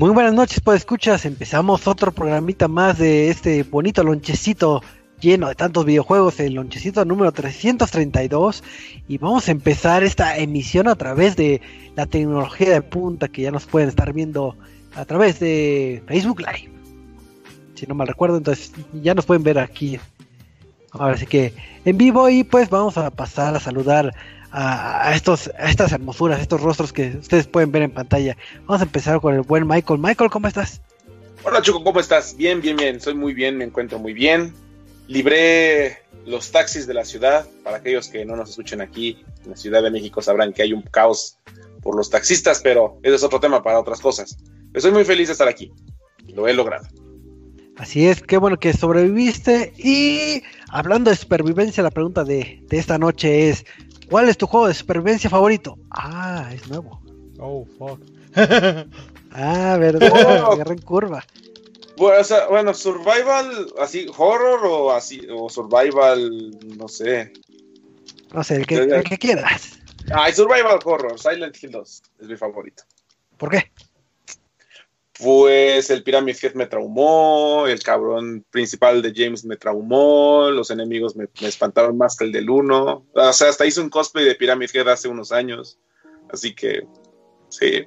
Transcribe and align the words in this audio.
Muy 0.00 0.12
buenas 0.12 0.32
noches, 0.32 0.62
pues 0.62 0.78
escuchas. 0.78 1.26
Empezamos 1.26 1.86
otro 1.86 2.10
programita 2.10 2.68
más 2.68 2.96
de 2.96 3.28
este 3.28 3.64
bonito 3.64 4.02
lonchecito 4.02 4.80
lleno 5.20 5.48
de 5.48 5.54
tantos 5.54 5.84
videojuegos, 5.84 6.40
el 6.40 6.54
lonchecito 6.54 7.04
número 7.04 7.32
332. 7.32 8.64
Y 9.08 9.18
vamos 9.18 9.46
a 9.46 9.50
empezar 9.50 10.02
esta 10.02 10.38
emisión 10.38 10.88
a 10.88 10.94
través 10.94 11.36
de 11.36 11.60
la 11.96 12.06
tecnología 12.06 12.70
de 12.70 12.80
punta 12.80 13.28
que 13.28 13.42
ya 13.42 13.50
nos 13.50 13.66
pueden 13.66 13.90
estar 13.90 14.14
viendo 14.14 14.56
a 14.94 15.04
través 15.04 15.38
de 15.38 16.02
Facebook 16.06 16.40
Live. 16.40 16.72
Si 17.74 17.86
no 17.86 17.94
mal 17.94 18.08
recuerdo, 18.08 18.38
entonces 18.38 18.72
ya 19.02 19.14
nos 19.14 19.26
pueden 19.26 19.42
ver 19.42 19.58
aquí. 19.58 20.00
Ahora 20.92 21.18
sí 21.18 21.26
que 21.26 21.52
en 21.84 21.98
vivo 21.98 22.30
y 22.30 22.42
pues 22.42 22.70
vamos 22.70 22.96
a 22.96 23.10
pasar 23.10 23.54
a 23.54 23.60
saludar 23.60 24.14
a, 24.52 25.12
estos, 25.14 25.50
a 25.58 25.70
estas 25.70 25.92
hermosuras, 25.92 26.40
estos 26.40 26.60
rostros 26.60 26.92
que 26.92 27.16
ustedes 27.18 27.46
pueden 27.46 27.70
ver 27.72 27.82
en 27.82 27.90
pantalla. 27.90 28.36
Vamos 28.66 28.80
a 28.80 28.84
empezar 28.84 29.20
con 29.20 29.34
el 29.34 29.42
buen 29.42 29.66
Michael. 29.66 30.00
Michael, 30.00 30.30
¿cómo 30.30 30.48
estás? 30.48 30.80
Hola 31.42 31.62
Chico, 31.62 31.82
¿cómo 31.82 32.00
estás? 32.00 32.36
Bien, 32.36 32.60
bien, 32.60 32.76
bien. 32.76 33.00
Soy 33.00 33.14
muy 33.14 33.32
bien, 33.32 33.56
me 33.56 33.64
encuentro 33.64 33.98
muy 33.98 34.12
bien. 34.12 34.52
Libré 35.06 35.98
los 36.26 36.50
taxis 36.50 36.86
de 36.86 36.94
la 36.94 37.04
ciudad. 37.04 37.46
Para 37.64 37.78
aquellos 37.78 38.08
que 38.08 38.24
no 38.24 38.36
nos 38.36 38.50
escuchen 38.50 38.80
aquí 38.80 39.24
en 39.44 39.50
la 39.50 39.56
Ciudad 39.56 39.82
de 39.82 39.90
México 39.90 40.20
sabrán 40.22 40.52
que 40.52 40.62
hay 40.62 40.72
un 40.72 40.82
caos 40.82 41.38
por 41.82 41.96
los 41.96 42.10
taxistas, 42.10 42.60
pero 42.62 42.98
ese 43.02 43.14
es 43.14 43.22
otro 43.22 43.40
tema 43.40 43.62
para 43.62 43.80
otras 43.80 44.00
cosas. 44.00 44.36
Estoy 44.74 44.92
muy 44.92 45.04
feliz 45.04 45.28
de 45.28 45.32
estar 45.32 45.48
aquí. 45.48 45.72
Lo 46.28 46.46
he 46.46 46.52
logrado. 46.52 46.86
Así 47.76 48.06
es, 48.06 48.20
qué 48.20 48.36
bueno 48.36 48.58
que 48.58 48.74
sobreviviste. 48.74 49.72
Y 49.78 50.42
hablando 50.68 51.10
de 51.10 51.16
supervivencia, 51.16 51.82
la 51.82 51.90
pregunta 51.90 52.22
de, 52.24 52.62
de 52.68 52.78
esta 52.78 52.98
noche 52.98 53.48
es: 53.48 53.64
¿Cuál 54.10 54.28
es 54.28 54.36
tu 54.36 54.46
juego 54.48 54.66
de 54.66 54.74
supervivencia 54.74 55.30
favorito? 55.30 55.78
Ah, 55.90 56.50
es 56.52 56.68
nuevo. 56.68 57.00
Oh, 57.38 57.64
fuck. 57.78 58.00
ah, 59.30 59.76
verdad, 59.78 60.44
oh. 60.48 60.60
en 60.60 60.78
curva. 60.78 61.24
Bueno, 61.96 62.20
o 62.20 62.24
sea, 62.24 62.48
bueno, 62.48 62.74
survival, 62.74 63.72
así, 63.78 64.06
horror 64.16 64.60
o 64.64 64.90
así, 64.90 65.26
o 65.30 65.48
survival, 65.48 66.50
no 66.76 66.88
sé. 66.88 67.32
No 68.34 68.42
sé, 68.42 68.56
el 68.56 68.66
que, 68.66 68.76
el 68.76 69.04
que 69.04 69.16
quieras. 69.16 69.78
Ah, 70.12 70.32
survival 70.32 70.80
horror, 70.84 71.18
Silent 71.18 71.56
Hill 71.62 71.70
2 71.70 72.02
es 72.20 72.28
mi 72.28 72.36
favorito. 72.36 72.82
¿Por 73.36 73.50
qué? 73.50 73.70
Pues 75.22 75.90
el 75.90 76.02
Pyramid 76.02 76.36
Head 76.40 76.54
me 76.54 76.66
traumó, 76.66 77.66
el 77.66 77.82
cabrón 77.82 78.44
principal 78.50 79.02
de 79.02 79.12
James 79.14 79.44
me 79.44 79.56
traumó, 79.56 80.50
los 80.50 80.70
enemigos 80.70 81.14
me, 81.14 81.28
espantaron 81.42 81.98
más 81.98 82.16
que 82.16 82.24
el 82.24 82.32
del 82.32 82.48
1. 82.48 83.06
O 83.12 83.32
sea, 83.32 83.48
hasta 83.50 83.66
hice 83.66 83.80
un 83.80 83.90
cosplay 83.90 84.24
de 84.24 84.34
Pyramid 84.34 84.70
Head 84.72 84.88
hace 84.88 85.08
unos 85.08 85.30
años. 85.30 85.78
Así 86.32 86.54
que, 86.54 86.86
sí. 87.48 87.86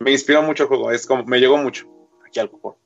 Me 0.00 0.10
inspiró 0.10 0.42
mucho 0.42 0.64
el 0.64 0.68
juego, 0.68 0.90
es 0.90 1.06
como, 1.06 1.24
me 1.24 1.38
llegó 1.38 1.56
mucho 1.56 1.86
aquí 2.26 2.40
al 2.40 2.48
juego. 2.48 2.78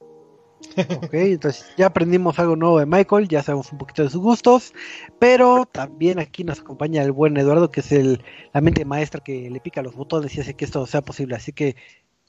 Ok, 1.02 1.14
entonces 1.14 1.66
ya 1.76 1.86
aprendimos 1.86 2.38
algo 2.38 2.56
nuevo 2.56 2.78
de 2.78 2.86
Michael, 2.86 3.28
ya 3.28 3.42
sabemos 3.42 3.72
un 3.72 3.78
poquito 3.78 4.02
de 4.02 4.10
sus 4.10 4.20
gustos, 4.20 4.72
pero 5.18 5.66
también 5.66 6.18
aquí 6.18 6.44
nos 6.44 6.60
acompaña 6.60 7.02
el 7.02 7.12
buen 7.12 7.36
Eduardo, 7.36 7.70
que 7.70 7.80
es 7.80 7.92
el, 7.92 8.22
la 8.54 8.60
mente 8.60 8.84
maestra 8.84 9.22
que 9.22 9.50
le 9.50 9.60
pica 9.60 9.82
los 9.82 9.94
botones 9.94 10.34
y 10.36 10.40
hace 10.40 10.54
que 10.54 10.64
esto 10.64 10.86
sea 10.86 11.02
posible. 11.02 11.34
Así 11.34 11.52
que 11.52 11.76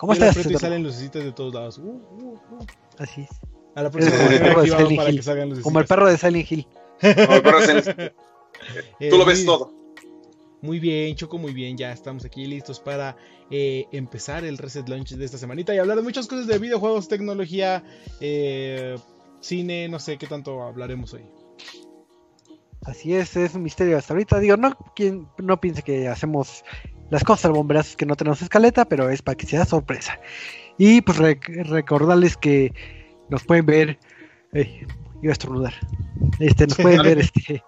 ¿Cómo 0.03 0.11
estás? 0.11 0.35
Y 0.45 0.53
salen 0.57 0.83
lucecitas 0.83 1.23
de 1.23 1.31
todos 1.31 1.53
lados. 1.53 1.77
Uh, 1.77 1.81
uh, 1.81 2.33
uh. 2.33 2.65
Así 2.97 3.21
es. 3.21 3.29
A 3.73 3.83
la 3.83 3.89
próxima 3.89 4.17
como, 4.17 4.29
el 4.29 4.35
perro 4.41 4.49
de 4.61 4.67
Silent 4.67 4.91
Hill. 5.55 5.61
como 5.61 5.79
el 5.79 5.85
perro 5.85 6.09
de 6.09 6.17
Silent 6.17 6.51
Hill. 6.51 6.67
Tú 9.09 9.17
lo 9.17 9.23
ves 9.23 9.43
eh, 9.43 9.45
todo. 9.45 9.71
Muy 10.61 10.79
bien, 10.79 11.15
Choco, 11.15 11.37
muy 11.37 11.53
bien. 11.53 11.77
Ya 11.77 11.93
estamos 11.93 12.25
aquí 12.25 12.45
listos 12.47 12.81
para 12.81 13.15
eh, 13.49 13.85
empezar 13.93 14.43
el 14.43 14.57
Reset 14.57 14.89
Launch 14.89 15.11
de 15.11 15.23
esta 15.23 15.37
semanita 15.37 15.73
y 15.73 15.77
hablar 15.77 15.95
de 15.95 16.03
muchas 16.03 16.27
cosas 16.27 16.47
de 16.47 16.59
videojuegos, 16.59 17.07
tecnología, 17.07 17.85
eh, 18.19 18.97
cine, 19.39 19.87
no 19.87 19.99
sé 19.99 20.17
qué 20.17 20.27
tanto 20.27 20.63
hablaremos 20.63 21.13
hoy. 21.13 21.23
Así 22.81 23.15
es, 23.15 23.37
es 23.37 23.55
un 23.55 23.63
misterio 23.63 23.97
hasta 23.97 24.13
ahorita. 24.13 24.39
Digo, 24.39 24.57
no, 24.57 24.77
quien 24.97 25.29
no 25.37 25.61
piense 25.61 25.81
que 25.81 26.09
hacemos 26.09 26.65
las 27.13 27.23
cosas 27.23 27.45
al 27.45 27.51
bomberazo 27.51 27.95
que 27.95 28.07
no 28.07 28.15
tenemos 28.15 28.41
escaleta, 28.41 28.85
pero 28.85 29.07
es 29.11 29.21
para 29.21 29.35
que 29.35 29.45
sea 29.45 29.65
sorpresa. 29.65 30.19
Y 30.79 31.01
pues 31.01 31.19
recordarles 31.19 32.35
que 32.35 32.73
nos 33.29 33.43
pueden 33.43 33.67
ver. 33.67 33.99
iba 34.51 35.29
a 35.29 35.31
estornudar. 35.31 35.73
Este, 36.39 36.65
nos 36.65 36.77
pueden 36.77 37.03
ver 37.03 37.19
este 37.19 37.63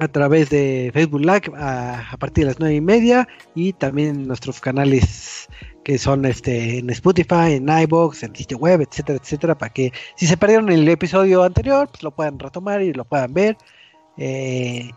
a 0.00 0.08
través 0.08 0.50
de 0.50 0.90
Facebook 0.92 1.20
Live 1.20 1.52
a, 1.56 2.16
partir 2.18 2.42
de 2.42 2.50
las 2.50 2.58
nueve 2.58 2.74
y 2.74 2.80
media 2.80 3.28
y 3.54 3.72
también 3.72 4.26
nuestros 4.26 4.60
canales 4.60 5.48
que 5.84 5.96
son 5.96 6.24
este 6.24 6.78
en 6.78 6.90
Spotify, 6.90 7.52
en 7.52 7.68
iBox, 7.68 8.24
en 8.24 8.34
sitio 8.34 8.58
web, 8.58 8.80
etcétera, 8.80 9.20
etcétera, 9.22 9.56
para 9.56 9.72
que 9.72 9.92
si 10.16 10.26
se 10.26 10.36
perdieron 10.36 10.70
el 10.70 10.88
episodio 10.88 11.44
anterior, 11.44 11.88
pues 11.88 12.02
lo 12.02 12.10
puedan 12.10 12.40
retomar 12.40 12.82
y 12.82 12.92
lo 12.92 13.04
puedan 13.04 13.32
ver. 13.32 13.56
Eh, 14.16 14.90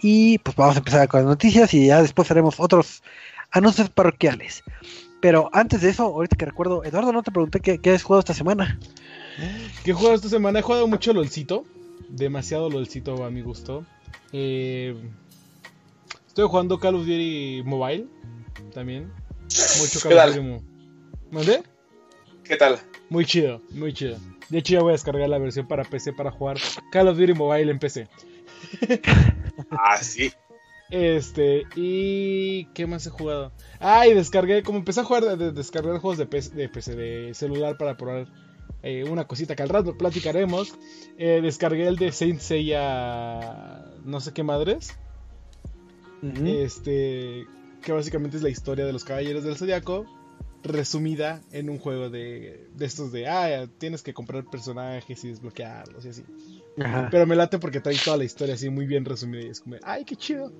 y 0.00 0.38
pues 0.38 0.56
vamos 0.56 0.76
a 0.76 0.78
empezar 0.78 1.08
con 1.08 1.20
las 1.20 1.28
noticias 1.28 1.72
y 1.74 1.86
ya 1.86 2.02
después 2.02 2.30
haremos 2.30 2.60
otros 2.60 3.02
anuncios 3.50 3.90
parroquiales. 3.90 4.62
Pero 5.20 5.50
antes 5.52 5.80
de 5.80 5.90
eso, 5.90 6.04
ahorita 6.04 6.36
que 6.36 6.44
recuerdo, 6.44 6.84
Eduardo, 6.84 7.12
no 7.12 7.22
te 7.22 7.30
pregunté 7.30 7.60
qué, 7.60 7.78
qué 7.78 7.90
has 7.90 8.02
jugado 8.02 8.20
esta 8.20 8.34
semana. 8.34 8.78
¿Qué 9.84 9.90
he 9.90 9.94
jugado 9.94 10.14
esta 10.14 10.28
semana? 10.28 10.58
He 10.58 10.62
jugado 10.62 10.86
mucho 10.86 11.12
LOLcito. 11.12 11.64
Demasiado 12.08 12.70
LOLcito 12.70 13.24
a 13.24 13.30
mi 13.30 13.42
gusto. 13.42 13.84
Eh, 14.32 14.94
estoy 16.26 16.46
jugando 16.46 16.78
Call 16.78 16.96
of 16.96 17.02
Duty 17.02 17.62
Mobile. 17.64 18.06
También. 18.72 19.10
Mucho 19.80 20.00
Call 20.00 20.18
of 20.18 20.36
Duty 20.36 20.64
Mobile. 21.30 21.62
¿Qué 22.44 22.56
tal? 22.56 22.78
Muy 23.08 23.24
chido, 23.24 23.62
muy 23.70 23.92
chido. 23.92 24.18
De 24.48 24.58
hecho, 24.58 24.74
ya 24.74 24.80
voy 24.80 24.90
a 24.90 24.92
descargar 24.92 25.28
la 25.28 25.38
versión 25.38 25.66
para 25.66 25.84
PC 25.84 26.12
para 26.12 26.30
jugar 26.30 26.58
Call 26.92 27.08
of 27.08 27.18
Duty 27.18 27.34
Mobile 27.34 27.70
en 27.70 27.78
PC. 27.78 28.08
ah, 29.70 29.98
sí. 29.98 30.32
Este, 30.90 31.64
y. 31.74 32.66
¿Qué 32.66 32.86
más 32.86 33.06
he 33.06 33.10
jugado? 33.10 33.52
Ah, 33.80 34.06
y 34.06 34.14
descargué, 34.14 34.62
como 34.62 34.78
empecé 34.78 35.00
a 35.00 35.04
jugar, 35.04 35.36
de, 35.36 35.52
descargar 35.52 35.98
juegos 35.98 36.18
de 36.18 36.26
PC, 36.26 36.54
de, 36.54 36.68
PC, 36.68 36.94
de 36.94 37.34
celular 37.34 37.76
para 37.76 37.96
probar 37.96 38.28
eh, 38.82 39.04
una 39.04 39.26
cosita 39.26 39.56
que 39.56 39.62
al 39.62 39.68
rato 39.68 39.96
platicaremos. 39.98 40.74
Eh, 41.18 41.40
descargué 41.42 41.86
el 41.88 41.96
de 41.96 42.12
Saint 42.12 42.40
Seiya. 42.40 43.84
No 44.04 44.20
sé 44.20 44.32
qué 44.32 44.42
madres. 44.42 44.96
Este. 46.22 47.46
Que 47.82 47.92
básicamente 47.92 48.36
es 48.36 48.42
la 48.42 48.48
historia 48.48 48.84
de 48.84 48.92
los 48.92 49.04
caballeros 49.04 49.44
del 49.44 49.56
zodiaco 49.56 50.06
resumida 50.66 51.42
en 51.52 51.70
un 51.70 51.78
juego 51.78 52.10
de, 52.10 52.68
de 52.74 52.86
estos 52.86 53.12
de, 53.12 53.28
ah, 53.28 53.66
tienes 53.78 54.02
que 54.02 54.14
comprar 54.14 54.44
personajes 54.44 55.24
y 55.24 55.28
desbloquearlos 55.28 56.04
y 56.04 56.08
así. 56.08 56.24
Pero 57.10 57.26
me 57.26 57.36
late 57.36 57.58
porque 57.58 57.80
trae 57.80 57.96
toda 57.96 58.16
la 58.18 58.24
historia 58.24 58.54
así 58.54 58.68
muy 58.68 58.86
bien 58.86 59.04
resumida 59.04 59.42
y 59.42 59.48
es 59.48 59.60
como, 59.60 59.76
ay, 59.82 60.04
qué 60.04 60.16
chido. 60.16 60.52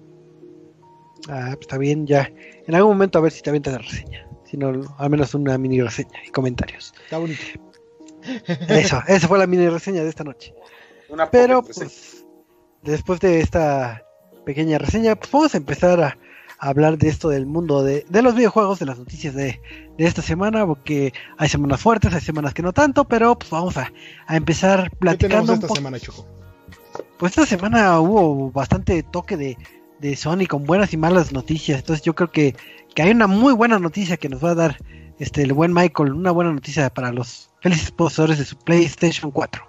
Ah, 1.28 1.50
pues 1.55 1.62
está 1.62 1.78
bien, 1.78 2.06
ya. 2.06 2.31
En 2.67 2.75
algún 2.75 2.93
momento 2.93 3.19
a 3.19 3.22
ver 3.22 3.33
si 3.33 3.43
te 3.43 3.50
avientas 3.50 3.75
la 3.75 3.78
reseña. 3.81 4.28
Si 4.44 4.56
no, 4.56 4.94
al 4.99 5.11
menos 5.11 5.34
una 5.34 5.59
mini 5.59 5.81
reseña 5.81 6.21
y 6.27 6.31
comentarios. 6.31 6.94
Está 7.05 7.19
bonito. 7.19 7.43
Eso, 8.69 9.03
esa 9.06 9.29
fue 9.29 9.38
la 9.38 9.47
mini 9.47 9.69
reseña 9.69 10.03
de 10.03 10.08
esta 10.08 10.25
noche. 10.25 10.55
Pero, 11.31 11.62
pues, 11.62 12.25
después 12.82 13.20
de 13.20 13.41
esta 13.41 14.03
pequeña 14.44 14.79
reseña, 14.79 15.17
pues 15.17 15.31
vamos 15.31 15.55
a 15.55 15.58
empezar 15.58 16.00
a, 16.00 16.19
hablar 16.58 16.99
de 16.99 17.08
esto 17.08 17.29
del 17.29 17.47
mundo 17.47 17.82
de, 17.82 18.05
los 18.11 18.35
videojuegos, 18.35 18.79
de 18.79 18.87
las 18.87 18.99
noticias 18.99 19.35
de, 19.35 19.61
esta 19.99 20.23
semana, 20.23 20.67
porque 20.67 21.12
hay 21.38 21.49
semanas 21.49 21.81
fuertes, 21.81 22.14
hay 22.14 22.20
semanas 22.20 22.55
que 22.55 22.62
no 22.62 22.73
tanto, 22.73 23.05
pero 23.05 23.38
pues 23.38 23.50
vamos 23.50 23.76
a, 23.76 23.93
empezar 24.29 24.91
platicando. 24.99 25.55
esta 25.55 25.69
semana, 25.69 25.99
Choco? 25.99 26.26
Pues 27.19 27.32
esta 27.32 27.47
semana 27.47 28.00
hubo 28.00 28.50
bastante 28.50 29.03
toque 29.03 29.37
de, 29.37 29.56
de 30.00 30.17
Sony 30.17 30.47
con 30.49 30.64
buenas 30.64 30.93
y 30.93 30.97
malas 30.97 31.32
noticias, 31.32 31.81
entonces 31.81 32.05
yo 32.05 32.14
creo 32.14 32.31
que, 32.31 32.55
que 32.94 33.03
hay 33.03 33.11
una 33.11 33.26
muy 33.26 33.55
buena 33.55 33.79
noticia 33.79 34.17
que 34.17 34.29
nos 34.29 34.44
va 34.44 34.50
a 34.50 34.55
dar 34.55 34.79
este 35.19 35.43
el 35.43 35.53
buen 35.53 35.73
Michael, 35.73 36.12
una 36.12 36.31
buena 36.31 36.53
noticia 36.53 36.91
para 36.91 37.12
los 37.12 37.50
felices 37.61 37.91
poseedores 37.91 38.38
de 38.38 38.44
su 38.44 38.56
PlayStation 38.56 39.31
4. 39.31 39.66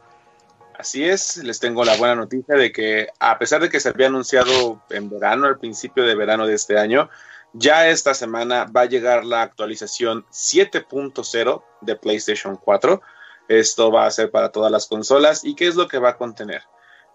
Así 0.77 1.03
es, 1.03 1.37
les 1.37 1.59
tengo 1.59 1.83
la 1.83 1.97
buena 1.97 2.13
noticia 2.13 2.53
de 2.55 2.71
que 2.71 3.07
a 3.19 3.39
pesar 3.39 3.61
de 3.61 3.69
que 3.69 3.79
se 3.79 3.89
había 3.89 4.07
anunciado 4.07 4.83
en 4.91 5.09
verano, 5.09 5.47
al 5.47 5.57
principio 5.57 6.05
de 6.05 6.13
verano 6.13 6.45
de 6.45 6.53
este 6.53 6.77
año, 6.77 7.09
Ya 7.53 7.87
esta 7.89 8.13
semana 8.13 8.65
va 8.65 8.81
a 8.81 8.85
llegar 8.85 9.25
la 9.25 9.41
actualización 9.41 10.25
7.0 10.31 11.63
de 11.81 11.95
PlayStation 11.95 12.57
4. 12.57 13.01
Esto 13.47 13.91
va 13.91 14.05
a 14.05 14.11
ser 14.11 14.29
para 14.29 14.51
todas 14.51 14.71
las 14.71 14.85
consolas. 14.85 15.43
¿Y 15.43 15.55
qué 15.55 15.65
es 15.67 15.75
lo 15.75 15.87
que 15.87 15.97
va 15.97 16.09
a 16.09 16.17
contener? 16.17 16.63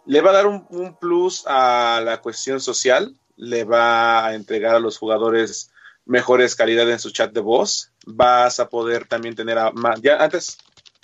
Le 0.06 0.20
va 0.20 0.30
a 0.30 0.32
dar 0.32 0.46
un, 0.46 0.96
plus 0.98 1.44
a 1.46 2.00
la 2.02 2.20
cuestión 2.20 2.60
social. 2.60 3.14
Le 3.36 3.62
va 3.64 4.26
a 4.26 4.34
entregar 4.34 4.74
a 4.74 4.80
los 4.80 4.98
jugadores 4.98 5.70
mejores 6.06 6.56
calidad 6.56 6.90
en 6.90 6.98
su 6.98 7.10
chat 7.10 7.32
de 7.32 7.40
voz. 7.40 7.92
Vas 8.06 8.58
a 8.58 8.68
poder 8.68 9.06
también 9.06 9.36
tener 9.36 9.58
a 9.58 9.70
más. 9.70 10.00
Ya 10.00 10.16
antes 10.16 10.56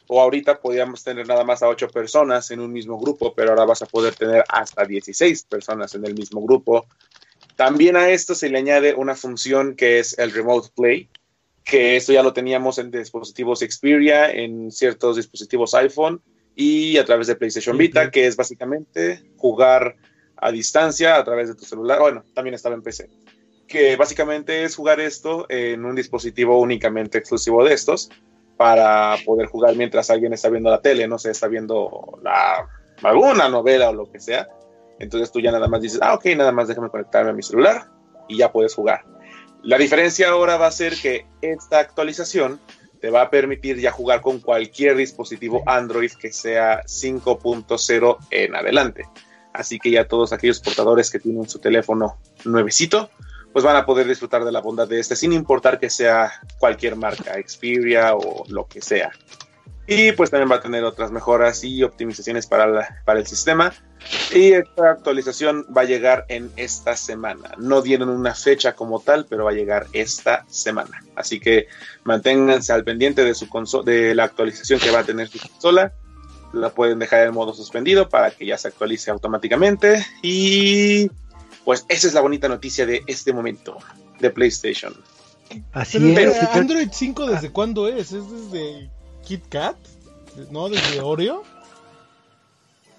o 0.08 0.20
ahorita 0.20 0.60
podíamos 0.60 1.04
tener 1.04 1.26
nada 1.26 1.44
más 1.44 1.62
a 1.62 1.68
8 1.68 1.88
personas 1.88 2.50
en 2.50 2.60
un 2.60 2.72
mismo 2.72 2.98
grupo, 2.98 3.34
pero 3.34 3.50
ahora 3.50 3.66
vas 3.66 3.82
a 3.82 3.86
poder 3.86 4.14
tener 4.14 4.44
hasta 4.48 4.84
16 4.84 5.44
personas 5.44 5.94
en 5.94 6.04
el 6.04 6.14
mismo 6.14 6.40
grupo. 6.42 6.86
También 7.56 7.96
a 7.96 8.08
esto 8.10 8.34
se 8.34 8.48
le 8.48 8.58
añade 8.58 8.94
una 8.94 9.14
función 9.14 9.76
que 9.76 9.98
es 9.98 10.18
el 10.18 10.32
Remote 10.32 10.70
Play, 10.74 11.08
que 11.62 11.96
esto 11.96 12.12
ya 12.12 12.22
lo 12.22 12.32
teníamos 12.32 12.78
en 12.78 12.90
dispositivos 12.90 13.60
Xperia, 13.60 14.30
en 14.30 14.70
ciertos 14.72 15.16
dispositivos 15.16 15.74
iPhone 15.74 16.22
y 16.56 16.96
a 16.96 17.04
través 17.04 17.26
de 17.26 17.36
PlayStation 17.36 17.76
Vita, 17.76 18.10
que 18.10 18.26
es 18.26 18.36
básicamente 18.36 19.22
jugar 19.36 19.96
a 20.36 20.50
distancia 20.50 21.16
a 21.16 21.24
través 21.24 21.48
de 21.48 21.54
tu 21.54 21.64
celular. 21.64 22.00
Bueno, 22.00 22.24
también 22.32 22.54
estaba 22.54 22.74
en 22.74 22.82
PC. 22.82 23.10
Que 23.66 23.96
básicamente 23.96 24.64
es 24.64 24.74
jugar 24.74 24.98
esto 25.00 25.44
en 25.50 25.84
un 25.84 25.94
dispositivo 25.94 26.58
únicamente 26.58 27.18
exclusivo 27.18 27.62
de 27.62 27.74
estos 27.74 28.08
para 28.58 29.16
poder 29.24 29.46
jugar 29.46 29.76
mientras 29.76 30.10
alguien 30.10 30.34
está 30.34 30.50
viendo 30.50 30.68
la 30.68 30.82
tele, 30.82 31.06
no 31.06 31.16
sé, 31.16 31.30
está 31.30 31.46
viendo 31.46 32.18
la, 32.22 32.68
alguna 33.02 33.48
novela 33.48 33.88
o 33.88 33.94
lo 33.94 34.10
que 34.10 34.20
sea. 34.20 34.48
Entonces 34.98 35.30
tú 35.30 35.40
ya 35.40 35.52
nada 35.52 35.68
más 35.68 35.80
dices, 35.80 36.00
ah, 36.02 36.14
ok, 36.14 36.26
nada 36.36 36.50
más 36.50 36.66
déjame 36.66 36.90
conectarme 36.90 37.30
a 37.30 37.32
mi 37.32 37.42
celular 37.42 37.86
y 38.26 38.36
ya 38.36 38.50
puedes 38.50 38.74
jugar. 38.74 39.04
La 39.62 39.78
diferencia 39.78 40.28
ahora 40.28 40.56
va 40.56 40.66
a 40.66 40.72
ser 40.72 40.96
que 40.96 41.24
esta 41.40 41.78
actualización 41.78 42.60
te 43.00 43.10
va 43.10 43.22
a 43.22 43.30
permitir 43.30 43.78
ya 43.78 43.92
jugar 43.92 44.22
con 44.22 44.40
cualquier 44.40 44.96
dispositivo 44.96 45.62
Android 45.66 46.10
que 46.20 46.32
sea 46.32 46.82
5.0 46.82 48.16
en 48.30 48.56
adelante. 48.56 49.04
Así 49.52 49.78
que 49.78 49.92
ya 49.92 50.08
todos 50.08 50.32
aquellos 50.32 50.58
portadores 50.60 51.10
que 51.10 51.20
tienen 51.20 51.48
su 51.48 51.60
teléfono 51.60 52.18
nuevecito, 52.44 53.08
pues 53.58 53.64
van 53.64 53.74
a 53.74 53.84
poder 53.84 54.06
disfrutar 54.06 54.44
de 54.44 54.52
la 54.52 54.60
bondad 54.60 54.86
de 54.86 55.00
este 55.00 55.16
sin 55.16 55.32
importar 55.32 55.80
que 55.80 55.90
sea 55.90 56.30
cualquier 56.60 56.94
marca, 56.94 57.34
Xperia 57.44 58.14
o 58.14 58.44
lo 58.46 58.68
que 58.68 58.80
sea. 58.80 59.10
Y 59.84 60.12
pues 60.12 60.30
también 60.30 60.48
va 60.48 60.54
a 60.54 60.60
tener 60.60 60.84
otras 60.84 61.10
mejoras 61.10 61.64
y 61.64 61.82
optimizaciones 61.82 62.46
para, 62.46 63.02
para 63.04 63.18
el 63.18 63.26
sistema. 63.26 63.72
Y 64.32 64.52
esta 64.52 64.90
actualización 64.90 65.66
va 65.76 65.80
a 65.80 65.86
llegar 65.86 66.24
en 66.28 66.52
esta 66.54 66.94
semana. 66.94 67.50
No 67.58 67.82
dieron 67.82 68.10
una 68.10 68.32
fecha 68.32 68.76
como 68.76 69.00
tal, 69.00 69.26
pero 69.28 69.46
va 69.46 69.50
a 69.50 69.54
llegar 69.54 69.88
esta 69.92 70.44
semana. 70.48 71.02
Así 71.16 71.40
que 71.40 71.66
manténganse 72.04 72.72
al 72.72 72.84
pendiente 72.84 73.24
de, 73.24 73.34
su 73.34 73.48
de 73.84 74.14
la 74.14 74.22
actualización 74.22 74.78
que 74.78 74.92
va 74.92 75.00
a 75.00 75.04
tener 75.04 75.26
su 75.26 75.40
consola. 75.40 75.92
La 76.52 76.70
pueden 76.70 77.00
dejar 77.00 77.26
en 77.26 77.34
modo 77.34 77.52
suspendido 77.52 78.08
para 78.08 78.30
que 78.30 78.46
ya 78.46 78.56
se 78.56 78.68
actualice 78.68 79.10
automáticamente. 79.10 80.06
Y 80.22 81.10
pues 81.68 81.84
esa 81.90 82.08
es 82.08 82.14
la 82.14 82.22
bonita 82.22 82.48
noticia 82.48 82.86
de 82.86 83.02
este 83.06 83.30
momento 83.30 83.76
de 84.20 84.30
PlayStation. 84.30 84.94
Así 85.72 85.98
es. 86.16 86.42
Android 86.54 86.88
5 86.90 87.26
desde 87.26 87.50
cuándo 87.50 87.88
es? 87.88 88.10
¿Es 88.10 88.24
desde 88.30 88.88
KitKat? 89.26 89.76
¿No? 90.50 90.70
¿Desde 90.70 91.02
Oreo? 91.02 91.42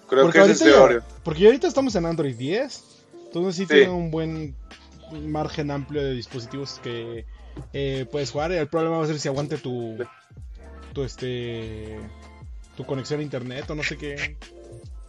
Creo 0.08 0.22
porque 0.22 0.38
que 0.38 0.52
es 0.52 0.60
desde 0.60 0.72
Oreo. 0.72 1.02
Porque 1.24 1.46
ahorita 1.46 1.66
estamos 1.66 1.96
en 1.96 2.06
Android 2.06 2.36
10. 2.36 2.84
Entonces 3.26 3.56
sí, 3.56 3.66
tiene 3.66 3.90
un 3.90 4.12
buen 4.12 4.54
margen 5.20 5.72
amplio 5.72 6.04
de 6.04 6.12
dispositivos 6.12 6.78
que 6.80 7.26
eh, 7.72 8.06
puedes 8.08 8.30
jugar. 8.30 8.52
El 8.52 8.68
problema 8.68 8.98
va 8.98 9.02
a 9.02 9.08
ser 9.08 9.18
si 9.18 9.26
aguante 9.26 9.58
tu, 9.58 9.96
tu 10.92 11.02
este 11.02 11.98
tu 12.76 12.86
conexión 12.86 13.18
a 13.18 13.24
internet 13.24 13.68
o 13.68 13.74
no 13.74 13.82
sé 13.82 13.96
qué. 13.96 14.36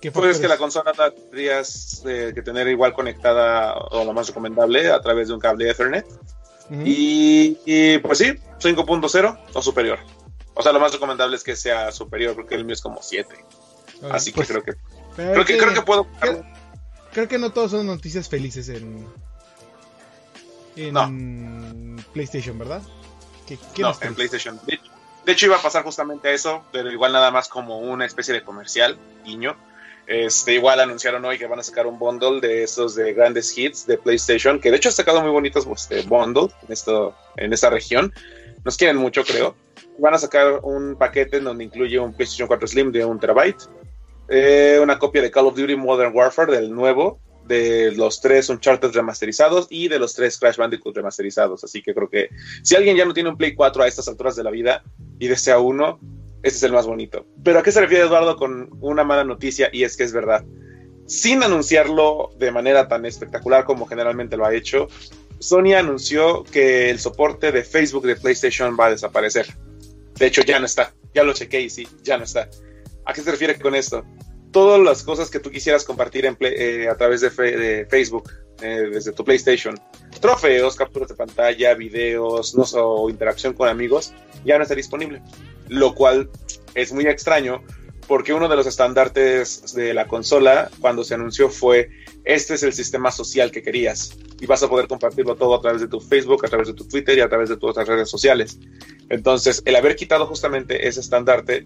¿Qué 0.01 0.12
pues 0.12 0.39
que 0.39 0.48
la 0.48 0.57
consola 0.57 0.94
tendrías 0.94 2.01
eh, 2.07 2.31
que 2.33 2.42
tener 2.42 2.68
igual 2.68 2.92
conectada 2.94 3.75
o 3.75 4.03
lo 4.03 4.13
más 4.13 4.27
recomendable 4.27 4.89
a 4.89 5.00
través 5.00 5.27
de 5.27 5.36
un 5.36 5.39
cable 5.39 5.69
Ethernet. 5.69 6.07
y, 6.71 7.59
y, 7.65 8.00
pues 8.00 8.18
sí, 8.18 8.33
5.0 8.59 9.39
o 9.53 9.62
superior. 9.62 10.00
O 10.56 10.63
sea, 10.63 10.71
lo 10.71 10.80
más 10.80 10.92
recomendable 10.92 11.36
es 11.36 11.44
que 11.44 11.56
sea 11.56 11.92
superior, 11.92 12.33
porque 12.33 12.56
el 12.56 12.65
mío 12.65 12.74
es 12.74 12.81
como 12.81 13.00
7. 13.01 13.45
Así 14.09 14.31
que 14.31 14.38
pues, 14.38 14.48
creo 14.48 14.63
que. 14.63 14.74
Creo 15.15 15.45
que, 15.45 15.57
creo 15.57 15.74
que 15.74 15.81
puedo. 15.83 16.07
Creo, 17.13 17.27
que 17.27 17.38
no 17.38 17.51
todos 17.51 17.71
son 17.71 17.86
noticias 17.86 18.27
felices 18.27 18.69
en. 18.69 19.06
En 20.75 22.03
PlayStation, 22.13 22.57
¿verdad? 22.57 22.81
no, 23.77 23.94
en 24.01 24.15
PlayStation. 24.15 24.59
De 24.65 25.31
hecho, 25.33 25.45
iba 25.45 25.57
a 25.57 25.62
pasar 25.62 25.83
justamente 25.83 26.30
a 26.30 26.31
eso, 26.31 26.63
pero 26.71 26.92
igual 26.92 27.12
nada 27.12 27.30
más 27.30 27.50
como 27.50 27.80
una 27.80 28.06
especie 28.06 28.33
de 28.33 28.44
comercial, 28.44 28.98
guiño. 29.24 29.56
Este, 30.12 30.56
igual 30.56 30.80
anunciaron 30.80 31.24
hoy 31.24 31.38
que 31.38 31.48
van 31.48 31.60
a 31.60 31.63
sacar 31.63 31.88
un 31.88 31.98
bundle 31.98 32.42
de 32.42 32.63
estos 32.63 32.96
de 32.96 33.13
grandes 33.13 33.58
hits 33.58 33.88
de 33.88 33.98
PlayStation, 33.98 34.60
que 34.60 34.69
de 34.69 34.78
hecho 34.78 34.90
ha 34.90 34.92
sacado 34.92 35.22
muy 35.22 35.31
bonitos 35.31 35.66
este, 35.66 36.02
bundles 36.02 36.52
en, 36.68 36.74
esto, 36.74 37.16
en 37.38 37.54
esta 37.54 37.69
región. 37.69 38.13
Nos 38.66 38.78
quieren 38.78 38.98
mucho, 38.98 39.24
creo 39.24 39.56
van 40.02 40.13
a 40.16 40.18
sacar 40.18 40.60
un 40.63 40.96
paquete 40.96 41.38
en 41.38 41.46
donde 41.46 41.63
incluye 41.63 42.00
un 42.00 42.13
PlayStation 42.13 42.48
4 42.48 42.68
Slim 42.68 42.92
de 42.92 43.06
un 43.06 43.19
terabyte, 43.19 43.63
eh, 44.30 44.80
una 44.81 44.98
copia 44.98 45.22
de 45.22 45.31
Call 45.31 45.48
of 45.48 45.56
Duty 45.56 45.75
Modern 45.75 46.16
Warfare 46.16 46.52
del 46.52 46.74
nuevo, 46.74 47.19
de 47.46 47.92
los 47.92 48.22
tres 48.22 48.50
Uncharted 48.50 48.92
remasterizados 48.92 49.68
y 49.69 49.88
de 49.90 50.00
los 50.00 50.13
tres 50.13 50.38
Crash 50.38 50.58
Bandicoot 50.58 50.96
remasterizados. 50.96 51.63
Así 51.63 51.81
que 51.81 51.94
creo 51.94 52.10
que 52.10 52.30
si 52.63 52.75
alguien 52.75 52.98
ya 52.98 53.06
no 53.06 53.13
tiene 53.13 53.30
un 53.30 53.38
Play 53.38 53.54
4 53.54 53.84
a 53.84 53.88
estas 53.88 54.08
alturas 54.08 54.36
de 54.36 54.44
la 54.44 54.52
vida 54.52 54.84
y 55.19 55.28
desea 55.28 55.60
uno, 55.60 56.00
este 56.44 56.58
es 56.58 56.64
el 56.64 56.74
más 56.74 56.88
bonito. 56.88 57.26
Pero 57.44 57.60
¿a 57.60 57.64
qué 57.64 57.72
se 57.72 57.82
refiere 57.82 58.06
Eduardo 58.06 58.36
con 58.36 58.70
una 58.82 59.04
mala 59.04 59.24
noticia? 59.24 59.70
Y 59.72 59.84
es 59.84 59.96
que 59.96 60.04
es 60.04 60.14
verdad. 60.14 60.44
Sin 61.06 61.44
anunciarlo 61.44 62.32
de 62.38 62.52
manera 62.52 62.88
tan 62.88 63.06
espectacular 63.06 63.66
como 63.66 63.86
generalmente 63.86 64.38
lo 64.38 64.46
ha 64.46 64.54
hecho, 64.54 64.88
Sony 65.40 65.74
anunció 65.76 66.44
que 66.44 66.90
el 66.90 67.00
soporte 67.00 67.52
de 67.52 67.64
Facebook 67.64 68.06
de 68.06 68.16
PlayStation 68.16 68.78
va 68.80 68.88
a 68.88 68.92
desaparecer. 68.92 69.48
De 70.16 70.28
hecho, 70.28 70.42
ya 70.44 70.60
no 70.60 70.66
está. 70.66 70.94
Ya 71.14 71.24
lo 71.24 71.34
chequé 71.34 71.62
y 71.62 71.70
sí, 71.70 71.88
ya 72.04 72.18
no 72.18 72.24
está. 72.24 72.48
¿A 73.06 73.14
qué 73.14 73.22
se 73.22 73.32
refiere 73.32 73.58
con 73.60 73.76
esto? 73.76 74.06
Todas 74.52 74.80
las 74.80 75.04
cosas 75.04 75.30
que 75.30 75.40
tú 75.40 75.50
quisieras 75.50 75.84
compartir 75.84 76.26
eh, 76.40 76.88
a 76.88 76.96
través 76.96 77.22
de, 77.22 77.88
Facebook, 77.90 78.30
eh, 78.62 78.90
desde 78.92 79.12
tu 79.12 79.24
PlayStation, 79.24 79.80
trofeos, 80.19 80.75
capturas 80.75 81.10
de 81.10 81.16
pantalla, 81.16 81.74
videos 81.74 82.56
no, 82.56 82.63
o 82.63 83.10
interacción 83.10 83.54
con 83.54 83.69
amigos, 83.69 84.13
ya 84.46 84.58
no 84.58 84.63
está 84.63 84.75
disponible. 84.75 85.22
Lo 85.68 85.96
cual 85.96 86.30
es 86.75 86.91
muy 86.91 87.06
extraño 87.06 87.63
porque 88.08 88.34
uno 88.34 88.50
de 88.50 88.56
los 88.56 88.68
estandartes 88.68 89.74
de 89.74 89.94
la 89.94 90.08
consola 90.08 90.70
cuando 90.82 91.03
se 91.03 91.13
anunció 91.13 91.50
fue 91.50 91.89
este 92.25 92.56
es 92.56 92.63
el 92.63 92.74
sistema 92.74 93.12
social 93.12 93.51
que 93.51 93.63
querías 93.63 94.18
y 94.39 94.46
vas 94.46 94.62
a 94.63 94.70
poder 94.70 94.88
compartirlo 94.88 95.36
todo 95.36 95.56
a 95.56 95.62
través 95.62 95.82
de 95.82 95.88
tu 95.88 96.00
Facebook, 96.00 96.46
a 96.46 96.50
través 96.50 96.68
de 96.68 96.74
tu 96.74 96.88
Twitter 96.88 97.18
y 97.18 97.22
a 97.22 97.30
través 97.30 97.50
de 97.50 97.58
todas 97.58 97.77
las 97.77 97.88
redes 97.88 98.10
sociales. 98.10 98.60
Entonces, 99.10 99.62
el 99.65 99.75
haber 99.75 99.96
quitado 99.96 100.25
justamente 100.25 100.88
ese 100.88 101.00
estandarte 101.00 101.65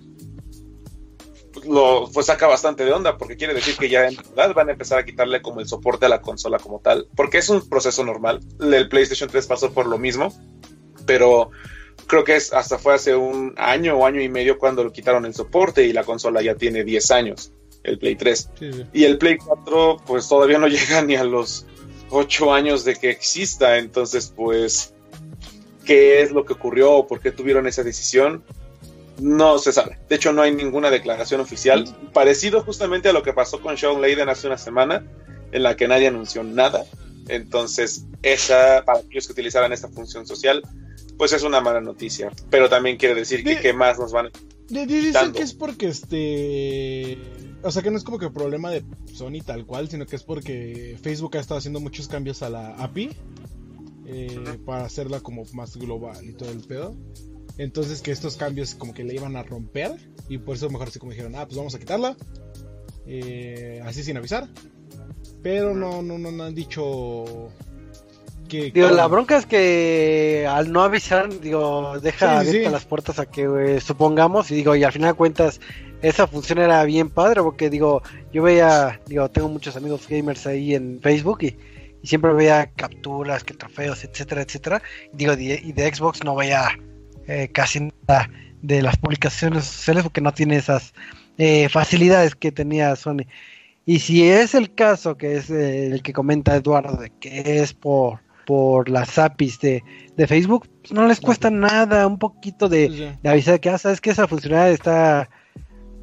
lo 1.64 2.10
pues 2.14 2.26
saca 2.26 2.48
bastante 2.48 2.86
de 2.86 2.92
onda 2.92 3.18
porque 3.18 3.38
quiere 3.38 3.54
decir 3.54 3.76
que 3.78 3.90
ya 3.90 4.08
en 4.08 4.16
verdad 4.16 4.54
van 4.54 4.70
a 4.70 4.74
empezar 4.74 5.00
a 5.00 5.06
quitarle 5.06 5.42
como 5.42 5.60
el 5.60 5.68
soporte 5.68 6.06
a 6.06 6.10
la 6.10 6.22
consola 6.22 6.60
como 6.60 6.80
tal, 6.80 7.08
porque 7.16 7.38
es 7.38 7.50
un 7.50 7.68
proceso 7.68 8.04
normal. 8.04 8.42
El 8.60 8.90
PlayStation 8.90 9.30
3 9.30 9.48
pasó 9.48 9.72
por 9.72 9.86
lo 9.86 9.98
mismo, 9.98 10.34
pero 11.06 11.52
creo 12.08 12.24
que 12.24 12.36
es 12.36 12.54
hasta 12.54 12.78
fue 12.78 12.94
hace 12.94 13.16
un 13.16 13.54
año 13.58 13.98
o 13.98 14.06
año 14.06 14.22
y 14.22 14.30
medio 14.30 14.58
cuando 14.58 14.84
lo 14.84 14.92
quitaron 14.92 15.26
el 15.26 15.34
soporte 15.34 15.84
y 15.86 15.94
la 15.94 16.04
consola 16.04 16.42
ya 16.42 16.56
tiene 16.56 16.84
10 16.84 17.12
años, 17.12 17.52
el 17.84 17.98
Play 17.98 18.16
3. 18.16 18.50
Y 18.94 19.04
el 19.06 19.18
Play 19.18 19.38
4 19.38 19.98
pues 20.06 20.28
todavía 20.28 20.58
no 20.58 20.68
llega 20.68 21.02
ni 21.02 21.16
a 21.16 21.24
los 21.24 21.66
8 22.10 22.54
años 22.54 22.86
de 22.86 22.96
que 22.96 23.10
exista, 23.10 23.78
entonces 23.78 24.34
pues 24.36 24.94
qué 25.86 26.22
es 26.22 26.32
lo 26.32 26.46
que 26.46 26.54
ocurrió 26.54 26.92
o 26.92 27.08
por 27.08 27.20
qué 27.20 27.32
tuvieron 27.32 27.68
esa 27.68 27.84
decisión, 27.84 28.44
no 29.20 29.58
se 29.58 29.72
sabe. 29.72 29.98
De 30.10 30.16
hecho, 30.16 30.34
no 30.34 30.42
hay 30.42 30.54
ninguna 30.54 30.90
declaración 30.90 31.42
oficial. 31.42 31.86
Parecido 32.14 32.62
justamente 32.62 33.10
a 33.10 33.14
lo 33.14 33.24
que 33.24 33.34
pasó 33.34 33.62
con 33.62 33.78
Sean 33.78 34.02
Layden 34.02 34.30
hace 34.30 34.48
una 34.48 34.58
semana, 34.58 35.06
en 35.52 35.64
la 35.64 35.76
que 35.76 35.88
nadie 35.88 36.08
anunció 36.08 36.44
nada. 36.44 36.86
Entonces, 37.28 38.06
esa, 38.22 38.84
para 38.86 39.00
aquellos 39.00 39.28
que 39.28 39.34
utilizaran 39.34 39.74
esta 39.74 39.88
función 39.88 40.28
social, 40.28 40.62
pues 41.18 41.34
es 41.34 41.44
una 41.44 41.62
mala 41.62 41.82
noticia. 41.82 42.32
Pero 42.50 42.70
también 42.70 42.98
quiere 42.98 43.16
decir 43.16 43.44
que 43.44 43.60
qué 43.60 43.74
más 43.74 43.98
nos 43.98 44.12
van 44.12 44.30
Dicen 44.68 45.32
que 45.32 45.44
es 45.44 45.54
porque 45.54 45.88
este. 45.88 47.18
O 47.62 47.72
sea, 47.72 47.82
que 47.82 47.92
no 47.92 47.98
es 47.98 48.04
como 48.04 48.18
que 48.18 48.30
problema 48.30 48.72
de 48.72 48.84
Sony 49.14 49.42
tal 49.46 49.66
cual, 49.66 49.90
sino 49.90 50.06
que 50.06 50.16
es 50.16 50.24
porque 50.24 50.98
Facebook 51.02 51.38
ha 51.38 51.40
estado 51.40 51.60
haciendo 51.60 51.80
muchos 51.80 52.08
cambios 52.08 52.42
a 52.42 52.50
la 52.50 52.76
API 52.76 53.12
eh, 54.08 54.60
para 54.66 54.86
hacerla 54.86 55.20
como 55.20 55.46
más 55.54 55.78
global 55.78 56.24
y 56.28 56.34
todo 56.34 56.52
el 56.52 56.62
pedo. 56.62 56.96
Entonces 57.58 58.02
que 58.02 58.12
estos 58.12 58.36
cambios 58.38 58.76
como 58.76 58.94
que 58.94 59.04
le 59.04 59.14
iban 59.16 59.36
a 59.38 59.44
romper 59.44 59.94
y 60.28 60.38
por 60.38 60.56
eso 60.56 60.70
mejor 60.70 60.90
así 60.90 61.00
como 61.00 61.12
dijeron, 61.12 61.36
ah, 61.36 61.46
pues 61.46 61.58
vamos 61.58 61.74
a 61.76 61.80
quitarla. 61.80 62.16
Eh, 63.08 63.82
así 63.86 64.04
sin 64.04 64.18
avisar. 64.18 64.48
Pero 65.42 65.74
no, 65.76 66.02
no, 66.02 66.18
no, 66.18 66.44
han 66.44 66.56
dicho 66.56 67.50
que... 68.50 68.72
Digo, 68.72 68.90
la 68.90 69.08
bronca 69.08 69.38
es 69.38 69.46
que 69.46 70.48
al 70.50 70.72
no 70.72 70.82
avisar, 70.84 71.40
digo, 71.40 72.00
deja 72.00 72.42
Sí, 72.42 72.48
abiertas 72.50 72.68
sí. 72.70 72.74
las 72.74 72.86
puertas 72.86 73.20
a 73.20 73.26
que 73.28 73.44
eh, 73.44 73.80
supongamos, 73.82 74.50
y 74.52 74.56
digo, 74.56 74.76
y 74.76 74.84
al 74.84 74.92
final 74.92 75.12
de 75.12 75.18
cuentas, 75.18 75.62
esa 76.02 76.26
función 76.28 76.58
era 76.60 76.84
bien 76.84 77.10
padre, 77.10 77.42
porque 77.44 77.70
digo, 77.70 78.02
yo 78.34 78.42
veía, 78.42 79.00
digo, 79.06 79.30
tengo 79.30 79.48
muchos 79.50 79.76
amigos 79.76 80.08
gamers 80.10 80.48
ahí 80.48 80.74
en 80.74 81.00
Facebook 81.02 81.40
y, 81.44 81.58
y 82.02 82.08
siempre 82.08 82.34
veía 82.34 82.72
capturas, 82.76 83.44
que 83.44 83.54
trofeos, 83.54 84.04
etcétera, 84.04 84.42
etcétera. 84.42 84.82
Digo, 85.14 85.36
de- 85.36 85.62
y 85.64 85.74
de 85.74 85.94
Xbox 85.94 86.24
no 86.24 86.36
veía 86.36 86.70
eh, 87.28 87.50
casi 87.52 87.90
nada 88.08 88.30
de 88.62 88.82
las 88.82 88.98
publicaciones 88.98 89.66
sociales 89.66 90.04
porque 90.04 90.22
no 90.22 90.34
tiene 90.34 90.56
esas 90.58 90.94
eh, 91.38 91.70
facilidades 91.70 92.36
que 92.36 92.52
tenía 92.52 92.96
Sony. 92.96 93.26
Y 93.86 94.00
si 94.00 94.28
es 94.28 94.56
el 94.56 94.74
caso, 94.74 95.16
que 95.18 95.36
es 95.38 95.50
eh, 95.50 95.88
el 95.88 96.02
que 96.02 96.14
comenta 96.14 96.56
Eduardo, 96.56 96.98
de 96.98 97.12
que 97.20 97.60
es 97.62 97.74
por, 97.74 98.20
por 98.48 98.90
las 98.90 99.18
APIs 99.20 99.60
de, 99.60 99.84
de 100.18 100.28
Facebook, 100.28 100.68
pues 100.82 100.92
no 100.94 101.08
les 101.08 101.20
cuesta 101.20 101.52
nada, 101.52 102.08
un 102.08 102.18
poquito 102.18 102.68
de, 102.68 102.88
Sí, 102.90 103.08
de 103.22 103.30
avisar 103.30 103.60
que, 103.60 103.70
ah, 103.70 103.78
sabes 103.78 104.02
que 104.02 104.10
esa 104.10 104.28
funcionalidad 104.28 104.72
está 104.72 105.30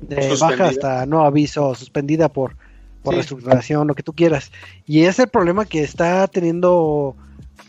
de 0.00 0.22
Suspendida. 0.30 0.46
baja 0.46 0.68
hasta 0.68 1.06
no 1.06 1.24
aviso, 1.24 1.74
suspendida 1.74 2.28
por, 2.28 2.56
por 3.02 3.14
Sí. 3.14 3.16
reestructuración, 3.16 3.88
lo 3.88 3.94
que 3.94 4.02
tú 4.04 4.12
quieras. 4.12 4.52
Y 4.86 5.02
es 5.02 5.18
el 5.18 5.28
problema 5.28 5.64
que 5.64 5.82
está 5.82 6.26
teniendo 6.28 7.16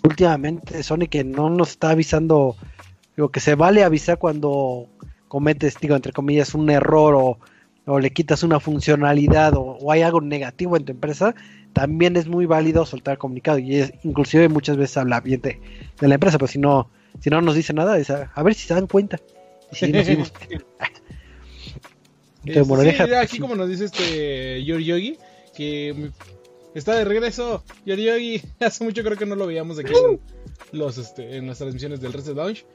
últimamente 0.04 0.84
Sony, 0.84 1.08
que 1.10 1.24
no 1.24 1.50
nos 1.50 1.70
está 1.72 1.92
avisando, 1.92 2.56
digo, 3.16 3.30
que 3.30 3.40
se 3.40 3.56
vale 3.56 3.84
avisar 3.84 4.18
cuando 4.18 4.88
cometes, 5.28 5.76
digo, 5.82 5.96
entre 5.96 6.12
comillas, 6.14 6.54
un 6.54 6.70
error 6.70 7.16
o, 7.16 7.40
o 7.86 8.00
le 8.00 8.12
quitas 8.12 8.44
una 8.44 8.60
funcionalidad 8.60 9.56
o, 9.56 9.62
o 9.62 9.92
hay 9.92 10.02
algo 10.02 10.22
negativo 10.22 10.78
en 10.78 10.86
tu 10.86 10.92
empresa, 10.92 11.34
también 11.74 12.16
es 12.18 12.28
muy 12.28 12.46
válido 12.46 12.86
soltar 12.86 13.18
comunicado 13.18 13.58
y 13.60 13.76
es, 13.78 13.94
inclusive 14.04 14.48
muchas 14.50 14.78
veces 14.78 14.98
habla 14.98 15.22
bien 15.22 15.42
de, 15.42 15.60
de 16.00 16.08
la 16.08 16.16
empresa, 16.16 16.38
pero 16.38 16.48
si 16.48 16.60
no, 16.60 16.90
si 17.20 17.30
no 17.30 17.42
nos 17.42 17.56
dice 17.56 17.74
nada, 17.74 17.98
es 17.98 18.10
a, 18.10 18.32
a 18.36 18.44
ver 18.44 18.54
si 18.54 18.68
se 18.68 18.74
dan 18.76 18.88
cuenta. 18.88 19.20
Y 19.72 19.76
si 19.76 19.92
nos 19.92 20.06
dimos- 20.08 20.34
Eh, 22.46 22.54
Te 22.54 22.64
sí, 22.64 23.14
aquí 23.22 23.40
como 23.40 23.56
nos 23.56 23.70
dice 23.70 23.86
este 23.86 24.64
Yor 24.66 24.82
Yogi, 24.82 25.18
que 25.56 26.12
está 26.76 26.94
de 26.96 27.06
regreso. 27.06 27.64
Yor 27.86 27.98
Yogi, 28.00 28.42
hace 28.60 28.84
mucho 28.84 29.04
creo 29.04 29.18
que 29.18 29.26
no 29.26 29.36
lo 29.36 29.48
veíamos 29.48 29.80
aquí 29.80 29.94
en, 29.94 30.20
los, 30.78 30.98
este, 30.98 31.38
en 31.38 31.48
las 31.48 31.58
transmisiones 31.60 32.02
del 32.02 32.14
Reset 32.14 32.36
Launch. 32.36 32.66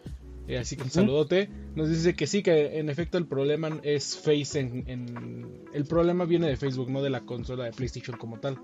Eh, 0.49 0.59
así 0.59 0.77
que 0.77 0.83
un 0.85 0.91
saludote. 0.91 1.51
Nos 1.75 1.89
dice 1.91 2.17
que 2.17 2.27
sí, 2.27 2.43
que 2.43 2.79
en 2.79 2.89
efecto 2.89 3.19
el 3.19 3.27
problema 3.27 3.79
es 3.83 4.17
Face. 4.19 4.59
En, 4.59 4.85
en- 4.89 5.65
el 5.73 5.85
problema 5.85 6.25
viene 6.25 6.49
de 6.49 6.57
Facebook, 6.57 6.91
no 6.91 7.03
de 7.03 7.11
la 7.11 7.21
consola 7.21 7.65
de 7.65 7.73
PlayStation 7.73 8.17
como 8.17 8.41
tal. 8.41 8.59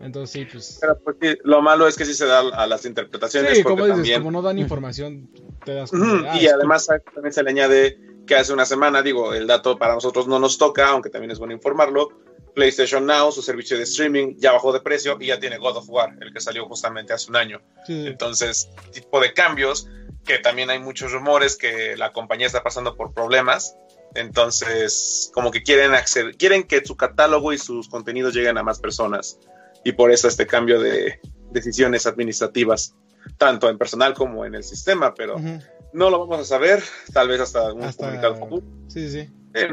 Entonces 0.00 0.30
sí, 0.30 0.46
pues... 0.50 0.78
Pero 0.80 0.98
pues, 1.02 1.16
sí, 1.20 1.38
lo 1.42 1.60
malo 1.60 1.88
es 1.88 1.96
que 1.96 2.04
sí 2.04 2.14
se 2.14 2.26
da 2.26 2.40
a 2.40 2.66
las 2.66 2.84
interpretaciones. 2.84 3.56
Sí, 3.56 3.62
porque 3.64 3.70
como 3.80 3.84
dices, 3.86 3.96
también, 3.96 4.20
como 4.20 4.30
no 4.30 4.42
dan 4.42 4.58
información, 4.58 5.28
te 5.64 5.74
das 5.74 5.90
cuenta 5.90 6.32
ah, 6.34 6.40
y 6.40 6.46
además 6.46 6.86
también 7.14 7.32
se 7.32 7.42
le 7.42 7.50
añade 7.50 7.98
que 8.26 8.36
hace 8.36 8.52
una 8.52 8.64
semana, 8.66 9.02
digo, 9.02 9.34
el 9.34 9.46
dato 9.46 9.76
para 9.78 9.94
nosotros 9.94 10.28
no 10.28 10.38
nos 10.38 10.58
toca, 10.58 10.88
aunque 10.90 11.10
también 11.10 11.30
es 11.32 11.38
bueno 11.38 11.54
informarlo. 11.54 12.10
PlayStation 12.54 13.06
Now, 13.06 13.32
su 13.32 13.40
servicio 13.42 13.76
de 13.76 13.84
streaming, 13.84 14.34
ya 14.36 14.52
bajó 14.52 14.72
de 14.72 14.80
precio 14.80 15.16
y 15.20 15.26
ya 15.26 15.40
tiene 15.40 15.58
God 15.58 15.78
of 15.78 15.88
War, 15.88 16.16
el 16.20 16.32
que 16.32 16.40
salió 16.40 16.66
justamente 16.66 17.12
hace 17.12 17.30
un 17.30 17.36
año. 17.36 17.60
sí. 17.86 18.06
Entonces, 18.06 18.68
tipo 18.92 19.20
de 19.20 19.32
cambios, 19.32 19.88
que 20.28 20.38
también 20.38 20.68
hay 20.70 20.78
muchos 20.78 21.10
rumores 21.10 21.56
que 21.56 21.96
la 21.96 22.12
compañía 22.12 22.46
está 22.46 22.62
pasando 22.62 22.94
por 22.96 23.12
problemas. 23.14 23.74
Entonces, 24.14 25.30
como 25.34 25.50
que 25.50 25.62
quieren 25.62 25.94
acceder, 25.94 26.36
quieren 26.36 26.64
que 26.64 26.84
su 26.84 26.96
catálogo 26.96 27.52
y 27.52 27.58
sus 27.58 27.88
contenidos 27.88 28.34
lleguen 28.34 28.58
a 28.58 28.62
más 28.62 28.78
personas. 28.78 29.38
Y 29.84 29.92
por 29.92 30.10
eso 30.12 30.28
este 30.28 30.46
cambio 30.46 30.80
de 30.80 31.18
decisiones 31.50 32.06
administrativas, 32.06 32.94
tanto 33.38 33.68
en 33.70 33.78
personal 33.78 34.14
como 34.14 34.44
en 34.44 34.54
el 34.54 34.64
sistema, 34.64 35.14
pero 35.14 35.36
Ujú. 35.36 35.60
no 35.94 36.10
lo 36.10 36.20
vamos 36.20 36.40
a 36.40 36.44
saber, 36.44 36.82
tal 37.12 37.28
vez 37.28 37.40
hasta 37.40 37.72
un 37.72 37.84
Hasta- 37.84 38.04
comunicado 38.04 38.36
futuro. 38.36 38.66
Sí, 38.88 39.10
sí. 39.10 39.28
Eh, 39.54 39.70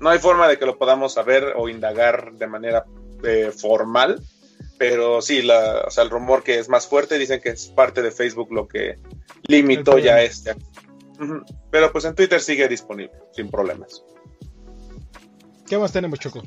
no 0.00 0.10
hay 0.10 0.18
forma 0.18 0.48
de 0.48 0.58
que 0.58 0.66
lo 0.66 0.76
podamos 0.76 1.14
saber 1.14 1.54
o 1.56 1.68
indagar 1.68 2.32
de 2.34 2.46
manera 2.46 2.84
eh, 3.22 3.50
formal, 3.56 4.20
pero 4.90 5.22
sí, 5.22 5.40
la, 5.40 5.82
o 5.86 5.90
sea, 5.90 6.04
el 6.04 6.10
rumor 6.10 6.42
que 6.42 6.58
es 6.58 6.68
más 6.68 6.86
fuerte 6.86 7.18
dicen 7.18 7.40
que 7.40 7.48
es 7.48 7.68
parte 7.68 8.02
de 8.02 8.10
Facebook 8.10 8.52
lo 8.52 8.68
que 8.68 8.98
limitó 9.44 9.98
ya 9.98 10.20
este. 10.20 10.54
Pero 11.70 11.90
pues 11.90 12.04
en 12.04 12.14
Twitter 12.14 12.38
sigue 12.38 12.68
disponible, 12.68 13.14
sin 13.32 13.50
problemas. 13.50 14.04
¿Qué 15.66 15.78
más 15.78 15.90
tenemos, 15.90 16.18
Choco? 16.18 16.42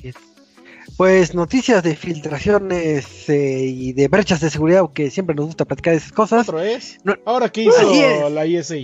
Pues 0.97 1.33
noticias 1.33 1.81
de 1.81 1.95
filtraciones 1.95 3.27
eh, 3.27 3.65
y 3.65 3.93
de 3.93 4.07
brechas 4.07 4.39
de 4.39 4.51
seguridad, 4.51 4.83
que 4.93 5.09
siempre 5.09 5.35
nos 5.35 5.47
gusta 5.47 5.65
platicar 5.65 5.93
de 5.93 5.97
esas 5.97 6.11
cosas. 6.11 6.47
¿Otro 6.47 6.61
es? 6.61 6.99
No. 7.03 7.15
Ahora, 7.25 7.49
¿qué 7.49 7.63
hizo 7.63 7.91
es. 7.91 8.31
la 8.31 8.45
ESA? 8.45 8.75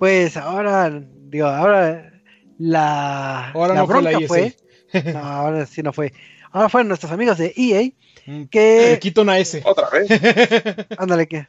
Pues 0.00 0.36
ahora, 0.36 0.90
digo, 0.90 1.46
ahora 1.46 2.20
la, 2.58 3.50
Ahora 3.52 3.74
la 3.74 3.80
no 3.80 3.86
fue 3.86 4.02
la 4.02 4.10
bronca 4.10 4.24
ESA. 4.24 4.56
fue, 4.92 5.12
no, 5.12 5.18
ahora 5.20 5.66
sí 5.66 5.82
no 5.82 5.92
fue. 5.92 6.12
Ahora 6.50 6.68
fueron 6.68 6.88
nuestros 6.88 7.12
amigos 7.12 7.38
de 7.38 7.52
EA 7.56 7.90
Mm, 8.28 8.44
Le 8.52 8.98
quito 8.98 9.22
una 9.22 9.38
S. 9.38 9.62
Otra 9.64 9.88
vez. 9.90 10.06
ándale 10.98 11.26
que, 11.26 11.46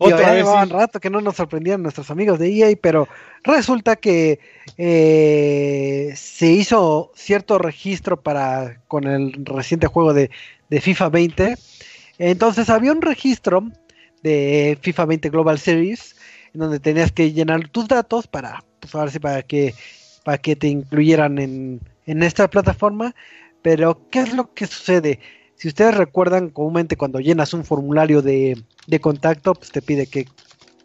digo, 0.00 0.16
Otra 0.16 0.26
ya 0.26 0.32
vez. 0.32 0.44
llevaban 0.44 0.68
sí. 0.68 0.74
rato 0.74 1.00
que 1.00 1.10
no 1.10 1.20
nos 1.20 1.36
sorprendían 1.36 1.82
nuestros 1.82 2.10
amigos 2.10 2.38
de 2.38 2.48
EA, 2.48 2.76
pero 2.80 3.08
resulta 3.44 3.96
que 3.96 4.40
eh, 4.78 6.12
se 6.16 6.46
hizo 6.46 7.12
cierto 7.14 7.58
registro 7.58 8.20
para 8.22 8.80
con 8.88 9.04
el 9.06 9.32
reciente 9.44 9.86
juego 9.86 10.14
de, 10.14 10.30
de 10.70 10.80
FIFA 10.80 11.08
20. 11.10 11.58
Entonces 12.18 12.70
había 12.70 12.92
un 12.92 13.02
registro 13.02 13.68
de 14.22 14.78
FIFA 14.80 15.04
20 15.06 15.30
Global 15.30 15.58
Series 15.58 16.16
en 16.54 16.60
donde 16.60 16.80
tenías 16.80 17.12
que 17.12 17.32
llenar 17.32 17.68
tus 17.68 17.88
datos 17.88 18.26
para, 18.26 18.64
pues 18.80 18.94
ahora 18.94 19.10
sí, 19.10 19.18
para 19.18 19.42
que, 19.42 19.74
para 20.24 20.38
que 20.38 20.56
te 20.56 20.68
incluyeran 20.68 21.38
en, 21.38 21.80
en 22.06 22.22
esta 22.22 22.48
plataforma. 22.48 23.14
Pero, 23.62 24.08
¿qué 24.10 24.20
es 24.20 24.32
lo 24.32 24.54
que 24.54 24.66
sucede? 24.66 25.20
Si 25.58 25.68
ustedes 25.68 25.96
recuerdan, 25.96 26.50
comúnmente 26.50 26.96
cuando 26.96 27.18
llenas 27.18 27.52
un 27.52 27.64
formulario 27.64 28.22
de, 28.22 28.62
de 28.86 29.00
contacto, 29.00 29.54
pues 29.54 29.72
te 29.72 29.82
pide 29.82 30.06
que, 30.06 30.28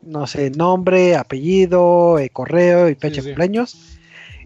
no 0.01 0.25
sé, 0.25 0.49
nombre, 0.49 1.15
apellido, 1.15 2.17
eh, 2.17 2.29
correo 2.31 2.89
y 2.89 2.95
fecha 2.95 3.21
sí. 3.21 3.21
de 3.21 3.33
cumpleaños. 3.33 3.99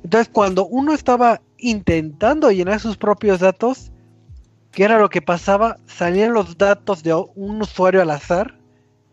Entonces, 0.03 0.29
cuando 0.31 0.67
uno 0.67 0.93
estaba 0.93 1.41
intentando 1.57 2.51
llenar 2.51 2.79
sus 2.81 2.97
propios 2.97 3.39
datos, 3.39 3.91
¿qué 4.71 4.83
era 4.83 4.99
lo 4.99 5.09
que 5.09 5.21
pasaba? 5.21 5.77
Salían 5.87 6.33
los 6.33 6.57
datos 6.57 7.03
de 7.03 7.13
un 7.13 7.61
usuario 7.61 8.01
al 8.01 8.11
azar 8.11 8.53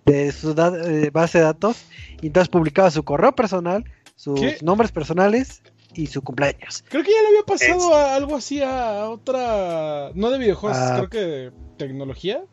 de 0.05 0.33
su 0.33 0.53
da- 0.53 0.77
eh, 0.85 1.11
base 1.11 1.39
de 1.39 1.45
datos 1.45 1.85
y 2.21 2.27
entonces 2.27 2.49
publicaba 2.49 2.91
su 2.91 3.05
correo 3.05 3.33
personal, 3.35 3.85
sus 4.17 4.41
¿Qué? 4.41 4.59
nombres 4.63 4.93
personales 4.93 5.63
y 5.95 6.07
su 6.07 6.23
cumpleaños. 6.23 6.85
Creo 6.89 7.03
que 7.03 7.11
ya 7.11 7.23
le 7.23 7.29
había 7.29 7.43
pasado 7.47 7.95
a 7.95 8.15
algo 8.15 8.37
así 8.37 8.61
a 8.63 9.09
otra. 9.09 10.11
No 10.15 10.31
de 10.31 10.39
videojuegos, 10.39 10.79
Ah. 10.79 10.95
creo 10.97 11.09
que 11.11 11.19
de 11.19 11.53
tecnología. 11.77 12.45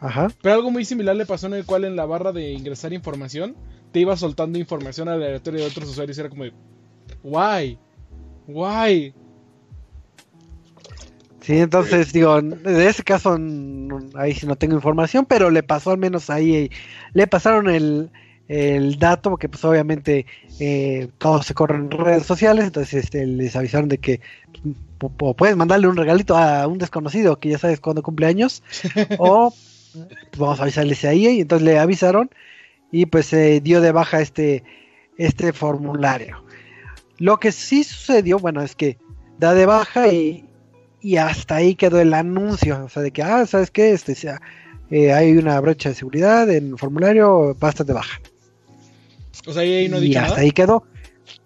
Ajá. 0.00 0.28
Pero 0.40 0.54
algo 0.54 0.70
muy 0.70 0.84
similar 0.84 1.14
le 1.16 1.26
pasó 1.26 1.46
en 1.46 1.54
el 1.54 1.66
cual 1.66 1.84
en 1.84 1.94
la 1.96 2.06
barra 2.06 2.32
de 2.32 2.52
ingresar 2.52 2.92
información 2.92 3.54
te 3.92 4.00
iba 4.00 4.16
soltando 4.16 4.58
información 4.58 5.08
aleatoria 5.08 5.60
de 5.60 5.66
otros 5.66 5.90
usuarios. 5.90 6.16
y 6.16 6.20
Era 6.20 6.30
como 6.30 6.44
de. 6.44 6.52
Why? 7.22 7.78
Why? 8.46 9.12
Sí, 11.40 11.58
entonces 11.58 12.12
digo, 12.12 12.40
de 12.40 12.86
ese 12.86 13.02
caso 13.02 13.36
ahí 14.14 14.34
sí 14.34 14.46
no 14.46 14.56
tengo 14.56 14.74
información, 14.74 15.24
pero 15.26 15.50
le 15.50 15.62
pasó 15.62 15.90
al 15.90 15.98
menos 15.98 16.28
ahí, 16.30 16.70
le 17.14 17.26
pasaron 17.26 17.68
el, 17.70 18.10
el 18.52 18.98
dato, 18.98 19.30
porque 19.30 19.48
pues 19.48 19.64
obviamente 19.64 20.26
eh, 20.58 21.08
todo 21.18 21.40
se 21.42 21.54
corre 21.54 21.76
en 21.76 21.88
redes 21.88 22.26
sociales, 22.26 22.64
entonces 22.64 23.04
este, 23.04 23.24
les 23.24 23.54
avisaron 23.54 23.88
de 23.88 23.98
que 23.98 24.20
pues, 24.98 25.12
pu- 25.12 25.36
puedes 25.36 25.56
mandarle 25.56 25.86
un 25.86 25.96
regalito 25.96 26.36
a 26.36 26.66
un 26.66 26.78
desconocido 26.78 27.38
que 27.38 27.50
ya 27.50 27.58
sabes 27.58 27.78
cuándo 27.78 28.02
cumple 28.02 28.26
años, 28.26 28.62
o 29.18 29.52
pues, 29.92 30.38
vamos 30.38 30.58
a 30.58 30.64
avisarles 30.64 31.04
ahí, 31.04 31.28
y 31.28 31.40
entonces 31.42 31.64
le 31.64 31.78
avisaron 31.78 32.28
y 32.90 33.06
pues 33.06 33.26
se 33.26 33.60
dio 33.60 33.80
de 33.80 33.92
baja 33.92 34.20
este, 34.20 34.64
este 35.16 35.52
formulario. 35.52 36.42
Lo 37.18 37.38
que 37.38 37.52
sí 37.52 37.84
sucedió, 37.84 38.38
bueno, 38.40 38.62
es 38.62 38.74
que 38.74 38.98
da 39.38 39.54
de 39.54 39.66
baja 39.66 40.08
y, 40.08 40.44
y 41.00 41.18
hasta 41.18 41.54
ahí 41.56 41.76
quedó 41.76 42.00
el 42.00 42.14
anuncio, 42.14 42.84
o 42.84 42.88
sea, 42.88 43.02
de 43.02 43.12
que, 43.12 43.22
ah, 43.22 43.46
¿sabes 43.46 43.70
qué? 43.70 43.92
Este, 43.92 44.16
sea, 44.16 44.40
eh, 44.90 45.12
hay 45.12 45.36
una 45.36 45.60
brecha 45.60 45.90
de 45.90 45.94
seguridad 45.94 46.50
en 46.50 46.70
el 46.72 46.78
formulario, 46.78 47.54
basta 47.60 47.84
de 47.84 47.92
baja. 47.92 48.20
O 49.46 49.52
sea, 49.52 49.62
ahí 49.62 49.88
no 49.88 50.02
y 50.02 50.14
hasta 50.16 50.30
nada. 50.30 50.40
ahí 50.42 50.50
quedó. 50.52 50.84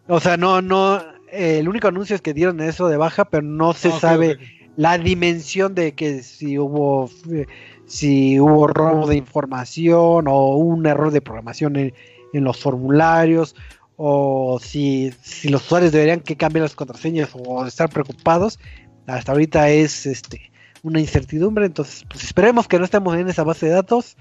O 0.06 0.20
sea, 0.20 0.36
no, 0.36 0.60
no, 0.62 0.98
eh, 1.32 1.58
el 1.60 1.68
único 1.68 1.88
anuncio 1.88 2.14
es 2.16 2.22
que 2.22 2.34
dieron 2.34 2.60
eso 2.60 2.88
de 2.88 2.96
baja, 2.96 3.24
pero 3.26 3.42
no 3.42 3.72
se 3.72 3.88
Ah, 3.88 3.98
sabe 4.00 4.38
la 4.76 4.98
dimensión 4.98 5.74
de 5.74 5.92
que 5.94 6.22
si 6.22 6.58
hubo 6.58 7.08
eh, 7.32 7.46
si 7.86 8.40
hubo 8.40 8.66
robo 8.66 9.06
de 9.06 9.16
información 9.16 10.26
o 10.28 10.56
un 10.56 10.86
error 10.86 11.10
de 11.12 11.20
programación 11.20 11.76
en, 11.76 11.94
en 12.32 12.44
los 12.44 12.58
formularios 12.58 13.54
o 13.96 14.58
si, 14.60 15.12
si 15.22 15.48
los 15.48 15.64
usuarios 15.66 15.92
deberían 15.92 16.20
que 16.20 16.36
cambiar 16.36 16.62
las 16.62 16.74
contraseñas 16.74 17.30
o 17.34 17.64
estar 17.66 17.88
preocupados 17.90 18.58
hasta 19.06 19.32
ahorita 19.32 19.70
es 19.70 20.06
este 20.06 20.50
una 20.82 21.00
incertidumbre. 21.00 21.66
Entonces, 21.66 22.04
pues 22.08 22.24
esperemos 22.24 22.68
que 22.68 22.78
no 22.78 22.84
estemos 22.84 23.16
en 23.16 23.28
esa 23.28 23.42
base 23.44 23.66
de 23.66 23.72
datos, 23.72 24.16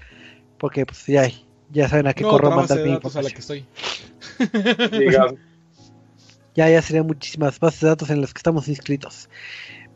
porque 0.58 0.86
pues 0.86 1.06
ya, 1.08 1.28
ya 1.74 1.90
saben 1.90 2.08
a 2.08 2.14
qué 2.14 2.24
No, 2.24 2.30
correo 2.30 2.52
mandar 2.52 2.78
de 2.78 2.84
mi 2.86 2.92
datos 2.92 3.16
a 3.16 3.22
la 3.22 3.30
información. 3.30 3.68
que 4.40 4.40
estoy. 4.40 5.38
Ya, 6.56 6.70
ya 6.70 6.82
serían 6.84 7.08
muchísimas 7.08 7.60
bases 7.60 7.82
de 7.82 7.88
datos 7.88 8.10
en 8.12 8.22
las 8.22 8.32
que 8.34 8.38
estamos 8.38 8.68
inscritos. 8.68 9.28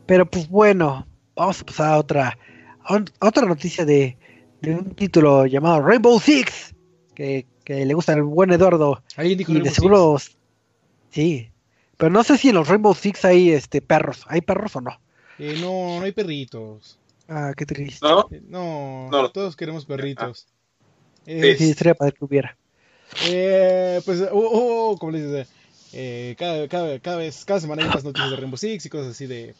Pero 0.06 0.28
pues 0.28 0.48
bueno, 0.48 1.06
vamos 1.36 1.60
a 1.60 1.64
pasar 1.66 1.92
a 1.92 1.98
otra, 1.98 2.38
a 2.82 2.94
un- 2.96 3.08
a 3.20 3.28
otra 3.28 3.46
noticia 3.46 3.84
de, 3.84 4.16
de 4.60 4.74
un 4.74 4.90
título 4.96 5.46
llamado 5.46 5.80
Rainbow 5.80 6.18
Six, 6.18 6.74
que, 7.14 7.46
que 7.62 7.84
le 7.86 7.94
gusta 7.94 8.14
al 8.14 8.24
buen 8.24 8.50
Eduardo. 8.52 9.02
Alguien 9.16 9.38
dijo 9.38 9.52
Y 9.52 9.54
de 9.56 9.60
Rainbow 9.60 9.74
seguro, 9.74 10.18
sí. 11.10 11.50
Pero 11.96 12.10
no 12.10 12.24
sé 12.24 12.36
si 12.38 12.48
en 12.48 12.56
los 12.56 12.66
Rainbow 12.66 12.94
Six 12.94 13.24
hay 13.24 13.50
este 13.50 13.80
perros. 13.80 14.24
¿Hay 14.26 14.40
perros 14.40 14.74
o 14.74 14.80
no? 14.80 14.98
Six. 15.36 15.50
Eh, 15.58 15.60
no, 15.60 16.00
no 16.00 16.04
hay 16.04 16.12
perritos. 16.12 16.98
Ah, 17.28 17.52
qué 17.56 17.66
triste. 17.66 18.04
¿no? 18.04 18.26
Eh, 18.32 18.42
no, 18.48 19.08
No. 19.12 19.30
todos 19.30 19.54
queremos 19.54 19.84
perritos. 19.86 20.48
Eh, 21.28 21.56
Sí, 21.58 21.74
para 21.98 22.10
que 22.10 22.24
hubiera. 22.24 22.56
Eh, 23.26 24.00
pues, 24.04 24.20
uh, 24.20 24.34
uh, 24.34 24.98
como 24.98 25.12
les 25.12 25.24
dice, 25.24 25.46
eh, 25.92 26.34
cada, 26.38 26.66
cada, 26.68 26.98
cada 27.00 27.16
vez, 27.18 27.44
cada 27.44 27.60
semana 27.60 27.82
hay 27.82 27.88
más 27.88 28.04
noticias 28.04 28.30
de 28.30 28.36
Rainbow 28.36 28.56
Six 28.56 28.86
y 28.86 28.88
cosas 28.88 29.08
así 29.08 29.26
de 29.26 29.54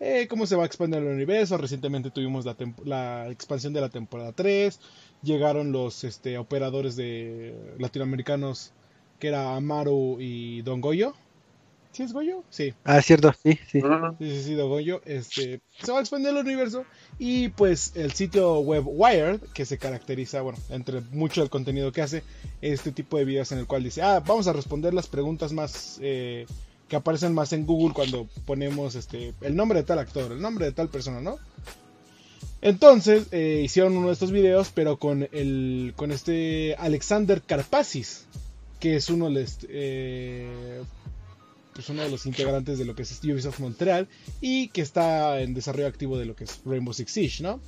eh, 0.00 0.26
cómo 0.28 0.46
se 0.46 0.56
va 0.56 0.64
a 0.64 0.66
expandir 0.66 0.98
el 0.98 1.06
universo. 1.06 1.56
Recientemente 1.58 2.10
tuvimos 2.10 2.44
la, 2.44 2.56
la 2.84 3.30
expansión 3.30 3.72
de 3.72 3.80
la 3.80 3.88
temporada 3.88 4.32
3, 4.32 4.80
llegaron 5.22 5.70
los 5.70 6.02
este, 6.02 6.38
operadores 6.38 6.96
de 6.96 7.54
latinoamericanos 7.78 8.72
que 9.20 9.28
era 9.28 9.54
Amaru 9.54 10.18
y 10.20 10.62
Don 10.62 10.80
Goyo. 10.80 11.14
¿Sí 11.92 12.02
es 12.02 12.14
Goyo? 12.14 12.42
Sí. 12.48 12.72
Ah, 12.84 12.98
es 12.98 13.04
cierto, 13.04 13.34
sí, 13.42 13.58
sí. 13.70 13.82
Sí, 13.82 14.30
sí, 14.30 14.42
sí, 14.42 14.54
Don 14.54 14.70
Goyo. 14.70 15.02
Este, 15.04 15.60
se 15.78 15.92
va 15.92 15.98
a 15.98 16.00
expandir 16.00 16.30
el 16.30 16.38
universo 16.38 16.86
y 17.18 17.50
pues 17.50 17.92
el 17.94 18.12
sitio 18.12 18.60
web 18.60 18.84
Wired, 18.86 19.40
que 19.52 19.66
se 19.66 19.76
caracteriza, 19.76 20.40
bueno, 20.40 20.58
entre 20.70 21.02
mucho 21.12 21.42
del 21.42 21.50
contenido 21.50 21.92
que 21.92 22.00
hace, 22.00 22.22
este 22.62 22.92
tipo 22.92 23.18
de 23.18 23.26
videos 23.26 23.52
en 23.52 23.58
el 23.58 23.66
cual 23.66 23.84
dice, 23.84 24.00
ah, 24.00 24.20
vamos 24.20 24.46
a 24.46 24.54
responder 24.54 24.94
las 24.94 25.06
preguntas 25.06 25.52
más 25.52 25.98
eh, 26.00 26.46
que 26.88 26.96
aparecen 26.96 27.34
más 27.34 27.52
en 27.52 27.66
Google 27.66 27.94
cuando 27.94 28.26
ponemos 28.46 28.94
este 28.94 29.34
el 29.42 29.54
nombre 29.54 29.80
de 29.80 29.84
tal 29.84 29.98
actor, 29.98 30.32
el 30.32 30.40
nombre 30.40 30.64
de 30.64 30.72
tal 30.72 30.88
persona, 30.88 31.20
¿no? 31.20 31.36
Entonces 32.62 33.26
eh, 33.32 33.60
hicieron 33.64 33.96
uno 33.98 34.06
de 34.06 34.14
estos 34.14 34.30
videos, 34.30 34.70
pero 34.74 34.96
con 34.96 35.28
el 35.32 35.92
con 35.96 36.10
este 36.10 36.74
Alexander 36.78 37.42
Karpazis, 37.42 38.26
que 38.80 38.96
es 38.96 39.10
uno 39.10 39.26
de 39.26 39.32
los, 39.32 39.58
eh, 39.68 40.82
pues 41.74 41.88
uno 41.88 42.02
de 42.02 42.10
los 42.10 42.26
integrantes 42.26 42.78
de 42.78 42.84
lo 42.84 42.94
que 42.94 43.02
es 43.02 43.20
Ubisoft 43.22 43.60
Montreal 43.60 44.08
y 44.40 44.68
que 44.68 44.82
está 44.82 45.40
en 45.40 45.54
desarrollo 45.54 45.86
activo 45.86 46.18
de 46.18 46.26
lo 46.26 46.36
que 46.36 46.44
es 46.44 46.60
Rainbow 46.64 46.94
Six 46.94 47.12
Siege, 47.12 47.42
¿no? 47.42 47.60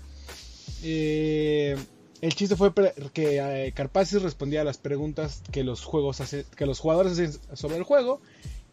Eh, 0.82 1.76
el 2.20 2.34
chiste 2.34 2.56
fue 2.56 2.73
que 3.12 3.37
eh, 3.38 3.73
respondía 4.20 4.62
a 4.62 4.64
las 4.64 4.78
preguntas 4.78 5.42
que 5.52 5.64
los 5.64 5.84
juegos 5.84 6.23
que 6.56 6.66
los 6.66 6.78
jugadores 6.80 7.12
hacen 7.12 7.32
sobre 7.54 7.76
el 7.76 7.82
juego 7.82 8.20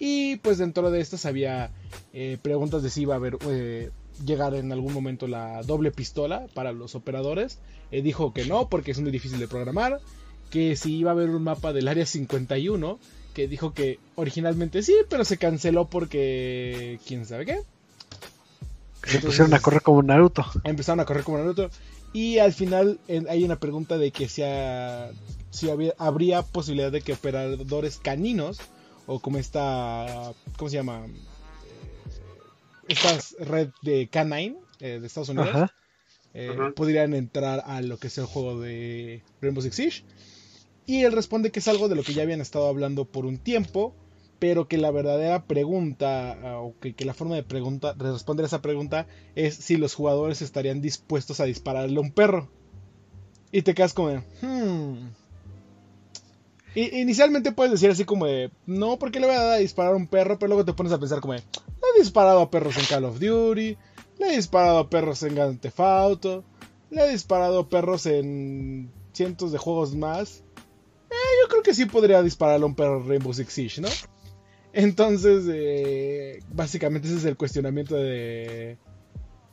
y 0.03 0.37
pues 0.37 0.57
dentro 0.57 0.89
de 0.89 0.99
estas 0.99 1.27
había 1.27 1.69
eh, 2.11 2.39
preguntas 2.41 2.81
de 2.81 2.89
si 2.89 3.03
iba 3.03 3.13
a 3.13 3.17
haber 3.17 3.37
eh, 3.47 3.91
llegar 4.25 4.55
en 4.55 4.71
algún 4.71 4.93
momento 4.93 5.27
la 5.27 5.61
doble 5.61 5.91
pistola 5.91 6.47
para 6.55 6.71
los 6.71 6.95
operadores. 6.95 7.59
Eh, 7.91 8.01
dijo 8.01 8.33
que 8.33 8.45
no 8.45 8.67
porque 8.67 8.89
es 8.89 8.99
muy 8.99 9.11
difícil 9.11 9.37
de 9.37 9.47
programar, 9.47 9.99
que 10.49 10.75
si 10.75 10.97
iba 10.97 11.11
a 11.11 11.13
haber 11.13 11.29
un 11.29 11.43
mapa 11.43 11.71
del 11.71 11.87
área 11.87 12.07
51 12.07 12.97
que 13.33 13.47
dijo 13.47 13.73
que 13.73 13.99
originalmente 14.15 14.83
sí, 14.83 14.95
pero 15.09 15.23
se 15.25 15.37
canceló 15.37 15.85
porque 15.87 16.99
quién 17.07 17.25
sabe 17.25 17.45
qué. 17.45 17.59
Se 19.03 19.19
pusieron 19.19 19.53
a 19.53 19.59
correr 19.59 19.81
como 19.81 20.03
Naruto. 20.03 20.45
Empezaron 20.63 20.99
a 20.99 21.05
correr 21.05 21.23
como 21.23 21.37
Naruto. 21.39 21.69
Y 22.13 22.37
al 22.39 22.53
final 22.53 22.99
en- 23.07 23.27
hay 23.29 23.43
una 23.43 23.57
pregunta 23.59 23.97
de 23.97 24.11
que 24.11 24.27
si, 24.27 24.43
ha- 24.43 25.11
si 25.49 25.69
había- 25.69 25.93
habría 25.97 26.41
posibilidad 26.43 26.91
de 26.91 27.01
que 27.01 27.13
operadores 27.13 27.97
caninos, 27.97 28.59
o 29.07 29.19
como 29.19 29.37
esta, 29.37 30.33
¿cómo 30.57 30.69
se 30.69 30.75
llama? 30.75 31.05
Eh, 32.87 32.93
Esta 32.93 33.17
red 33.45 33.69
de 33.81 34.07
Canine 34.11 34.57
eh, 34.79 34.99
de 34.99 35.07
Estados 35.07 35.29
Unidos, 35.29 35.49
Ajá. 35.49 35.73
eh, 36.33 36.55
podrían 36.75 37.13
entrar 37.13 37.63
a 37.65 37.81
lo 37.81 37.97
que 37.97 38.07
es 38.07 38.17
el 38.17 38.25
juego 38.25 38.59
de 38.59 39.21
Rainbow 39.41 39.61
Six 39.63 39.75
Siege. 39.75 40.03
Y 40.91 41.05
él 41.05 41.13
responde 41.13 41.51
que 41.51 41.59
es 41.59 41.69
algo 41.69 41.87
de 41.87 41.95
lo 41.95 42.03
que 42.03 42.13
ya 42.13 42.23
habían 42.23 42.41
estado 42.41 42.67
hablando 42.67 43.05
por 43.05 43.25
un 43.25 43.37
tiempo, 43.37 43.95
pero 44.39 44.67
que 44.67 44.77
la 44.77 44.91
verdadera 44.91 45.45
pregunta, 45.45 46.33
ah, 46.43 46.59
o 46.59 46.75
que, 46.81 46.93
la 47.05 47.13
forma 47.13 47.35
de, 47.35 47.43
pregunta, 47.43 47.93
de 47.93 48.11
responder 48.11 48.43
a 48.43 48.47
esa 48.47 48.61
pregunta 48.61 49.07
es 49.33 49.55
si 49.55 49.77
los 49.77 49.95
jugadores 49.95 50.41
estarían 50.41 50.81
dispuestos 50.81 51.39
a 51.39 51.45
dispararle 51.45 51.95
a 51.97 52.01
un 52.01 52.11
perro. 52.11 52.49
Y 53.53 53.61
te 53.61 53.73
quedas 53.73 53.93
como 53.93 54.09
de, 54.09 54.17
hmm. 54.41 55.11
I- 56.75 56.99
inicialmente 56.99 57.53
puedes 57.53 57.71
decir 57.71 57.89
así 57.89 58.03
como 58.03 58.25
de, 58.25 58.51
no, 58.65 58.99
porque 58.99 59.21
le 59.21 59.27
voy 59.27 59.35
a 59.37 59.43
dar 59.43 59.53
a 59.53 59.59
disparar 59.59 59.93
a 59.93 59.95
un 59.95 60.07
perro? 60.07 60.39
Pero 60.39 60.49
luego 60.49 60.65
te 60.65 60.73
pones 60.73 60.91
a 60.91 60.99
pensar 60.99 61.21
como 61.21 61.35
le 61.35 61.41
he 61.95 61.99
disparado 62.01 62.41
a 62.41 62.51
perros 62.51 62.75
en 62.77 62.83
Call 62.83 63.05
of 63.05 63.17
Duty, 63.21 63.77
le 64.19 64.27
he 64.27 64.35
disparado 64.35 64.79
a 64.79 64.89
perros 64.89 65.23
en 65.23 65.35
Grand 65.35 65.57
Theft 65.57 65.79
Auto, 65.79 66.43
le 66.89 67.05
he 67.05 67.11
disparado 67.13 67.59
a 67.59 67.69
perros 67.69 68.05
en 68.07 68.91
cientos 69.13 69.53
de 69.53 69.57
juegos 69.57 69.95
más. 69.95 70.43
Yo 71.41 71.47
creo 71.47 71.63
que 71.63 71.73
sí 71.73 71.85
podría 71.85 72.21
dispararle 72.21 72.65
a 72.65 72.67
un 72.67 72.75
perro 72.75 73.03
Rainbow 73.03 73.33
Six 73.33 73.51
Siege, 73.51 73.81
¿no? 73.81 73.87
Entonces, 74.73 75.45
eh, 75.51 76.39
básicamente 76.53 77.07
ese 77.07 77.17
es 77.17 77.25
el 77.25 77.35
cuestionamiento 77.35 77.95
de, 77.95 78.77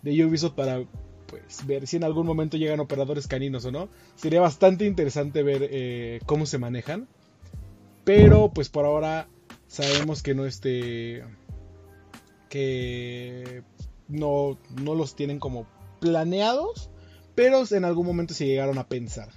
de 0.03 0.25
Ubisoft 0.25 0.53
para 0.53 0.85
pues, 1.27 1.67
ver 1.67 1.87
si 1.87 1.97
en 1.97 2.05
algún 2.05 2.27
momento 2.27 2.59
llegan 2.59 2.81
operadores 2.81 3.27
caninos 3.27 3.65
o 3.65 3.73
no. 3.73 3.89
Sería 4.17 4.41
bastante 4.41 4.85
interesante 4.85 5.43
ver 5.43 5.67
eh, 5.71 6.21
cómo 6.27 6.45
se 6.45 6.59
manejan. 6.59 7.09
Pero 8.05 8.51
pues 8.53 8.69
por 8.69 8.85
ahora 8.85 9.29
sabemos 9.67 10.23
que 10.23 10.35
no 10.35 10.45
este... 10.45 11.25
que 12.49 13.63
no, 14.09 14.59
no 14.83 14.95
los 14.95 15.17
tienen 15.17 15.39
como 15.39 15.67
planeados. 16.01 16.91
Pero 17.35 17.63
en 17.71 17.85
algún 17.85 18.07
momento 18.07 18.35
se 18.35 18.47
llegaron 18.47 18.79
a 18.79 18.89
pensar. 18.89 19.31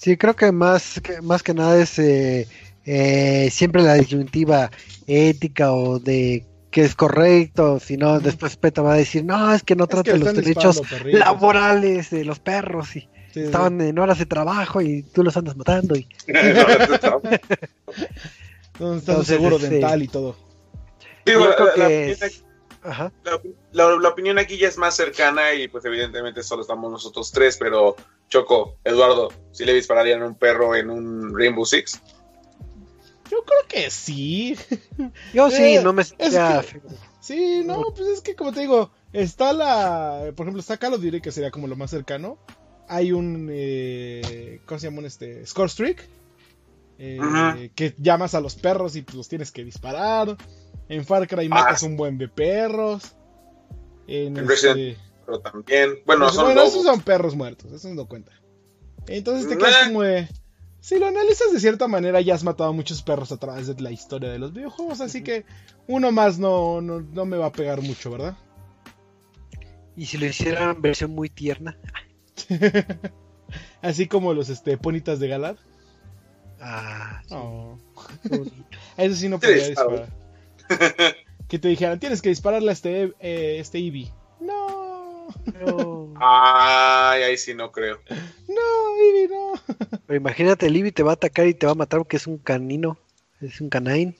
Sí, 0.00 0.16
creo 0.16 0.34
que 0.34 0.50
más 0.50 1.00
que, 1.02 1.20
más 1.20 1.42
que 1.42 1.52
nada 1.52 1.78
es 1.80 1.98
eh, 1.98 2.48
eh, 2.86 3.48
siempre 3.50 3.82
la 3.82 3.94
disyuntiva 3.94 4.70
ética 5.06 5.72
o 5.72 5.98
de 5.98 6.46
que 6.70 6.82
es 6.82 6.94
correcto, 6.94 7.80
si 7.80 7.96
no, 7.96 8.20
después 8.20 8.56
PETA 8.56 8.80
va 8.80 8.94
a 8.94 8.96
decir, 8.96 9.24
no, 9.24 9.52
es 9.52 9.62
que 9.62 9.74
no 9.76 9.84
Es 9.84 9.90
que 9.90 9.96
trata 9.96 10.16
los 10.16 10.34
derechos 10.34 10.76
disparando 10.80 10.98
perritos". 11.04 11.20
laborales 11.20 12.10
de 12.10 12.24
los 12.24 12.38
perros 12.38 12.96
y 12.96 13.00
Sí, 13.00 13.08
sí. 13.34 13.40
estaban 13.42 13.80
en 13.80 13.98
horas 13.98 14.18
de 14.18 14.26
trabajo 14.26 14.80
y 14.80 15.02
tú 15.02 15.22
los 15.22 15.36
andas 15.36 15.56
matando 15.56 15.94
y 15.96 16.08
Entonces, 18.80 19.26
seguro 19.26 19.56
este, 19.56 19.68
dental 19.68 20.02
y 20.02 20.08
todo. 20.08 20.36
Digo, 21.26 21.40
yo 21.44 21.54
creo 21.54 21.66
la- 21.66 21.76
la 21.76 21.88
que 21.88 22.12
opinión 22.12 22.30
es- 22.30 22.44
Ajá. 22.82 23.12
La, 23.24 23.38
la- 23.72 23.96
la 24.00 24.08
opinión 24.08 24.38
aquí 24.38 24.56
ya 24.56 24.66
es 24.68 24.78
más 24.78 24.96
cercana 24.96 25.52
y 25.52 25.68
pues 25.68 25.84
evidentemente 25.84 26.42
solo 26.42 26.62
estamos 26.62 26.90
nosotros 26.90 27.30
tres, 27.30 27.58
pero 27.58 27.94
Choco, 28.30 28.78
Eduardo, 28.84 29.28
si 29.52 29.64
le 29.64 29.74
dispararían 29.74 30.22
a 30.22 30.26
un 30.26 30.34
perro 30.36 30.74
en 30.74 30.88
un 30.88 31.36
Rainbow 31.38 31.66
Six? 31.66 32.00
Yo 33.30 33.44
creo 33.44 33.60
que 33.68 33.90
sí. 33.90 34.56
Yo 35.34 35.50
sí, 35.50 35.76
Eh, 35.76 35.80
no 35.82 35.92
me 35.92 36.02
es 36.02 36.12
que- 36.14 36.80
Sí, 37.20 37.62
no, 37.66 37.82
pues 37.94 38.08
es 38.08 38.20
que 38.22 38.34
como 38.34 38.52
te 38.52 38.60
digo, 38.60 38.90
está 39.12 39.52
la. 39.52 40.32
Por 40.34 40.44
ejemplo, 40.46 40.60
está 40.60 40.78
Call 40.78 40.94
of 40.94 41.02
Duty, 41.02 41.20
que 41.20 41.30
sería 41.32 41.50
como 41.50 41.66
lo 41.66 41.76
más 41.76 41.90
cercano. 41.90 42.38
Hay 42.88 43.12
un. 43.12 43.48
Eh, 43.52 44.60
¿Cómo 44.66 44.78
se 44.80 44.86
llama 44.86 45.00
un 45.00 45.06
este? 45.06 45.44
Score 45.46 45.68
Streak. 45.70 46.08
eh, 46.98 47.18
Ajá. 47.20 47.56
Que 47.74 47.94
llamas 47.98 48.34
a 48.34 48.40
los 48.40 48.54
perros 48.56 48.96
y 48.96 49.02
pues, 49.02 49.16
los 49.16 49.28
tienes 49.28 49.52
que 49.52 49.64
disparar. 49.64 50.36
En 50.88 51.04
Far 51.04 51.28
Cry 51.28 51.46
Ah. 51.46 51.48
matas 51.50 51.82
un 51.82 51.96
buen 51.96 52.16
de 52.18 52.28
perros. 52.28 53.02
En 54.08 54.36
En 54.36 54.50
este- 54.50 54.68
Resident 54.70 54.98
Pero 55.30 55.40
también, 55.42 55.90
bueno, 56.06 56.24
Pues, 56.24 56.34
son 56.34 56.44
bueno, 56.46 56.60
lobos. 56.60 56.72
esos 56.74 56.84
son 56.86 57.00
perros 57.02 57.36
muertos, 57.36 57.70
eso 57.72 57.88
no 57.94 58.06
cuenta. 58.06 58.32
Entonces 59.06 59.48
te 59.48 59.54
Nah. 59.56 59.60
quedas 59.66 59.86
como 59.86 60.02
de. 60.02 60.28
Si 60.80 60.98
lo 60.98 61.06
analizas 61.06 61.52
de 61.52 61.60
cierta 61.60 61.86
manera, 61.88 62.20
ya 62.20 62.34
has 62.34 62.42
matado 62.42 62.70
a 62.70 62.72
muchos 62.72 63.02
perros 63.02 63.30
a 63.32 63.36
través 63.36 63.66
de 63.66 63.80
la 63.82 63.90
historia 63.90 64.30
de 64.30 64.38
los 64.38 64.52
videojuegos, 64.52 65.00
así 65.02 65.22
que 65.22 65.44
uno 65.86 66.10
más 66.10 66.38
no, 66.38 66.80
no, 66.80 67.00
no 67.00 67.24
me 67.26 67.36
va 67.36 67.46
a 67.46 67.52
pegar 67.52 67.82
mucho, 67.82 68.10
¿verdad? 68.10 68.36
Y 69.94 70.06
si 70.06 70.16
lo 70.18 70.26
hicieran 70.26 70.80
versión 70.80 71.10
muy 71.12 71.28
tierna. 71.28 71.76
Así 73.82 74.06
como 74.06 74.32
los 74.32 74.48
este, 74.48 74.78
ponitas 74.78 75.18
de 75.20 75.28
Galar. 75.28 75.56
Ah, 76.60 77.20
sí, 77.28 77.34
Oh. 77.36 77.78
eso 78.96 79.14
sí 79.16 79.28
no 79.28 79.36
está 79.36 79.48
disparar. 79.50 80.08
que 81.48 81.58
te 81.58 81.68
dijeran, 81.68 81.98
tienes 81.98 82.22
que 82.22 82.28
dispararle 82.30 82.70
a 82.70 82.72
este, 82.72 83.12
eh, 83.20 83.58
este 83.58 83.78
Eevee. 83.78 84.12
No, 85.60 86.14
Ay, 86.20 87.22
ahí 87.22 87.36
sí 87.38 87.54
no 87.54 87.70
creo. 87.72 88.00
no, 88.48 88.96
Eevee, 89.00 89.28
no. 89.28 89.52
pero 90.06 90.16
imagínate, 90.16 90.66
el 90.66 90.76
Eevee 90.76 90.92
te 90.92 91.02
va 91.02 91.12
a 91.12 91.14
atacar 91.14 91.46
y 91.46 91.54
te 91.54 91.66
va 91.66 91.72
a 91.72 91.76
matar 91.76 92.00
porque 92.00 92.16
es 92.16 92.26
un 92.26 92.38
canino. 92.38 92.98
Es 93.40 93.60
un 93.60 93.68
canine. 93.70 94.16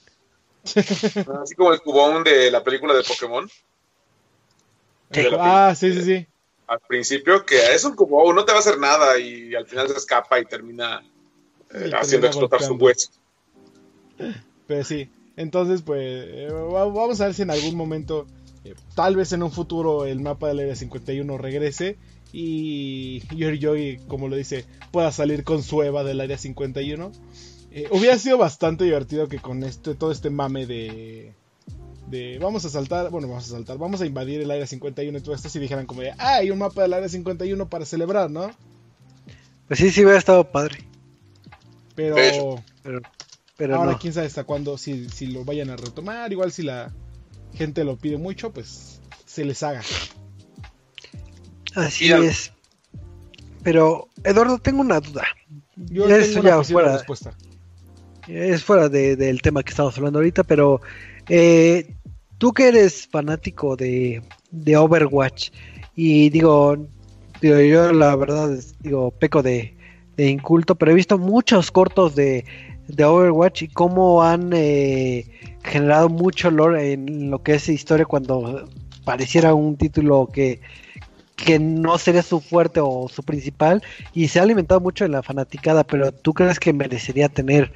Así 0.65 1.55
como 1.57 1.73
el 1.73 1.81
cubón 1.81 2.25
de 2.25 2.51
la 2.51 2.63
película 2.65 2.95
de 2.95 3.03
Pokémon. 3.03 3.49
Sí. 3.49 5.23
de 5.23 5.31
la 5.31 5.37
Ah, 5.37 5.75
película. 5.75 5.75
sí, 5.75 5.93
sí, 5.93 6.03
sí. 6.03 6.27
Al 6.67 6.81
principio, 6.87 7.45
que 7.45 7.75
eso 7.75 7.95
como 7.97 8.19
oh, 8.19 8.33
no 8.33 8.45
te 8.45 8.53
va 8.53 8.59
a 8.59 8.61
hacer 8.61 8.79
nada 8.79 9.19
y 9.19 9.55
al 9.55 9.67
final 9.67 9.89
se 9.89 9.97
escapa 9.97 10.39
y 10.39 10.45
termina 10.47 11.03
eh, 11.75 11.91
haciendo 11.95 12.29
explotar 12.29 12.63
su 12.63 12.75
hueso. 12.75 13.11
Pero 14.67 14.85
sí. 14.85 15.11
Entonces, 15.37 15.83
pues, 15.83 16.01
eh, 16.03 16.49
va- 16.53 16.85
vamos 16.85 17.21
a 17.21 17.25
ver 17.27 17.35
si 17.35 17.43
en 17.43 17.51
algún 17.51 17.75
momento, 17.75 18.27
eh, 18.65 18.75
tal 18.95 19.17
vez 19.17 19.33
en 19.33 19.43
un 19.43 19.51
futuro, 19.51 20.07
el 20.07 20.21
mapa 20.21 20.49
del 20.49 20.61
Área 20.61 20.77
51 20.77 21.39
regrese 21.39 21.97
y 22.33 23.23
Yogi, 23.37 23.99
como 24.07 24.29
lo 24.29 24.37
dice, 24.37 24.65
pueda 24.93 25.11
salir 25.13 25.45
con 25.45 25.63
su 25.63 25.83
Eva 25.83 26.05
del 26.05 26.21
Área 26.21 26.39
51. 26.39 27.13
Eh, 27.73 27.89
hubiera 27.91 28.19
sido 28.19 28.39
bastante 28.39 28.85
divertido 28.85 29.29
que 29.29 29.39
con 29.39 29.63
este 29.63 29.95
todo 29.95 30.11
este 30.11 30.31
mame 30.31 30.67
de 30.67 31.33
de 32.09 32.39
vamos 32.41 32.65
a 32.65 32.69
saltar, 32.69 33.11
bueno, 33.11 33.29
vamos 33.29 33.47
a 33.47 33.51
saltar, 33.51 33.79
vamos 33.79 34.01
a 34.01 34.07
invadir 34.07 34.41
el 34.41 34.51
área 34.51 34.67
51 34.67 35.17
y 35.17 35.21
todo 35.21 35.35
esto 35.35 35.49
si 35.49 35.61
dijeran 35.61 35.87
como 35.87 36.01
de, 36.01 36.11
ah, 36.19 36.37
hay 36.37 36.51
un 36.51 36.59
mapa 36.59 36.83
del 36.83 36.93
área 36.93 37.09
51 37.09 37.69
para 37.69 37.85
celebrar, 37.85 38.31
¿no? 38.31 38.51
Pues 39.69 39.79
sí, 39.79 39.91
sí 39.93 40.03
hubiera 40.03 40.19
estado 40.19 40.51
padre. 40.51 40.85
Pero. 41.95 42.17
Pero, 42.83 43.01
pero 43.57 43.77
ahora 43.77 43.93
no. 43.93 43.99
quién 43.99 44.13
sabe 44.13 44.27
hasta 44.27 44.45
cuándo 44.45 44.77
si, 44.77 45.09
si 45.11 45.27
lo 45.27 45.45
vayan 45.45 45.71
a 45.71 45.77
retomar, 45.77 46.33
igual 46.33 46.51
si 46.51 46.63
la 46.63 46.93
gente 47.55 47.85
lo 47.85 47.97
pide 47.97 48.17
mucho, 48.19 48.51
pues 48.53 49.01
se 49.27 49.45
les 49.45 49.63
haga. 49.63 49.83
Así 51.75 52.05
Mira. 52.05 52.19
es. 52.19 52.53
Pero, 53.63 54.09
Eduardo, 54.25 54.59
tengo 54.59 54.81
una 54.81 55.01
duda. 55.01 55.25
Yo 55.77 56.09
Ya 56.09 56.15
tengo 56.19 56.25
eso 56.31 56.41
una 56.41 56.49
ya 56.51 56.65
fuera. 56.65 56.93
respuesta. 56.97 57.35
Es 58.27 58.65
fuera 58.65 58.89
de- 58.89 59.17
del 59.17 59.43
tema 59.43 59.63
que 59.63 59.71
estamos 59.71 59.97
hablando 59.97 60.19
ahorita, 60.19 60.45
pero 60.45 60.81
eh, 61.29 61.95
tú 62.39 62.53
que 62.53 62.69
eres 62.69 63.07
fanático 63.09 63.77
de, 63.77 64.23
de 64.51 64.77
Overwatch 64.77 65.51
y 65.97 66.31
digo, 66.31 66.77
digo, 67.41 67.61
yo 67.61 67.93
la 67.93 68.15
verdad 68.17 68.53
es- 68.55 68.75
digo 68.81 69.11
peco 69.11 69.43
de, 69.43 69.75
de 70.17 70.29
inculto, 70.29 70.75
pero 70.75 70.93
he 70.93 70.95
visto 70.95 71.19
muchos 71.19 71.71
cortos 71.71 72.15
de, 72.15 72.45
de 72.89 73.05
Overwatch 73.05 73.63
y 73.63 73.69
cómo 73.69 74.23
han 74.23 74.51
eh, 74.55 75.27
generado 75.63 76.09
mucho 76.09 76.51
lore 76.51 76.93
en 76.93 77.31
lo 77.31 77.43
que 77.43 77.55
es 77.55 77.69
historia 77.69 78.07
cuando 78.07 78.69
pareciera 79.05 79.55
un 79.55 79.77
título 79.77 80.29
que 80.33 80.61
que 81.37 81.59
no 81.59 81.97
sería 81.97 82.23
su 82.23 82.41
fuerte 82.41 82.81
o 82.81 83.09
su 83.09 83.23
principal 83.23 83.83
y 84.13 84.29
se 84.29 84.39
ha 84.39 84.43
alimentado 84.43 84.79
mucho 84.79 85.07
en 85.07 85.13
la 85.13 85.23
fanaticada, 85.23 85.85
pero 85.85 86.13
¿tú 86.13 86.35
crees 86.35 86.61
que 86.61 86.73
merecería 86.75 87.31
tener 87.31 87.73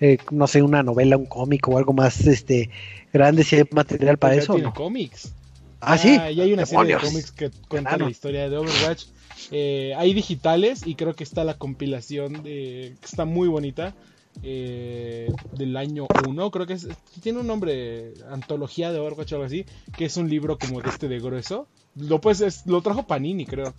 eh, 0.00 0.18
no 0.30 0.46
sé, 0.46 0.62
una 0.62 0.82
novela, 0.82 1.16
un 1.16 1.26
cómic 1.26 1.66
o 1.68 1.78
algo 1.78 1.92
más 1.92 2.26
este 2.26 2.70
grande 3.12 3.44
si 3.44 3.56
hay 3.56 3.64
material 3.70 4.16
para 4.18 4.34
Ya 4.36 4.42
eso? 4.42 4.52
o 4.52 4.56
tiene 4.56 4.68
no? 4.68 4.74
cómics. 4.74 5.32
Ah, 5.80 5.96
sí. 5.96 6.16
Ya 6.16 6.24
hay 6.24 6.52
una 6.52 6.66
serie 6.66 6.96
de 6.96 7.00
cómics 7.00 7.30
que 7.32 7.50
cuentan 7.68 7.92
Claro. 7.94 8.04
la 8.06 8.10
historia 8.10 8.48
de 8.48 8.56
Overwatch. 8.56 9.04
Eh, 9.52 9.94
hay 9.96 10.12
digitales 10.12 10.84
y 10.86 10.94
creo 10.96 11.14
que 11.14 11.22
está 11.24 11.44
la 11.44 11.54
compilación 11.54 12.42
de 12.42 12.94
que 13.00 13.06
está 13.06 13.24
muy 13.24 13.48
bonita 13.48 13.94
eh, 14.42 15.28
del 15.56 15.76
año 15.76 16.06
1. 16.26 16.50
Creo 16.50 16.66
que 16.66 16.74
es, 16.74 16.88
tiene 17.22 17.40
un 17.40 17.46
nombre, 17.46 18.14
antología 18.30 18.92
de 18.92 18.98
Overwatch 18.98 19.32
o 19.32 19.36
algo 19.36 19.46
así, 19.46 19.64
que 19.96 20.04
es 20.06 20.16
un 20.16 20.28
libro 20.28 20.58
como 20.58 20.80
de 20.80 20.88
este 20.90 21.08
de 21.08 21.18
grueso. 21.20 21.66
Lo 21.96 22.20
pues 22.20 22.40
es- 22.40 22.66
lo 22.66 22.80
trajo 22.82 23.06
Panini, 23.06 23.46
creo. 23.46 23.74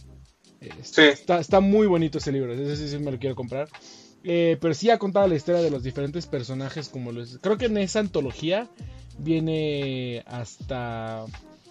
Eh, 0.61 0.69
Sí. 0.83 1.01
Está, 1.03 1.39
está 1.39 1.59
muy 1.61 1.87
bonito 1.87 2.17
ese 2.17 2.31
libro, 2.31 2.53
ese 2.53 2.75
sí, 2.75 2.89
sí 2.89 2.99
me 2.99 3.11
lo 3.11 3.19
quiero 3.19 3.35
comprar. 3.35 3.69
Eh, 4.23 4.57
pero 4.59 4.73
sí 4.73 4.89
ha 4.89 4.97
contado 4.99 5.27
la 5.29 5.35
historia 5.35 5.61
de 5.61 5.71
los 5.71 5.81
diferentes 5.83 6.25
personajes 6.27 6.89
como 6.89 7.13
los... 7.13 7.37
Creo 7.41 7.57
que 7.57 7.67
en 7.67 7.77
esa 7.77 7.99
antología 8.01 8.67
viene 9.17 10.23
hasta 10.27 11.25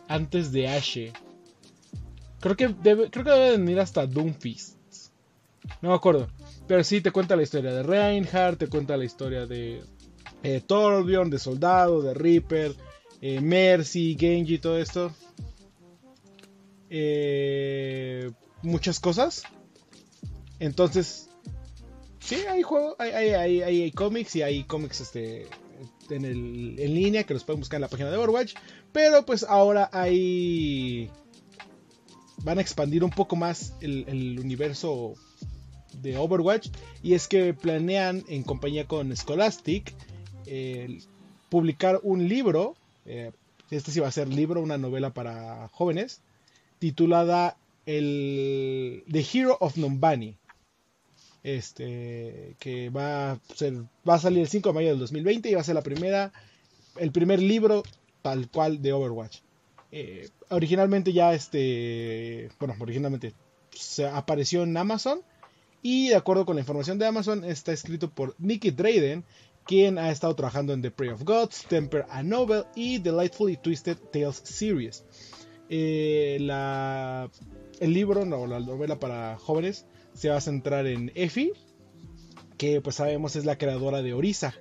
antes 0.09 0.51
de 0.53 0.68
Ashe. 0.68 1.12
Creo 2.40 2.57
que 2.57 2.68
debe, 2.68 3.11
creo 3.11 3.24
que 3.24 3.31
debe 3.31 3.51
venir 3.59 3.81
hasta 3.81 4.07
Doomfist. 4.07 4.77
No 5.83 5.90
me 5.90 5.94
acuerdo. 5.94 6.29
Pero 6.69 6.85
sí 6.85 7.01
te 7.01 7.11
cuenta 7.11 7.35
la 7.35 7.43
historia 7.43 7.73
de 7.73 7.83
Reinhardt, 7.83 8.59
te 8.59 8.69
cuenta 8.69 8.97
la 8.97 9.05
historia 9.07 9.47
de 9.47 9.83
eh, 10.43 10.61
Torbjorn, 10.67 11.31
de 11.31 11.39
Soldado, 11.39 12.03
de 12.03 12.13
Reaper, 12.15 12.75
eh, 13.23 13.41
Mercy, 13.41 14.17
Genji, 14.21 14.59
todo 14.59 14.79
esto. 14.79 15.11
Eh, 16.91 18.31
muchas 18.63 19.01
cosas. 19.01 19.43
Entonces, 20.59 21.31
sí, 22.21 22.37
hay 22.49 22.63
juego, 22.63 22.97
hay, 22.99 23.11
hay, 23.13 23.31
hay, 23.31 23.63
hay- 23.63 23.93
cómics 23.93 24.37
y 24.37 24.43
hay 24.43 24.65
cómics 24.65 25.01
este, 25.01 25.47
en, 26.11 26.25
el- 26.25 26.77
en 26.79 26.95
línea 26.95 27.25
que 27.25 27.33
los 27.35 27.45
pueden 27.45 27.61
buscar 27.61 27.79
en 27.79 27.83
la 27.83 27.89
página 27.89 28.11
de 28.11 28.17
Overwatch. 28.19 28.55
Pero 28.93 29.25
pues 29.25 29.43
ahora 29.43 29.89
hay... 29.93 31.11
Van 32.45 32.59
a 32.59 32.61
expandir 32.61 33.03
un 33.03 33.11
poco 33.11 33.35
más 33.37 33.73
el 33.81 34.39
universo 34.39 35.15
de 36.03 36.17
Overwatch. 36.17 36.69
Y 37.03 37.15
es 37.15 37.29
que 37.29 37.55
planean 37.55 38.25
en 38.29 38.43
compañía 38.43 38.87
con 38.87 39.15
Scholastic 39.17 39.95
eh, 40.47 40.99
publicar 41.49 42.01
un 42.03 42.29
libro. 42.29 42.77
eh, 43.07 43.33
este 43.71 43.91
sí 43.91 44.01
va 44.01 44.09
a 44.09 44.13
ser 44.13 44.29
libro, 44.29 44.63
una 44.63 44.79
novela 44.79 45.11
para 45.11 45.69
jóvenes. 45.69 46.23
Titulada 46.79 47.57
el 47.87 49.05
The 49.11 49.27
Hero 49.33 49.57
of 49.61 49.77
Numbani. 49.77 50.37
Este 51.43 52.57
que 52.59 52.91
va 52.91 53.33
a 53.33 53.41
ser 53.55 53.75
va 54.09 54.15
a 54.15 54.19
salir 54.19 54.41
el 54.41 54.49
5 54.49 54.69
de 54.69 54.75
mayo 54.75 54.89
del 54.89 54.99
2020 54.99 55.49
y 55.49 55.55
va 55.55 55.61
a 55.61 55.65
ser 55.65 55.75
la 55.75 55.83
primera 55.83 56.33
el 56.97 57.13
primer 57.13 57.41
libro 57.41 57.83
tal 58.23 58.51
cual 58.51 58.83
de 58.83 58.93
Overwatch. 58.93 59.39
Eh, 59.91 60.29
originalmente 60.51 61.13
ya 61.13 61.33
este 61.33 62.51
bueno, 62.59 62.75
originalmente 62.79 63.33
se 63.71 64.07
apareció 64.07 64.65
en 64.65 64.77
Amazon 64.77 65.21
y 65.83 66.09
de 66.09 66.17
acuerdo 66.17 66.45
con 66.45 66.57
la 66.57 66.61
información 66.61 66.99
de 66.99 67.07
Amazon 67.07 67.45
está 67.45 67.73
escrito 67.73 68.11
por 68.11 68.35
Nicky 68.38 68.71
Drayden, 68.71 69.25
quien 69.64 69.99
ha 69.99 70.11
estado 70.11 70.35
trabajando 70.35 70.73
en 70.73 70.83
The 70.83 70.91
Prey 70.91 71.11
of 71.11 71.25
Gods, 71.25 71.67
Temper 71.69 72.07
a 72.09 72.23
Novel 72.23 72.64
y 72.75 72.99
Delightfully 72.99 73.57
Twisted 73.59 73.99
Tales 74.12 74.41
Series. 74.45 75.05
Eh, 75.69 76.37
el 77.81 77.93
libro, 77.93 78.25
no, 78.25 78.47
la 78.47 78.61
novela 78.61 78.99
para 78.99 79.37
jóvenes, 79.38 79.87
se 80.14 80.31
va 80.31 80.37
a 80.37 80.41
centrar 80.41 80.87
en 80.87 81.12
Effie, 81.14 81.53
que 82.57 82.81
pues 82.81 82.97
sabemos 82.97 83.37
es 83.37 83.45
la 83.45 83.59
creadora 83.59 84.03
de 84.03 84.14
Orisa, 84.14 84.55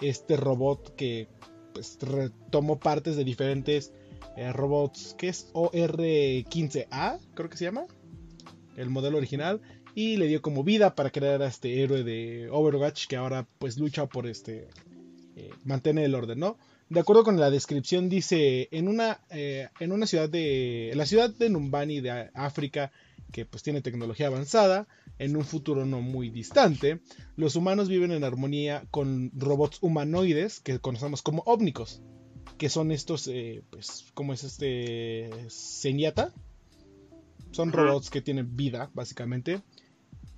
este 0.00 0.36
robot 0.36 0.94
que 0.96 1.28
pues 1.72 1.98
partes 2.80 3.16
de 3.16 3.24
diferentes 3.24 3.92
eh, 4.36 4.52
robots, 4.52 5.14
que 5.18 5.28
es 5.28 5.50
OR-15A, 5.52 7.20
creo 7.34 7.48
que 7.50 7.56
se 7.56 7.64
llama, 7.66 7.84
el 8.76 8.90
modelo 8.90 9.18
original, 9.18 9.60
y 9.94 10.16
le 10.16 10.26
dio 10.26 10.42
como 10.42 10.64
vida 10.64 10.94
para 10.94 11.10
crear 11.10 11.42
a 11.42 11.48
este 11.48 11.82
héroe 11.82 12.04
de 12.04 12.48
Overwatch 12.50 13.06
que 13.06 13.16
ahora 13.16 13.46
pues 13.58 13.78
lucha 13.78 14.06
por 14.06 14.26
este 14.26 14.68
eh, 15.36 15.50
mantener 15.64 16.04
el 16.04 16.14
orden, 16.14 16.38
¿no? 16.38 16.56
De 16.88 17.00
acuerdo 17.00 17.22
con 17.22 17.38
la 17.38 17.50
descripción 17.50 18.08
dice 18.08 18.68
en 18.70 18.88
una 18.88 19.20
eh, 19.30 19.68
en 19.78 19.92
una 19.92 20.06
ciudad 20.06 20.28
de 20.28 20.92
la 20.94 21.04
ciudad 21.04 21.30
de 21.30 21.50
Numbani 21.50 22.00
de 22.00 22.30
África 22.32 22.90
que 23.30 23.44
pues 23.44 23.62
tiene 23.62 23.82
tecnología 23.82 24.28
avanzada 24.28 24.88
en 25.18 25.36
un 25.36 25.44
futuro 25.44 25.84
no 25.84 26.00
muy 26.00 26.30
distante 26.30 27.00
los 27.36 27.56
humanos 27.56 27.90
viven 27.90 28.12
en 28.12 28.24
armonía 28.24 28.84
con 28.90 29.30
robots 29.34 29.78
humanoides 29.82 30.60
que 30.60 30.78
conocemos 30.78 31.20
como 31.20 31.42
ómnicos 31.44 32.00
que 32.56 32.70
son 32.70 32.90
estos 32.90 33.28
eh, 33.28 33.62
pues 33.68 34.06
como 34.14 34.32
es 34.32 34.44
este 34.44 35.28
Zenyatta 35.50 36.32
son 37.50 37.72
robots 37.72 38.10
que 38.10 38.20
tienen 38.20 38.56
vida 38.56 38.90
básicamente 38.94 39.60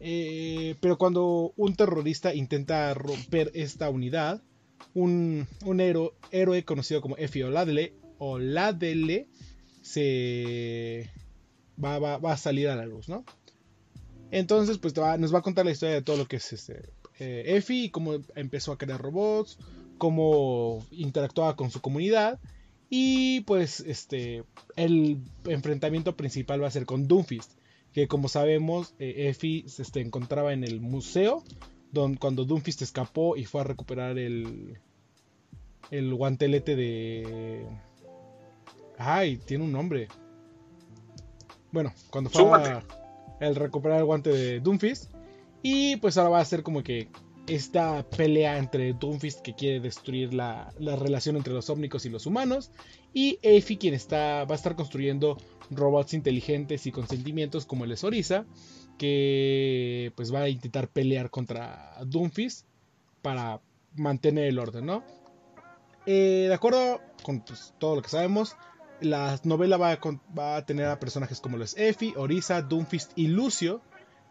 eh, 0.03 0.77
pero 0.81 0.97
cuando 0.97 1.53
un 1.57 1.75
terrorista 1.77 2.35
intenta 2.35 2.95
romper 2.95 3.51
esta 3.55 3.91
unidad, 3.91 4.41
un, 4.95 5.47
un 5.67 5.81
héroe, 5.81 6.13
héroe 6.31 6.65
conocido 6.65 7.03
como 7.03 7.19
Effie 7.19 7.45
Oladele, 7.45 7.93
Oladele 8.19 9.27
se 9.83 11.11
va, 11.83 11.99
va- 11.99 12.17
va 12.19 12.33
a 12.33 12.37
salir 12.39 12.69
a 12.69 12.77
la 12.77 12.87
luz, 12.87 13.09
¿no? 13.11 13.25
Entonces, 14.31 14.79
pues 14.79 14.95
va- 14.95 15.19
nos 15.19 15.35
va 15.35 15.41
a 15.41 15.43
contar 15.43 15.65
la 15.67 15.73
historia 15.73 15.97
de 15.97 16.03
todo 16.03 16.17
lo 16.17 16.27
que 16.27 16.37
es 16.37 16.53
este, 16.53 16.81
eh, 17.19 17.43
Effie, 17.57 17.91
cómo 17.91 18.15
empezó 18.37 18.73
a 18.73 18.79
crear 18.79 19.01
robots, 19.03 19.59
cómo 19.99 20.87
interactuaba 20.93 21.57
con 21.57 21.71
su 21.71 21.81
comunidad. 21.81 22.39
Y 22.93 23.43
pues 23.43 23.81
este 23.81 24.43
el 24.75 25.23
enfrentamiento 25.45 26.17
principal 26.17 26.63
va 26.63 26.67
a 26.67 26.73
ser 26.73 26.87
con 26.87 27.07
Doomfist, 27.07 27.53
que 27.93 28.09
como 28.09 28.29
sabemos, 28.29 28.95
eh, 28.99 29.29
Effie 29.29 29.69
se 29.69 29.83
este, 29.83 30.01
encontraba 30.01 30.53
en 30.53 30.65
el 30.65 30.81
museo 30.81 31.45
don- 31.93 32.17
cuando 32.17 32.45
Doomfist 32.45 32.83
escapó 32.83 33.37
y 33.37 33.45
fue 33.45 33.61
a 33.61 33.65
recuperar 33.65 34.19
el, 34.19 34.79
el 35.93 36.15
guantelete 36.15 36.75
de... 36.75 37.65
Ay, 38.99 39.39
tiene 39.39 39.65
un 39.65 39.73
nombre. 39.73 40.09
Bueno, 41.73 41.93
cuando 42.11 42.29
fue 42.29 42.43
a 42.43 42.85
el 43.41 43.55
recuperar 43.55 43.99
el 43.99 44.05
guante 44.05 44.31
de 44.31 44.61
Doomfist. 44.61 45.13
Y 45.63 45.97
pues 45.97 46.17
ahora 46.19 46.31
va 46.31 46.41
a 46.41 46.45
ser 46.45 46.63
como 46.63 46.83
que 46.83 47.09
esta 47.47 48.09
pelea 48.09 48.59
entre 48.59 48.93
Doomfist 48.93 49.41
que 49.41 49.55
quiere 49.55 49.81
destruir 49.81 50.35
la, 50.35 50.73
la 50.79 50.97
relación 50.97 51.37
entre 51.37 51.53
los 51.53 51.69
ómnicos 51.71 52.07
y 52.07 52.09
los 52.09 52.27
humanos 52.27 52.71
y 53.13 53.39
Effie 53.43 53.79
quien 53.79 53.95
está, 53.95 54.45
va 54.45 54.55
a 54.55 54.57
estar 54.57 54.77
construyendo 54.77 55.37
robots 55.71 56.15
inteligentes 56.15 56.87
y 56.87 56.93
con 56.93 57.09
sentimientos 57.09 57.67
como 57.67 57.85
el 57.85 57.93
es 57.93 58.05
Orisa 58.05 58.45
que 58.99 60.13
pues 60.15 60.33
va 60.33 60.41
a 60.41 60.49
intentar 60.49 60.89
pelear 60.89 61.31
contra 61.31 61.97
Doomfist 62.05 62.67
para 63.23 63.61
mantener 63.97 64.45
el 64.45 64.59
orden, 64.59 64.85
¿no? 64.85 65.03
Eh, 66.07 66.47
de 66.49 66.55
acuerdo 66.55 67.01
con 67.23 67.41
pues, 67.41 67.75
todo 67.79 67.97
lo 67.97 68.03
que 68.03 68.11
sabemos, 68.11 68.57
la 69.01 69.41
novela 69.45 69.77
va 69.77 69.93
a, 69.93 70.01
va 70.39 70.57
a 70.57 70.67
tener 70.67 70.87
a 70.87 71.01
personajes 71.01 71.41
como 71.41 71.57
los 71.57 71.77
Effie, 71.79 72.15
Orisa, 72.17 72.63
Doomfist 72.63 73.13
y 73.17 73.29
Lucio, 73.29 73.81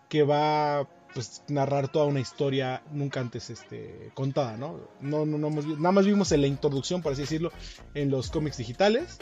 que 0.07 0.23
va 0.23 0.87
pues 1.13 1.43
narrar 1.47 1.91
toda 1.91 2.05
una 2.05 2.19
historia 2.19 2.83
nunca 2.91 3.19
antes 3.19 3.49
este, 3.49 4.11
contada, 4.13 4.57
¿no? 4.57 4.79
No, 5.01 5.25
no, 5.25 5.37
no 5.37 5.49
Nada 5.49 5.91
más 5.91 6.05
vimos 6.05 6.31
en 6.31 6.41
la 6.41 6.47
introducción, 6.47 7.01
por 7.01 7.13
así 7.13 7.21
decirlo, 7.21 7.51
en 7.93 8.09
los 8.09 8.29
cómics 8.29 8.57
digitales. 8.57 9.17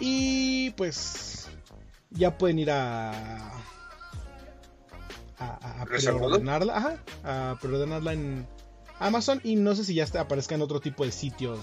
Y 0.00 0.70
pues 0.70 1.48
ya 2.10 2.36
pueden 2.36 2.58
ir 2.58 2.70
a 2.70 3.52
a, 5.38 5.82
a 5.82 5.86
preordenarla, 5.86 6.76
ajá, 6.76 7.02
a 7.24 7.58
preordenarla 7.60 8.12
en 8.12 8.46
Amazon 8.98 9.40
y 9.44 9.56
no 9.56 9.74
sé 9.74 9.84
si 9.84 9.94
ya 9.94 10.04
está, 10.04 10.22
aparezca 10.22 10.54
en 10.54 10.62
otro 10.62 10.80
tipo 10.80 11.04
de 11.04 11.12
sitios 11.12 11.58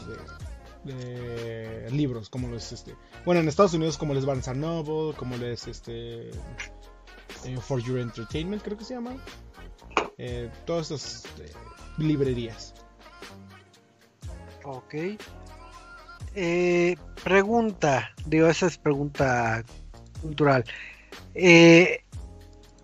de, 0.83 1.89
libros, 1.91 2.29
como 2.29 2.49
los 2.49 2.71
este, 2.71 2.95
bueno, 3.25 3.39
en 3.41 3.47
Estados 3.47 3.73
Unidos 3.73 3.97
como 3.97 4.13
les 4.13 4.25
Barnes 4.25 4.47
Noble, 4.55 5.15
como 5.15 5.37
les 5.37 5.67
este 5.67 6.29
eh, 7.45 7.57
For 7.59 7.81
Your 7.81 7.99
Entertainment, 7.99 8.61
creo 8.63 8.77
que 8.77 8.85
se 8.85 8.93
llama. 8.93 9.15
Eh, 10.17 10.49
todas 10.65 10.91
esas 10.91 11.25
eh, 11.39 11.51
librerías. 11.97 12.73
Ok. 14.63 14.95
pregunta, 17.23 18.11
digo, 18.25 18.47
esa 18.47 18.67
es 18.67 18.77
pregunta 18.77 19.63
cultural. 20.21 20.63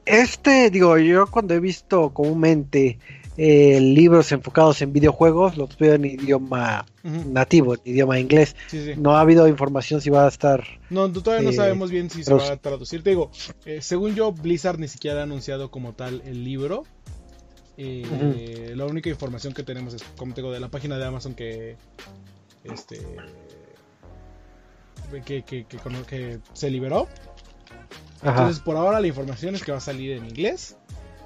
este, 0.06 0.70
digo, 0.70 0.98
yo 0.98 1.28
cuando 1.28 1.54
he 1.54 1.60
visto 1.60 2.14
comúnmente 2.14 3.00
libros 3.40 4.32
enfocados 4.34 4.82
en 4.82 4.92
videojuegos, 4.92 5.56
los 5.56 5.78
veo 5.78 5.94
en 5.94 6.06
idioma 6.06 6.86
nativo, 7.04 7.76
en 7.76 7.82
idioma 7.86 8.20
inglés. 8.20 8.56
No 8.98 9.16
ha 9.16 9.22
habido 9.22 9.48
información 9.48 10.02
si 10.02 10.10
va 10.10 10.26
a 10.26 10.28
estar. 10.28 10.66
No, 10.90 11.10
todavía 11.12 11.44
no 11.44 11.52
eh, 11.52 11.56
sabemos 11.56 11.90
bien 11.90 12.10
si 12.10 12.24
se 12.24 12.34
va 12.34 12.52
a 12.52 12.58
traducir. 12.58 13.02
Te 13.02 13.12
digo, 13.12 13.32
eh, 13.66 13.82
según 13.82 14.14
yo, 14.14 14.34
Blizzard 14.34 14.80
ni 14.80 14.90
siquiera 14.90 15.22
ha 15.22 15.24
anunciado 15.24 15.72
como 15.72 15.94
tal 15.94 16.22
el 16.26 16.44
libro. 16.44 16.84
Eh, 17.78 18.74
la 18.76 18.86
única 18.86 19.10
información 19.10 19.54
que 19.54 19.64
tenemos 19.64 19.94
es, 19.94 20.04
como 20.18 20.34
te 20.34 20.42
digo, 20.42 20.52
de 20.52 20.60
la 20.60 20.68
página 20.68 20.98
de 20.98 21.06
Amazon 21.06 21.34
que. 21.34 21.78
Este. 22.66 23.00
Que, 25.26 25.44
que, 25.44 25.66
que 25.66 26.40
se 26.54 26.70
liberó. 26.70 27.08
Entonces, 28.22 28.60
por 28.60 28.76
ahora 28.76 29.00
la 29.00 29.08
información 29.08 29.56
es 29.56 29.64
que 29.64 29.72
va 29.72 29.78
a 29.78 29.82
salir 29.82 30.12
en 30.12 30.26
inglés. 30.26 30.76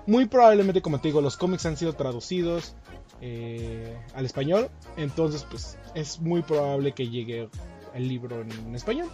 Muy 0.06 0.26
probablemente, 0.26 0.82
como 0.82 1.00
te 1.00 1.08
digo, 1.08 1.22
los 1.22 1.38
cómics 1.38 1.66
han 1.66 1.78
sido 1.78 1.94
traducidos 1.94 2.76
eh, 3.22 3.96
al 4.16 4.26
español. 4.26 4.70
Entonces, 4.98 5.46
pues 5.50 5.78
es 5.96 6.20
muy 6.20 6.42
probable 6.42 6.92
que 6.92 7.08
llegue 7.08 7.48
el 7.94 8.08
libro 8.08 8.42
en, 8.42 8.76
español. 8.76 9.10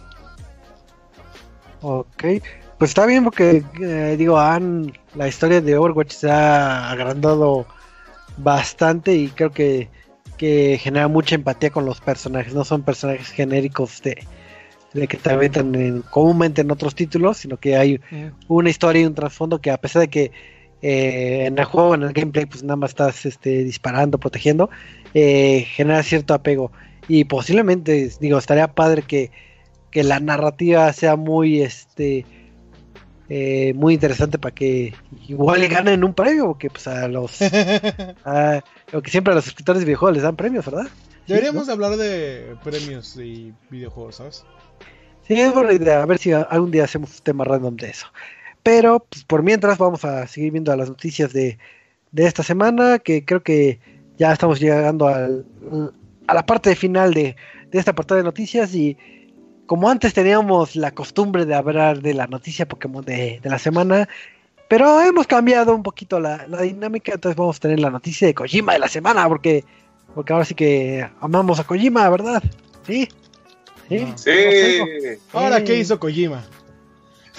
Ok, 1.82 2.24
pues 2.78 2.90
está 2.90 3.06
bien 3.06 3.24
porque, 3.24 3.62
eh, 3.80 4.16
digo, 4.18 4.38
han, 4.38 4.92
la 5.14 5.28
historia 5.28 5.60
de 5.60 5.76
Overwatch 5.76 6.12
se 6.12 6.30
ha 6.30 6.90
agrandado 6.90 7.66
bastante 8.36 9.14
y 9.14 9.28
creo 9.28 9.50
que, 9.50 9.88
que 10.36 10.78
genera 10.80 11.08
mucha 11.08 11.36
empatía 11.36 11.70
con 11.70 11.84
los 11.84 12.00
personajes. 12.00 12.52
No 12.52 12.64
son 12.64 12.82
personajes 12.82 13.28
genéricos 13.28 14.02
de, 14.02 14.26
de 14.92 15.06
que 15.06 15.16
te 15.16 15.36
metan 15.36 16.02
comúnmente 16.10 16.62
en 16.62 16.70
otros 16.70 16.94
títulos, 16.94 17.38
sino 17.38 17.58
que 17.58 17.76
hay 17.76 18.00
una 18.48 18.70
historia 18.70 19.02
y 19.02 19.06
un 19.06 19.14
trasfondo 19.14 19.60
que 19.60 19.70
a 19.70 19.78
pesar 19.78 20.02
de 20.02 20.08
que 20.08 20.32
eh, 20.82 21.44
en 21.46 21.58
el 21.58 21.64
juego, 21.64 21.94
en 21.94 22.02
el 22.02 22.12
gameplay, 22.12 22.46
pues 22.46 22.62
nada 22.62 22.76
más 22.76 22.90
estás 22.90 23.26
este, 23.26 23.64
disparando, 23.64 24.18
protegiendo, 24.18 24.70
eh, 25.14 25.66
genera 25.72 26.02
cierto 26.02 26.34
apego. 26.34 26.72
Y 27.08 27.24
posiblemente, 27.24 28.10
digo, 28.20 28.38
estaría 28.38 28.68
padre 28.68 29.02
que, 29.02 29.30
la 29.92 30.20
narrativa 30.20 30.92
sea 30.92 31.16
muy, 31.16 31.62
este, 31.62 32.24
eh, 33.28 33.72
muy 33.74 33.94
interesante 33.94 34.38
para 34.38 34.54
que 34.54 34.94
igual 35.28 35.60
le 35.60 35.68
ganen 35.68 36.04
un 36.04 36.14
premio, 36.14 36.46
porque 36.46 36.70
pues 36.70 36.86
a 36.86 37.08
los, 37.08 37.42
a, 38.24 38.62
lo 38.92 39.02
que 39.02 39.10
siempre 39.10 39.32
a 39.32 39.36
los 39.36 39.48
escritores 39.48 39.80
de 39.80 39.86
videojuegos 39.86 40.14
les 40.14 40.22
dan 40.22 40.36
premios, 40.36 40.64
¿verdad? 40.64 40.86
Deberíamos 41.26 41.68
hablar 41.68 41.96
de 41.96 42.56
premios 42.62 43.16
y 43.16 43.52
videojuegos, 43.68 44.16
¿sabes? 44.16 44.44
Sí, 45.26 45.40
es 45.40 45.52
buena 45.52 45.72
idea. 45.72 46.02
A 46.02 46.06
ver 46.06 46.18
si 46.18 46.32
algún 46.32 46.70
día 46.70 46.84
hacemos 46.84 47.18
un 47.18 47.24
tema 47.24 47.44
random 47.44 47.76
de 47.76 47.90
eso. 47.90 48.06
Pero 48.62 49.06
pues, 49.08 49.24
por 49.24 49.42
mientras 49.42 49.78
vamos 49.78 50.04
a 50.04 50.26
seguir 50.26 50.52
viendo 50.52 50.74
las 50.76 50.88
noticias 50.88 51.32
de, 51.32 51.58
esta 52.14 52.42
semana, 52.42 52.98
que 52.98 53.24
creo 53.24 53.42
que 53.42 53.78
ya 54.18 54.32
estamos 54.32 54.60
llegando 54.60 55.08
al, 55.08 55.46
a 56.26 56.34
la 56.34 56.44
parte 56.44 56.74
final 56.74 57.14
de, 57.14 57.36
de 57.70 57.78
esta 57.78 57.92
apartado 57.92 58.18
de 58.18 58.24
noticias 58.24 58.74
y 58.74 58.96
como 59.66 59.88
antes 59.88 60.12
teníamos 60.14 60.74
la 60.74 60.90
costumbre 60.90 61.46
de 61.46 61.54
hablar 61.54 62.02
de 62.02 62.12
la 62.12 62.26
noticia 62.26 62.66
Pokémon 62.66 63.04
de, 63.04 63.40
la 63.44 63.58
semana, 63.58 64.08
pero 64.66 65.00
hemos 65.00 65.28
cambiado 65.28 65.74
un 65.74 65.84
poquito 65.84 66.18
la, 66.18 66.44
dinámica, 66.60 67.12
entonces 67.12 67.36
vamos 67.36 67.58
a 67.58 67.60
tener 67.60 67.78
la 67.78 67.90
noticia 67.90 68.26
de 68.26 68.34
Kojima 68.34 68.72
de 68.72 68.80
la 68.80 68.88
semana, 68.88 69.28
porque, 69.28 69.64
porque 70.12 70.32
ahora 70.32 70.44
sí 70.44 70.56
que 70.56 71.08
amamos 71.20 71.60
a 71.60 71.64
Kojima, 71.64 72.08
¿verdad? 72.10 72.42
Sí. 72.84 73.08
Sí. 73.88 75.18
Ahora, 75.32 75.62
¿qué 75.62 75.76
hizo 75.76 76.00
Kojima? 76.00 76.42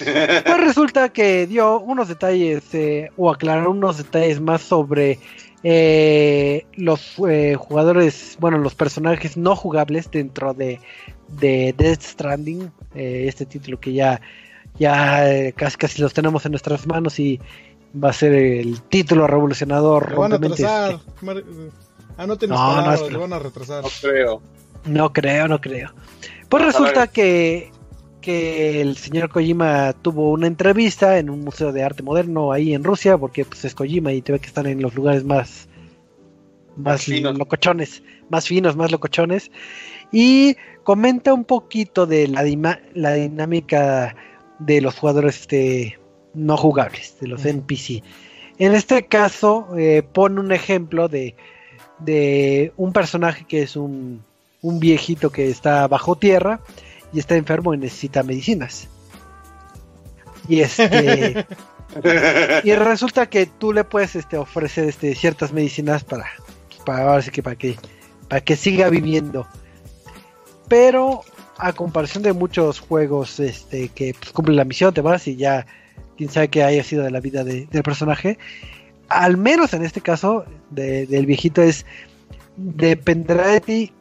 Pues 0.04 0.60
resulta 0.60 1.08
que 1.10 1.46
dio 1.46 1.80
unos 1.80 2.08
detalles 2.08 2.62
eh, 2.74 3.10
o 3.16 3.30
aclaró 3.30 3.70
unos 3.70 3.98
detalles 3.98 4.40
más 4.40 4.62
sobre 4.62 5.18
eh, 5.62 6.66
los 6.74 7.14
eh, 7.28 7.56
jugadores, 7.58 8.36
bueno, 8.40 8.58
los 8.58 8.74
personajes 8.74 9.36
no 9.36 9.56
jugables 9.56 10.10
dentro 10.10 10.54
de, 10.54 10.80
de 11.28 11.74
Death 11.76 12.02
Stranding, 12.02 12.70
este 12.94 13.46
título 13.46 13.78
que 13.80 13.92
ya, 13.92 14.20
ya 14.78 15.52
casi, 15.52 15.76
casi 15.76 16.02
los 16.02 16.12
tenemos 16.12 16.44
en 16.46 16.52
nuestras 16.52 16.86
manos 16.86 17.18
y 17.18 17.40
va 18.02 18.10
a 18.10 18.12
ser 18.12 18.32
el 18.32 18.82
título 18.82 19.26
revolucionador. 19.26 20.14
van 20.16 20.32
a 20.32 20.38
retrasar. 20.38 21.00
Anoten 22.16 22.50
no, 22.50 22.56
no, 22.56 23.18
van 23.20 23.32
a 23.32 23.38
retrasar. 23.38 23.82
No 23.82 23.90
creo. 24.00 24.42
No 24.84 25.12
creo, 25.12 25.48
no 25.48 25.60
creo. 25.60 25.92
Pues 26.48 26.64
resulta 26.64 27.06
que 27.06 27.70
que 28.22 28.80
el 28.80 28.96
señor 28.96 29.28
Kojima 29.28 29.92
tuvo 29.92 30.30
una 30.30 30.46
entrevista 30.46 31.18
en 31.18 31.28
un 31.28 31.40
museo 31.40 31.72
de 31.72 31.82
arte 31.82 32.02
moderno 32.02 32.52
ahí 32.52 32.72
en 32.72 32.84
Rusia, 32.84 33.18
porque 33.18 33.44
pues 33.44 33.66
es 33.66 33.74
Kojima 33.74 34.12
y 34.12 34.22
ve 34.22 34.38
que 34.38 34.46
están 34.46 34.64
en 34.66 34.80
los 34.80 34.94
lugares 34.94 35.24
más 35.24 35.68
más 36.76 37.06
locochones, 37.08 38.02
más 38.30 38.46
finos, 38.46 38.76
más 38.76 38.90
locochones. 38.90 39.50
Y 40.10 40.56
comenta 40.84 41.34
un 41.34 41.44
poquito 41.44 42.06
de 42.06 42.28
la, 42.28 42.42
la 42.94 43.12
dinámica 43.12 44.16
de 44.58 44.80
los 44.80 44.98
jugadores 44.98 45.40
este, 45.40 45.98
no 46.32 46.56
jugables, 46.56 47.16
de 47.20 47.28
los 47.28 47.44
NPC. 47.44 48.02
En 48.58 48.74
este 48.74 49.06
caso 49.06 49.68
eh, 49.76 50.02
pone 50.02 50.40
un 50.40 50.52
ejemplo 50.52 51.08
de, 51.08 51.34
de 51.98 52.72
un 52.76 52.92
personaje 52.92 53.44
que 53.46 53.62
es 53.62 53.76
un, 53.76 54.24
un 54.60 54.78
viejito 54.78 55.30
que 55.30 55.50
está 55.50 55.88
bajo 55.88 56.16
tierra 56.16 56.60
y 57.12 57.18
está 57.18 57.36
enfermo 57.36 57.74
y 57.74 57.78
necesita 57.78 58.22
medicinas. 58.22 58.88
Y 60.48 60.60
este 60.60 61.46
y 62.64 62.74
resulta 62.74 63.28
que 63.28 63.46
tú 63.46 63.72
le 63.72 63.84
puedes 63.84 64.16
este, 64.16 64.36
ofrecer 64.36 64.88
este, 64.88 65.14
ciertas 65.14 65.52
medicinas 65.52 66.04
para, 66.04 66.26
para, 66.84 67.20
que, 67.22 67.42
para, 67.42 67.56
que, 67.56 67.76
para 68.28 68.40
que 68.40 68.56
siga 68.56 68.88
viviendo. 68.88 69.46
Pero 70.68 71.22
a 71.58 71.72
comparación 71.72 72.22
de 72.22 72.32
muchos 72.32 72.80
juegos 72.80 73.38
este, 73.40 73.88
que 73.88 74.14
pues, 74.18 74.32
cumplen 74.32 74.56
la 74.56 74.64
misión, 74.64 74.94
te 74.94 75.00
vas 75.00 75.28
y 75.28 75.36
ya 75.36 75.66
quién 76.16 76.30
sabe 76.30 76.48
qué 76.48 76.64
haya 76.64 76.82
sido 76.82 77.04
de 77.04 77.10
la 77.10 77.20
vida 77.20 77.44
del 77.44 77.82
personaje, 77.82 78.38
al 79.08 79.36
menos 79.36 79.74
en 79.74 79.84
este 79.84 80.00
caso 80.00 80.44
del 80.70 81.26
viejito 81.26 81.62
es 81.62 81.84
dependerá 82.56 83.48
de 83.48 83.60
ti 83.60 83.92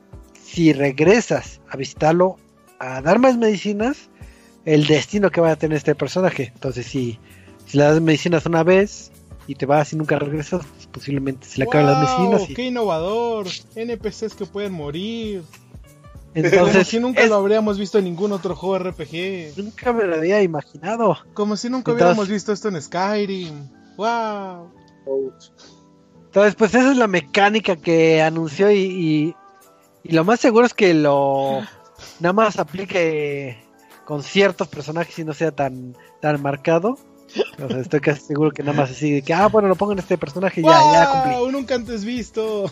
si 0.43 0.73
regresas 0.73 1.61
a 1.69 1.77
visitarlo 1.77 2.37
a 2.81 3.01
dar 3.01 3.19
más 3.19 3.37
medicinas 3.37 4.09
el 4.65 4.87
destino 4.87 5.29
que 5.29 5.39
va 5.39 5.51
a 5.51 5.55
tener 5.55 5.77
este 5.77 5.95
personaje. 5.95 6.51
Entonces, 6.53 6.87
si, 6.87 7.19
si 7.65 7.77
le 7.77 7.83
das 7.83 8.01
medicinas 8.01 8.45
una 8.45 8.63
vez 8.63 9.11
y 9.47 9.55
te 9.55 9.65
vas 9.65 9.93
y 9.93 9.95
nunca 9.95 10.17
regresas, 10.17 10.65
pues, 10.65 10.87
posiblemente 10.87 11.47
se 11.47 11.59
le 11.59 11.65
acaban 11.65 11.87
las 11.87 12.09
medicinas. 12.09 12.55
¡Qué 12.55 12.65
innovador! 12.65 13.47
NPCs 13.75 14.33
que 14.35 14.45
pueden 14.45 14.73
morir. 14.73 15.43
Entonces, 16.33 16.59
Como 16.59 16.83
si 16.85 16.99
nunca 16.99 17.25
lo 17.25 17.35
habríamos 17.35 17.77
visto 17.77 17.99
en 17.99 18.05
ningún 18.05 18.31
otro 18.31 18.55
juego 18.55 18.89
RPG. 18.89 19.57
Nunca 19.57 19.93
me 19.93 20.05
lo 20.05 20.15
había 20.15 20.41
imaginado. 20.41 21.17
Como 21.33 21.57
si 21.57 21.69
nunca 21.69 21.91
hubiéramos 21.91 22.29
visto 22.29 22.51
esto 22.53 22.69
en 22.69 22.81
Skyrim. 22.81 23.69
¡Wow! 23.97 24.71
Entonces, 26.25 26.55
pues 26.55 26.73
esa 26.73 26.91
es 26.91 26.97
la 26.97 27.07
mecánica 27.07 27.75
que 27.75 28.21
anunció 28.21 28.71
y, 28.71 28.77
y, 28.77 29.35
y 30.03 30.13
lo 30.13 30.23
más 30.23 30.39
seguro 30.39 30.65
es 30.65 30.73
que 30.73 30.93
lo 30.93 31.61
nada 32.21 32.33
más 32.33 32.59
aplique 32.59 33.57
con 34.05 34.23
ciertos 34.23 34.67
personajes 34.67 35.17
y 35.19 35.23
no 35.23 35.33
sea 35.33 35.51
tan, 35.51 35.95
tan 36.21 36.41
marcado. 36.41 36.97
O 37.63 37.67
sea, 37.67 37.79
estoy 37.79 38.01
casi 38.01 38.21
seguro 38.21 38.51
que 38.51 38.61
nada 38.61 38.77
más 38.77 38.91
así 38.91 39.11
de 39.11 39.21
que, 39.21 39.33
ah, 39.33 39.47
bueno, 39.47 39.67
lo 39.69 39.75
pongo 39.75 39.93
en 39.93 39.99
este 39.99 40.17
personaje 40.17 40.61
y 40.61 40.63
ya, 40.63 40.79
ya 40.91 41.09
cumplí. 41.11 41.51
Nunca 41.51 41.75
antes 41.75 42.03
visto. 42.03 42.69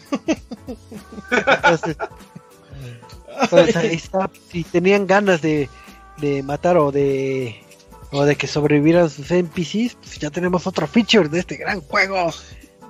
Entonces, 3.41 3.75
ahí 3.77 3.95
está. 3.95 4.29
Si 4.51 4.63
tenían 4.65 5.07
ganas 5.07 5.41
de, 5.41 5.69
de 6.17 6.43
matar 6.43 6.77
o 6.77 6.91
de 6.91 7.63
o 8.11 8.25
de 8.25 8.35
que 8.35 8.47
sobrevivieran 8.47 9.09
sus 9.09 9.31
NPCs, 9.31 9.95
pues 9.95 10.19
ya 10.19 10.29
tenemos 10.29 10.67
otro 10.67 10.87
feature 10.87 11.29
de 11.29 11.39
este 11.39 11.55
gran 11.55 11.79
juego. 11.81 12.33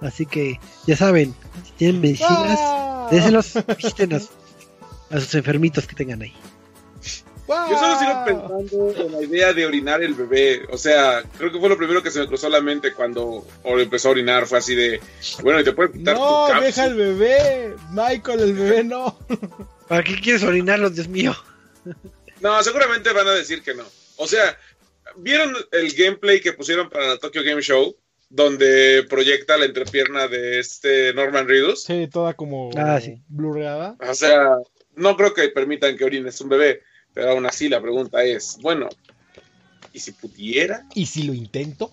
Así 0.01 0.25
que 0.25 0.59
ya 0.87 0.95
saben, 0.95 1.35
si 1.65 1.71
tienen 1.73 2.01
medicinas, 2.01 2.57
¡Wow! 2.57 3.09
déselos, 3.11 3.53
visítenos 3.77 4.29
a 5.09 5.19
sus 5.19 5.33
enfermitos 5.35 5.87
que 5.87 5.95
tengan 5.95 6.21
ahí. 6.21 6.33
¡Wow! 7.47 7.57
Yo 7.71 7.79
solo 7.79 7.97
sigo 7.99 8.25
pensando 8.25 9.05
en 9.05 9.11
la 9.11 9.21
idea 9.23 9.53
de 9.53 9.65
orinar 9.65 10.03
el 10.03 10.13
bebé. 10.13 10.61
O 10.71 10.77
sea, 10.77 11.23
creo 11.37 11.51
que 11.51 11.59
fue 11.59 11.67
lo 11.67 11.77
primero 11.77 12.03
que 12.03 12.11
se 12.11 12.19
me 12.19 12.27
cruzó 12.27 12.47
la 12.47 12.61
mente 12.61 12.93
cuando 12.93 13.43
empezó 13.63 14.09
a 14.09 14.11
orinar. 14.11 14.45
Fue 14.45 14.59
así 14.59 14.75
de, 14.75 15.01
bueno, 15.41 15.59
y 15.59 15.63
te 15.63 15.71
puede 15.73 15.91
quitar 15.91 16.15
No, 16.15 16.47
tu 16.53 16.61
deja 16.61 16.85
el 16.85 16.93
bebé. 16.93 17.75
Michael, 17.91 18.39
el 18.41 18.53
bebé 18.53 18.83
no. 18.83 19.17
¿Para 19.87 20.03
qué 20.03 20.19
quieres 20.21 20.43
orinarlos, 20.43 20.93
Dios 20.93 21.07
mío? 21.07 21.35
No, 22.41 22.61
seguramente 22.61 23.11
van 23.13 23.27
a 23.27 23.31
decir 23.31 23.63
que 23.63 23.73
no. 23.73 23.83
O 24.17 24.27
sea, 24.27 24.55
¿vieron 25.17 25.51
el 25.71 25.91
gameplay 25.93 26.41
que 26.41 26.53
pusieron 26.53 26.87
para 26.87 27.07
la 27.07 27.17
Tokyo 27.17 27.41
Game 27.43 27.61
Show? 27.63 27.95
Donde 28.29 29.07
proyecta 29.09 29.57
la 29.57 29.65
entrepierna 29.65 30.27
de 30.27 30.59
este 30.59 31.15
Norman 31.15 31.47
Reedus. 31.47 31.83
Sí, 31.85 32.07
toda 32.11 32.35
como 32.35 32.69
Ah, 32.77 33.01
sí. 33.01 33.23
blurreada. 33.27 33.95
O 34.07 34.13
sea, 34.13 34.57
no 34.99 35.15
creo 35.17 35.33
que 35.33 35.49
permitan 35.49 35.97
que 35.97 36.05
orines 36.05 36.39
un 36.41 36.49
bebé. 36.49 36.81
Pero 37.13 37.31
aún 37.31 37.45
así 37.45 37.69
la 37.69 37.81
pregunta 37.81 38.23
es, 38.23 38.57
bueno, 38.61 38.87
¿y 39.93 39.99
si 39.99 40.11
pudiera? 40.11 40.85
¿Y 40.93 41.07
si 41.07 41.23
lo 41.23 41.33
intento? 41.33 41.91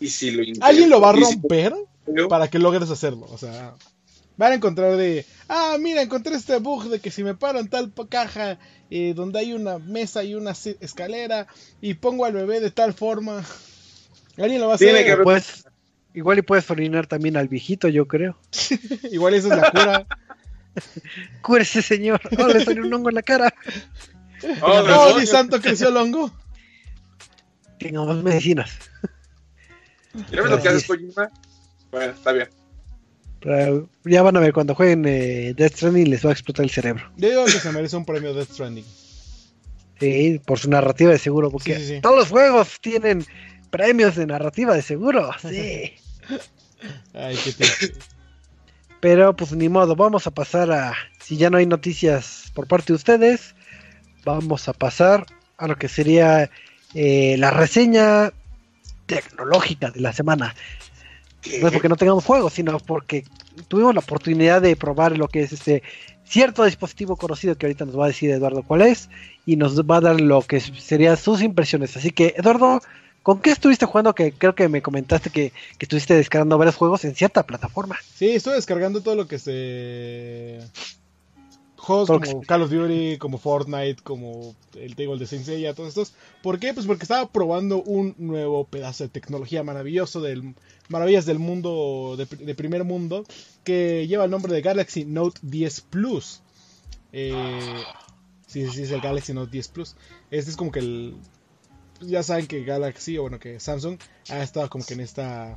¿Y 0.00 0.08
si 0.08 0.30
lo 0.30 0.42
intento? 0.42 0.66
¿Alguien 0.66 0.90
lo 0.90 1.00
va 1.00 1.10
a 1.10 1.16
¿Y 1.16 1.24
si 1.24 1.34
romper 1.34 1.74
para 2.28 2.48
que 2.48 2.58
logres 2.58 2.90
hacerlo? 2.90 3.26
O 3.30 3.38
sea, 3.38 3.74
van 4.36 4.52
a 4.52 4.54
encontrar 4.56 4.96
de, 4.96 5.24
ah, 5.48 5.76
mira, 5.80 6.02
encontré 6.02 6.34
este 6.34 6.58
bug 6.58 6.88
de 6.88 7.00
que 7.00 7.10
si 7.10 7.24
me 7.24 7.34
paro 7.34 7.58
en 7.58 7.68
tal 7.68 7.92
caja 8.08 8.58
eh, 8.90 9.14
donde 9.14 9.38
hay 9.38 9.54
una 9.54 9.78
mesa 9.78 10.22
y 10.24 10.34
una 10.34 10.52
escalera 10.80 11.46
y 11.80 11.94
pongo 11.94 12.24
al 12.24 12.32
bebé 12.32 12.60
de 12.60 12.70
tal 12.70 12.92
forma. 12.92 13.44
Alguien 14.36 14.60
lo 14.60 14.66
va 14.66 14.72
a 14.72 14.76
hacer. 14.76 14.92
Tiene 14.92 15.04
que 15.04 15.22
Pues, 15.22 15.64
igual 16.12 16.38
y 16.38 16.42
puedes 16.42 16.70
orinar 16.70 17.06
también 17.06 17.36
al 17.36 17.48
viejito, 17.48 17.88
yo 17.88 18.06
creo. 18.06 18.36
Igual 19.10 19.34
esa 19.34 19.54
es 19.54 19.60
la 19.60 19.70
cura. 19.70 20.06
Cúrese, 21.42 21.82
señor. 21.82 22.20
Oh, 22.38 22.48
le 22.48 22.64
salió 22.64 22.82
un 22.84 22.92
hongo 22.92 23.08
en 23.08 23.14
la 23.16 23.22
cara. 23.22 23.54
Oh, 24.62 24.82
demonios. 24.82 25.16
mi 25.20 25.26
santo 25.26 25.60
creció 25.60 25.88
el 25.88 25.96
hongo. 25.96 26.30
Tengamos 27.78 28.22
medicinas. 28.22 28.70
¿Ya 30.30 30.42
ves 30.42 30.50
lo 30.50 30.62
que 30.62 30.68
haces, 30.68 30.82
es. 30.82 30.86
Kojima? 30.88 31.30
Bueno, 31.90 32.12
está 32.12 32.32
bien. 32.32 32.48
Pero 33.40 33.88
ya 34.04 34.22
van 34.22 34.36
a 34.36 34.40
ver, 34.40 34.52
cuando 34.52 34.74
jueguen 34.74 35.04
eh, 35.06 35.52
Death 35.56 35.74
Stranding 35.76 36.08
les 36.10 36.24
va 36.24 36.30
a 36.30 36.32
explotar 36.32 36.64
el 36.64 36.70
cerebro. 36.70 37.12
Yo 37.16 37.28
digo 37.28 37.44
que 37.44 37.50
se 37.52 37.72
merece 37.72 37.96
un 37.96 38.04
premio 38.06 38.32
Death 38.32 38.52
Stranding. 38.52 38.84
Sí, 40.00 40.40
por 40.44 40.58
su 40.58 40.70
narrativa 40.70 41.12
de 41.12 41.18
seguro, 41.18 41.50
porque 41.50 41.76
Sí, 41.76 41.80
sí, 41.80 41.94
sí. 41.96 42.00
todos 42.00 42.16
los 42.16 42.28
juegos 42.28 42.80
tienen 42.80 43.24
premios 43.70 44.16
de 44.16 44.26
narrativa 44.26 44.74
de 44.74 44.82
seguro, 44.82 45.30
sí. 45.40 45.92
Ay, 47.12 47.36
qué 47.42 47.52
triste. 47.52 47.92
Pero 49.04 49.36
pues 49.36 49.52
ni 49.52 49.68
modo, 49.68 49.94
vamos 49.94 50.26
a 50.26 50.30
pasar 50.30 50.72
a, 50.72 50.94
si 51.20 51.36
ya 51.36 51.50
no 51.50 51.58
hay 51.58 51.66
noticias 51.66 52.50
por 52.54 52.66
parte 52.66 52.94
de 52.94 52.96
ustedes, 52.96 53.54
vamos 54.24 54.66
a 54.66 54.72
pasar 54.72 55.26
a 55.58 55.68
lo 55.68 55.76
que 55.76 55.88
sería 55.88 56.48
eh, 56.94 57.36
la 57.36 57.50
reseña 57.50 58.32
tecnológica 59.04 59.90
de 59.90 60.00
la 60.00 60.14
semana. 60.14 60.54
No 61.60 61.66
es 61.66 61.72
porque 61.74 61.90
no 61.90 61.96
tengamos 61.96 62.24
juegos, 62.24 62.54
sino 62.54 62.78
porque 62.78 63.24
tuvimos 63.68 63.94
la 63.94 64.00
oportunidad 64.00 64.62
de 64.62 64.74
probar 64.74 65.18
lo 65.18 65.28
que 65.28 65.42
es 65.42 65.52
este 65.52 65.82
cierto 66.24 66.64
dispositivo 66.64 67.16
conocido 67.16 67.58
que 67.58 67.66
ahorita 67.66 67.84
nos 67.84 67.98
va 68.00 68.06
a 68.06 68.08
decir 68.08 68.30
Eduardo 68.30 68.62
cuál 68.62 68.80
es 68.80 69.10
y 69.44 69.56
nos 69.56 69.78
va 69.82 69.98
a 69.98 70.00
dar 70.00 70.18
lo 70.18 70.40
que 70.40 70.60
serían 70.60 71.18
sus 71.18 71.42
impresiones. 71.42 71.94
Así 71.98 72.10
que, 72.10 72.32
Eduardo, 72.38 72.80
¿con 73.24 73.40
qué 73.40 73.50
estuviste 73.50 73.86
jugando? 73.86 74.14
Que 74.14 74.30
creo 74.32 74.54
que 74.54 74.68
me 74.68 74.80
comentaste 74.82 75.30
que, 75.30 75.50
que 75.76 75.86
estuviste 75.86 76.14
descargando 76.14 76.56
varios 76.56 76.76
juegos 76.76 77.04
en 77.04 77.16
cierta 77.16 77.42
plataforma. 77.44 77.96
Sí, 78.14 78.28
estoy 78.28 78.54
descargando 78.54 79.00
todo 79.00 79.16
lo 79.16 79.26
que 79.26 79.40
se. 79.40 80.60
Juegos 81.76 82.06
Todo 82.06 82.20
que 82.20 82.28
como 82.30 82.40
se- 82.42 82.46
Call 82.46 82.62
of 82.62 82.70
Duty, 82.70 83.18
como 83.18 83.36
Fortnite, 83.38 83.96
como 84.02 84.54
el 84.74 84.94
Table 84.96 85.18
de 85.18 85.26
Saint 85.26 85.44
Seiya, 85.44 85.74
todos 85.74 85.88
estos. 85.90 86.14
¿Por 86.42 86.58
qué? 86.58 86.72
Pues 86.72 86.86
porque 86.86 87.02
estaba 87.04 87.28
probando 87.28 87.82
un 87.82 88.14
nuevo 88.16 88.64
pedazo 88.64 89.04
de 89.04 89.10
tecnología 89.10 89.62
maravilloso, 89.64 90.22
del, 90.22 90.54
maravillas 90.88 91.26
del 91.26 91.38
mundo, 91.40 92.14
de, 92.16 92.24
de 92.24 92.54
primer 92.54 92.84
mundo, 92.84 93.24
que 93.64 94.06
lleva 94.06 94.24
el 94.24 94.30
nombre 94.30 94.54
de 94.54 94.62
Galaxy 94.62 95.04
Note 95.04 95.38
10 95.42 95.80
Plus. 95.82 96.40
Eh, 97.12 97.82
sí, 98.46 98.66
sí, 98.70 98.82
es 98.84 98.90
el 98.90 99.00
Galaxy 99.02 99.34
Note 99.34 99.50
10 99.50 99.68
Plus. 99.68 99.96
Este 100.30 100.50
es 100.50 100.56
como 100.56 100.72
que 100.72 100.78
el... 100.80 101.16
Ya 102.00 102.22
saben 102.22 102.46
que 102.46 102.64
Galaxy, 102.64 103.18
o 103.18 103.22
bueno, 103.22 103.38
que 103.38 103.60
Samsung 103.60 103.98
ha 104.30 104.42
estado 104.42 104.68
como 104.68 104.84
que 104.84 104.94
en 104.94 105.00
esta... 105.00 105.56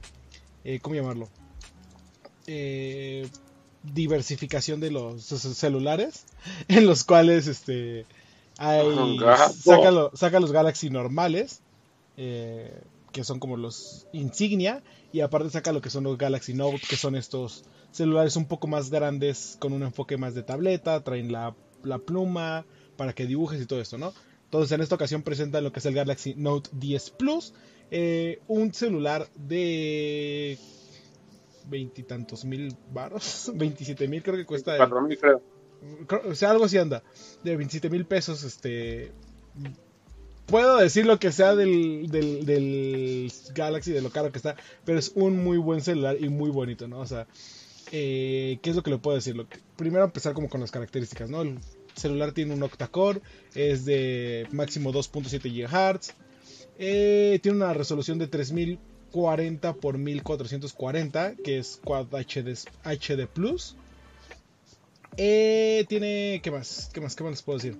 eh, 0.63 0.79
¿Cómo 0.81 0.95
llamarlo? 0.95 1.29
eh, 2.47 3.27
diversificación 3.83 4.79
de 4.79 4.91
los 4.91 5.23
celulares 5.25 6.25
en 6.67 6.85
los 6.85 7.03
cuales 7.03 7.47
este 7.47 8.05
hay 8.57 9.35
saca, 9.63 9.91
lo- 9.91 10.11
saca 10.15 10.39
los 10.39 10.51
Galaxy 10.51 10.89
normales 10.89 11.61
eh, 12.17 12.81
que 13.11 13.23
son 13.23 13.39
como 13.39 13.55
los 13.57 14.07
insignia 14.11 14.83
y 15.13 15.21
aparte 15.21 15.49
saca 15.49 15.71
lo 15.71 15.81
que 15.81 15.89
son 15.89 16.03
los 16.03 16.17
Galaxy 16.17 16.53
Note 16.53 16.81
que 16.89 16.97
son 16.97 17.15
estos 17.15 17.63
celulares 17.91 18.35
un 18.35 18.45
poco 18.45 18.67
más 18.67 18.89
grandes 18.89 19.57
con 19.59 19.73
un 19.73 19.83
enfoque 19.83 20.17
más 20.17 20.33
de 20.33 20.43
tableta 20.43 21.03
traen 21.03 21.31
la, 21.31 21.55
la 21.83 21.99
pluma 21.99 22.65
para 22.97 23.13
que 23.13 23.25
dibujes 23.25 23.61
y 23.61 23.65
todo 23.65 23.79
esto 23.79 23.97
no 23.97 24.13
entonces 24.47 24.71
en 24.73 24.81
esta 24.81 24.95
ocasión 24.95 25.21
presentan 25.23 25.63
lo 25.63 25.71
que 25.71 25.79
es 25.79 25.85
el 25.85 25.93
Galaxy 25.93 26.33
Note 26.35 26.69
10 26.73 27.09
Plus 27.11 27.53
eh, 27.91 28.39
un 28.47 28.73
celular 28.73 29.29
de 29.35 30.57
veintitantos 31.69 32.45
mil 32.45 32.75
baros, 32.93 33.51
27 33.53 34.07
mil 34.09 34.23
creo 34.23 34.35
que 34.37 34.45
cuesta. 34.45 34.71
el- 34.73 34.77
Cuatro 34.77 35.01
mil, 35.01 35.17
creo. 35.17 35.41
creo- 36.07 36.21
o 36.31 36.35
sea, 36.35 36.51
algo 36.51 36.65
así 36.65 36.77
anda. 36.77 37.03
De 37.43 37.55
27 37.55 37.89
mil 37.89 38.05
pesos, 38.05 38.43
este. 38.43 39.11
Puedo 40.45 40.77
decir 40.77 41.05
lo 41.05 41.19
que 41.19 41.33
sea 41.33 41.55
del, 41.55 42.07
del, 42.09 42.45
del 42.45 43.31
Galaxy, 43.53 43.91
de 43.91 44.01
lo 44.01 44.11
caro 44.11 44.31
que 44.31 44.37
está, 44.37 44.55
pero 44.85 44.97
es 44.97 45.11
un 45.13 45.43
muy 45.43 45.57
buen 45.57 45.81
celular 45.81 46.15
y 46.21 46.29
muy 46.29 46.49
bonito, 46.49 46.87
¿no? 46.87 46.99
O 46.99 47.05
sea, 47.05 47.27
eh, 47.91 48.57
¿qué 48.61 48.69
es 48.69 48.75
lo 48.77 48.81
que 48.83 48.91
le 48.91 48.97
puedo 48.97 49.15
decir? 49.17 49.35
Lo 49.35 49.47
que- 49.49 49.59
primero 49.75 50.05
empezar 50.05 50.33
como 50.33 50.47
con 50.47 50.61
las 50.61 50.71
características, 50.71 51.29
¿no? 51.29 51.41
El 51.41 51.59
celular 51.97 52.31
tiene 52.31 52.53
un 52.53 52.63
octa-core, 52.63 53.21
es 53.55 53.85
de 53.85 54.47
máximo 54.51 54.91
2.7 54.93 55.49
GHz, 55.51 56.13
eh, 56.79 57.39
tiene 57.41 57.57
una 57.57 57.73
resolución 57.73 58.17
de 58.19 58.27
3040 58.27 59.73
por 59.73 59.97
1440, 59.97 61.35
que 61.43 61.57
es 61.59 61.79
Quad 61.83 62.07
HD, 62.13 62.55
HD 62.83 63.27
Plus. 63.27 63.75
Eh, 65.17 65.85
tiene, 65.89 66.39
¿qué 66.43 66.51
más? 66.51 66.89
¿Qué 66.93 67.01
más? 67.01 67.15
¿Qué 67.15 67.23
más 67.23 67.31
les 67.31 67.41
puedo 67.41 67.57
decir? 67.57 67.77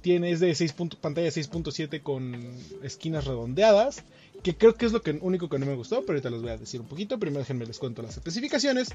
Tiene, 0.00 0.30
es 0.30 0.40
de 0.40 0.54
6 0.54 0.72
punto- 0.72 0.98
pantalla 1.00 1.28
6.7 1.30 2.02
con 2.02 2.34
esquinas 2.82 3.24
redondeadas. 3.24 4.04
Que 4.42 4.56
creo 4.56 4.74
que 4.74 4.86
es 4.86 4.92
lo 4.92 5.02
que, 5.02 5.12
único 5.20 5.48
que 5.48 5.58
no 5.60 5.66
me 5.66 5.74
gustó, 5.76 6.00
pero 6.00 6.12
ahorita 6.14 6.30
les 6.30 6.42
voy 6.42 6.50
a 6.50 6.56
decir 6.56 6.80
un 6.80 6.88
poquito. 6.88 7.18
Primero 7.18 7.40
déjenme 7.40 7.64
les 7.66 7.78
cuento 7.78 8.02
las 8.02 8.16
especificaciones. 8.16 8.88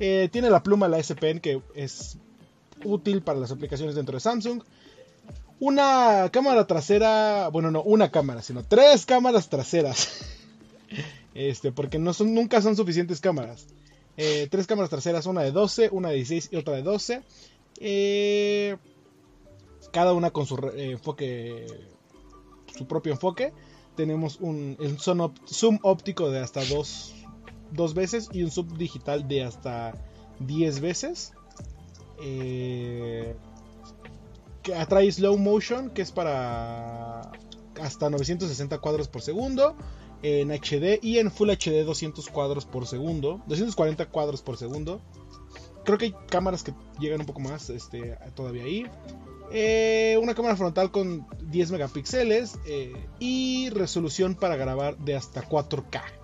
Eh, 0.00 0.28
tiene 0.32 0.48
la 0.48 0.62
pluma, 0.62 0.88
la 0.88 0.98
S 0.98 1.14
Pen, 1.14 1.40
que 1.40 1.60
es 1.74 2.16
útil 2.84 3.22
para 3.22 3.38
las 3.38 3.50
aplicaciones 3.50 3.94
dentro 3.94 4.14
de 4.14 4.20
Samsung. 4.20 4.62
Una 5.60 6.28
cámara 6.32 6.66
trasera, 6.66 7.48
bueno, 7.48 7.70
no 7.70 7.82
una 7.82 8.10
cámara, 8.10 8.42
sino 8.42 8.64
tres 8.64 9.06
cámaras 9.06 9.48
traseras. 9.48 10.08
Este, 11.34 11.72
porque 11.72 11.98
no 11.98 12.12
son, 12.12 12.32
nunca 12.32 12.62
son 12.62 12.76
suficientes 12.76 13.20
cámaras. 13.20 13.66
Eh, 14.16 14.46
tres 14.52 14.68
cámaras 14.68 14.88
traseras, 14.88 15.26
una 15.26 15.40
de 15.42 15.50
12, 15.50 15.88
una 15.90 16.10
de 16.10 16.14
16 16.14 16.50
y 16.52 16.56
otra 16.56 16.74
de 16.76 16.82
12. 16.82 17.22
Eh, 17.80 18.76
cada 19.92 20.12
una 20.12 20.30
con 20.30 20.46
su 20.46 20.54
eh, 20.76 20.92
enfoque, 20.92 21.66
su 22.78 22.86
propio 22.86 23.12
enfoque. 23.14 23.52
Tenemos 23.96 24.36
un 24.40 24.76
op- 25.20 25.38
zoom 25.48 25.80
óptico 25.82 26.30
de 26.30 26.38
hasta 26.38 26.64
dos, 26.66 27.14
dos 27.72 27.94
veces 27.94 28.28
y 28.32 28.44
un 28.44 28.52
zoom 28.52 28.78
digital 28.78 29.26
de 29.26 29.42
hasta 29.42 29.94
10 30.38 30.78
veces. 30.80 31.32
Eh, 32.20 33.34
que 34.62 34.74
atrae 34.74 35.10
slow 35.10 35.36
motion, 35.36 35.90
que 35.90 36.02
es 36.02 36.10
para 36.10 37.30
hasta 37.80 38.10
960 38.10 38.78
cuadros 38.78 39.08
por 39.08 39.22
segundo. 39.22 39.76
en 40.22 40.50
HD 40.50 41.00
y 41.02 41.18
en 41.18 41.30
Full 41.30 41.50
HD 41.50 41.84
200 41.84 42.30
cuadros 42.30 42.64
por 42.64 42.86
segundo, 42.86 43.42
240 43.46 44.06
cuadros 44.06 44.40
por 44.40 44.56
segundo. 44.56 45.02
Creo 45.84 45.98
que 45.98 46.06
hay 46.06 46.14
cámaras 46.30 46.62
que 46.62 46.72
llegan 46.98 47.20
un 47.20 47.26
poco 47.26 47.40
más 47.40 47.68
este, 47.68 48.16
todavía 48.34 48.64
ahí. 48.64 48.86
Eh, 49.50 50.18
una 50.22 50.34
cámara 50.34 50.56
frontal 50.56 50.90
con 50.90 51.26
10 51.42 51.72
megapíxeles 51.72 52.58
eh, 52.66 52.94
y 53.18 53.68
resolución 53.68 54.34
para 54.34 54.56
grabar 54.56 54.96
de 54.96 55.14
hasta 55.14 55.46
4K 55.46 56.23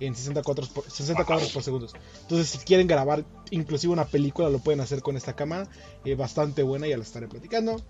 en 0.00 0.14
60 0.14 0.42
cuadros 0.42 0.68
por, 0.68 0.88
60 0.90 1.24
cuadros 1.24 1.50
por 1.52 1.62
segundo. 1.62 1.88
Entonces, 2.22 2.48
si 2.48 2.58
quieren 2.58 2.86
grabar 2.86 3.24
inclusive 3.50 3.92
una 3.92 4.06
película, 4.06 4.48
lo 4.50 4.58
pueden 4.58 4.80
hacer 4.80 5.02
con 5.02 5.16
esta 5.16 5.34
cámara. 5.34 5.68
Eh, 6.04 6.14
bastante 6.14 6.62
buena, 6.62 6.86
ya 6.86 6.96
la 6.96 7.02
estaré 7.02 7.28
platicando. 7.28 7.82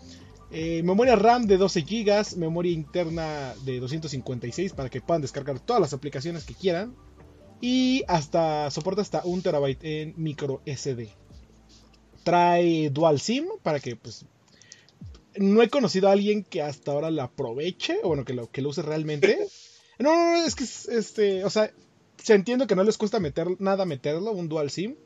Eh, 0.50 0.82
memoria 0.82 1.14
RAM 1.14 1.46
de 1.46 1.58
12 1.58 1.82
GB, 1.82 2.36
memoria 2.36 2.72
interna 2.72 3.54
de 3.64 3.80
256 3.80 4.72
para 4.72 4.88
que 4.88 5.00
puedan 5.00 5.20
descargar 5.20 5.60
todas 5.60 5.80
las 5.80 5.92
aplicaciones 5.92 6.44
que 6.44 6.54
quieran. 6.54 6.94
Y 7.60 8.04
hasta 8.06 8.70
soporta 8.70 9.02
hasta 9.02 9.22
1 9.24 9.42
terabyte 9.42 9.84
en 9.84 10.14
micro 10.16 10.62
SD. 10.64 11.08
Trae 12.22 12.90
dual 12.90 13.20
SIM 13.20 13.46
para 13.62 13.80
que 13.80 13.96
pues 13.96 14.24
no 15.38 15.62
he 15.62 15.68
conocido 15.68 16.08
a 16.08 16.12
alguien 16.12 16.44
que 16.44 16.62
hasta 16.62 16.92
ahora 16.92 17.10
la 17.10 17.24
aproveche, 17.24 17.98
o 18.02 18.08
bueno, 18.08 18.24
que 18.24 18.34
lo, 18.34 18.50
que 18.50 18.62
lo 18.62 18.70
use 18.70 18.82
realmente. 18.82 19.38
No, 20.00 20.14
no, 20.14 20.30
no, 20.30 20.46
es 20.46 20.54
que, 20.54 20.62
este, 20.62 21.44
o 21.44 21.50
sea, 21.50 21.72
se 22.22 22.34
entiende 22.34 22.66
que 22.66 22.76
no 22.76 22.84
les 22.84 22.98
cuesta 22.98 23.20
meter, 23.20 23.48
nada 23.60 23.84
meterlo, 23.84 24.32
un 24.32 24.48
dual 24.48 24.70
SIM, 24.70 24.96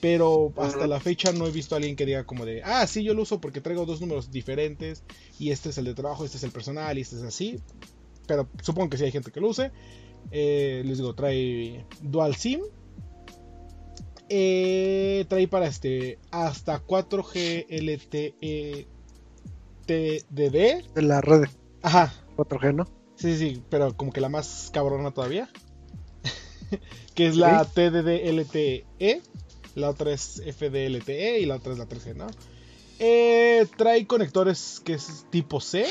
pero 0.00 0.52
hasta 0.56 0.86
la 0.86 1.00
fecha 1.00 1.32
no 1.32 1.46
he 1.46 1.50
visto 1.50 1.74
a 1.74 1.78
alguien 1.78 1.96
que 1.96 2.06
diga 2.06 2.24
como 2.24 2.44
de, 2.44 2.62
ah, 2.64 2.86
sí, 2.86 3.04
yo 3.04 3.14
lo 3.14 3.22
uso 3.22 3.40
porque 3.40 3.60
traigo 3.60 3.86
dos 3.86 4.00
números 4.00 4.30
diferentes, 4.30 5.04
y 5.38 5.50
este 5.50 5.70
es 5.70 5.78
el 5.78 5.84
de 5.84 5.94
trabajo, 5.94 6.24
este 6.24 6.38
es 6.38 6.44
el 6.44 6.50
personal, 6.50 6.98
y 6.98 7.02
este 7.02 7.16
es 7.16 7.22
así. 7.22 7.60
Pero 8.26 8.48
supongo 8.62 8.90
que 8.90 8.98
sí 8.98 9.04
hay 9.04 9.12
gente 9.12 9.30
que 9.30 9.40
lo 9.40 9.48
use. 9.48 9.70
Eh, 10.30 10.82
les 10.84 10.98
digo, 10.98 11.14
trae 11.14 11.84
dual 12.00 12.36
SIM. 12.36 12.60
Eh, 14.28 15.26
trae 15.28 15.46
para 15.48 15.66
este 15.66 16.18
hasta 16.30 16.80
4G 16.84 17.66
LTE 17.68 18.86
TDD. 19.86 20.94
De 20.94 21.02
la 21.02 21.20
red 21.20 21.44
Ajá. 21.82 22.14
4G, 22.36 22.74
¿no? 22.74 22.86
Sí, 23.16 23.36
sí, 23.36 23.62
pero 23.68 23.96
como 23.96 24.12
que 24.12 24.20
la 24.20 24.28
más 24.28 24.70
cabrona 24.72 25.12
todavía. 25.12 25.50
que 27.14 27.26
es 27.26 27.36
la 27.36 27.64
TDD 27.64 28.30
LTE. 28.32 29.22
La 29.74 29.88
otra 29.90 30.12
es 30.12 30.42
FDLTE 30.44 31.40
y 31.40 31.46
la 31.46 31.56
otra 31.56 31.72
es 31.72 31.78
la 31.78 31.88
3G, 31.88 32.14
¿no? 32.14 32.26
Eh, 32.98 33.66
trae 33.76 34.06
conectores 34.06 34.80
que 34.84 34.94
es 34.94 35.26
tipo 35.30 35.60
C. 35.60 35.86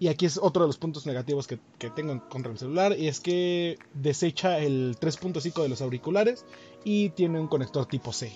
Y 0.00 0.08
aquí 0.08 0.26
es 0.26 0.38
otro 0.38 0.62
de 0.62 0.68
los 0.68 0.78
puntos 0.78 1.06
negativos 1.06 1.46
que, 1.46 1.58
que 1.78 1.90
tengo 1.90 2.28
contra 2.28 2.52
el 2.52 2.58
celular. 2.58 2.96
Y 2.98 3.08
es 3.08 3.20
que 3.20 3.78
desecha 3.94 4.58
el 4.58 4.96
3.5 5.00 5.62
de 5.62 5.68
los 5.68 5.80
auriculares. 5.80 6.44
Y 6.84 7.10
tiene 7.10 7.40
un 7.40 7.48
conector 7.48 7.86
tipo 7.86 8.12
C. 8.12 8.26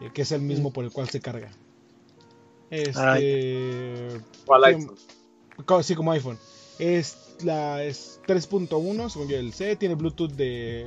eh, 0.00 0.10
que 0.12 0.22
es 0.22 0.32
el 0.32 0.40
mismo 0.42 0.72
por 0.72 0.84
el 0.84 0.90
cual 0.92 1.08
se 1.08 1.20
carga. 1.20 1.50
Este. 2.70 4.08
O 4.46 4.54
al 4.54 4.62
que- 4.62 4.68
iPhone. 4.76 4.96
Sí, 5.82 5.94
como 5.94 6.12
iPhone. 6.12 6.38
Es 6.78 7.27
la 7.44 7.82
es 7.84 8.20
3.1, 8.26 9.08
según 9.10 9.28
yo 9.28 9.36
el 9.36 9.52
C. 9.52 9.76
Tiene 9.76 9.94
Bluetooth 9.94 10.32
de 10.32 10.86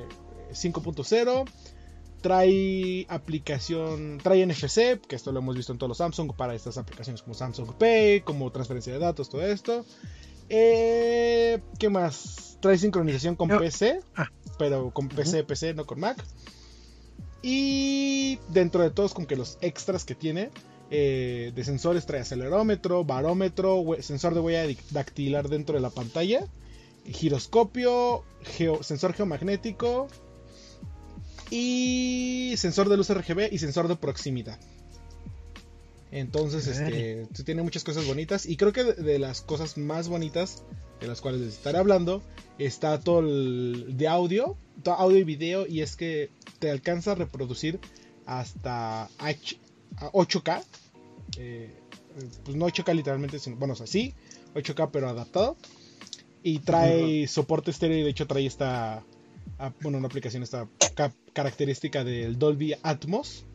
5.0. 0.51 1.49
Trae 2.21 3.05
aplicación, 3.09 4.19
trae 4.21 4.45
NFC, 4.45 5.01
que 5.07 5.15
esto 5.15 5.31
lo 5.31 5.39
hemos 5.39 5.55
visto 5.55 5.71
en 5.71 5.79
todos 5.79 5.89
los 5.89 5.97
Samsung 5.97 6.33
para 6.35 6.53
estas 6.53 6.77
aplicaciones 6.77 7.23
como 7.23 7.33
Samsung 7.33 7.73
Pay, 7.73 8.21
como 8.21 8.51
transferencia 8.51 8.93
de 8.93 8.99
datos, 8.99 9.29
todo 9.29 9.41
esto. 9.41 9.85
Eh, 10.49 11.61
¿Qué 11.79 11.89
más? 11.89 12.57
Trae 12.59 12.77
sincronización 12.77 13.35
con 13.35 13.49
PC, 13.49 14.01
ah. 14.15 14.29
pero 14.59 14.91
con 14.91 15.07
PC, 15.07 15.43
PC, 15.45 15.73
no 15.73 15.85
con 15.85 15.99
Mac. 15.99 16.23
Y 17.41 18.37
dentro 18.49 18.83
de 18.83 18.91
todos, 18.91 19.15
como 19.15 19.25
que 19.25 19.35
los 19.35 19.57
extras 19.61 20.05
que 20.05 20.13
tiene, 20.13 20.51
eh, 20.91 21.51
de 21.55 21.63
sensores 21.63 22.05
trae 22.05 22.21
acelerómetro, 22.21 23.03
barómetro, 23.05 23.83
sensor 24.01 24.33
de 24.35 24.41
huella 24.41 24.75
dactilar 24.91 25.47
dentro 25.49 25.75
de 25.75 25.81
la 25.81 25.89
pantalla, 25.89 26.45
giroscopio, 27.05 28.23
geo- 28.43 28.83
sensor 28.83 29.13
geomagnético 29.13 30.07
y 31.49 32.53
sensor 32.57 32.89
de 32.89 32.97
luz 32.97 33.09
RGB 33.09 33.49
y 33.51 33.57
sensor 33.57 33.87
de 33.87 33.95
proximidad. 33.95 34.59
Entonces, 36.11 36.67
este, 36.67 37.43
tiene 37.45 37.61
muchas 37.63 37.83
cosas 37.85 38.05
bonitas 38.05 38.45
y 38.45 38.57
creo 38.57 38.73
que 38.73 38.83
de, 38.83 38.93
de 38.93 39.17
las 39.19 39.41
cosas 39.41 39.77
más 39.77 40.09
bonitas 40.09 40.63
de 40.99 41.07
las 41.07 41.21
cuales 41.21 41.39
les 41.41 41.53
estaré 41.53 41.77
hablando 41.77 42.21
está 42.59 42.99
todo 42.99 43.19
el 43.21 43.95
de 43.97 44.07
audio, 44.09 44.57
todo 44.83 44.95
audio 44.95 45.17
y 45.19 45.23
video 45.23 45.65
y 45.67 45.81
es 45.81 45.95
que 45.95 46.29
te 46.59 46.69
alcanza 46.69 47.13
a 47.13 47.15
reproducir 47.15 47.79
hasta 48.25 49.05
H- 49.19 49.57
a 49.97 50.11
8K, 50.11 50.63
eh, 51.37 51.69
pues 52.43 52.55
no 52.57 52.65
8K 52.67 52.93
literalmente, 52.93 53.39
sino, 53.39 53.55
bueno, 53.57 53.73
o 53.73 53.77
sea, 53.77 53.87
sí, 53.87 54.13
8K 54.55 54.89
pero 54.91 55.09
adaptado. 55.09 55.57
Y 56.43 56.59
trae 56.59 57.27
soporte 57.27 57.69
estéreo 57.71 57.99
y 57.99 58.03
de 58.03 58.09
hecho 58.09 58.25
trae 58.27 58.45
esta, 58.45 59.03
bueno, 59.81 59.99
una 59.99 60.07
aplicación, 60.07 60.41
esta 60.41 60.67
ca- 60.95 61.13
característica 61.33 62.03
del 62.03 62.39
Dolby 62.39 62.73
Atmos, 62.81 63.45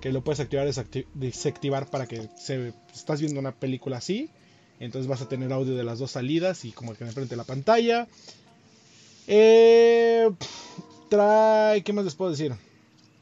que 0.00 0.12
lo 0.12 0.22
puedes 0.22 0.38
activar 0.40 0.68
desactivar 1.14 1.90
para 1.90 2.06
que 2.06 2.28
se, 2.36 2.72
estás 2.94 3.20
viendo 3.20 3.40
una 3.40 3.52
película 3.52 3.96
así. 3.96 4.30
Entonces 4.78 5.08
vas 5.08 5.22
a 5.22 5.28
tener 5.28 5.52
audio 5.52 5.74
de 5.74 5.82
las 5.84 5.98
dos 5.98 6.12
salidas 6.12 6.64
y 6.64 6.70
como 6.72 6.94
que 6.94 7.02
enfrente 7.04 7.30
de 7.30 7.36
la 7.36 7.44
pantalla. 7.44 8.06
Eh, 9.26 10.30
trae, 11.08 11.82
¿qué 11.82 11.92
más 11.92 12.04
les 12.04 12.14
puedo 12.14 12.30
decir? 12.30 12.54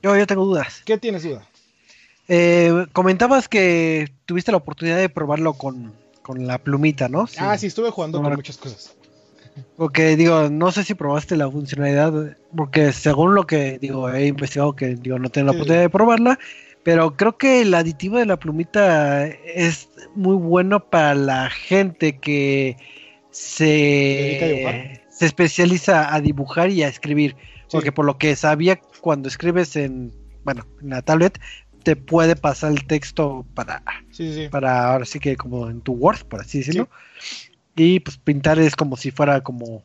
Yo, 0.02 0.16
yo 0.16 0.26
tengo 0.26 0.44
dudas. 0.44 0.82
¿Qué 0.84 0.98
tienes 0.98 1.22
duda? 1.22 1.48
Eh, 2.28 2.86
comentabas 2.92 3.48
que 3.48 4.10
tuviste 4.24 4.50
la 4.50 4.58
oportunidad 4.58 4.96
de 4.96 5.08
probarlo 5.08 5.54
con, 5.54 5.92
con 6.22 6.46
la 6.46 6.58
plumita, 6.58 7.08
¿no? 7.08 7.26
Ah, 7.38 7.58
sí, 7.58 7.66
estuve 7.66 7.90
jugando 7.90 8.18
No, 8.18 8.24
con 8.24 8.36
muchas 8.36 8.56
cosas. 8.56 8.94
Porque 9.76 10.16
digo, 10.16 10.48
no 10.48 10.72
sé 10.72 10.84
si 10.84 10.94
probaste 10.94 11.36
la 11.36 11.50
funcionalidad, 11.50 12.36
porque 12.56 12.92
según 12.92 13.34
lo 13.34 13.46
que 13.46 13.78
digo, 13.78 14.10
he 14.10 14.26
investigado 14.26 14.74
que 14.74 14.96
digo, 14.96 15.18
no 15.18 15.28
tengo 15.28 15.46
la 15.46 15.52
oportunidad 15.52 15.82
de 15.82 15.90
probarla, 15.90 16.38
pero 16.82 17.16
creo 17.16 17.38
que 17.38 17.62
el 17.62 17.72
aditivo 17.74 18.18
de 18.18 18.26
la 18.26 18.38
plumita 18.38 19.26
es 19.26 19.88
muy 20.14 20.36
bueno 20.36 20.80
para 20.80 21.14
la 21.14 21.50
gente 21.50 22.18
que 22.18 22.76
se, 23.30 25.00
se 25.10 25.26
especializa 25.26 26.14
a 26.14 26.20
dibujar 26.20 26.70
y 26.70 26.82
a 26.82 26.88
escribir. 26.88 27.36
Porque 27.70 27.90
por 27.90 28.04
lo 28.04 28.18
que 28.18 28.36
sabía, 28.36 28.80
cuando 29.00 29.28
escribes 29.28 29.74
en, 29.76 30.12
bueno, 30.44 30.66
en 30.80 30.90
la 30.90 31.02
tablet, 31.02 31.40
te 31.84 31.96
puede 31.96 32.34
pasar 32.34 32.72
el 32.72 32.86
texto 32.86 33.46
para 33.54 33.82
Sí, 34.10 34.32
sí, 34.32 34.34
sí. 34.44 34.48
para 34.48 34.92
ahora 34.92 35.04
sí 35.04 35.20
que 35.20 35.36
como 35.36 35.70
en 35.70 35.80
tu 35.80 35.92
Word, 35.92 36.24
por 36.24 36.40
así 36.40 36.58
decirlo. 36.58 36.88
Y 37.76 38.00
pues 38.00 38.16
pintar 38.18 38.58
es 38.58 38.74
como 38.74 38.96
si 38.96 39.10
fuera 39.10 39.42
como 39.42 39.84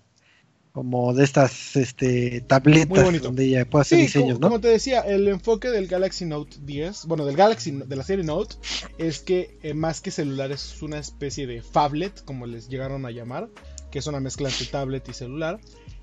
como 0.72 1.14
de 1.14 1.24
estas 1.24 1.76
este 1.76 2.42
tabletas 2.42 3.22
donde 3.22 3.50
ya 3.50 3.66
puedes 3.66 3.88
hacer 3.88 3.98
Sí, 3.98 4.02
diseños, 4.04 4.34
como, 4.36 4.40
¿no? 4.40 4.48
como 4.50 4.62
te 4.62 4.68
decía, 4.68 5.02
el 5.02 5.28
enfoque 5.28 5.70
del 5.70 5.88
Galaxy 5.88 6.26
Note 6.26 6.58
10, 6.62 7.06
bueno, 7.08 7.26
del 7.26 7.36
Galaxy, 7.36 7.72
de 7.72 7.96
la 7.96 8.04
serie 8.04 8.24
Note, 8.24 8.56
es 8.98 9.20
que 9.20 9.58
eh, 9.64 9.74
más 9.74 10.00
que 10.00 10.12
celular 10.12 10.52
es 10.52 10.82
una 10.82 11.00
especie 11.00 11.48
de 11.48 11.62
phablet, 11.64 12.24
como 12.24 12.46
les 12.46 12.70
llegaron 12.70 13.06
a 13.06 13.12
llamar, 13.12 13.50
que 13.92 14.00
es 14.00 14.08
una 14.08 14.20
mezcla 14.20 14.48
entre 14.48 14.68
tablet 14.68 15.10
y 15.10 15.14
celular. 15.14 15.60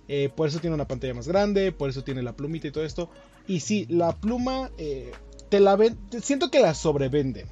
Eh, 0.09 0.31
por 0.35 0.49
eso 0.49 0.59
tiene 0.59 0.75
una 0.75 0.87
pantalla 0.87 1.15
más 1.15 1.29
grande, 1.29 1.73
por 1.73 1.89
eso 1.89 2.03
tiene 2.05 2.23
la 2.23 2.35
plumita 2.37 2.69
y 2.69 2.71
todo 2.71 2.85
esto. 2.85 3.09
Y 3.47 3.61
sí, 3.61 3.87
la 3.89 4.17
pluma 4.17 4.71
eh, 4.79 5.13
te 5.49 5.61
la 5.61 5.77
ven, 5.77 5.99
siento 6.23 6.51
que 6.51 6.61
la 6.61 6.75
sobrevenden, 6.75 7.47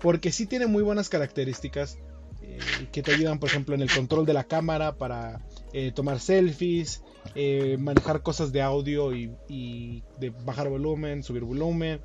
porque 0.00 0.32
sí 0.32 0.46
tiene 0.46 0.66
muy 0.66 0.82
buenas 0.82 1.08
características 1.08 1.98
eh, 2.42 2.58
que 2.92 3.02
te 3.02 3.12
ayudan, 3.12 3.38
por 3.38 3.48
ejemplo, 3.48 3.74
en 3.74 3.82
el 3.82 3.90
control 3.90 4.26
de 4.26 4.32
la 4.34 4.44
cámara 4.44 4.96
para 4.96 5.40
eh, 5.72 5.92
tomar 5.92 6.20
selfies, 6.20 7.02
eh, 7.34 7.76
manejar 7.78 8.22
cosas 8.22 8.52
de 8.52 8.62
audio 8.62 9.14
y, 9.14 9.32
y 9.48 10.02
de 10.18 10.30
bajar 10.30 10.68
volumen, 10.68 11.22
subir 11.22 11.44
volumen, 11.44 12.00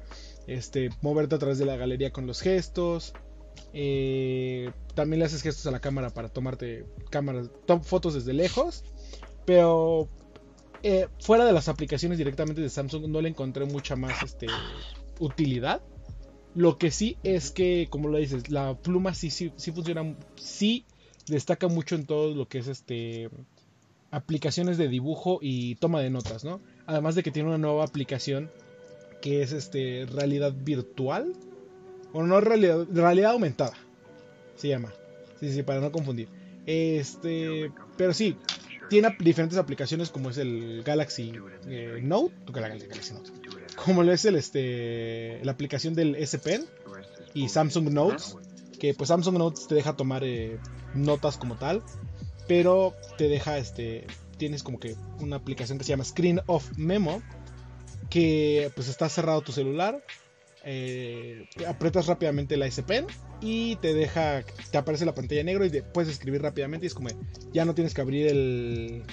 este, 0.47 0.89
moverte 1.01 1.35
a 1.35 1.39
través 1.39 1.57
de 1.57 1.65
la 1.65 1.75
galería 1.77 2.11
con 2.11 2.27
los 2.27 2.41
gestos. 2.41 3.13
eh, 3.73 4.71
también 4.93 5.19
le 5.19 5.25
haces 5.25 5.41
gestos 5.41 5.65
a 5.67 5.71
la 5.71 5.79
cámara 5.79 6.09
para 6.11 6.29
tomarte 6.29 6.85
cámaras, 7.09 7.49
top 7.65 7.83
fotos 7.83 8.13
desde 8.13 8.33
lejos. 8.33 8.83
Pero 9.45 10.09
fuera 11.19 11.45
de 11.45 11.51
las 11.53 11.67
aplicaciones 11.67 12.17
directamente 12.17 12.61
de 12.61 12.69
Samsung 12.69 13.07
no 13.07 13.21
le 13.21 13.29
encontré 13.29 13.65
mucha 13.65 13.95
más 13.95 14.21
este, 14.23 14.47
utilidad. 15.19 15.81
Lo 16.53 16.77
que 16.77 16.91
sí 16.91 17.17
es 17.23 17.51
que, 17.51 17.87
como 17.89 18.07
lo 18.07 18.17
dices, 18.17 18.49
la 18.49 18.75
pluma 18.75 19.13
sí, 19.13 19.29
sí, 19.29 19.51
funciona, 19.71 20.15
sí 20.35 20.85
destaca 21.27 21.67
mucho 21.67 21.95
en 21.95 22.05
todo 22.05 22.33
lo 22.33 22.47
que 22.47 22.59
es 22.59 22.67
este 22.67 23.29
aplicaciones 24.11 24.77
de 24.77 24.87
dibujo 24.87 25.39
y 25.41 25.75
toma 25.75 25.99
de 25.99 26.09
notas, 26.09 26.45
¿no? 26.45 26.61
Además 26.85 27.15
de 27.15 27.23
que 27.23 27.31
tiene 27.31 27.49
una 27.49 27.57
nueva 27.57 27.83
aplicación 27.83 28.49
que 29.21 29.41
es 29.41 29.51
este 29.51 30.05
realidad 30.09 30.53
virtual. 30.55 31.33
Bueno, 32.13 32.29
no 32.29 32.39
realidad, 32.39 33.31
aumentada. 33.31 33.73
Se 34.55 34.69
llama. 34.69 34.93
Sí, 35.41 35.51
sí, 35.51 35.63
para 35.63 35.81
no 35.81 35.91
confundir. 35.91 36.29
Este, 36.65 37.71
pero 37.97 38.13
sí, 38.13 38.37
tiene 38.89 39.15
diferentes 39.19 39.57
aplicaciones 39.57 40.09
como 40.09 40.29
es 40.29 40.37
el 40.37 40.83
Galaxy 40.83 41.33
eh, 41.67 41.99
Note, 42.01 42.33
Galaxy 42.53 43.13
Note, 43.13 43.31
como 43.83 44.03
lo 44.03 44.11
es 44.11 44.25
el 44.25 44.35
este 44.35 45.39
la 45.43 45.51
aplicación 45.51 45.93
del 45.93 46.15
S 46.15 46.37
Pen 46.39 46.65
y 47.33 47.49
Samsung 47.49 47.89
Notes, 47.91 48.37
que 48.79 48.93
pues 48.93 49.09
Samsung 49.09 49.37
Notes 49.37 49.67
te 49.67 49.75
deja 49.75 49.95
tomar 49.95 50.23
eh, 50.23 50.57
notas 50.93 51.37
como 51.37 51.55
tal, 51.55 51.83
pero 52.47 52.93
te 53.17 53.27
deja 53.27 53.57
este 53.57 54.05
tienes 54.37 54.63
como 54.63 54.79
que 54.79 54.95
una 55.19 55.37
aplicación 55.37 55.77
que 55.77 55.83
se 55.83 55.89
llama 55.89 56.03
Screen 56.03 56.41
of 56.47 56.77
Memo 56.77 57.21
que 58.09 58.71
pues 58.75 58.87
está 58.87 59.09
cerrado 59.09 59.41
tu 59.41 59.51
celular 59.51 60.03
eh, 60.67 61.47
apretas 61.67 62.07
rápidamente 62.07 62.57
la 62.57 62.65
S 62.65 62.81
Pen 62.81 63.05
y 63.39 63.75
te 63.77 63.93
deja, 63.93 64.43
te 64.71 64.77
aparece 64.79 65.05
la 65.05 65.13
pantalla 65.13 65.43
negro 65.43 65.63
y 65.63 65.69
puedes 65.93 66.09
escribir 66.09 66.41
rápidamente 66.41 66.85
y 66.85 66.87
es 66.87 66.95
como 66.95 67.09
ya 67.53 67.65
no 67.65 67.75
tienes 67.75 67.93
que 67.93 68.01
abrir 68.01 68.27
el, 68.27 69.03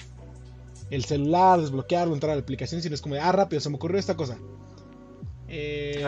el 0.93 1.05
celular, 1.05 1.59
desbloquearlo, 1.59 2.13
entrar 2.13 2.31
a 2.31 2.35
la 2.35 2.41
aplicación, 2.41 2.81
sino 2.81 2.93
es 2.93 3.01
como, 3.01 3.15
ah, 3.15 3.31
rápido, 3.31 3.59
se 3.59 3.69
me 3.69 3.77
ocurrió 3.77 3.99
esta 3.99 4.15
cosa. 4.15 4.37
Eh, 5.47 6.03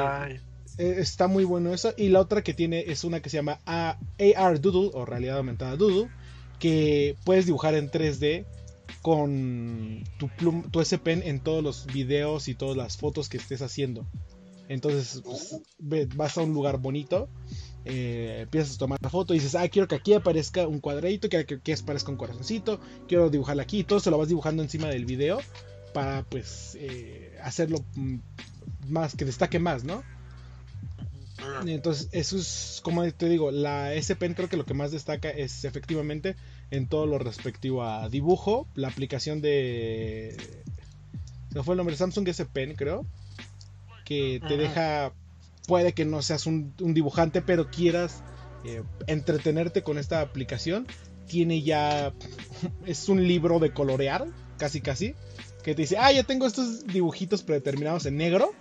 eh, 0.77 0.95
está 0.99 1.27
muy 1.27 1.43
bueno 1.43 1.73
eso. 1.73 1.93
Y 1.97 2.09
la 2.09 2.19
otra 2.19 2.43
que 2.43 2.53
tiene 2.53 2.85
es 2.87 3.03
una 3.03 3.19
que 3.19 3.29
se 3.29 3.37
llama 3.37 3.59
AR 3.65 4.61
Doodle 4.61 4.91
o 4.93 5.05
realidad 5.05 5.37
aumentada 5.37 5.75
Doodle, 5.75 6.09
que 6.59 7.15
puedes 7.23 7.47
dibujar 7.47 7.73
en 7.73 7.89
3D 7.89 8.45
con 9.01 10.03
tu, 10.19 10.29
plum, 10.29 10.69
tu 10.69 10.81
S 10.81 10.97
Pen 10.99 11.23
en 11.25 11.39
todos 11.39 11.63
los 11.63 11.87
videos 11.87 12.47
y 12.47 12.53
todas 12.53 12.77
las 12.77 12.97
fotos 12.97 13.27
que 13.27 13.37
estés 13.37 13.61
haciendo. 13.61 14.05
Entonces 14.67 15.21
pues, 15.87 16.15
vas 16.15 16.37
a 16.37 16.41
un 16.41 16.53
lugar 16.53 16.77
bonito, 16.77 17.27
eh, 17.85 18.39
empiezas 18.41 18.75
a 18.75 18.77
tomar 18.79 18.99
la 19.01 19.09
foto 19.09 19.33
y 19.33 19.37
dices, 19.37 19.55
ah, 19.55 19.67
quiero 19.69 19.87
que 19.87 19.95
aquí 19.95 20.13
aparezca 20.13 20.67
un 20.67 20.79
cuadradito, 20.79 21.29
quiero 21.29 21.45
que 21.45 21.55
aquí 21.55 21.71
aparezca 21.71 22.11
un 22.11 22.17
corazoncito, 22.17 22.79
quiero 23.07 23.29
dibujarla 23.29 23.63
aquí, 23.63 23.79
y 23.79 23.83
todo 23.83 23.99
se 23.99 24.11
lo 24.11 24.17
vas 24.17 24.27
dibujando 24.27 24.63
encima 24.63 24.87
del 24.87 25.05
video 25.05 25.39
para 25.93 26.23
pues 26.23 26.77
eh, 26.79 27.37
hacerlo 27.41 27.77
mm, 27.95 28.17
más, 28.89 29.15
que 29.15 29.25
destaque 29.25 29.59
más, 29.59 29.83
¿no? 29.83 30.03
Entonces, 31.65 32.09
eso 32.11 32.37
es, 32.37 32.81
como 32.83 33.09
te 33.11 33.29
digo, 33.29 33.51
la 33.51 33.93
S 33.93 34.15
Pen 34.15 34.33
creo 34.33 34.49
que 34.49 34.57
lo 34.57 34.65
que 34.65 34.73
más 34.73 34.91
destaca 34.91 35.29
es 35.29 35.63
efectivamente 35.63 36.35
en 36.71 36.87
todo 36.87 37.05
lo 37.05 37.19
respectivo 37.19 37.83
a 37.83 38.09
dibujo, 38.09 38.67
la 38.73 38.87
aplicación 38.87 39.41
de... 39.41 40.35
¿Se 41.51 41.63
fue 41.63 41.73
el 41.73 41.77
nombre? 41.77 41.95
Samsung 41.95 42.27
S 42.27 42.45
Pen, 42.45 42.75
creo 42.75 43.05
que 44.05 44.39
te 44.47 44.55
deja, 44.55 45.11
puede 45.67 45.93
que 45.93 46.05
no 46.05 46.21
seas 46.21 46.45
un, 46.45 46.73
dibujante, 46.77 47.41
pero 47.41 47.69
quieras 47.69 48.23
eh, 48.63 48.83
entretenerte 49.07 49.83
con 49.83 49.97
esta 49.97 50.21
aplicación. 50.21 50.87
Tiene 51.27 51.61
ya, 51.61 52.13
es 52.85 53.09
un 53.09 53.27
libro 53.27 53.59
de 53.59 53.73
colorear, 53.73 54.27
casi 54.57 54.81
casi, 54.81 55.15
que 55.63 55.75
te 55.75 55.81
dice, 55.81 55.97
ah, 55.97 56.11
ya 56.11 56.23
tengo 56.23 56.45
estos 56.45 56.85
dibujitos 56.85 57.43
predeterminados 57.43 58.05
en 58.05 58.17
negro, 58.17 58.53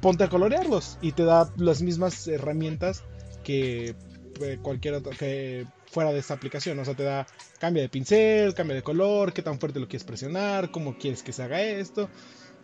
ponte 0.00 0.24
a 0.24 0.28
colorearlos 0.28 0.98
y 1.02 1.12
te 1.12 1.24
da 1.24 1.52
las 1.56 1.82
mismas 1.82 2.28
herramientas 2.28 3.02
que 3.42 3.96
eh, 4.40 4.58
cualquier 4.62 4.94
otra, 4.94 5.16
que 5.16 5.66
fuera 5.90 6.12
de 6.12 6.18
esta 6.18 6.34
aplicación. 6.34 6.78
O 6.78 6.84
sea, 6.84 6.94
te 6.94 7.02
da 7.02 7.26
cambio 7.58 7.82
de 7.82 7.88
pincel, 7.88 8.54
cambio 8.54 8.76
de 8.76 8.82
color, 8.82 9.32
qué 9.32 9.42
tan 9.42 9.58
fuerte 9.58 9.80
lo 9.80 9.88
quieres 9.88 10.04
presionar, 10.04 10.70
cómo 10.70 10.96
quieres 10.96 11.22
que 11.22 11.32
se 11.32 11.42
haga 11.42 11.60
esto. 11.62 12.08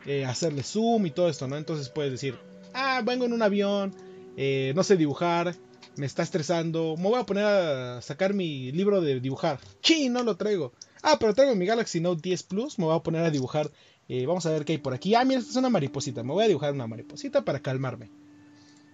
Eh, 0.06 0.24
hacerle 0.24 0.62
zoom 0.62 1.06
y 1.06 1.10
todo 1.10 1.28
esto, 1.28 1.48
¿no? 1.48 1.56
Entonces 1.56 1.88
puedes 1.88 2.12
decir, 2.12 2.38
ah, 2.74 3.02
vengo 3.04 3.24
en 3.24 3.32
un 3.32 3.42
avión, 3.42 3.94
eh, 4.36 4.72
no 4.76 4.82
sé 4.82 4.96
dibujar, 4.96 5.54
me 5.96 6.06
está 6.06 6.22
estresando, 6.22 6.96
me 6.96 7.08
voy 7.08 7.20
a 7.20 7.26
poner 7.26 7.44
a 7.44 8.02
sacar 8.02 8.34
mi 8.34 8.72
libro 8.72 9.00
de 9.00 9.20
dibujar. 9.20 9.60
¡Sí! 9.80 10.08
No 10.08 10.22
lo 10.22 10.36
traigo. 10.36 10.72
Ah, 11.02 11.16
pero 11.20 11.34
traigo 11.34 11.54
mi 11.54 11.66
Galaxy 11.66 12.00
Note 12.00 12.20
10 12.22 12.42
Plus, 12.44 12.78
me 12.78 12.86
voy 12.86 12.96
a 12.96 13.02
poner 13.02 13.24
a 13.24 13.30
dibujar. 13.30 13.70
Eh, 14.08 14.26
vamos 14.26 14.44
a 14.46 14.50
ver 14.50 14.64
qué 14.64 14.72
hay 14.72 14.78
por 14.78 14.94
aquí. 14.94 15.14
Ah, 15.14 15.24
mira, 15.24 15.40
esta 15.40 15.52
es 15.52 15.56
una 15.56 15.70
mariposita. 15.70 16.22
Me 16.22 16.32
voy 16.32 16.44
a 16.44 16.48
dibujar 16.48 16.72
una 16.72 16.86
mariposita 16.86 17.44
para 17.44 17.60
calmarme. 17.60 18.10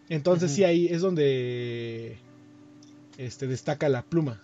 Entonces 0.08 0.50
sí, 0.50 0.64
ahí 0.64 0.86
es 0.86 1.02
donde 1.02 2.18
este, 3.16 3.46
destaca 3.46 3.88
la 3.88 4.02
pluma. 4.02 4.42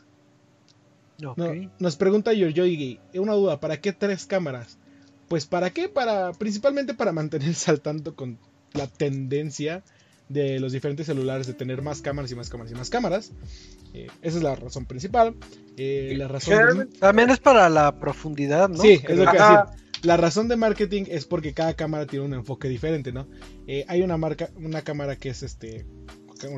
nos 1.79 1.97
pregunta 1.97 2.33
Giorgio 2.33 2.65
una 3.15 3.33
duda, 3.33 3.59
¿para 3.59 3.81
qué 3.81 3.93
tres 3.93 4.27
cámaras? 4.27 4.79
Pues 5.29 5.45
para 5.45 5.71
qué? 5.71 5.89
Para 5.89 6.33
principalmente 6.33 6.95
para 6.95 7.13
mantenerse 7.13 7.71
al 7.71 7.81
tanto 7.81 8.15
con 8.15 8.39
la 8.77 8.87
tendencia 8.87 9.83
de 10.29 10.59
los 10.59 10.73
diferentes 10.73 11.07
celulares 11.07 11.47
de 11.47 11.55
tener 11.55 11.83
más 11.83 12.03
cámaras 12.03 12.31
y 12.33 12.35
más 12.35 12.51
cámaras 12.51 12.73
y 12.73 12.75
más 12.75 12.91
cámaras. 12.91 13.33
Eh, 13.95 14.09
esa 14.23 14.37
es 14.39 14.43
la 14.43 14.57
razón 14.57 14.87
principal. 14.87 15.35
Eh, 15.77 16.15
la 16.17 16.29
razón 16.29 16.91
También 16.99 17.31
es 17.31 17.39
para 17.39 17.69
la 17.69 17.99
profundidad, 17.99 18.69
¿no? 18.69 18.79
Sí, 18.79 19.01
es 19.07 19.17
lo 19.17 19.31
que 19.31 19.39
decir. 19.39 19.59
La 20.03 20.17
razón 20.17 20.47
de 20.49 20.57
marketing 20.57 21.05
es 21.09 21.25
porque 21.25 21.53
cada 21.53 21.75
cámara 21.75 22.07
tiene 22.07 22.25
un 22.25 22.35
enfoque 22.35 22.69
diferente, 22.69 23.13
¿no? 23.13 23.27
Eh, 23.67 23.85
hay 23.89 24.03
una 24.03 24.17
marca, 24.17 24.51
una 24.57 24.83
cámara 24.83 25.17
que 25.17 25.31
es 25.31 25.43
este 25.43 25.87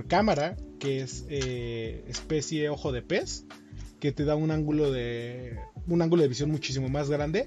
cámara 0.08 0.56
que 0.80 1.02
es 1.02 1.24
especie 1.28 2.68
ojo 2.68 2.90
de 2.90 3.00
pez 3.00 3.44
que 4.00 4.10
te 4.10 4.24
da 4.24 4.34
un 4.34 4.50
ángulo 4.50 4.90
de 4.90 5.56
un 5.86 6.02
ángulo 6.02 6.22
de 6.22 6.28
visión 6.28 6.50
muchísimo 6.50 6.88
más 6.88 7.08
grande 7.08 7.46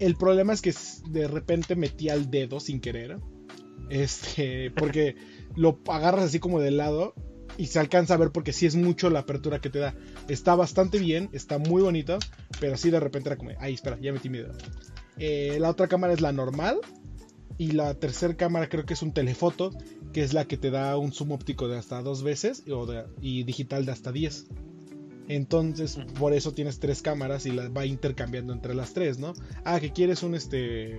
el 0.00 0.16
problema 0.16 0.54
es 0.54 0.62
que 0.62 0.74
de 1.10 1.28
repente 1.28 1.76
metí 1.76 2.08
al 2.08 2.30
dedo 2.30 2.58
sin 2.58 2.80
querer. 2.80 3.18
Este, 3.90 4.70
porque 4.70 5.16
lo 5.56 5.80
agarras 5.88 6.26
así 6.26 6.38
como 6.38 6.60
de 6.60 6.70
lado 6.70 7.14
y 7.58 7.66
se 7.66 7.78
alcanza 7.78 8.14
a 8.14 8.16
ver 8.16 8.30
porque 8.30 8.52
sí 8.52 8.64
es 8.64 8.76
mucho 8.76 9.10
la 9.10 9.20
apertura 9.20 9.60
que 9.60 9.68
te 9.68 9.80
da. 9.80 9.94
Está 10.28 10.54
bastante 10.54 10.98
bien, 10.98 11.28
está 11.32 11.58
muy 11.58 11.82
bonito, 11.82 12.18
pero 12.60 12.74
así 12.74 12.90
de 12.90 13.00
repente 13.00 13.28
era 13.28 13.36
como, 13.36 13.50
ay, 13.58 13.74
espera, 13.74 13.98
ya 14.00 14.12
metí 14.12 14.30
mi 14.30 14.38
dedo. 14.38 14.54
Eh, 15.18 15.58
la 15.60 15.68
otra 15.68 15.88
cámara 15.88 16.12
es 16.12 16.20
la 16.20 16.32
normal 16.32 16.78
y 17.58 17.72
la 17.72 17.92
tercera 17.94 18.34
cámara 18.34 18.68
creo 18.68 18.86
que 18.86 18.94
es 18.94 19.02
un 19.02 19.12
telefoto, 19.12 19.70
que 20.14 20.22
es 20.22 20.32
la 20.32 20.46
que 20.46 20.56
te 20.56 20.70
da 20.70 20.96
un 20.96 21.12
zoom 21.12 21.32
óptico 21.32 21.68
de 21.68 21.76
hasta 21.76 22.00
dos 22.00 22.22
veces 22.22 22.64
y 23.20 23.42
digital 23.42 23.84
de 23.84 23.92
hasta 23.92 24.12
10. 24.12 24.46
Entonces, 25.28 25.98
por 26.18 26.32
eso 26.32 26.52
tienes 26.52 26.80
tres 26.80 27.02
cámaras 27.02 27.46
y 27.46 27.52
las 27.52 27.70
va 27.70 27.86
intercambiando 27.86 28.52
entre 28.52 28.74
las 28.74 28.94
tres, 28.94 29.18
¿no? 29.18 29.34
Ah, 29.64 29.78
que 29.78 29.92
quieres 29.92 30.22
un 30.22 30.34
este 30.34 30.98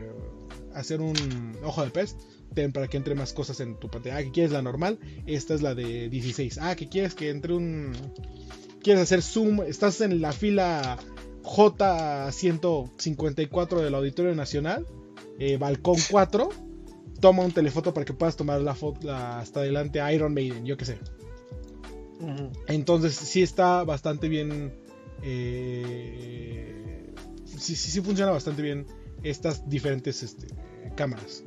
hacer 0.74 1.02
un 1.02 1.58
ojo 1.64 1.84
de 1.84 1.90
pez, 1.90 2.16
ten 2.54 2.72
para 2.72 2.88
que 2.88 2.98
entre 2.98 3.16
más 3.16 3.34
cosas 3.34 3.60
en 3.60 3.80
tu 3.80 3.90
pantalla. 3.90 4.18
Ah, 4.18 4.24
que 4.24 4.32
quieres 4.32 4.52
la 4.52 4.62
normal, 4.62 5.00
esta 5.26 5.54
es 5.54 5.62
la 5.62 5.76
de 5.76 6.10
16. 6.10 6.58
Ah, 6.60 6.76
que 6.76 6.90
quieres 6.90 7.16
que 7.16 7.30
entre 7.30 7.54
un 7.54 7.94
quieres 8.82 9.04
hacer 9.04 9.22
zoom, 9.22 9.62
estás 9.62 10.02
en 10.02 10.22
la 10.22 10.32
fila 10.32 10.98
J154 11.44 13.82
del 13.82 13.94
Auditorio 13.96 14.34
Nacional, 14.36 14.86
eh, 15.40 15.58
balcón 15.58 15.98
4, 16.12 16.50
toma 17.20 17.44
un 17.44 17.52
telefoto 17.52 17.94
para 17.94 18.06
que 18.06 18.14
puedas 18.14 18.36
tomar 18.36 18.62
la 18.62 18.76
foto 18.76 19.14
hasta 19.14 19.60
adelante 19.62 20.02
Iron 20.14 20.34
Maiden, 20.34 20.66
yo 20.66 20.78
qué 20.78 20.86
sé. 20.86 21.00
Entonces 22.68 23.16
sí 23.16 23.42
está 23.42 23.84
bastante 23.84 24.30
bien. 24.30 24.72
Eh, 25.24 27.12
sí, 27.46 27.76
sí, 27.76 27.92
sí, 27.92 28.02
funciona 28.02 28.32
bastante 28.32 28.62
bien 28.62 28.86
estas 29.24 29.68
diferentes 29.68 30.22
este, 30.22 30.46
cámaras. 30.96 31.44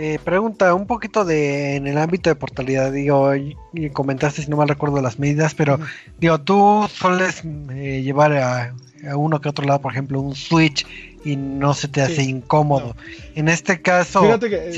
Eh, 0.00 0.20
pregunta 0.22 0.74
un 0.74 0.86
poquito 0.86 1.24
de 1.24 1.74
en 1.74 1.88
el 1.88 1.98
ámbito 1.98 2.30
de 2.30 2.36
portabilidad, 2.36 2.92
digo, 2.92 3.34
y, 3.34 3.56
comentaste 3.92 4.42
si 4.42 4.48
no 4.48 4.56
mal 4.56 4.68
recuerdo 4.68 5.02
las 5.02 5.18
medidas, 5.18 5.56
pero 5.56 5.80
digo, 6.20 6.40
tú 6.40 6.88
sueles 6.88 7.42
eh, 7.70 8.02
llevar 8.04 8.32
a, 8.34 8.76
uno 9.16 9.40
que 9.40 9.48
otro 9.48 9.66
lado, 9.66 9.80
por 9.80 9.90
ejemplo, 9.90 10.20
un 10.20 10.36
Switch 10.36 10.86
y 11.24 11.34
no 11.34 11.74
se 11.74 11.88
te 11.88 12.00
hace 12.00 12.22
incómodo. 12.22 12.94
En 13.34 13.48
este 13.48 13.82
caso, 13.82 14.22
Fíjate 14.22 14.50
que, 14.50 14.72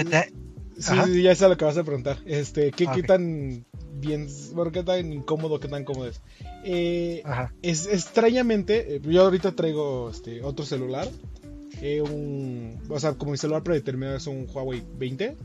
sí, 0.79 1.23
ya 1.23 1.35
sé 1.35 1.49
lo 1.51 1.57
que 1.59 1.67
vas 1.67 1.77
a 1.77 1.85
preguntar. 1.85 2.17
Este, 2.25 2.71
¿qué, 2.71 2.87
¿qué 2.87 3.03
tan 3.03 3.67
bien, 4.01 4.27
bueno, 4.55 4.73
qué 4.73 4.83
tan 4.83 5.13
incómodo, 5.13 5.61
qué 5.61 5.69
tan 5.69 5.85
cómodo 5.85 6.09
es. 6.09 6.21
Eh, 6.65 7.23
es 7.63 7.87
extrañamente, 7.87 8.97
eh, 8.97 9.01
yo 9.05 9.23
ahorita 9.23 9.53
traigo 9.53 10.11
este 10.11 10.43
otro 10.43 10.65
celular. 10.65 11.09
Eh, 11.81 12.03
un, 12.03 12.79
o 12.89 13.01
sea, 13.01 13.15
como 13.15 13.33
mi 13.33 13.39
celular 13.39 13.63
predeterminado 13.63 14.17
es 14.17 14.27
un 14.27 14.47
Huawei 14.53 14.83
20, 14.99 15.37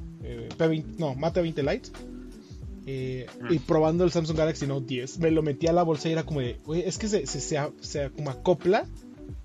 P20, 0.57 0.97
no, 0.97 1.15
Mate 1.15 1.41
20 1.41 1.63
Lite. 1.63 1.89
Mm. 2.85 3.53
Y 3.53 3.59
probando 3.59 4.03
el 4.03 4.11
Samsung 4.11 4.37
Galaxy 4.37 4.67
Note 4.67 4.85
10, 4.85 5.19
me 5.19 5.31
lo 5.31 5.41
metí 5.41 5.67
a 5.67 5.73
la 5.73 5.83
bolsa 5.83 6.09
y 6.09 6.11
era 6.11 6.23
como 6.23 6.41
de, 6.41 6.59
es 6.85 6.97
que 6.97 7.07
se, 7.07 7.25
se, 7.25 7.39
se, 7.39 8.11
como 8.11 8.29
acopla 8.29 8.85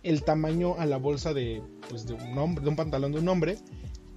el 0.02 0.22
tamaño 0.22 0.76
a 0.78 0.86
la 0.86 0.98
bolsa 0.98 1.32
de, 1.32 1.62
pues, 1.88 2.06
de 2.06 2.14
un 2.14 2.36
hombre, 2.36 2.62
de 2.64 2.70
un 2.70 2.76
pantalón 2.76 3.12
de 3.12 3.18
un 3.18 3.28
hombre 3.28 3.58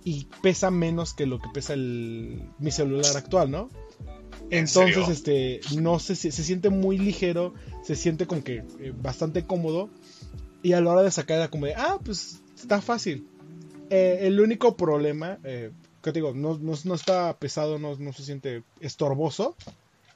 y 0.03 0.27
pesa 0.41 0.71
menos 0.71 1.13
que 1.13 1.25
lo 1.25 1.39
que 1.39 1.49
pesa 1.53 1.73
el, 1.73 2.49
mi 2.59 2.71
celular 2.71 3.15
actual, 3.15 3.51
¿no? 3.51 3.69
Entonces, 4.49 5.07
este, 5.09 5.61
no 5.79 5.99
se, 5.99 6.15
se 6.15 6.31
siente 6.31 6.69
muy 6.69 6.97
ligero, 6.97 7.53
se 7.81 7.95
siente 7.95 8.27
como 8.27 8.43
que 8.43 8.63
eh, 8.79 8.93
bastante 8.95 9.45
cómodo. 9.45 9.89
Y 10.61 10.73
a 10.73 10.81
la 10.81 10.91
hora 10.91 11.01
de 11.01 11.11
sacar 11.11 11.37
era 11.37 11.49
como 11.49 11.65
de, 11.65 11.75
ah, 11.75 11.99
pues 12.03 12.41
está 12.63 12.81
fácil. 12.81 13.27
Eh, 13.89 14.19
el 14.21 14.39
único 14.39 14.75
problema, 14.75 15.37
eh, 15.43 15.71
que 16.01 16.11
te 16.11 16.19
digo, 16.19 16.33
no, 16.33 16.57
no, 16.57 16.95
está 16.95 17.37
pesado, 17.37 17.77
no, 17.77 17.95
no, 17.95 18.13
se 18.13 18.23
siente 18.23 18.63
estorboso. 18.79 19.55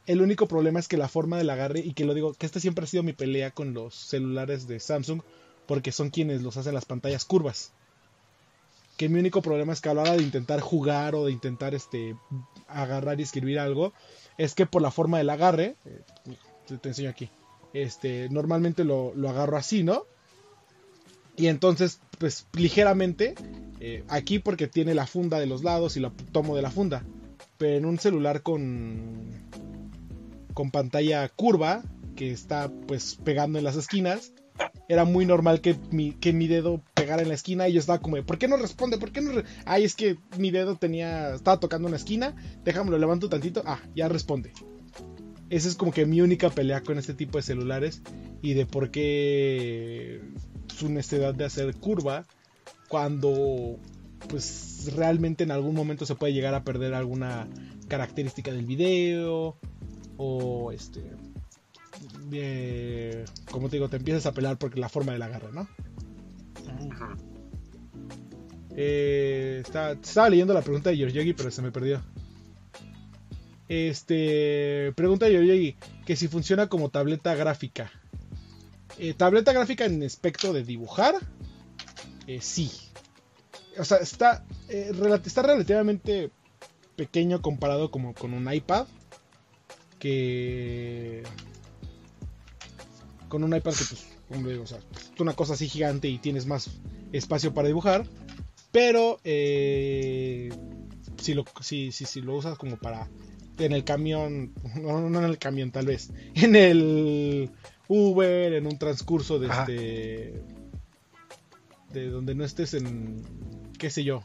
El 0.05 0.21
único 0.21 0.47
problema 0.47 0.79
es 0.79 0.87
que 0.87 0.97
la 0.97 1.09
forma 1.09 1.37
del 1.37 1.49
agarre, 1.49 1.81
y 1.81 1.93
que 1.93 2.05
lo 2.05 2.13
digo, 2.13 2.33
que 2.33 2.45
esta 2.45 2.59
siempre 2.59 2.85
ha 2.85 2.87
sido 2.87 3.03
mi 3.03 3.13
pelea 3.13 3.51
con 3.51 3.73
los 3.73 3.93
celulares 3.93 4.67
de 4.67 4.79
Samsung, 4.79 5.21
porque 5.67 5.91
son 5.91 6.09
quienes 6.09 6.41
los 6.41 6.55
hacen 6.55 6.73
las 6.73 6.85
pantallas 6.85 7.25
curvas. 7.25 7.71
Que 8.95 9.09
mi 9.09 9.19
único 9.19 9.41
problema 9.41 9.73
es 9.73 9.81
que 9.81 9.89
a 9.89 9.93
la 9.93 10.01
hora 10.01 10.15
de 10.15 10.23
intentar 10.23 10.61
jugar 10.61 11.13
o 11.13 11.25
de 11.25 11.33
intentar 11.33 11.75
este 11.75 12.15
agarrar 12.67 13.19
y 13.19 13.23
escribir 13.23 13.59
algo, 13.59 13.93
es 14.37 14.55
que 14.55 14.65
por 14.65 14.81
la 14.81 14.91
forma 14.91 15.17
del 15.17 15.29
agarre, 15.29 15.75
eh, 15.85 16.01
te, 16.81 16.87
enseño 16.87 17.09
aquí, 17.09 17.29
este, 17.73 18.29
normalmente 18.29 18.85
lo, 18.85 19.13
lo 19.13 19.29
agarro 19.29 19.57
así, 19.57 19.83
¿no? 19.83 20.05
Y 21.37 21.47
entonces, 21.47 22.01
pues 22.17 22.47
ligeramente, 22.53 23.35
eh, 23.79 24.03
aquí 24.09 24.39
porque 24.39 24.67
tiene 24.67 24.95
la 24.95 25.05
funda 25.05 25.39
de 25.39 25.45
los 25.45 25.63
lados 25.63 25.95
y 25.95 25.99
lo 25.99 26.11
tomo 26.31 26.55
de 26.55 26.63
la 26.63 26.71
funda. 26.71 27.03
Pero 27.57 27.77
en 27.77 27.85
un 27.85 27.99
celular 27.99 28.41
con, 28.41 29.29
con 30.53 30.71
pantalla 30.71 31.29
curva, 31.29 31.83
que 32.15 32.31
está 32.31 32.69
pues 32.87 33.19
pegando 33.23 33.59
en 33.59 33.63
las 33.63 33.75
esquinas, 33.75 34.33
era 34.89 35.05
muy 35.05 35.25
normal 35.25 35.61
que 35.61 35.75
mi, 35.91 36.13
que 36.13 36.33
mi 36.33 36.47
dedo 36.47 36.81
pegara 36.93 37.21
en 37.21 37.27
la 37.27 37.35
esquina 37.35 37.67
y 37.67 37.73
yo 37.73 37.79
estaba 37.79 37.99
como, 37.99 38.21
¿por 38.23 38.37
qué 38.37 38.47
no 38.47 38.57
responde? 38.57 38.97
¿Por 38.97 39.11
qué 39.11 39.21
no? 39.21 39.31
Ay, 39.65 39.83
es 39.83 39.95
que 39.95 40.17
mi 40.37 40.49
dedo 40.49 40.75
tenía, 40.75 41.35
estaba 41.35 41.59
tocando 41.59 41.87
una 41.87 41.97
esquina, 41.97 42.35
déjame 42.63 42.91
lo 42.91 42.97
levanto 42.97 43.29
tantito, 43.29 43.63
ah, 43.65 43.79
ya 43.95 44.07
responde. 44.07 44.51
Esa 45.49 45.69
es 45.69 45.75
como 45.75 45.91
que 45.91 46.05
mi 46.05 46.21
única 46.21 46.49
pelea 46.49 46.81
con 46.81 46.97
este 46.97 47.13
tipo 47.13 47.37
de 47.37 47.43
celulares 47.43 48.01
y 48.41 48.53
de 48.53 48.65
por 48.65 48.91
qué 48.91 50.21
su 50.67 50.89
necesidad 50.89 51.33
de 51.33 51.45
hacer 51.45 51.75
curva 51.75 52.25
cuando 52.87 53.77
pues 54.27 54.91
realmente 54.95 55.43
en 55.43 55.51
algún 55.51 55.75
momento 55.75 56.05
se 56.05 56.15
puede 56.15 56.33
llegar 56.33 56.53
a 56.53 56.63
perder 56.63 56.93
alguna 56.93 57.47
característica 57.87 58.51
del 58.51 58.65
video 58.65 59.57
o 60.17 60.71
este 60.71 61.11
eh, 62.31 63.25
como 63.51 63.69
te 63.69 63.77
digo 63.77 63.89
te 63.89 63.97
empiezas 63.97 64.25
a 64.25 64.33
pelar 64.33 64.57
porque 64.57 64.79
la 64.79 64.89
forma 64.89 65.13
de 65.13 65.19
la 65.19 65.27
garra 65.27 65.51
no 65.51 65.67
eh, 68.79 69.63
estaba 69.63 70.29
leyendo 70.29 70.53
la 70.53 70.61
pregunta 70.61 70.91
de 70.91 70.97
Georgiogui 70.97 71.33
pero 71.33 71.49
se 71.49 71.63
me 71.63 71.71
perdió. 71.71 72.01
Este 73.67 74.93
pregunta 74.95 75.25
de 75.25 75.31
Georgiogui 75.31 75.75
que 76.05 76.15
si 76.15 76.27
funciona 76.27 76.67
como 76.67 76.89
tableta 76.89 77.35
gráfica 77.35 77.91
eh, 78.99 79.13
tableta 79.13 79.53
gráfica 79.53 79.85
en 79.85 80.03
aspecto 80.03 80.53
de 80.53 80.63
dibujar, 80.63 81.15
eh, 82.25 82.39
sí. 82.41 82.71
O 83.77 83.85
sea, 83.85 83.97
está, 83.97 84.43
eh, 84.69 84.91
está 85.23 85.43
relativamente 85.43 86.31
pequeño 86.95 87.41
comparado 87.41 87.91
como 87.91 88.13
con 88.13 88.33
un 88.33 88.51
iPad. 88.51 88.87
Que... 89.99 91.23
Con 93.29 93.43
un 93.43 93.55
iPad 93.55 93.73
que 93.73 93.85
pues, 93.85 94.07
hombre, 94.31 94.57
o 94.57 94.65
sea, 94.65 94.77
es 94.77 95.19
una 95.19 95.33
cosa 95.33 95.53
así 95.53 95.67
gigante 95.67 96.07
y 96.07 96.17
tienes 96.17 96.47
más 96.47 96.69
espacio 97.11 97.53
para 97.53 97.67
dibujar. 97.67 98.05
Pero 98.71 99.19
si, 99.23 100.49
lo, 101.33 101.45
si, 101.61 101.91
si, 101.91 102.21
lo 102.21 102.35
usas 102.35 102.57
como 102.57 102.77
para... 102.77 103.07
En 103.59 103.73
el 103.73 103.83
camión, 103.83 104.53
no, 104.75 105.09
no 105.09 105.19
en 105.19 105.25
el 105.25 105.39
camión 105.39 105.71
tal 105.71 105.87
vez, 105.87 106.11
en 106.35 106.55
el 106.55 107.49
Uber, 107.87 108.53
en 108.53 108.65
un 108.65 108.77
transcurso 108.77 109.39
de 109.39 109.47
este. 109.47 110.41
de 111.93 112.09
donde 112.09 112.35
no 112.35 112.43
estés 112.43 112.73
en. 112.73 113.23
qué 113.77 113.89
sé 113.89 114.03
yo. 114.03 114.23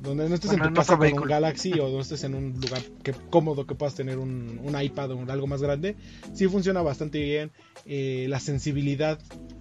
Donde 0.00 0.28
no 0.28 0.34
estés 0.36 0.52
en 0.52 0.62
tu 0.62 0.72
casa 0.74 0.96
con 0.96 1.12
un 1.12 1.28
Galaxy 1.28 1.72
o 1.72 1.88
donde 1.88 2.02
estés 2.02 2.22
en 2.22 2.36
un 2.36 2.60
lugar 2.60 2.82
que, 3.02 3.12
cómodo 3.30 3.66
que 3.66 3.74
puedas 3.74 3.96
tener 3.96 4.18
un, 4.18 4.60
iPad 4.80 5.10
o 5.10 5.32
algo 5.32 5.46
más 5.48 5.60
grande, 5.60 5.96
sí 6.34 6.46
funciona 6.46 6.82
bastante 6.82 7.20
bien. 7.20 7.50
Eh, 7.84 8.26
la 8.28 8.38
sensibilidad 8.38 9.18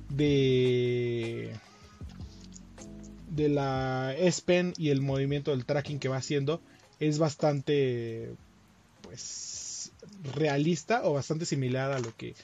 de 0.09 1.53
de 3.29 3.49
la 3.49 4.15
S 4.17 4.41
Pen 4.45 4.73
y 4.77 4.89
el 4.89 5.01
movimiento 5.01 5.51
del 5.51 5.65
tracking 5.65 5.99
que 5.99 6.09
va 6.09 6.17
haciendo 6.17 6.61
es 6.99 7.19
bastante 7.19 8.35
pues 9.03 9.56
realista 10.33 11.01
o 11.03 11.13
bastante 11.13 11.45
similar 11.45 11.91
a 11.91 11.99
lo 11.99 12.15
que 12.15 12.35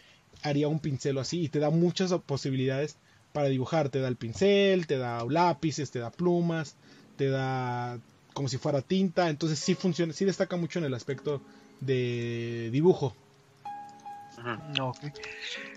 haría 0.42 0.68
un 0.68 0.80
pincel 0.80 1.18
así 1.18 1.42
y 1.42 1.50
te 1.50 1.60
da 1.60 1.70
muchas 1.70 2.14
posibilidades 2.26 2.98
para 3.32 3.48
dibujar. 3.48 3.90
Te 3.90 4.00
da 4.00 4.08
el 4.08 4.16
pincel, 4.16 4.88
te 4.88 4.98
da 4.98 5.24
lápices, 5.26 5.92
te 5.92 6.00
da 6.00 6.12
plumas, 6.12 6.76
te 7.18 7.30
da 7.30 8.00
como 8.34 8.48
si 8.48 8.58
fuera 8.58 8.82
tinta. 8.82 9.30
Entonces 9.30 9.60
sí 9.60 9.76
funciona, 9.76 10.14
sí 10.14 10.26
destaca 10.26 10.56
mucho 10.56 10.80
en 10.80 10.86
el 10.86 10.94
aspecto 10.94 11.42
de 11.80 12.70
dibujo. 12.72 13.16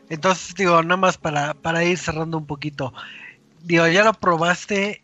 Entonces 0.09 0.55
digo, 0.55 0.83
nada 0.83 0.97
más 0.97 1.19
para, 1.19 1.55
para 1.55 1.85
ir 1.85 1.99
cerrando 1.99 2.39
un 2.39 2.47
poquito. 2.47 2.93
Digo, 3.63 3.87
ya 3.89 4.05
lo 4.05 4.13
probaste 4.15 5.03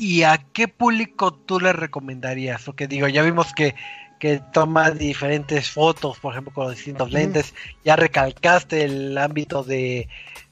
¿Y 0.00 0.22
a 0.22 0.38
qué 0.54 0.66
público 0.66 1.30
tú 1.30 1.60
le 1.60 1.74
recomendarías? 1.74 2.62
Porque 2.62 2.88
digo, 2.88 3.06
ya 3.06 3.22
vimos 3.22 3.52
que 3.52 3.74
que 4.20 4.40
toma 4.52 4.90
diferentes 4.90 5.70
fotos, 5.70 6.18
por 6.20 6.32
ejemplo, 6.34 6.52
con 6.52 6.66
los 6.66 6.76
distintos 6.76 7.10
lentes. 7.10 7.54
Ya 7.84 7.96
recalcaste 7.96 8.84
el 8.84 9.18
ámbito 9.18 9.64
de, 9.64 10.08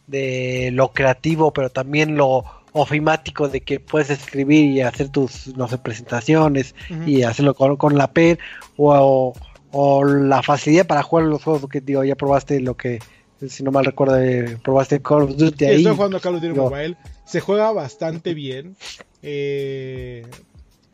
de 0.08 0.70
lo 0.72 0.92
creativo, 0.92 1.52
pero 1.52 1.70
también 1.70 2.16
lo 2.16 2.44
ofimático 2.72 3.48
de 3.48 3.60
que 3.60 3.78
puedes 3.78 4.10
escribir 4.10 4.70
y 4.70 4.80
hacer 4.80 5.10
tus 5.10 5.54
no 5.56 5.68
sé, 5.68 5.78
presentaciones 5.78 6.74
y 7.06 7.22
hacerlo 7.22 7.54
con, 7.54 7.96
la 7.96 8.10
pen 8.12 8.38
o, 8.76 9.34
o, 9.70 10.04
la 10.04 10.42
facilidad 10.42 10.86
para 10.86 11.02
jugar 11.02 11.26
los 11.26 11.42
juegos 11.42 11.68
que 11.70 11.80
digo 11.80 12.04
ya 12.04 12.14
probaste 12.14 12.60
lo 12.60 12.76
que 12.76 13.00
si 13.46 13.62
no 13.62 13.70
mal 13.70 13.84
recuerdo 13.84 14.16
probaste 14.62 15.00
Call 15.00 15.22
of 15.22 15.36
Duty 15.36 15.64
ahí 15.64 15.76
estoy 15.76 15.96
jugando 15.96 16.20
Call 16.20 16.36
of 16.36 16.42
Duty 16.42 16.54
Mobile. 16.58 16.96
Se 17.24 17.40
juega 17.40 17.72
bastante 17.72 18.34
bien. 18.34 18.76
Eh, 19.22 20.26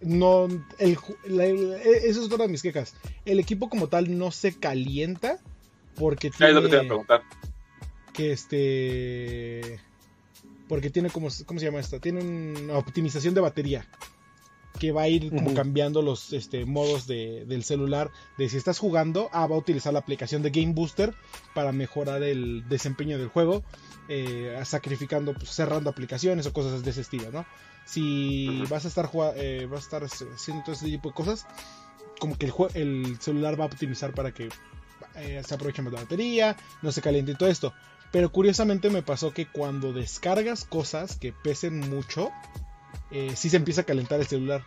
no 0.05 0.47
el, 0.79 0.99
e, 1.29 2.01
eso 2.05 2.23
es 2.23 2.31
una 2.31 2.45
de 2.45 2.49
mis 2.49 2.63
quejas. 2.63 2.95
El 3.25 3.41
equipo 3.41 3.69
como 3.69 3.89
tal 3.89 4.17
no 4.17 4.31
se 4.31 4.55
calienta 4.59 5.39
porque 5.97 6.31
tiene 6.31 6.61
que 6.63 6.69
preguntar. 6.69 7.23
Que 8.13 8.33
este 8.33 9.81
porque 10.69 10.91
tiene 10.91 11.11
como 11.11 11.29
¿cómo 11.47 11.61
se 11.61 11.67
llama 11.67 11.81
esta? 11.81 11.99
Tiene 11.99 12.23
una 12.23 12.79
optimización 12.79 13.35
de 13.35 13.41
batería 13.41 13.87
que 14.79 14.93
va 14.93 15.03
a 15.03 15.09
ir 15.09 15.31
como 15.31 15.55
cambiando 15.55 16.03
los 16.03 16.33
este, 16.33 16.64
modos 16.64 17.07
de, 17.07 17.45
del 17.47 17.64
celular. 17.64 18.11
De 18.39 18.49
si 18.49 18.57
estás 18.57 18.79
jugando, 18.79 19.31
ah, 19.33 19.47
va 19.47 19.57
a 19.57 19.59
utilizar 19.59 19.93
la 19.93 20.01
aplicación 20.01 20.43
de 20.43 20.51
Game 20.51 20.72
Booster 20.72 21.14
para 21.55 21.72
mejorar 21.72 22.22
el 22.22 22.68
desempeño 22.68 23.18
del 23.18 23.29
juego, 23.29 23.62
eh, 24.09 24.61
sacrificando, 24.64 25.35
pues, 25.35 25.51
cerrando 25.51 25.91
aplicaciones 25.91 26.47
o 26.47 26.53
cosas 26.53 26.85
de 26.85 26.91
ese 26.91 27.03
estilo, 27.03 27.31
¿no? 27.31 27.45
si 27.85 28.62
vas 28.70 28.85
a 28.85 28.89
estar 28.89 29.11
eh, 29.37 29.68
vas 29.70 29.81
a 29.81 29.85
estar 29.85 30.05
haciendo 30.05 30.62
todo 30.62 30.75
ese 30.75 30.87
tipo 30.87 31.11
de 31.11 31.14
cosas, 31.14 31.47
como 32.18 32.37
que 32.37 32.47
el, 32.47 32.53
el 32.75 33.20
celular 33.20 33.59
va 33.59 33.64
a 33.64 33.66
optimizar 33.66 34.14
para 34.14 34.33
que 34.33 34.49
eh, 35.16 35.43
se 35.47 35.55
aproveche 35.55 35.83
más 35.83 35.93
la 35.93 36.01
batería, 36.01 36.57
no 36.83 36.93
se 36.93 37.03
caliente 37.03 37.33
y 37.33 37.37
todo 37.37 37.49
esto. 37.49 37.72
Pero 38.11 38.31
curiosamente 38.31 38.91
me 38.91 39.03
pasó 39.03 39.33
que 39.33 39.47
cuando 39.47 39.93
descargas 39.93 40.64
cosas 40.64 41.16
que 41.16 41.33
pesen 41.33 41.81
mucho, 41.91 42.31
eh, 43.11 43.33
sí 43.35 43.51
se 43.51 43.57
empieza 43.57 43.83
a 43.83 43.85
calentar 43.85 44.21
el 44.21 44.27
celular. 44.27 44.65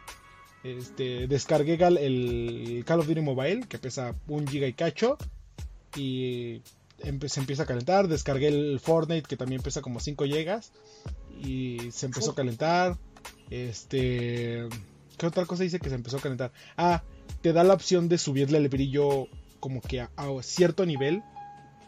Este, 0.63 1.27
descargué 1.27 1.75
el 1.75 2.83
Call 2.85 2.99
of 2.99 3.07
Duty 3.07 3.21
Mobile, 3.21 3.67
que 3.67 3.77
pesa 3.77 4.15
un 4.27 4.47
giga 4.47 4.67
y 4.67 4.73
cacho, 4.73 5.17
y 5.95 6.61
se 7.27 7.39
empieza 7.39 7.63
a 7.63 7.65
calentar. 7.65 8.07
Descargué 8.07 8.47
el 8.47 8.79
Fortnite, 8.79 9.27
que 9.27 9.37
también 9.37 9.61
pesa 9.61 9.81
como 9.81 9.99
5 9.99 10.25
gigas, 10.25 10.71
y 11.41 11.91
se 11.91 12.07
empezó 12.07 12.31
a 12.31 12.35
calentar. 12.35 12.97
Este. 13.49 14.67
¿Qué 15.17 15.25
otra 15.25 15.45
cosa 15.45 15.63
dice 15.63 15.79
que 15.79 15.89
se 15.89 15.95
empezó 15.95 16.17
a 16.17 16.21
calentar? 16.21 16.51
Ah, 16.75 17.03
te 17.41 17.53
da 17.53 17.63
la 17.63 17.73
opción 17.73 18.07
de 18.09 18.17
subirle 18.17 18.57
el 18.57 18.69
brillo 18.69 19.27
como 19.59 19.81
que 19.81 20.01
a, 20.01 20.09
cierto 20.41 20.85
nivel 20.85 21.23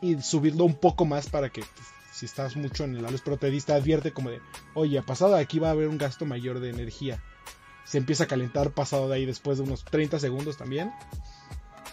y 0.01 0.19
subirlo 0.21 0.65
un 0.65 0.75
poco 0.75 1.05
más 1.05 1.29
para 1.29 1.49
que 1.49 1.61
pues, 1.61 1.87
si 2.19 2.25
estás 2.25 2.57
mucho 2.57 2.83
en 2.83 3.01
la 3.01 3.09
luz, 3.09 3.21
pero 3.23 3.37
te, 3.37 3.47
advierte 3.71 4.11
como 4.11 4.29
de, 4.29 4.41
oye, 4.73 5.01
pasado 5.01 5.35
de 5.35 5.41
aquí 5.41 5.57
va 5.57 5.69
a 5.69 5.71
haber 5.71 5.87
un 5.87 5.97
gasto 5.97 6.25
mayor 6.25 6.59
de 6.59 6.69
energía. 6.69 7.23
Se 7.85 7.97
empieza 7.97 8.25
a 8.25 8.27
calentar 8.27 8.71
pasado 8.71 9.07
de 9.07 9.15
ahí 9.15 9.25
después 9.25 9.57
de 9.57 9.63
unos 9.63 9.85
30 9.85 10.19
segundos 10.19 10.57
también. 10.57 10.91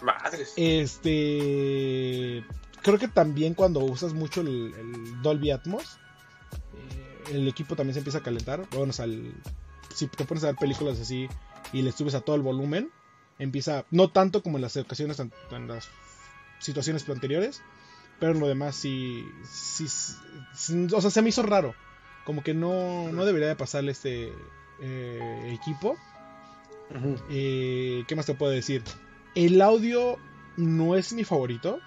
Madres. 0.01 0.53
Este. 0.57 2.43
Creo 2.83 2.99
que 2.99 3.07
también 3.07 3.53
cuando 3.53 3.79
usas 3.79 4.13
mucho 4.13 4.41
el, 4.41 5.21
Dolby 5.21 5.51
Atmos, 5.51 5.97
eh, 6.73 7.35
el 7.35 7.47
equipo 7.47 7.77
también 7.77 7.93
se 7.93 8.01
empieza 8.01 8.19
a 8.19 8.23
calentar. 8.23 8.67
Bueno, 8.71 8.89
o 8.89 8.93
sea, 8.93 9.05
si 9.95 10.07
te 10.07 10.25
pones 10.25 10.43
a 10.43 10.47
ver 10.47 10.57
películas 10.57 10.99
así 10.99 11.29
y 11.71 11.83
le 11.83 11.93
subes 11.93 12.15
a 12.15 12.21
todo 12.21 12.35
el 12.35 12.41
volumen, 12.41 12.91
empieza, 13.39 13.85
no 13.91 14.09
tanto 14.09 14.43
como 14.43 14.57
en 14.57 14.63
las 14.63 14.75
ocasiones, 14.75 15.19
en, 15.19 15.67
las 15.67 15.87
situaciones 16.59 17.07
anteriores, 17.09 17.61
pero 18.19 18.33
en 18.33 18.39
lo 18.39 18.47
demás 18.47 18.75
sí, 18.75 19.25
sí, 19.43 19.85
o 20.93 21.01
sea, 21.01 21.11
se 21.11 21.21
me 21.21 21.29
hizo 21.29 21.43
raro. 21.43 21.75
Como 22.25 22.43
que 22.43 22.53
no, 22.53 23.11
no 23.11 23.25
debería 23.25 23.47
de 23.47 23.55
pasarle 23.55 23.91
este 23.91 24.33
eh, 24.81 25.57
equipo. 25.59 25.95
Eh, 27.29 28.03
¿Qué 28.07 28.15
más 28.15 28.25
te 28.25 28.33
puedo 28.33 28.51
decir? 28.51 28.83
El 29.35 29.61
audio 29.61 30.17
no 30.57 30.95
es 30.95 31.13
mi 31.13 31.23
favorito. 31.23 31.79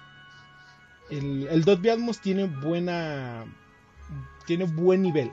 El, 1.09 1.47
el 1.47 1.63
Dolby 1.63 1.89
Atmos 1.89 2.21
tiene 2.21 2.45
buena 2.45 3.45
tiene 4.45 4.65
buen 4.65 5.01
nivel. 5.01 5.31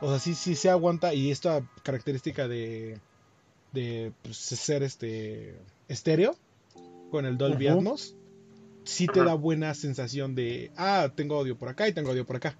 O 0.00 0.08
sea, 0.08 0.18
sí, 0.18 0.34
sí 0.34 0.54
se 0.54 0.70
aguanta 0.70 1.12
y 1.12 1.30
esta 1.30 1.62
característica 1.82 2.48
de, 2.48 2.98
de 3.72 4.12
pues, 4.22 4.36
ser 4.36 4.82
este 4.82 5.56
estéreo 5.88 6.34
con 7.10 7.26
el 7.26 7.36
Dolby 7.36 7.68
Ujú. 7.68 7.78
Atmos, 7.78 8.14
sí 8.90 9.06
te 9.06 9.24
da 9.24 9.34
buena 9.34 9.72
sensación 9.74 10.34
de, 10.34 10.72
ah, 10.76 11.12
tengo 11.14 11.36
audio 11.36 11.56
por 11.56 11.68
acá 11.68 11.88
y 11.88 11.92
tengo 11.92 12.10
audio 12.10 12.26
por 12.26 12.36
acá. 12.36 12.56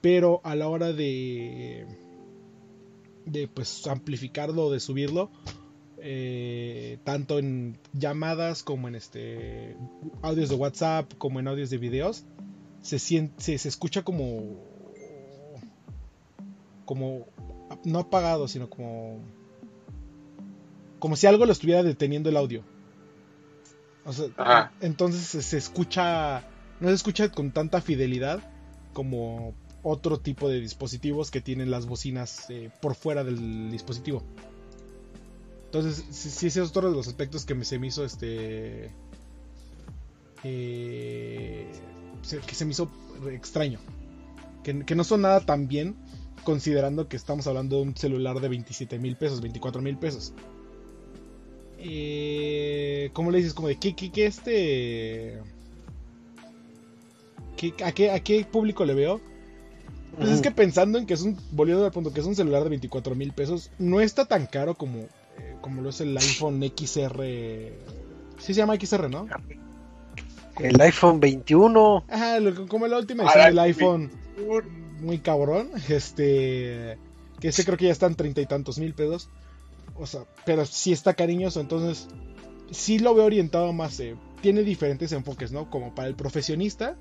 Pero 0.00 0.40
a 0.44 0.54
la 0.54 0.68
hora 0.68 0.92
de, 0.92 1.86
de 3.24 3.48
pues 3.48 3.86
amplificarlo, 3.86 4.70
de 4.70 4.80
subirlo, 4.80 5.30
eh, 5.98 6.98
tanto 7.04 7.38
en 7.38 7.78
llamadas 7.92 8.62
como 8.62 8.88
en 8.88 8.96
este 8.96 9.76
audios 10.22 10.50
de 10.50 10.56
WhatsApp, 10.56 11.14
como 11.16 11.40
en 11.40 11.48
audios 11.48 11.70
de 11.70 11.78
videos, 11.78 12.24
se 12.82 12.98
siente, 12.98 13.42
se, 13.42 13.56
se 13.56 13.68
escucha 13.68 14.02
como, 14.02 14.60
como 16.84 17.26
no 17.84 18.00
apagado, 18.00 18.48
sino 18.48 18.68
como, 18.68 19.20
como 20.98 21.16
si 21.16 21.26
algo 21.26 21.46
lo 21.46 21.52
estuviera 21.52 21.82
deteniendo 21.82 22.28
el 22.28 22.36
audio. 22.36 22.64
O 24.04 24.12
sea, 24.12 24.26
Ajá. 24.36 24.72
entonces 24.80 25.44
se, 25.44 25.56
escucha, 25.56 26.42
no 26.80 26.88
se 26.88 26.94
escucha 26.94 27.30
con 27.30 27.52
tanta 27.52 27.80
fidelidad 27.80 28.40
como 28.92 29.54
otro 29.82 30.18
tipo 30.18 30.48
de 30.48 30.60
dispositivos 30.60 31.30
que 31.30 31.40
tienen 31.40 31.70
las 31.70 31.86
bocinas 31.86 32.46
eh, 32.50 32.70
por 32.80 32.94
fuera 32.94 33.24
del 33.24 33.70
dispositivo. 33.70 34.22
Entonces, 35.66 36.04
sí, 36.10 36.30
sí, 36.30 36.46
ese 36.46 36.62
es 36.62 36.68
otro 36.70 36.88
de 36.90 36.96
los 36.96 37.08
aspectos 37.08 37.44
que 37.44 37.54
me, 37.54 37.64
se 37.64 37.78
me 37.78 37.88
hizo 37.88 38.04
este. 38.04 38.90
eh, 40.44 41.66
que 42.46 42.54
se 42.54 42.64
me 42.64 42.70
hizo 42.72 42.90
extraño. 43.30 43.78
Que, 44.62 44.84
que 44.84 44.94
no 44.94 45.04
son 45.04 45.22
nada 45.22 45.40
tan 45.40 45.66
bien, 45.68 45.96
considerando 46.44 47.08
que 47.08 47.16
estamos 47.16 47.46
hablando 47.46 47.76
de 47.76 47.82
un 47.82 47.96
celular 47.96 48.40
de 48.40 48.48
27 48.48 48.98
mil 48.98 49.16
pesos, 49.16 49.40
24 49.40 49.82
mil 49.82 49.98
pesos. 49.98 50.32
Eh, 51.86 53.10
¿Cómo 53.12 53.30
le 53.30 53.38
dices? 53.38 53.52
Como 53.54 53.68
de 53.68 53.76
qué, 53.76 53.94
qué, 53.94 54.10
qué 54.10 54.26
este. 54.26 55.38
¿Qué- 57.56 57.74
a, 57.84 57.92
qué, 57.92 58.10
¿A 58.10 58.20
qué 58.20 58.44
público 58.44 58.84
le 58.84 58.94
veo? 58.94 59.20
Pues 60.18 60.30
es 60.30 60.40
que 60.40 60.50
pensando 60.50 60.98
en 60.98 61.06
que 61.06 61.14
es 61.14 61.22
un, 61.22 61.36
volviendo 61.50 61.84
al 61.84 61.90
punto, 61.90 62.12
que 62.12 62.20
es 62.20 62.26
un 62.26 62.36
celular 62.36 62.62
de 62.62 62.70
24 62.70 63.14
mil 63.14 63.32
pesos, 63.32 63.70
no 63.78 64.00
está 64.00 64.24
tan 64.26 64.46
caro 64.46 64.74
como, 64.76 64.98
eh, 65.00 65.56
como 65.60 65.82
lo 65.82 65.90
es 65.90 66.00
el 66.00 66.16
iPhone 66.16 66.62
XR. 66.62 67.72
Sí 68.38 68.46
se 68.46 68.54
llama 68.54 68.76
XR, 68.76 69.08
¿no? 69.10 69.26
El 70.60 70.80
iPhone 70.80 71.18
21. 71.20 72.04
Ajá, 72.08 72.38
lo- 72.40 72.66
como 72.68 72.86
la 72.86 72.98
última 72.98 73.24
Ah, 73.24 73.26
edición 73.26 73.46
del 73.50 73.58
iPhone, 73.58 74.10
muy 75.00 75.18
cabrón. 75.18 75.70
Este, 75.88 76.96
que 77.40 77.48
ese 77.48 77.64
creo 77.64 77.76
que 77.76 77.86
ya 77.86 77.92
están 77.92 78.14
treinta 78.14 78.40
y 78.40 78.46
tantos 78.46 78.78
mil 78.78 78.94
pesos. 78.94 79.28
O 79.96 80.06
sea, 80.06 80.24
pero 80.44 80.66
sí 80.66 80.92
está 80.92 81.14
cariñoso, 81.14 81.60
entonces 81.60 82.08
sí 82.70 82.98
lo 82.98 83.14
veo 83.14 83.24
orientado 83.24 83.72
más. 83.72 83.98
eh, 84.00 84.16
tiene 84.40 84.62
diferentes 84.62 85.12
enfoques, 85.12 85.52
¿no? 85.52 85.70
Como 85.70 85.94
para 85.94 86.08
el 86.08 86.14
profesionista, 86.14 86.96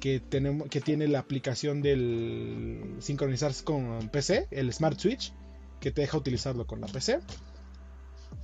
que, 0.00 0.20
tenemos, 0.20 0.68
que 0.68 0.80
tiene 0.80 1.08
la 1.08 1.18
aplicación 1.18 1.82
del 1.82 2.96
sincronizarse 3.00 3.64
con 3.64 4.08
PC, 4.08 4.48
el 4.50 4.72
Smart 4.72 4.98
Switch, 4.98 5.34
que 5.80 5.90
te 5.90 6.00
deja 6.02 6.16
utilizarlo 6.16 6.66
con 6.66 6.80
la 6.80 6.86
PC. 6.86 7.20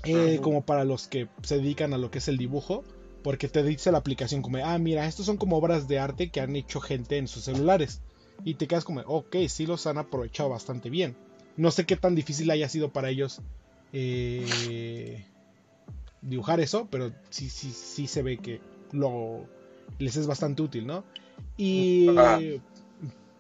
Eh, 0.05 0.39
como 0.43 0.67
para 0.67 0.85
los 0.85 1.09
que 1.09 1.29
se 1.43 1.57
dedican 1.57 1.95
a 1.95 1.99
lo 1.99 2.11
que 2.11 2.19
es 2.19 2.29
el 2.29 2.37
dibujo, 2.37 2.85
porque 3.23 3.49
te 3.49 3.63
dice 3.63 3.91
la 3.91 3.99
aplicación 3.99 4.43
como, 4.43 4.59
ah, 4.59 4.79
mira, 4.79 5.07
estos 5.07 5.25
son 5.25 5.39
como 5.39 5.57
obras 5.57 5.89
de 5.89 5.99
arte 5.99 6.31
que 6.31 6.41
han 6.41 6.55
hecho 6.57 6.81
gente 6.81 7.17
en 7.17 7.29
sus 7.29 7.45
celulares. 7.45 8.03
Y 8.45 8.55
te 8.55 8.67
quedas 8.67 8.85
como, 8.85 9.01
ok, 9.01 9.37
sí 9.49 9.67
los 9.67 9.87
han 9.87 9.97
aprovechado 9.97 10.51
bastante 10.51 10.91
bien. 10.91 11.17
No 11.57 11.71
sé 11.71 11.87
qué 11.87 11.97
tan 11.97 12.15
difícil 12.15 12.51
haya 12.51 12.69
sido 12.69 12.93
para 12.93 13.09
ellos 13.09 13.41
eh, 13.97 15.25
dibujar 16.21 16.59
eso, 16.59 16.89
pero 16.91 17.13
sí, 17.31 17.49
sí, 17.49 17.71
sí 17.71 18.09
se 18.09 18.23
ve 18.23 18.39
que 18.39 18.61
lo, 18.91 19.47
les 19.99 20.17
es 20.17 20.27
bastante 20.27 20.63
útil, 20.63 20.87
¿no? 20.87 21.05
Y 21.57 22.09
Ajá. 22.11 22.41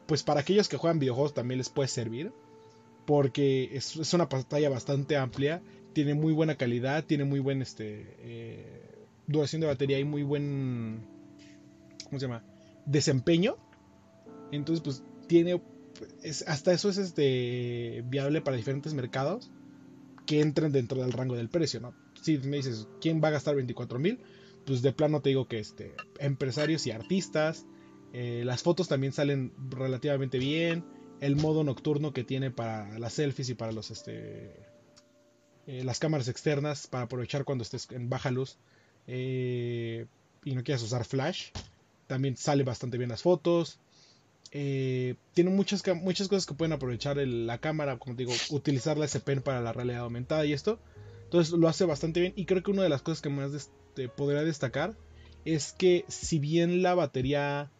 pues 0.06 0.22
para 0.22 0.40
aquellos 0.40 0.68
que 0.68 0.76
juegan 0.76 1.00
videojuegos 1.00 1.34
también 1.34 1.58
les 1.58 1.70
puede 1.70 1.88
servir, 1.88 2.32
porque 3.04 3.70
es, 3.72 3.96
es 3.96 4.14
una 4.14 4.28
pantalla 4.28 4.68
bastante 4.70 5.16
amplia, 5.16 5.60
tiene 5.92 6.14
muy 6.14 6.32
buena 6.32 6.54
calidad, 6.54 7.04
tiene 7.04 7.24
muy 7.24 7.40
buen 7.40 7.60
este 7.60 8.16
eh, 8.20 9.06
duración 9.26 9.60
de 9.60 9.66
batería 9.66 9.98
y 9.98 10.04
muy 10.04 10.22
buen 10.22 11.04
¿cómo 12.04 12.20
se 12.20 12.26
llama? 12.26 12.44
desempeño. 12.86 13.56
Entonces, 14.52 14.82
pues 14.84 15.02
tiene 15.26 15.60
es, 16.22 16.46
hasta 16.46 16.72
eso 16.72 16.90
es 16.90 16.98
este 16.98 18.04
viable 18.06 18.40
para 18.40 18.56
diferentes 18.56 18.94
mercados 18.94 19.50
que 20.26 20.40
entren 20.40 20.72
dentro 20.72 21.00
del 21.02 21.12
rango 21.12 21.36
del 21.36 21.48
precio, 21.48 21.80
¿no? 21.80 21.94
Si 22.20 22.38
me 22.38 22.58
dices, 22.58 22.88
¿quién 23.00 23.22
va 23.22 23.28
a 23.28 23.32
gastar 23.32 23.54
24 23.56 23.98
mil? 23.98 24.18
Pues 24.64 24.82
de 24.82 24.92
plano 24.92 25.20
te 25.20 25.28
digo 25.30 25.46
que 25.46 25.58
este, 25.58 25.94
empresarios 26.18 26.86
y 26.86 26.90
artistas. 26.90 27.66
eh, 28.12 28.42
las 28.44 28.62
fotos 28.62 28.88
también 28.88 29.12
salen 29.12 29.52
relativamente 29.70 30.38
bien. 30.38 30.84
El 31.20 31.36
modo 31.36 31.64
nocturno 31.64 32.12
que 32.12 32.24
tiene 32.24 32.50
para 32.50 32.98
las 32.98 33.14
selfies 33.14 33.48
y 33.50 33.54
para 33.54 33.72
los 33.72 33.90
este, 33.90 34.52
eh, 35.66 35.82
las 35.84 35.98
cámaras 35.98 36.28
externas 36.28 36.86
para 36.86 37.04
aprovechar 37.04 37.44
cuando 37.44 37.62
estés 37.62 37.88
en 37.90 38.08
baja 38.10 38.30
luz 38.30 38.58
eh, 39.06 40.06
y 40.44 40.54
no 40.54 40.62
quieras 40.62 40.82
usar 40.82 41.04
flash. 41.04 41.50
También 42.06 42.36
sale 42.36 42.64
bastante 42.64 42.98
bien 42.98 43.10
las 43.10 43.22
fotos. 43.22 43.78
Eh, 44.56 45.16
tiene 45.34 45.50
muchas, 45.50 45.82
muchas 45.96 46.28
cosas 46.28 46.46
que 46.46 46.54
pueden 46.54 46.72
aprovechar 46.72 47.18
el- 47.18 47.46
la 47.46 47.58
cámara, 47.58 47.98
como 47.98 48.14
digo, 48.14 48.32
utilizar 48.50 48.96
la 48.96 49.04
S 49.06 49.18
Pen 49.18 49.42
para 49.42 49.60
la 49.60 49.72
realidad 49.72 50.02
aumentada 50.02 50.46
y 50.46 50.52
esto. 50.52 50.78
Entonces 51.24 51.52
lo 51.58 51.66
hace 51.68 51.84
bastante 51.84 52.20
bien 52.20 52.32
y 52.36 52.44
creo 52.46 52.62
que 52.62 52.70
una 52.70 52.84
de 52.84 52.88
las 52.88 53.02
cosas 53.02 53.20
que 53.20 53.30
más 53.30 53.52
des- 53.52 53.70
te 53.94 54.08
podría 54.08 54.42
destacar 54.44 54.94
es 55.44 55.72
que 55.72 56.04
si 56.08 56.38
bien 56.38 56.82
la 56.82 56.94
batería, 56.94 57.70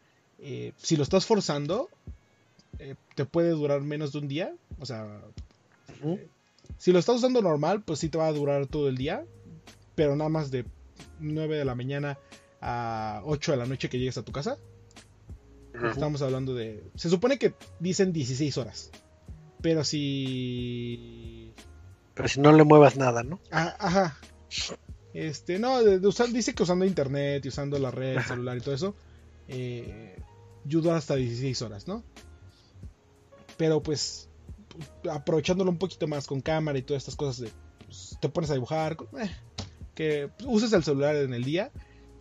eh, 0.40 0.72
si 0.76 0.96
lo 0.96 1.04
estás 1.04 1.26
forzando, 1.26 1.88
eh, 2.80 2.96
te 3.14 3.24
puede 3.24 3.50
durar 3.50 3.80
menos 3.82 4.10
de 4.12 4.18
un 4.18 4.26
día. 4.28 4.52
O 4.80 4.86
sea, 4.86 5.22
Ujú. 6.00 6.18
si 6.76 6.90
lo 6.90 6.98
estás 6.98 7.16
usando 7.16 7.40
normal, 7.40 7.82
pues 7.84 8.00
sí 8.00 8.08
te 8.08 8.18
va 8.18 8.26
a 8.26 8.32
durar 8.32 8.66
todo 8.66 8.88
el 8.88 8.96
día. 8.96 9.24
Pero 9.94 10.16
nada 10.16 10.28
más 10.28 10.50
de 10.50 10.64
9 11.20 11.56
de 11.56 11.64
la 11.64 11.76
mañana 11.76 12.18
a 12.60 13.22
8 13.24 13.52
de 13.52 13.58
la 13.58 13.66
noche 13.66 13.88
que 13.88 13.98
llegues 14.00 14.18
a 14.18 14.24
tu 14.24 14.32
casa. 14.32 14.58
Estamos 15.82 16.22
hablando 16.22 16.54
de... 16.54 16.84
Se 16.94 17.10
supone 17.10 17.38
que 17.38 17.54
dicen 17.80 18.12
16 18.12 18.56
horas. 18.58 18.90
Pero 19.60 19.82
si... 19.84 21.52
Pero 22.14 22.28
si 22.28 22.40
no 22.40 22.52
le 22.52 22.64
muevas 22.64 22.96
nada, 22.96 23.22
¿no? 23.22 23.40
Ah, 23.50 23.74
ajá. 23.78 24.16
Este, 25.14 25.58
no, 25.58 25.82
de- 25.82 25.98
de 25.98 26.08
usar- 26.08 26.30
dice 26.32 26.54
que 26.54 26.62
usando 26.62 26.84
internet 26.84 27.44
y 27.44 27.48
usando 27.48 27.78
la 27.78 27.90
red, 27.90 28.16
el 28.18 28.22
celular 28.24 28.56
y 28.56 28.60
todo 28.60 28.74
eso, 28.74 28.94
eh, 29.48 30.16
ayuda 30.64 30.96
hasta 30.96 31.16
16 31.16 31.62
horas, 31.62 31.88
¿no? 31.88 32.04
Pero 33.56 33.82
pues, 33.82 34.28
aprovechándolo 35.10 35.70
un 35.70 35.78
poquito 35.78 36.06
más 36.06 36.26
con 36.26 36.40
cámara 36.40 36.78
y 36.78 36.82
todas 36.82 37.02
estas 37.02 37.16
cosas 37.16 37.38
de, 37.40 37.50
pues, 37.84 38.16
te 38.20 38.28
pones 38.28 38.50
a 38.50 38.54
dibujar, 38.54 38.96
eh, 39.20 39.30
que 39.94 40.30
uses 40.46 40.72
el 40.72 40.82
celular 40.84 41.14
en 41.16 41.32
el 41.34 41.44
día, 41.44 41.70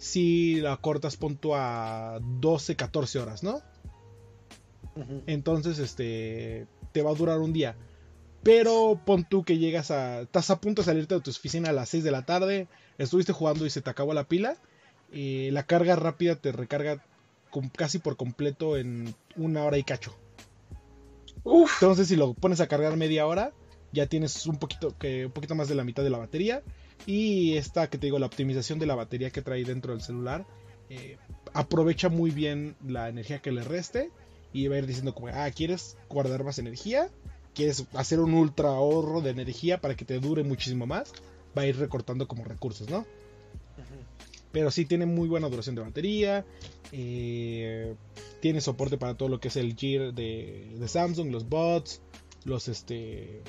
si 0.04 0.56
la 0.60 0.76
cortas, 0.78 1.16
pon 1.16 1.38
tú 1.38 1.56
a 1.56 2.20
12, 2.22 2.76
14 2.76 3.20
horas, 3.20 3.42
¿no? 3.42 3.62
Entonces, 5.28 5.80
este, 5.80 6.68
te 6.92 7.02
va 7.02 7.12
a 7.12 7.16
durar 7.16 7.40
un 7.40 7.54
día. 7.54 7.78
Pero 8.44 9.00
pon 9.06 9.24
tú 9.24 9.44
que 9.46 9.58
llegas 9.58 9.92
a. 9.92 10.22
Estás 10.22 10.50
a 10.50 10.60
punto 10.60 10.82
de 10.82 10.88
salirte 10.88 11.16
de 11.16 11.22
tu 11.22 11.32
oficina 11.32 11.70
a 11.70 11.74
las 11.74 11.88
6 11.90 12.04
de 12.04 12.12
la 12.12 12.26
tarde. 12.26 12.68
Estuviste 12.98 13.32
jugando 13.32 13.66
y 13.66 13.70
se 13.70 13.82
te 13.82 13.90
acabó 13.90 14.14
la 14.14 14.26
pila. 14.26 14.58
Y 15.12 15.52
la 15.52 15.64
carga 15.64 15.96
rápida 15.96 16.36
te 16.36 16.52
recarga 16.52 17.02
com- 17.50 17.70
casi 17.70 18.00
por 18.00 18.18
completo 18.18 18.76
en 18.78 19.16
una 19.38 19.64
hora 19.64 19.78
y 19.78 19.84
cacho. 19.84 20.14
Uf, 21.46 21.82
Entonces, 21.82 22.10
si 22.10 22.18
lo 22.18 22.34
pones 22.34 22.60
a 22.60 22.68
cargar 22.68 22.98
media 22.98 23.26
hora, 23.26 23.54
ya 23.94 24.08
tienes 24.08 24.46
un 24.48 24.58
poquito, 24.58 24.98
que, 24.98 25.28
un 25.28 25.32
poquito 25.32 25.56
más 25.56 25.70
de 25.70 25.76
la 25.76 25.86
mitad 25.86 26.04
de 26.04 26.10
la 26.10 26.18
batería. 26.18 26.62
Y 27.06 27.58
esta 27.58 27.90
que 27.90 27.98
te 27.98 28.08
digo, 28.08 28.20
la 28.20 28.26
optimización 28.26 28.80
de 28.80 28.86
la 28.86 28.96
batería 28.96 29.30
que 29.30 29.42
trae 29.42 29.64
dentro 29.64 29.94
del 29.94 30.02
celular, 30.02 30.46
eh, 30.90 31.18
aprovecha 31.54 32.10
muy 32.10 32.32
bien 32.32 32.76
la 32.86 33.10
energía 33.10 33.40
que 33.40 33.52
le 33.52 33.64
reste. 33.64 34.12
Y 34.54 34.68
va 34.68 34.76
a 34.76 34.80
ir 34.80 34.86
diciendo 34.86 35.16
como, 35.16 35.28
ah, 35.28 35.50
¿quieres 35.52 35.98
guardar 36.10 36.44
más 36.44 36.60
energía? 36.60 37.10
¿Quieres 37.56 37.86
hacer 37.94 38.20
un 38.20 38.34
ultra 38.34 38.70
ahorro 38.70 39.22
de 39.22 39.32
energía 39.32 39.82
para 39.82 39.96
que 39.96 40.06
te 40.06 40.20
dure 40.20 40.44
muchísimo 40.44 40.86
más? 40.86 41.12
Va 41.58 41.64
a 41.64 41.68
ir 41.68 41.78
recortando 41.78 42.28
como 42.28 42.44
recursos, 42.44 42.90
¿no? 42.90 43.06
Pero 44.52 44.70
sí 44.70 44.86
tiene 44.86 45.08
muy 45.08 45.28
buena 45.28 45.50
duración 45.50 45.76
de 45.76 45.82
batería. 45.82 46.46
eh, 46.92 47.96
tiene 48.40 48.60
soporte 48.62 48.98
para 48.98 49.16
todo 49.16 49.30
lo 49.30 49.40
que 49.40 49.48
es 49.48 49.56
el 49.56 49.76
Gear 49.76 50.14
de, 50.14 50.76
de 50.78 50.88
Samsung, 50.88 51.32
los 51.32 51.48
bots, 51.48 52.02
los 52.44 52.68
este, 52.68 53.42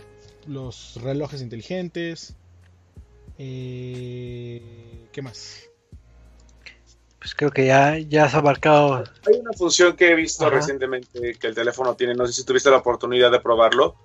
los 0.46 1.00
relojes 1.02 1.42
inteligentes. 1.42 2.36
Eh, 3.38 5.08
¿Qué 5.12 5.22
más? 5.22 5.68
pues 7.24 7.34
creo 7.34 7.50
que 7.50 7.64
ya, 7.64 7.96
ya 7.96 8.26
has 8.26 8.34
abarcado. 8.34 9.02
Hay 9.26 9.40
una 9.40 9.54
función 9.54 9.96
que 9.96 10.10
he 10.10 10.14
visto 10.14 10.50
recientemente 10.50 11.32
que 11.40 11.46
el 11.46 11.54
teléfono 11.54 11.96
tiene, 11.96 12.14
no 12.14 12.26
sé 12.26 12.34
si 12.34 12.44
tuviste 12.44 12.68
la 12.68 12.76
oportunidad 12.76 13.30
de 13.30 13.40
probarlo, 13.40 13.96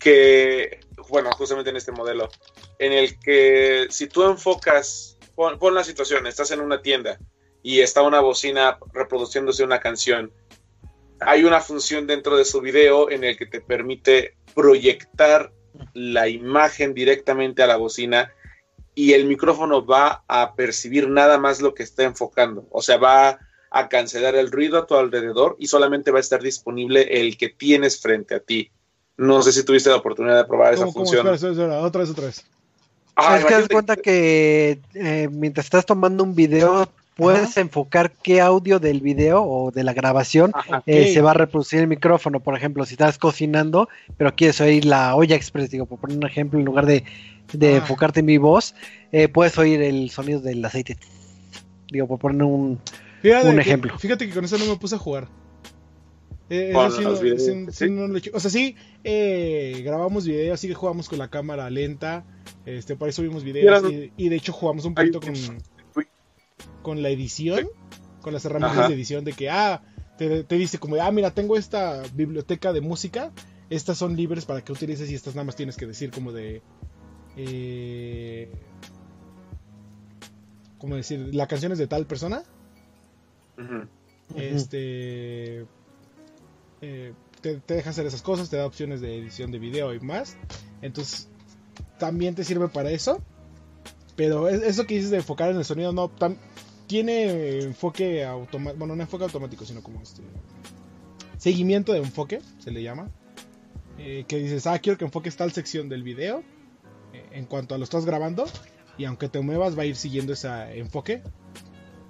que, 0.00 0.80
bueno, 1.10 1.30
justamente 1.32 1.68
en 1.68 1.76
este 1.76 1.92
modelo, 1.92 2.30
en 2.78 2.92
el 2.92 3.20
que 3.20 3.86
si 3.90 4.06
tú 4.06 4.24
enfocas, 4.24 5.18
pon, 5.34 5.58
pon 5.58 5.74
la 5.74 5.84
situación, 5.84 6.26
estás 6.26 6.52
en 6.52 6.62
una 6.62 6.80
tienda 6.80 7.18
y 7.62 7.80
está 7.80 8.00
una 8.00 8.20
bocina 8.20 8.78
reproduciéndose 8.94 9.62
una 9.62 9.80
canción. 9.80 10.32
Hay 11.20 11.44
una 11.44 11.60
función 11.60 12.06
dentro 12.06 12.38
de 12.38 12.46
su 12.46 12.62
video 12.62 13.10
en 13.10 13.24
el 13.24 13.36
que 13.36 13.44
te 13.44 13.60
permite 13.60 14.36
proyectar 14.54 15.52
la 15.92 16.28
imagen 16.28 16.94
directamente 16.94 17.62
a 17.62 17.66
la 17.66 17.76
bocina 17.76 18.32
y 18.94 19.12
el 19.12 19.26
micrófono 19.26 19.84
va 19.84 20.22
a 20.28 20.54
percibir 20.54 21.08
nada 21.08 21.38
más 21.38 21.60
lo 21.60 21.74
que 21.74 21.82
está 21.82 22.04
enfocando. 22.04 22.66
O 22.70 22.82
sea, 22.82 22.96
va 22.96 23.38
a 23.70 23.88
cancelar 23.88 24.36
el 24.36 24.52
ruido 24.52 24.78
a 24.78 24.86
tu 24.86 24.94
alrededor 24.94 25.56
y 25.58 25.66
solamente 25.66 26.12
va 26.12 26.18
a 26.18 26.20
estar 26.20 26.40
disponible 26.40 27.20
el 27.20 27.36
que 27.36 27.48
tienes 27.48 28.00
frente 28.00 28.36
a 28.36 28.40
ti. 28.40 28.70
No 29.16 29.42
sé 29.42 29.52
si 29.52 29.64
tuviste 29.64 29.90
la 29.90 29.96
oportunidad 29.96 30.36
de 30.36 30.44
probar 30.44 30.74
esa 30.74 30.86
función. 30.86 31.26
otra 31.26 32.00
vez, 32.00 32.10
otra 32.10 32.26
vez. 32.26 32.44
Ah, 33.16 33.38
es 33.38 33.44
que 33.44 33.54
das 33.54 33.68
cuenta 33.68 33.96
que 33.96 34.80
eh, 34.94 35.28
mientras 35.30 35.66
estás 35.66 35.86
tomando 35.86 36.24
un 36.24 36.34
video, 36.34 36.88
puedes 37.14 37.56
enfocar 37.56 38.12
qué 38.12 38.40
audio 38.40 38.78
del 38.78 39.00
video 39.00 39.44
o 39.44 39.70
de 39.70 39.84
la 39.84 39.92
grabación 39.92 40.52
eh, 40.86 41.12
se 41.12 41.20
va 41.20 41.32
a 41.32 41.34
reproducir 41.34 41.80
el 41.80 41.86
micrófono. 41.86 42.40
Por 42.40 42.56
ejemplo, 42.56 42.84
si 42.84 42.94
estás 42.94 43.18
cocinando, 43.18 43.88
pero 44.16 44.34
quieres 44.34 44.60
oír 44.60 44.84
la 44.84 45.14
olla 45.14 45.36
express, 45.36 45.70
digo, 45.70 45.86
por 45.86 45.98
poner 45.98 46.16
un 46.16 46.26
ejemplo, 46.26 46.58
en 46.58 46.64
lugar 46.64 46.86
de, 46.86 47.04
de 47.52 47.76
enfocarte 47.76 48.20
en 48.20 48.26
mi 48.26 48.38
voz, 48.38 48.74
eh, 49.12 49.28
puedes 49.28 49.56
oír 49.58 49.80
el 49.82 50.10
sonido 50.10 50.40
del 50.40 50.64
aceite. 50.64 50.96
Digo, 51.90 52.06
por 52.08 52.18
poner 52.18 52.42
un, 52.42 52.80
un 53.22 53.60
ejemplo. 53.60 53.96
Fíjate 53.98 54.26
que 54.26 54.34
con 54.34 54.44
eso 54.44 54.58
no 54.58 54.66
me 54.66 54.76
puse 54.76 54.96
a 54.96 54.98
jugar. 54.98 55.28
o 58.32 58.40
sea, 58.40 58.50
sí, 58.50 58.76
eh, 59.04 59.82
grabamos 59.84 60.26
videos, 60.26 60.60
sí 60.60 60.68
que 60.68 60.74
jugamos 60.74 61.08
con 61.08 61.18
la 61.18 61.28
cámara 61.28 61.70
lenta, 61.70 62.24
este, 62.66 62.96
por 62.96 63.08
eso 63.08 63.22
vimos 63.22 63.44
videos 63.44 63.90
y, 63.90 64.12
y, 64.16 64.28
de 64.28 64.36
hecho 64.36 64.52
jugamos 64.52 64.84
un 64.84 64.94
poquito 64.94 65.20
con, 65.20 65.34
con 66.84 67.02
la 67.02 67.08
edición, 67.08 67.66
con 68.20 68.32
las 68.32 68.44
herramientas 68.44 68.88
de 68.88 68.94
edición, 68.94 69.24
de 69.24 69.32
que, 69.32 69.50
ah, 69.50 69.82
te, 70.16 70.44
dice 70.44 70.78
como, 70.78 70.94
ah, 71.02 71.10
mira, 71.10 71.32
tengo 71.32 71.56
esta 71.56 72.02
biblioteca 72.14 72.72
de 72.72 72.80
música, 72.80 73.32
estas 73.70 73.98
son 73.98 74.14
libres 74.14 74.44
para 74.44 74.62
que 74.62 74.70
utilices 74.70 75.10
y 75.10 75.14
estas 75.14 75.34
nada 75.34 75.46
más 75.46 75.56
tienes 75.56 75.76
que 75.76 75.86
decir 75.86 76.12
como 76.12 76.30
de... 76.30 76.62
Eh, 77.36 78.52
como 80.78 80.94
decir, 80.94 81.34
la 81.34 81.48
canción 81.48 81.72
es 81.72 81.78
de 81.78 81.88
tal 81.88 82.06
persona. 82.06 82.44
Este... 84.36 85.66
Eh, 86.82 87.14
te, 87.40 87.56
te, 87.56 87.74
deja 87.74 87.90
hacer 87.90 88.04
esas 88.06 88.20
cosas, 88.20 88.50
te 88.50 88.58
da 88.58 88.66
opciones 88.66 89.00
de 89.00 89.18
edición 89.18 89.50
de 89.50 89.58
video 89.58 89.94
y 89.94 90.00
más. 90.00 90.36
Entonces, 90.82 91.28
también 91.98 92.34
te 92.34 92.44
sirve 92.44 92.68
para 92.68 92.90
eso. 92.90 93.22
Pero 94.16 94.48
eso 94.48 94.86
que 94.86 94.94
dices 94.94 95.10
de 95.10 95.16
enfocar 95.18 95.50
en 95.50 95.56
el 95.56 95.64
sonido, 95.64 95.92
no, 95.92 96.10
tiene 96.86 97.60
enfoque 97.60 98.24
automático, 98.24 98.78
bueno, 98.78 98.96
no 98.96 99.02
enfoque 99.02 99.24
automático, 99.24 99.64
sino 99.64 99.82
como 99.82 100.00
este 100.02 100.22
seguimiento 101.38 101.92
de 101.92 101.98
enfoque, 101.98 102.40
se 102.58 102.70
le 102.70 102.82
llama. 102.82 103.08
Eh, 103.98 104.24
que 104.26 104.38
dices, 104.38 104.66
ah, 104.66 104.78
quiero 104.78 104.98
que 104.98 105.04
enfoques 105.04 105.36
tal 105.36 105.52
sección 105.52 105.88
del 105.88 106.02
video 106.02 106.42
eh, 107.12 107.26
en 107.32 107.46
cuanto 107.46 107.74
a 107.74 107.78
lo 107.78 107.84
estás 107.84 108.04
grabando 108.04 108.44
y 108.98 109.04
aunque 109.04 109.28
te 109.28 109.40
muevas 109.40 109.78
va 109.78 109.82
a 109.82 109.86
ir 109.86 109.96
siguiendo 109.96 110.32
ese 110.32 110.48
enfoque. 110.78 111.22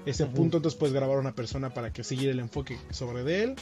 Ese 0.06 0.26
punto 0.26 0.58
entonces 0.58 0.78
puedes 0.78 0.94
grabar 0.94 1.16
a 1.16 1.20
una 1.20 1.34
persona 1.34 1.72
para 1.72 1.90
que 1.90 2.04
seguir 2.04 2.28
el 2.28 2.38
enfoque 2.38 2.78
sobre 2.90 3.24
de 3.24 3.42
él 3.42 3.54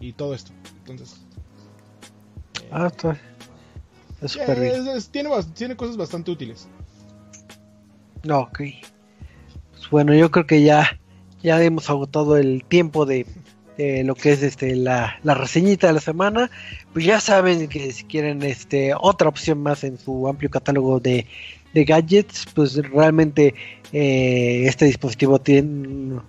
y 0.00 0.12
todo 0.12 0.34
esto. 0.34 0.52
Entonces... 0.80 1.20
Eh, 2.62 2.68
ah, 2.72 2.88
está. 2.88 3.16
Es 4.20 4.32
super 4.32 4.58
bien. 4.58 4.84
tiene, 5.12 5.30
tiene 5.54 5.76
cosas 5.76 5.96
bastante 5.96 6.32
útiles. 6.32 6.66
Ok 8.28 8.60
bueno, 9.90 10.14
yo 10.14 10.30
creo 10.30 10.46
que 10.46 10.62
ya, 10.62 10.98
ya 11.42 11.62
hemos 11.62 11.88
agotado 11.90 12.36
el 12.36 12.64
tiempo 12.64 13.06
de, 13.06 13.26
lo 14.04 14.14
que 14.16 14.32
es 14.32 14.42
este 14.42 14.74
la, 14.74 15.18
reseñita 15.22 15.86
de 15.86 15.92
la 15.94 16.00
semana. 16.00 16.50
Pues 16.92 17.04
ya 17.04 17.20
saben 17.20 17.68
que 17.68 17.92
si 17.92 18.04
quieren 18.04 18.42
este 18.42 18.92
otra 18.98 19.28
opción 19.28 19.62
más 19.62 19.84
en 19.84 19.98
su 19.98 20.28
amplio 20.28 20.50
catálogo 20.50 21.00
de, 21.00 21.26
gadgets, 21.74 22.46
pues 22.54 22.74
realmente 22.90 23.54
eh, 23.92 24.64
este 24.66 24.86
dispositivo 24.86 25.40
tiene, 25.40 26.20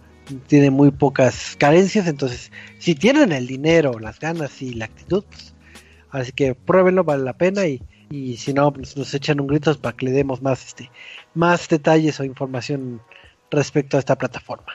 tiene 0.48 0.70
muy 0.70 0.92
pocas 0.92 1.56
carencias. 1.58 2.08
Entonces, 2.08 2.52
si 2.78 2.94
tienen 2.94 3.32
el 3.32 3.48
dinero, 3.48 3.98
las 4.00 4.20
ganas 4.20 4.62
y 4.62 4.74
la 4.76 4.86
actitud, 4.86 5.24
pues, 5.28 5.56
así 6.12 6.32
que 6.34 6.54
pruébenlo, 6.54 7.04
vale 7.04 7.24
la 7.24 7.34
pena 7.34 7.66
y, 7.66 7.82
y 8.12 8.38
si 8.38 8.54
no, 8.54 8.72
pues 8.72 8.96
nos 8.96 9.14
echan 9.14 9.40
un 9.40 9.48
grito 9.48 9.76
para 9.80 9.96
que 9.96 10.06
le 10.06 10.12
demos 10.12 10.42
más 10.42 10.66
este 10.68 10.92
más 11.34 11.68
detalles 11.68 12.20
o 12.20 12.24
información 12.24 13.02
respecto 13.52 13.98
a 13.98 14.00
esta 14.00 14.18
plataforma. 14.18 14.74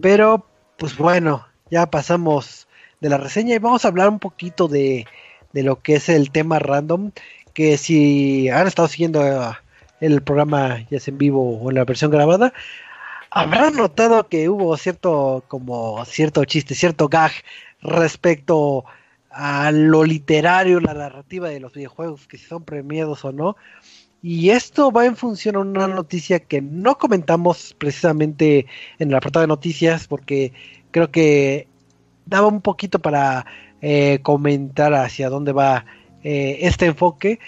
Pero, 0.00 0.46
pues 0.76 0.96
bueno, 0.96 1.46
ya 1.70 1.90
pasamos 1.90 2.68
de 3.00 3.08
la 3.08 3.18
reseña 3.18 3.54
y 3.54 3.58
vamos 3.58 3.84
a 3.84 3.88
hablar 3.88 4.08
un 4.08 4.18
poquito 4.18 4.68
de, 4.68 5.06
de 5.52 5.62
lo 5.62 5.80
que 5.80 5.96
es 5.96 6.08
el 6.08 6.30
tema 6.30 6.58
random, 6.58 7.12
que 7.54 7.76
si 7.78 8.48
han 8.48 8.66
estado 8.66 8.88
siguiendo 8.88 9.26
eh, 9.26 9.56
el 10.00 10.22
programa 10.22 10.86
ya 10.90 11.00
sea 11.00 11.12
en 11.12 11.18
vivo 11.18 11.58
o 11.58 11.70
en 11.70 11.76
la 11.76 11.84
versión 11.84 12.10
grabada, 12.10 12.52
habrán 13.30 13.76
notado 13.76 14.28
que 14.28 14.48
hubo 14.48 14.76
cierto 14.76 15.44
como 15.48 16.04
cierto 16.04 16.44
chiste, 16.44 16.74
cierto 16.74 17.08
gag 17.08 17.32
respecto 17.80 18.84
a 19.30 19.70
lo 19.70 20.04
literario, 20.04 20.80
la 20.80 20.94
narrativa 20.94 21.48
de 21.48 21.60
los 21.60 21.72
videojuegos, 21.72 22.26
que 22.26 22.36
si 22.36 22.46
son 22.46 22.64
premiados 22.64 23.24
o 23.24 23.32
no. 23.32 23.56
Y 24.22 24.50
esto 24.50 24.90
va 24.92 25.06
en 25.06 25.16
función 25.16 25.56
a 25.56 25.60
una 25.60 25.88
noticia 25.88 26.40
que 26.40 26.60
no 26.60 26.98
comentamos 26.98 27.74
precisamente 27.78 28.66
en 28.98 29.10
la 29.10 29.20
portada 29.20 29.44
de 29.44 29.48
noticias 29.48 30.06
porque 30.06 30.52
creo 30.90 31.10
que 31.10 31.66
daba 32.26 32.48
un 32.48 32.60
poquito 32.60 32.98
para 32.98 33.46
eh, 33.80 34.18
comentar 34.22 34.92
hacia 34.92 35.30
dónde 35.30 35.52
va 35.52 35.86
eh, 36.22 36.58
este 36.60 36.86
enfoque. 36.86 37.40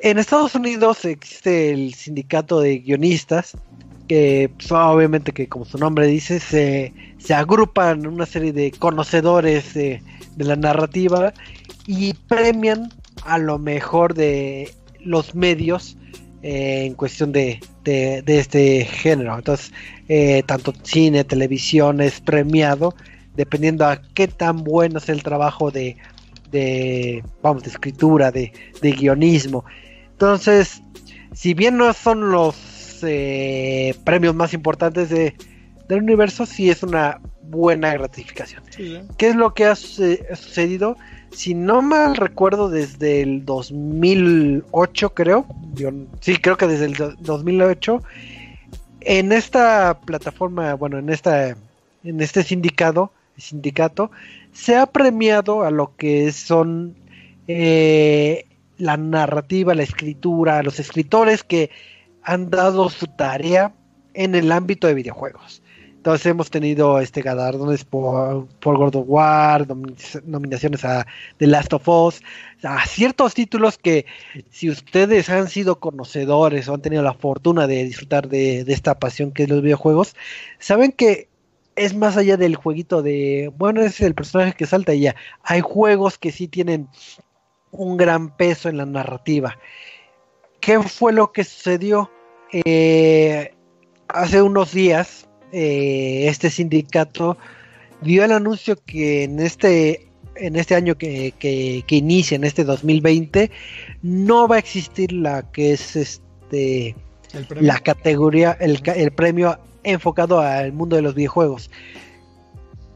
En 0.00 0.18
Estados 0.18 0.54
Unidos 0.54 1.04
existe 1.04 1.72
el 1.72 1.94
sindicato 1.94 2.60
de 2.60 2.78
guionistas 2.78 3.56
que 4.06 4.50
pues, 4.56 4.70
obviamente 4.70 5.32
que 5.32 5.48
como 5.48 5.64
su 5.64 5.78
nombre 5.78 6.06
dice 6.06 6.38
se, 6.38 6.92
se 7.18 7.34
agrupan 7.34 8.06
una 8.06 8.26
serie 8.26 8.52
de 8.52 8.70
conocedores 8.70 9.74
de 9.74 10.02
la 10.36 10.56
narrativa 10.56 11.32
y 11.86 12.14
premian 12.14 12.92
a 13.24 13.38
lo 13.38 13.58
mejor 13.58 14.14
de 14.14 14.70
los 15.04 15.34
medios 15.34 15.96
eh, 16.42 16.84
en 16.86 16.94
cuestión 16.94 17.32
de, 17.32 17.60
de, 17.84 18.22
este 18.26 18.84
género. 18.84 19.36
Entonces, 19.36 19.72
eh, 20.08 20.42
tanto 20.46 20.72
cine, 20.82 21.24
televisión 21.24 22.00
es 22.00 22.20
premiado 22.20 22.94
dependiendo 23.34 23.86
a 23.86 24.00
qué 24.14 24.28
tan 24.28 24.62
bueno 24.62 24.98
es 24.98 25.08
el 25.08 25.22
trabajo 25.22 25.70
de, 25.70 25.96
de 26.50 27.24
vamos, 27.42 27.64
de 27.64 27.70
escritura, 27.70 28.30
de, 28.30 28.52
de 28.80 28.92
guionismo. 28.92 29.64
Entonces, 30.12 30.82
si 31.32 31.54
bien 31.54 31.76
no 31.76 31.92
son 31.92 32.30
los 32.30 32.56
eh, 33.02 33.94
premios 34.04 34.34
más 34.34 34.54
importantes 34.54 35.10
de, 35.10 35.34
del 35.88 36.02
universo, 36.02 36.46
sí 36.46 36.70
es 36.70 36.82
una 36.82 37.20
buena 37.42 37.92
gratificación. 37.94 38.62
¿Qué 39.18 39.28
es 39.28 39.36
lo 39.36 39.54
que 39.54 39.66
ha 39.66 39.74
sucedido? 39.74 40.96
Si 41.34 41.54
no 41.54 41.82
mal 41.82 42.16
recuerdo, 42.16 42.68
desde 42.68 43.22
el 43.22 43.44
2008, 43.44 45.14
creo. 45.14 45.46
Yo, 45.74 45.90
sí, 46.20 46.36
creo 46.36 46.56
que 46.56 46.66
desde 46.66 46.86
el 46.86 47.16
2008. 47.18 48.02
En 49.00 49.32
esta 49.32 50.00
plataforma, 50.00 50.74
bueno, 50.74 50.98
en 50.98 51.10
esta, 51.10 51.56
en 52.04 52.20
este 52.20 52.42
sindicato, 52.42 53.12
sindicato, 53.36 54.10
se 54.52 54.76
ha 54.76 54.86
premiado 54.86 55.64
a 55.64 55.70
lo 55.70 55.94
que 55.96 56.32
son 56.32 56.94
eh, 57.48 58.46
la 58.78 58.96
narrativa, 58.96 59.74
la 59.74 59.82
escritura, 59.82 60.62
los 60.62 60.80
escritores 60.80 61.42
que 61.42 61.70
han 62.22 62.48
dado 62.48 62.88
su 62.88 63.06
tarea 63.06 63.74
en 64.14 64.34
el 64.34 64.52
ámbito 64.52 64.86
de 64.86 64.94
videojuegos. 64.94 65.62
Entonces 66.04 66.26
hemos 66.26 66.50
tenido 66.50 67.00
este 67.00 67.22
galardones 67.22 67.82
por, 67.86 68.46
por 68.60 68.76
God 68.76 68.94
of 68.94 69.04
War, 69.08 69.66
nominaciones 70.26 70.84
a 70.84 71.06
The 71.38 71.46
Last 71.46 71.72
of 71.72 71.88
Us, 71.88 72.20
a 72.62 72.86
ciertos 72.86 73.32
títulos 73.32 73.78
que 73.78 74.04
si 74.50 74.68
ustedes 74.68 75.30
han 75.30 75.48
sido 75.48 75.80
conocedores 75.80 76.68
o 76.68 76.74
han 76.74 76.82
tenido 76.82 77.02
la 77.02 77.14
fortuna 77.14 77.66
de 77.66 77.84
disfrutar 77.84 78.28
de, 78.28 78.66
esta 78.68 78.98
pasión 78.98 79.32
que 79.32 79.44
es 79.44 79.48
los 79.48 79.62
videojuegos, 79.62 80.14
saben 80.58 80.92
que 80.92 81.30
es 81.74 81.96
más 81.96 82.18
allá 82.18 82.36
del 82.36 82.56
jueguito 82.56 83.00
de, 83.00 83.50
bueno, 83.56 83.80
es 83.80 83.98
el 84.02 84.14
personaje 84.14 84.52
que 84.52 84.66
salta 84.66 84.92
y 84.92 85.00
ya. 85.00 85.16
Hay 85.42 85.62
juegos 85.62 86.18
que 86.18 86.32
sí 86.32 86.48
tienen 86.48 86.86
un 87.70 87.96
gran 87.96 88.36
peso 88.36 88.68
en 88.68 88.76
la 88.76 88.84
narrativa. 88.84 89.56
¿Qué 90.60 90.82
fue 90.82 91.14
lo 91.14 91.32
que 91.32 91.44
sucedió? 91.44 92.10
Eh, 92.52 93.54
hace 94.08 94.42
unos 94.42 94.70
días 94.72 95.26
eh, 95.56 96.26
este 96.28 96.50
sindicato 96.50 97.38
dio 98.02 98.24
el 98.24 98.32
anuncio 98.32 98.76
que 98.84 99.22
en 99.22 99.38
este 99.38 100.08
en 100.36 100.56
este 100.56 100.74
año 100.74 100.96
que, 100.96 101.32
que, 101.38 101.94
inicia, 101.94 102.34
en 102.34 102.42
este 102.42 102.64
2020, 102.64 103.52
no 104.02 104.48
va 104.48 104.56
a 104.56 104.58
existir 104.58 105.12
la 105.12 105.48
que 105.52 105.72
es 105.72 105.94
este 105.94 106.96
la 107.50 107.78
categoría, 107.78 108.56
el, 108.60 108.82
el 108.96 109.12
premio 109.12 109.56
enfocado 109.84 110.40
al 110.40 110.72
mundo 110.72 110.96
de 110.96 111.02
los 111.02 111.14
videojuegos. 111.14 111.70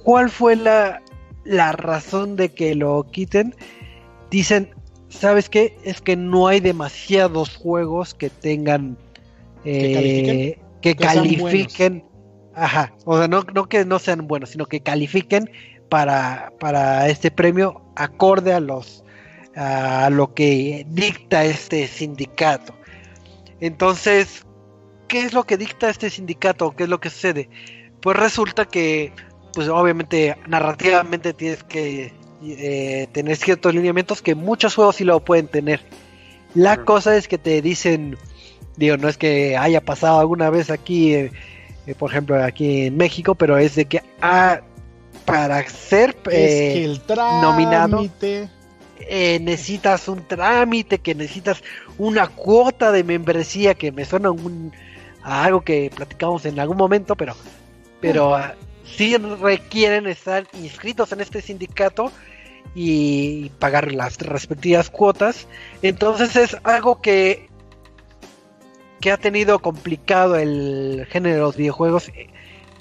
¿Cuál 0.03 0.29
fue 0.29 0.57
la, 0.57 1.01
la 1.45 1.71
razón 1.71 2.35
de 2.35 2.49
que 2.49 2.75
lo 2.75 3.07
quiten? 3.09 3.55
Dicen, 4.33 4.71
¿sabes 5.09 5.49
qué? 5.49 5.77
Es 5.85 6.01
que 6.01 6.17
no 6.17 6.49
hay 6.49 6.59
demasiados 6.59 7.57
juegos 7.57 8.15
que 8.15 8.31
tengan... 8.31 8.97
que 9.63 10.97
califiquen. 10.97 11.97
Eh, 11.97 12.08
ajá, 12.59 12.93
o 13.05 13.19
sea, 13.19 13.29
no, 13.29 13.45
no 13.55 13.69
que 13.69 13.85
no 13.85 13.99
sean 13.99 14.27
buenos, 14.27 14.51
sino 14.51 14.67
que 14.67 14.81
califiquen 14.81 15.51
para, 15.89 16.53
para 16.61 17.09
este 17.09 17.31
premio 17.31 17.83
acorde 17.97 18.53
a 18.53 18.61
los 18.61 19.05
a 19.57 20.09
lo 20.11 20.35
que 20.35 20.87
dicta 20.89 21.45
este 21.45 21.89
sindicato. 21.89 22.75
Entonces, 23.61 24.47
¿qué 25.09 25.23
es 25.23 25.33
lo 25.33 25.45
que 25.45 25.57
dicta 25.57 25.91
este 25.91 26.11
sindicato? 26.11 26.77
¿Qué 26.77 26.85
es 26.85 26.89
lo 26.89 27.01
que 27.01 27.11
sucede? 27.11 27.51
Pues 28.01 28.17
resulta 28.17 28.67
que, 28.67 29.13
pues 29.55 29.69
obviamente, 29.69 30.37
narrativamente 30.47 31.33
tienes 31.33 31.65
que 31.65 32.13
eh, 32.45 33.09
tener 33.11 33.37
ciertos 33.37 33.75
lineamientos 33.75 34.23
que 34.23 34.37
muchos 34.37 34.77
juegos 34.77 34.97
sí 34.97 35.05
lo 35.05 35.25
pueden 35.25 35.49
tener. 35.49 35.81
La 36.55 36.85
cosa 36.85 37.17
es 37.17 37.27
que 37.27 37.39
te 37.39 37.61
dicen, 37.61 38.17
digo, 38.77 38.97
no 38.97 39.09
es 39.09 39.19
que 39.19 39.57
haya 39.57 39.81
pasado 39.81 40.21
alguna 40.21 40.51
vez 40.51 40.71
aquí, 40.71 41.15
eh, 41.15 41.33
eh, 41.89 41.95
por 41.95 42.11
ejemplo, 42.11 42.43
aquí 42.43 42.87
en 42.87 42.97
México, 42.97 43.35
pero 43.35 43.57
es 43.57 43.75
de 43.75 43.87
que 43.87 44.03
ah, 44.21 44.61
para 45.25 45.67
ser 45.69 46.15
el 46.31 47.01
nominado 47.09 48.07
necesitas 49.41 50.07
un 50.09 50.27
trámite, 50.27 50.99
que 50.99 51.15
necesitas 51.15 51.63
una 51.97 52.27
cuota 52.29 52.93
de 52.93 53.05
membresía, 53.05 53.75
que 53.75 53.91
me 53.91 54.05
suena 54.05 54.31
un, 54.31 54.73
a 55.23 55.45
algo 55.45 55.63
que 55.63 55.91
platicamos 55.95 56.45
en 56.45 56.61
algún 56.61 56.77
momento, 56.77 57.17
pero, 57.17 57.35
pero 58.01 58.35
ah, 58.35 58.55
sí 58.85 59.17
requieren 59.17 60.07
estar 60.07 60.47
inscritos 60.55 61.13
en 61.13 61.23
este 61.23 61.41
sindicato 61.41 62.13
y 62.75 63.51
pagar 63.59 63.93
las 63.93 64.19
respectivas 64.19 64.91
cuotas. 64.91 65.47
Entonces 65.83 66.37
es 66.37 66.57
algo 66.65 67.01
que, 67.01 67.48
que 69.01 69.13
ha 69.13 69.17
tenido 69.17 69.59
complicado 69.61 70.37
el 70.37 71.07
género 71.11 71.35
de 71.35 71.41
los 71.43 71.57
videojuegos. 71.57 72.11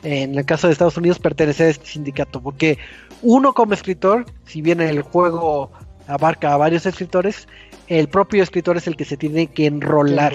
En 0.04 0.38
el 0.38 0.46
caso 0.46 0.68
de 0.68 0.74
Estados 0.74 0.98
Unidos, 0.98 1.20
pertenecer 1.20 1.68
a 1.68 1.70
este 1.72 1.86
sindicato, 1.86 2.42
porque 2.42 2.78
uno 3.22 3.54
como 3.54 3.74
escritor, 3.74 4.26
si 4.46 4.62
bien 4.62 4.80
el 4.80 5.02
juego 5.02 5.72
abarca 6.08 6.54
a 6.54 6.58
varios 6.58 6.86
escritores, 6.86 7.48
el 7.88 8.10
propio 8.10 8.44
escritor 8.44 8.78
es 8.78 8.88
el 8.88 8.96
que 8.96 9.06
se 9.06 9.16
tiene 9.16 9.48
que 9.48 9.66
enrolar, 9.66 10.34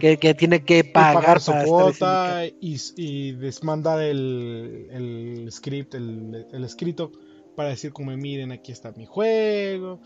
Que, 0.00 0.34
tiene 0.36 0.64
que 0.64 0.82
pagar, 0.84 1.40
su 1.40 1.52
cuota 1.64 2.42
y, 2.60 3.32
desmandar 3.32 4.02
el, 4.02 5.48
script, 5.50 5.94
el, 5.94 6.64
escrito, 6.64 7.12
para 7.56 7.70
decir 7.70 7.92
como 7.92 8.16
miren, 8.16 8.50
aquí 8.52 8.72
está 8.72 8.92
mi 8.92 9.06
juego. 9.06 10.00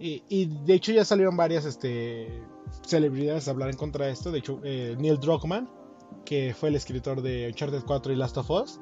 Y, 0.00 0.46
de 0.66 0.74
hecho 0.74 0.92
ya 0.92 1.04
salieron 1.04 1.36
varias 1.36 1.64
este, 1.64 2.28
celebridades 2.86 3.48
hablar 3.48 3.70
en 3.70 3.76
contra 3.76 4.06
de 4.06 4.12
esto. 4.12 4.30
De 4.30 4.38
hecho, 4.38 4.60
eh, 4.64 4.96
Neil 4.98 5.18
Druckmann, 5.18 5.68
que 6.24 6.54
fue 6.58 6.68
el 6.68 6.76
escritor 6.76 7.22
de 7.22 7.48
Uncharted 7.48 7.82
4 7.86 8.12
y 8.12 8.16
Last 8.16 8.36
of 8.38 8.50
Us, 8.50 8.80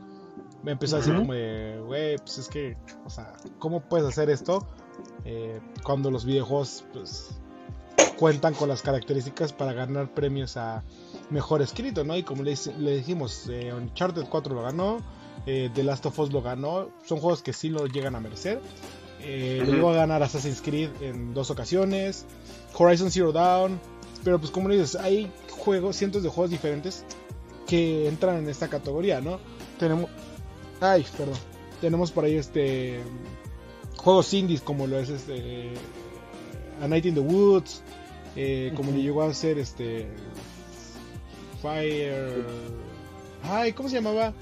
me 0.63 0.73
empezó 0.73 0.97
a 0.97 0.99
decir 1.01 1.15
como, 1.15 1.29
güey, 1.29 2.17
pues 2.17 2.39
es 2.39 2.49
que, 2.49 2.77
o 3.05 3.11
sea, 3.11 3.35
¿cómo 3.59 3.81
puedes 3.81 4.07
hacer 4.07 4.31
esto? 4.31 4.67
Eh, 5.25 5.61
cuando 5.83 6.11
los 6.11 6.25
videojuegos 6.25 6.85
pues, 6.93 7.39
cuentan 8.19 8.55
con 8.55 8.69
las 8.69 8.83
características 8.83 9.53
para 9.53 9.73
ganar 9.73 10.13
premios 10.13 10.57
a 10.57 10.83
mejor 11.31 11.63
escrito, 11.63 12.05
¿no? 12.05 12.17
Y 12.17 12.23
como 12.23 12.43
le, 12.43 12.55
dijimos, 12.97 13.49
eh, 13.51 13.73
Uncharted 13.73 14.25
4 14.29 14.55
lo 14.55 14.63
ganó, 14.63 14.99
eh, 15.47 15.71
The 15.75 15.83
Last 15.83 16.07
of 16.07 16.19
Us 16.19 16.33
lo 16.33 16.43
ganó, 16.43 16.91
son 17.05 17.19
juegos 17.19 17.43
que 17.43 17.53
sí 17.53 17.69
lo 17.69 17.87
llegan 17.87 18.15
a 18.15 18.21
merecer. 18.21 18.61
Eh, 19.27 19.65
Lo 19.67 19.89
a 19.89 19.95
ganar 19.95 20.23
Assassin's 20.23 20.61
Creed 20.61 20.91
en 21.01 21.33
dos 21.33 21.51
ocasiones, 21.51 22.27
Horizon 22.77 23.11
Zero 23.11 23.33
Dawn, 23.33 23.81
pero 24.23 24.39
pues 24.39 24.51
como 24.51 24.69
le 24.69 24.77
dices, 24.77 24.97
hay 24.97 25.33
juegos, 25.51 25.97
cientos 25.97 26.23
de 26.23 26.29
juegos 26.29 26.51
diferentes 26.51 27.05
que 27.67 28.07
entran 28.07 28.37
en 28.37 28.49
esta 28.51 28.69
categoría, 28.69 29.23
¿no? 29.23 29.41
Tenemos, 29.79 30.11
ay, 30.81 31.07
perdón, 31.17 31.39
tenemos 31.81 32.11
por 32.11 32.27
ahí 32.27 32.37
este 32.37 33.01
juegos 33.97 34.35
indies 34.35 34.61
como 34.61 34.87
lo 34.87 34.99
es 34.99 35.09
este 35.09 35.73
A 36.83 36.87
Night 36.87 37.07
in 37.07 37.15
the 37.15 37.21
Woods, 37.21 37.83
eh, 38.37 38.73
como 38.77 38.93
le 38.93 39.03
llegó 39.03 39.23
a 39.23 39.29
hacer 39.29 39.59
este 39.59 40.07
Fire 41.63 42.45
ay 43.43 43.73
cómo 43.73 43.89
se 43.89 43.97
llamaba 43.97 44.35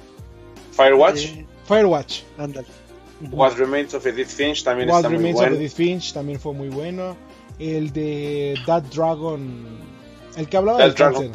Firewatch. 0.73 1.25
Eh, 1.27 1.47
Firewatch. 1.67 2.23
Ándale 2.37 2.82
What 3.31 3.57
Remains 3.57 3.95
of 3.95 4.05
Edith 4.07 4.29
Finch 4.29 4.65
también 4.65 4.89
What 4.89 4.99
está 4.99 5.09
Remains 5.09 5.35
muy 5.35 5.43
bueno. 5.43 5.55
of 5.55 5.61
Edith 5.61 5.75
Finch 5.75 6.13
también 6.13 6.41
fue 6.41 6.53
muy 6.53 6.69
bueno. 6.69 7.17
El 7.59 7.93
de 7.93 8.59
That 8.67 8.85
Dragon 8.95 9.93
el 10.37 10.49
que 10.49 10.57
hablaba 10.57 10.83
del 10.83 10.95
cáncer. 10.95 11.31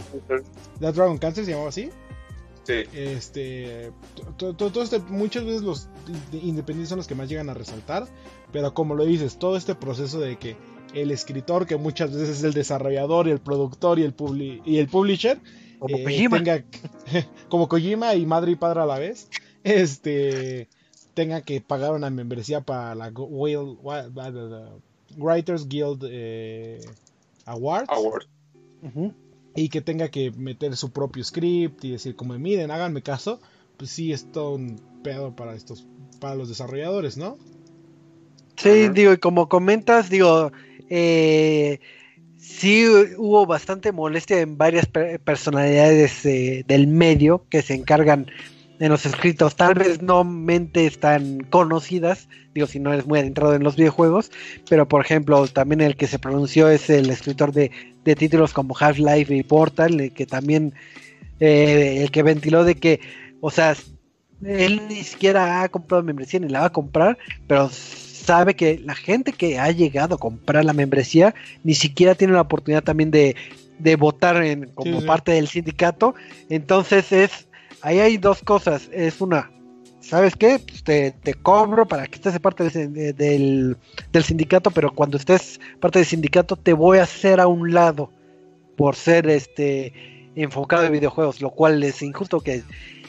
That 0.80 0.94
Dragon 0.94 1.18
Cancer 1.18 1.46
se 1.46 1.52
llamaba 1.52 1.70
así. 1.70 1.90
Este, 2.68 3.94
todo, 4.36 4.84
este, 4.84 5.00
muchas 5.00 5.46
veces 5.46 5.62
los 5.62 5.88
independientes 6.34 6.90
son 6.90 6.98
los 6.98 7.08
que 7.08 7.16
más 7.16 7.30
llegan 7.30 7.50
a 7.50 7.54
resaltar, 7.54 8.08
pero 8.52 8.74
como 8.74 8.94
lo 8.94 9.06
dices, 9.06 9.40
todo 9.40 9.56
este 9.56 9.74
proceso 9.74 10.20
de 10.20 10.38
que 10.38 10.58
el 10.94 11.12
escritor, 11.12 11.66
que 11.66 11.78
muchas 11.78 12.12
veces 12.12 12.40
es 12.40 12.44
el 12.44 12.54
desarrollador 12.54 13.30
y 13.30 13.32
el 13.32 13.40
productor 13.40 14.00
y 14.00 14.04
el, 14.04 14.14
y 14.66 14.80
el 14.80 14.88
publisher, 14.90 15.40
como, 15.80 15.98
eh, 15.98 16.28
Tenga, 16.30 16.66
como 17.50 17.70
Kojima 17.70 18.16
y 18.16 18.26
madre 18.26 18.52
y 18.52 18.56
padre 18.56 18.82
a 18.82 18.86
la 18.86 19.00
vez, 19.00 19.30
este 19.64 20.68
tenga 21.18 21.42
que 21.42 21.62
pagar 21.62 21.94
una 21.94 22.12
membresía 22.12 22.62
para 22.62 22.94
la 22.94 23.12
Writers 25.18 25.68
Guild 25.68 26.06
eh, 26.08 26.80
Awards. 27.46 27.90
Award. 27.90 28.26
Y 29.56 29.70
que 29.70 29.82
tenga 29.82 30.10
que 30.10 30.30
meter 30.30 30.78
su 30.78 30.92
propio 30.92 31.24
script 31.24 31.84
y 31.86 31.94
decir 31.94 32.16
como 32.16 32.38
miren 32.38 32.70
háganme 32.70 33.02
caso 33.02 33.40
pues 33.78 33.90
sí 33.90 34.14
es 34.14 34.32
todo 34.32 34.54
un 34.54 34.80
pedo 35.04 35.36
para 35.36 35.56
estos 35.56 35.88
para 36.20 36.36
los 36.36 36.50
desarrolladores 36.50 37.18
no 37.18 37.40
sí 38.56 38.90
digo 38.90 39.12
y 39.14 39.18
como 39.18 39.50
comentas 39.50 40.12
digo 40.12 40.52
eh, 40.88 41.80
sí 42.38 42.86
hubo 43.18 43.48
bastante 43.48 43.92
molestia 43.92 44.40
en 44.40 44.56
varias 44.60 44.86
personalidades 45.24 46.24
eh, 46.28 46.64
del 46.68 46.86
medio 46.86 47.44
que 47.50 47.64
se 47.64 47.74
encargan 47.74 48.28
en 48.80 48.90
los 48.90 49.06
escritos, 49.06 49.56
tal 49.56 49.74
vez 49.74 50.02
no 50.02 50.24
mentes 50.24 51.00
tan 51.00 51.40
conocidas, 51.50 52.28
digo 52.54 52.68
si 52.68 52.80
no 52.80 52.94
eres 52.94 53.06
muy 53.06 53.20
adentrado 53.20 53.56
en 53.56 53.64
los 53.64 53.76
videojuegos, 53.76 54.32
pero 54.70 54.88
por 54.88 55.04
ejemplo 55.04 55.48
también 55.48 55.82
el 55.82 55.96
que 55.96 56.08
se 56.08 56.20
pronunció 56.20 56.70
es 56.70 56.90
el 56.90 57.10
escritor 57.10 57.52
de, 57.52 57.72
títulos 58.04 58.54
como 58.54 58.76
Half-Life 58.78 59.36
y 59.36 59.44
Portal, 59.44 60.00
el 60.00 60.14
que 60.14 60.26
también, 60.26 60.74
eh, 61.40 61.98
el 62.02 62.12
que 62.12 62.24
ventiló 62.24 62.64
de 62.64 62.76
que, 62.76 63.02
o 63.42 63.52
sea, 63.52 63.76
él 64.46 64.82
ni 64.88 65.04
siquiera 65.04 65.64
ha 65.64 65.70
comprado 65.70 66.04
membresía 66.04 66.40
ni 66.40 66.48
la 66.48 66.62
va 66.62 66.66
a 66.68 66.72
comprar, 66.72 67.18
pero 67.48 67.70
sabe 67.70 68.56
que 68.56 68.80
la 68.80 68.96
gente 68.96 69.34
que 69.34 69.60
ha 69.60 69.72
llegado 69.72 70.16
a 70.16 70.20
comprar 70.20 70.64
la 70.64 70.74
membresía 70.74 71.34
ni 71.64 71.74
siquiera 71.74 72.16
tiene 72.16 72.34
la 72.34 72.42
oportunidad 72.42 72.84
también 72.84 73.12
de, 73.12 73.36
de 73.80 73.96
votar 73.96 74.44
en, 74.44 74.70
como 74.74 75.06
parte 75.06 75.32
del 75.32 75.48
sindicato, 75.48 76.16
entonces 76.50 77.12
es 77.12 77.47
ahí 77.82 78.00
hay 78.00 78.18
dos 78.18 78.42
cosas. 78.42 78.90
Es 78.92 79.22
una, 79.22 79.52
¿sabes 80.00 80.36
qué? 80.36 80.60
Pues 80.60 80.84
te, 80.84 81.34
cobro 81.42 81.88
para 81.88 82.08
que 82.08 82.16
estés 82.16 82.40
parte 82.40 82.70
del, 82.70 83.78
sindicato, 84.24 84.72
pero 84.72 84.94
cuando 84.94 85.18
estés 85.18 85.60
parte 85.80 86.00
del 86.00 86.06
sindicato 86.06 86.56
te 86.56 86.74
voy 86.74 87.00
a 87.00 87.04
hacer 87.04 87.40
a 87.40 87.48
un 87.48 87.74
lado 87.74 88.12
por 88.76 88.96
ser 88.96 89.30
este 89.30 89.94
enfocado 90.36 90.86
en 90.86 90.94
videojuegos, 90.94 91.42
lo 91.42 91.50
cual 91.50 91.84
es 91.84 92.02
injusto 92.02 92.40
que 92.42 92.64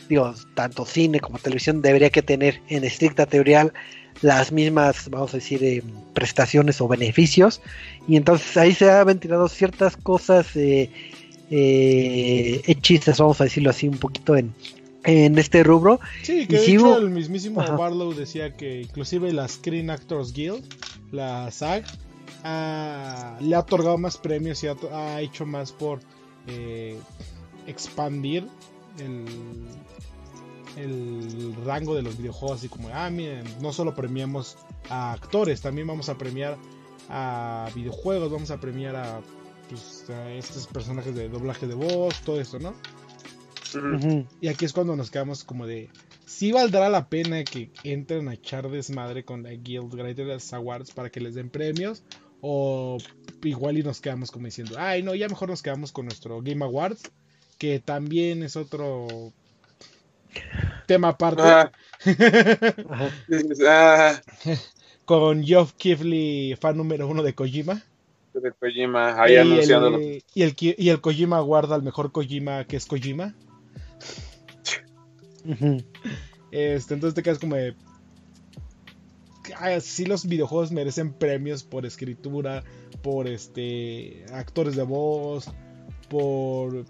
digo, 0.09 0.33
tanto 0.55 0.87
cine 0.87 1.21
como 1.21 1.39
televisión 1.39 1.83
debería 1.83 2.09
que 2.09 2.23
tener 2.23 2.63
en 2.69 2.85
estricta 2.85 3.27
teoría 3.27 3.71
las 4.23 4.51
mismas, 4.51 5.09
vamos 5.11 5.33
a 5.35 5.37
decir, 5.37 5.63
eh, 5.63 5.83
prestaciones 6.15 6.81
o 6.81 6.89
beneficios. 6.89 7.61
Y 8.09 8.17
entonces 8.17 8.57
ahí 8.57 8.75
se 8.75 8.91
han 8.91 9.07
ventilado 9.07 9.49
ciertas 9.49 9.97
cosas 9.97 10.57
eh, 10.57 10.91
eh, 11.51 12.63
hechizas, 12.67 13.19
vamos 13.19 13.41
a 13.41 13.45
decirlo 13.45 13.71
así, 13.71 13.89
un 13.89 13.99
poquito 13.99 14.37
en, 14.37 14.53
en 15.05 15.39
este 15.39 15.63
rubro. 15.63 16.01
Sí, 16.23 16.47
que 16.47 16.59
de 16.59 16.67
hecho 16.67 16.99
el 16.99 17.11
mismísimo 17.11 17.61
Barlow 17.61 18.15
decía 18.15 18.57
que 18.57 18.83
inclusive 18.83 19.33
la 19.33 19.49
Screen 19.49 19.91
Actors 19.91 20.33
Guild, 20.33 20.65
la 21.13 21.51
SAG, 21.51 21.85
le 23.41 23.55
ha 23.55 23.61
otorgado 23.61 23.99
más 23.99 24.17
premios 24.17 24.63
y 24.63 24.69
ha, 24.69 25.21
hecho 25.21 25.47
más 25.47 25.73
por 25.73 26.01
eh, 26.47 26.99
expandir 27.67 28.47
el 30.77 31.55
rango 31.65 31.95
de 31.95 32.03
los 32.03 32.19
videojuegos, 32.19 32.59
así 32.59 32.69
como, 32.69 32.89
ah, 32.93 33.11
miren, 33.11 33.45
no 33.61 33.73
solo 33.73 33.95
premiamos 33.95 34.57
a 34.91 35.13
actores, 35.13 35.61
también 35.61 35.87
vamos 35.87 36.09
a 36.09 36.17
premiar 36.17 36.57
a 37.09 37.69
videojuegos, 37.75 38.31
vamos 38.31 38.51
a 38.51 38.61
premiar 38.61 38.97
a, 38.97 39.21
pues, 39.69 40.09
a 40.11 40.31
estos 40.33 40.67
personajes 40.67 41.15
de 41.15 41.29
doblaje 41.29 41.67
de 41.67 41.75
voz, 41.75 42.21
todo 42.23 42.41
esto, 42.41 42.59
¿no? 42.59 42.75
Y 44.41 44.49
aquí 44.49 44.65
es 44.65 44.73
cuando 44.73 44.97
nos 44.97 45.11
quedamos 45.11 45.45
como 45.45 45.67
de, 45.67 45.91
sí 46.25 46.53
valdrá 46.53 46.89
la 46.89 47.09
pena 47.09 47.45
que 47.45 47.71
entren 47.85 48.29
a 48.29 48.35
echar 48.35 48.71
desmadre 48.71 49.25
con 49.25 49.43
la 49.43 49.51
Guild 49.51 49.93
Writers 49.93 50.53
Awards 50.55 50.93
para 50.93 51.11
que 51.11 51.21
les 51.21 51.35
den 51.35 51.51
premios, 51.51 52.03
o 52.41 52.99
igual 53.43 53.79
y 53.79 53.83
nos 53.83 54.01
quedamos 54.01 54.31
como 54.31 54.47
diciendo, 54.47 54.77
ay, 54.79 55.03
no, 55.03 55.15
ya 55.15 55.29
mejor 55.29 55.51
nos 55.51 55.63
quedamos 55.63 55.93
con 55.93 56.07
nuestro 56.07 56.41
Game 56.41 56.65
Awards, 56.65 57.03
que 57.59 57.81
también 57.81 58.43
es 58.43 58.57
otro 58.57 59.33
tema 60.87 61.09
aparte. 61.09 61.43
Ah, 61.43 61.71
ah, 63.69 64.21
con 65.05 65.45
Geoff 65.45 65.73
Keighley, 65.75 66.57
fan 66.57 66.77
número 66.77 67.09
uno 67.09 67.23
de 67.23 67.35
Kojima. 67.35 67.83
De 68.43 68.53
Kojima, 68.53 69.21
ahí 69.23 69.35
y, 69.35 69.37
anunciándolo. 69.37 69.99
el, 69.99 70.23
y, 70.35 70.43
el, 70.43 70.55
y 70.59 70.89
el 70.89 71.01
Kojima 71.01 71.41
guarda 71.41 71.75
al 71.75 71.83
mejor 71.83 72.13
Kojima 72.13 72.65
que 72.65 72.77
es 72.77 72.87
Kojima. 72.87 73.35
Este, 76.51 76.95
entonces 76.95 77.15
te 77.15 77.23
quedas 77.23 77.39
como 77.39 77.57
de. 77.57 77.75
Ah, 79.57 79.81
sí, 79.81 80.07
los 80.07 80.27
videojuegos 80.27 80.73
merecen 80.73 81.13
premios 81.13 81.63
por 81.63 81.85
escritura, 81.85 82.65
por 83.03 83.27
este 83.27 84.25
actores 84.33 84.77
de 84.77 84.83
voz, 84.83 85.51
por 86.09 86.85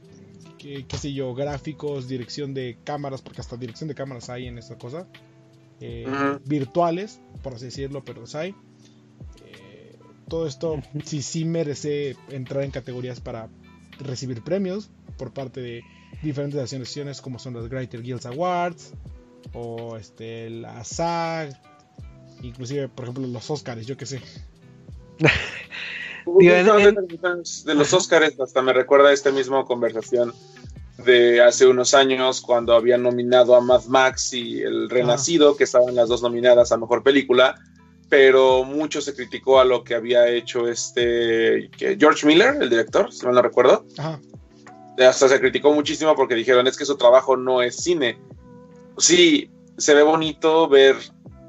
qué, 0.58 0.84
qué 0.86 0.96
sé 0.96 1.12
yo, 1.12 1.34
gráficos, 1.34 2.08
dirección 2.08 2.54
de 2.54 2.78
cámaras, 2.84 3.22
porque 3.22 3.40
hasta 3.40 3.56
dirección 3.56 3.88
de 3.88 3.94
cámaras 3.94 4.28
hay 4.30 4.46
en 4.46 4.58
esta 4.58 4.76
cosa. 4.78 5.06
eh. 5.80 6.38
Virtuales, 6.44 7.20
por 7.42 7.54
así 7.54 7.66
decirlo, 7.66 8.04
pero 8.04 8.20
los 8.20 8.34
hay. 8.34 8.54
Todo 10.28 10.46
esto 10.46 10.80
sí 11.04 11.22
sí 11.22 11.44
merece 11.44 12.16
entrar 12.30 12.64
en 12.64 12.70
categorías 12.70 13.20
para 13.20 13.48
recibir 14.00 14.42
premios 14.42 14.90
por 15.16 15.32
parte 15.32 15.60
de 15.60 15.82
diferentes 16.22 16.60
asociaciones 16.60 17.20
como 17.20 17.38
son 17.38 17.54
los 17.54 17.68
Greater 17.68 18.02
Guilds 18.02 18.26
Awards 18.26 18.92
o 19.54 19.96
este 19.96 20.50
la 20.50 20.84
SAG 20.84 21.50
inclusive 22.42 22.88
por 22.88 23.04
ejemplo 23.06 23.26
los 23.26 23.50
Oscars 23.50 23.86
yo 23.86 23.96
que 23.96 24.06
sé. 24.06 24.20
Digo, 26.26 26.52
en- 26.54 26.88
en- 26.88 27.42
de 27.64 27.74
los 27.74 27.92
Oscars 27.92 28.38
hasta 28.38 28.60
me 28.62 28.72
recuerda 28.72 29.12
esta 29.12 29.30
misma 29.30 29.64
conversación 29.64 30.32
de 31.04 31.40
hace 31.42 31.66
unos 31.66 31.94
años 31.94 32.40
cuando 32.40 32.74
habían 32.74 33.02
nominado 33.02 33.54
a 33.54 33.60
Mad 33.60 33.84
Max 33.86 34.32
y 34.34 34.60
El 34.60 34.90
Renacido, 34.90 35.56
que 35.56 35.64
estaban 35.64 35.94
las 35.94 36.08
dos 36.08 36.22
nominadas 36.22 36.70
a 36.72 36.76
Mejor 36.76 37.02
Película, 37.02 37.54
pero 38.08 38.64
mucho 38.64 39.00
se 39.00 39.14
criticó 39.14 39.60
a 39.60 39.64
lo 39.64 39.84
que 39.84 39.94
había 39.94 40.28
hecho 40.28 40.68
este 40.68 41.70
George 41.78 42.26
Miller, 42.26 42.56
el 42.60 42.70
director, 42.70 43.12
si 43.12 43.24
mal 43.26 43.34
no 43.34 43.42
recuerdo. 43.42 43.84
Ajá. 43.98 44.20
Hasta 44.98 45.28
se 45.28 45.40
criticó 45.40 45.72
muchísimo 45.72 46.16
porque 46.16 46.34
dijeron, 46.34 46.66
es 46.66 46.76
que 46.76 46.84
su 46.84 46.96
trabajo 46.96 47.36
no 47.36 47.62
es 47.62 47.76
cine. 47.76 48.18
Sí, 48.96 49.50
se 49.76 49.94
ve 49.94 50.02
bonito 50.02 50.68
ver 50.68 50.96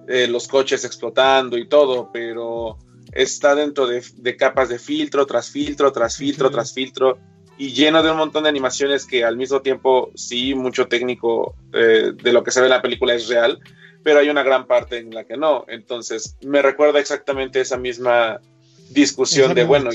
eh, 0.08 0.28
los 0.28 0.48
coches 0.48 0.86
explotando 0.86 1.58
y 1.58 1.68
todo, 1.68 2.12
pero 2.14 2.78
está 3.12 3.56
dentro 3.56 3.88
de, 3.88 4.04
de 4.18 4.38
capas 4.38 4.70
de 4.70 4.78
filtro, 4.78 5.26
tras 5.26 5.50
filtro, 5.50 5.92
tras 5.92 6.18
filtro, 6.18 6.52
tras 6.52 6.74
filtro, 6.74 7.18
y 7.58 7.74
lleno 7.74 8.02
de 8.02 8.10
un 8.12 8.18
montón 8.18 8.44
de 8.44 8.50
animaciones 8.50 9.06
que 9.06 9.26
al 9.26 9.36
mismo 9.36 9.62
tiempo, 9.62 10.12
sí, 10.16 10.56
mucho 10.56 10.88
técnico 10.88 11.56
eh, 11.74 12.14
de 12.14 12.34
lo 12.34 12.44
que 12.44 12.52
se 12.52 12.62
ve 12.62 12.68
en 12.68 12.72
la 12.72 12.82
película 12.82 13.14
es 13.14 13.28
real, 13.28 13.60
pero 14.04 14.20
hay 14.20 14.30
una 14.30 14.44
gran 14.44 14.66
parte 14.68 14.98
en 14.98 15.14
la 15.14 15.24
que 15.26 15.38
no. 15.38 15.66
Entonces, 15.68 16.36
me 16.42 16.62
recuerda 16.62 17.00
exactamente 17.00 17.60
esa 17.62 17.78
misma 17.78 18.40
discusión 18.90 19.46
¿Esa 19.46 19.54
de, 19.56 19.64
bueno, 19.66 19.90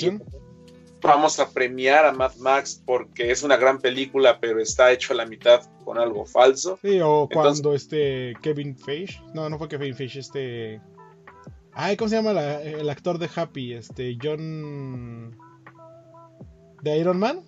vamos 1.02 1.38
a 1.40 1.50
premiar 1.50 2.06
a 2.06 2.12
Mad 2.12 2.34
Max 2.36 2.80
porque 2.84 3.30
es 3.30 3.42
una 3.42 3.56
gran 3.56 3.78
película, 3.78 4.38
pero 4.40 4.60
está 4.60 4.90
hecho 4.92 5.12
a 5.12 5.16
la 5.16 5.26
mitad 5.26 5.62
con 5.84 5.98
algo 5.98 6.24
falso. 6.24 6.78
Sí, 6.80 6.98
o 7.00 7.24
Entonces- 7.24 7.28
cuando 7.60 7.74
este 7.74 8.34
Kevin 8.40 8.76
Feige 8.76 9.20
no 9.34 9.50
no 9.50 9.58
fue 9.58 9.68
Kevin 9.68 9.94
Feige 9.94 10.20
este 10.20 10.80
ay 11.74 11.96
cómo 11.96 12.08
se 12.08 12.16
llama 12.16 12.32
la- 12.32 12.62
el 12.62 12.88
actor 12.88 13.18
de 13.18 13.28
Happy 13.34 13.74
este 13.74 14.16
John 14.22 15.36
de 16.82 16.96
Iron 16.98 17.18
Man 17.18 17.40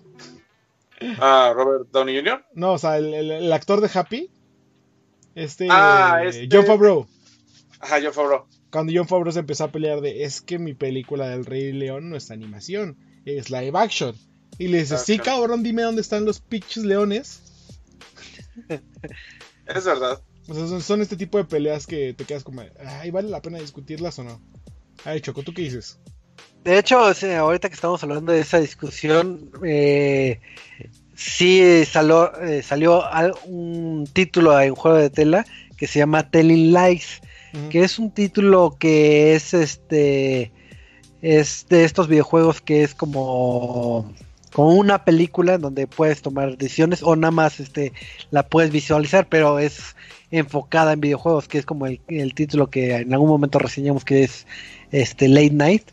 Ah, 1.19 1.53
Robert 1.55 1.87
Downey 1.91 2.15
Jr. 2.17 2.43
no 2.53 2.73
o 2.73 2.77
sea 2.77 2.97
el, 2.97 3.13
el- 3.13 3.31
el 3.31 3.53
actor 3.53 3.81
de 3.81 3.89
Happy 3.93 4.29
este, 5.37 5.67
Ah, 5.69 6.21
este- 6.25 6.49
John 6.51 6.65
Favreau 6.65 7.07
Ajá, 7.79 7.97
John 8.03 8.13
Favreau. 8.13 8.45
cuando 8.71 8.91
John 8.95 9.07
Favreau 9.07 9.31
se 9.31 9.39
empezó 9.39 9.65
a 9.65 9.71
pelear 9.71 10.01
de 10.01 10.23
es 10.23 10.41
que 10.41 10.57
mi 10.59 10.73
película 10.73 11.29
del 11.29 11.45
Rey 11.45 11.71
León 11.71 12.09
no 12.09 12.15
es 12.17 12.31
animación, 12.31 12.97
es 13.25 13.49
live 13.49 13.77
action. 13.77 14.15
Y 14.59 14.69
le 14.69 14.79
dice, 14.79 14.97
sí 14.97 15.13
Action. 15.17 15.35
cabrón, 15.37 15.63
dime 15.63 15.83
dónde 15.83 16.01
están 16.01 16.25
los 16.25 16.39
pinches 16.39 16.83
leones. 16.83 17.41
Es 19.67 19.85
verdad. 19.85 20.21
O 20.47 20.53
sea, 20.53 20.65
son, 20.67 20.81
son 20.81 21.01
este 21.01 21.17
tipo 21.17 21.37
de 21.37 21.43
peleas 21.43 21.85
que 21.85 22.13
te 22.13 22.23
quedas 22.23 22.43
como, 22.43 22.61
ay, 22.85 23.11
¿vale 23.11 23.29
la 23.29 23.41
pena 23.41 23.59
discutirlas 23.59 24.17
o 24.19 24.23
no? 24.23 24.41
Ay, 25.03 25.19
Choco, 25.21 25.43
¿tú 25.43 25.53
qué 25.53 25.61
dices? 25.63 25.99
De 26.63 26.79
hecho, 26.79 26.97
ahorita 26.99 27.67
que 27.69 27.75
estamos 27.75 28.01
hablando 28.03 28.31
de 28.31 28.39
esa 28.39 28.59
discusión, 28.59 29.51
eh, 29.65 30.39
sí 31.17 31.83
salió, 31.85 32.31
eh, 32.41 32.61
salió 32.61 33.05
al- 33.05 33.33
un 33.45 34.07
título 34.13 34.59
en 34.61 34.75
juego 34.75 34.97
de 34.97 35.09
tela 35.09 35.45
que 35.75 35.87
se 35.87 35.99
llama 35.99 36.29
Telling 36.29 36.71
Lies, 36.73 37.21
que 37.71 37.83
es 37.83 37.97
un 37.97 38.11
título 38.11 38.75
que 38.79 39.33
es 39.35 39.53
este 39.55 40.51
es 41.23 41.65
de 41.69 41.83
estos 41.85 42.07
videojuegos 42.07 42.61
que 42.61 42.83
es 42.83 42.93
como 42.93 44.13
como 44.53 44.75
una 44.75 45.03
película 45.03 45.55
en 45.55 45.61
donde 45.61 45.87
puedes 45.87 46.21
tomar 46.21 46.55
decisiones 46.57 47.01
o 47.01 47.15
nada 47.15 47.31
más 47.31 47.59
este 47.59 47.93
la 48.29 48.43
puedes 48.47 48.71
visualizar, 48.71 49.27
pero 49.27 49.57
es 49.59 49.95
enfocada 50.29 50.93
en 50.93 51.01
videojuegos, 51.01 51.47
que 51.47 51.57
es 51.57 51.65
como 51.65 51.87
el, 51.87 51.99
el 52.07 52.33
título 52.35 52.69
que 52.69 52.95
en 52.95 53.11
algún 53.13 53.29
momento 53.29 53.57
reseñamos 53.59 54.05
que 54.05 54.23
es 54.23 54.45
este 54.91 55.27
Late 55.27 55.51
Night. 55.51 55.83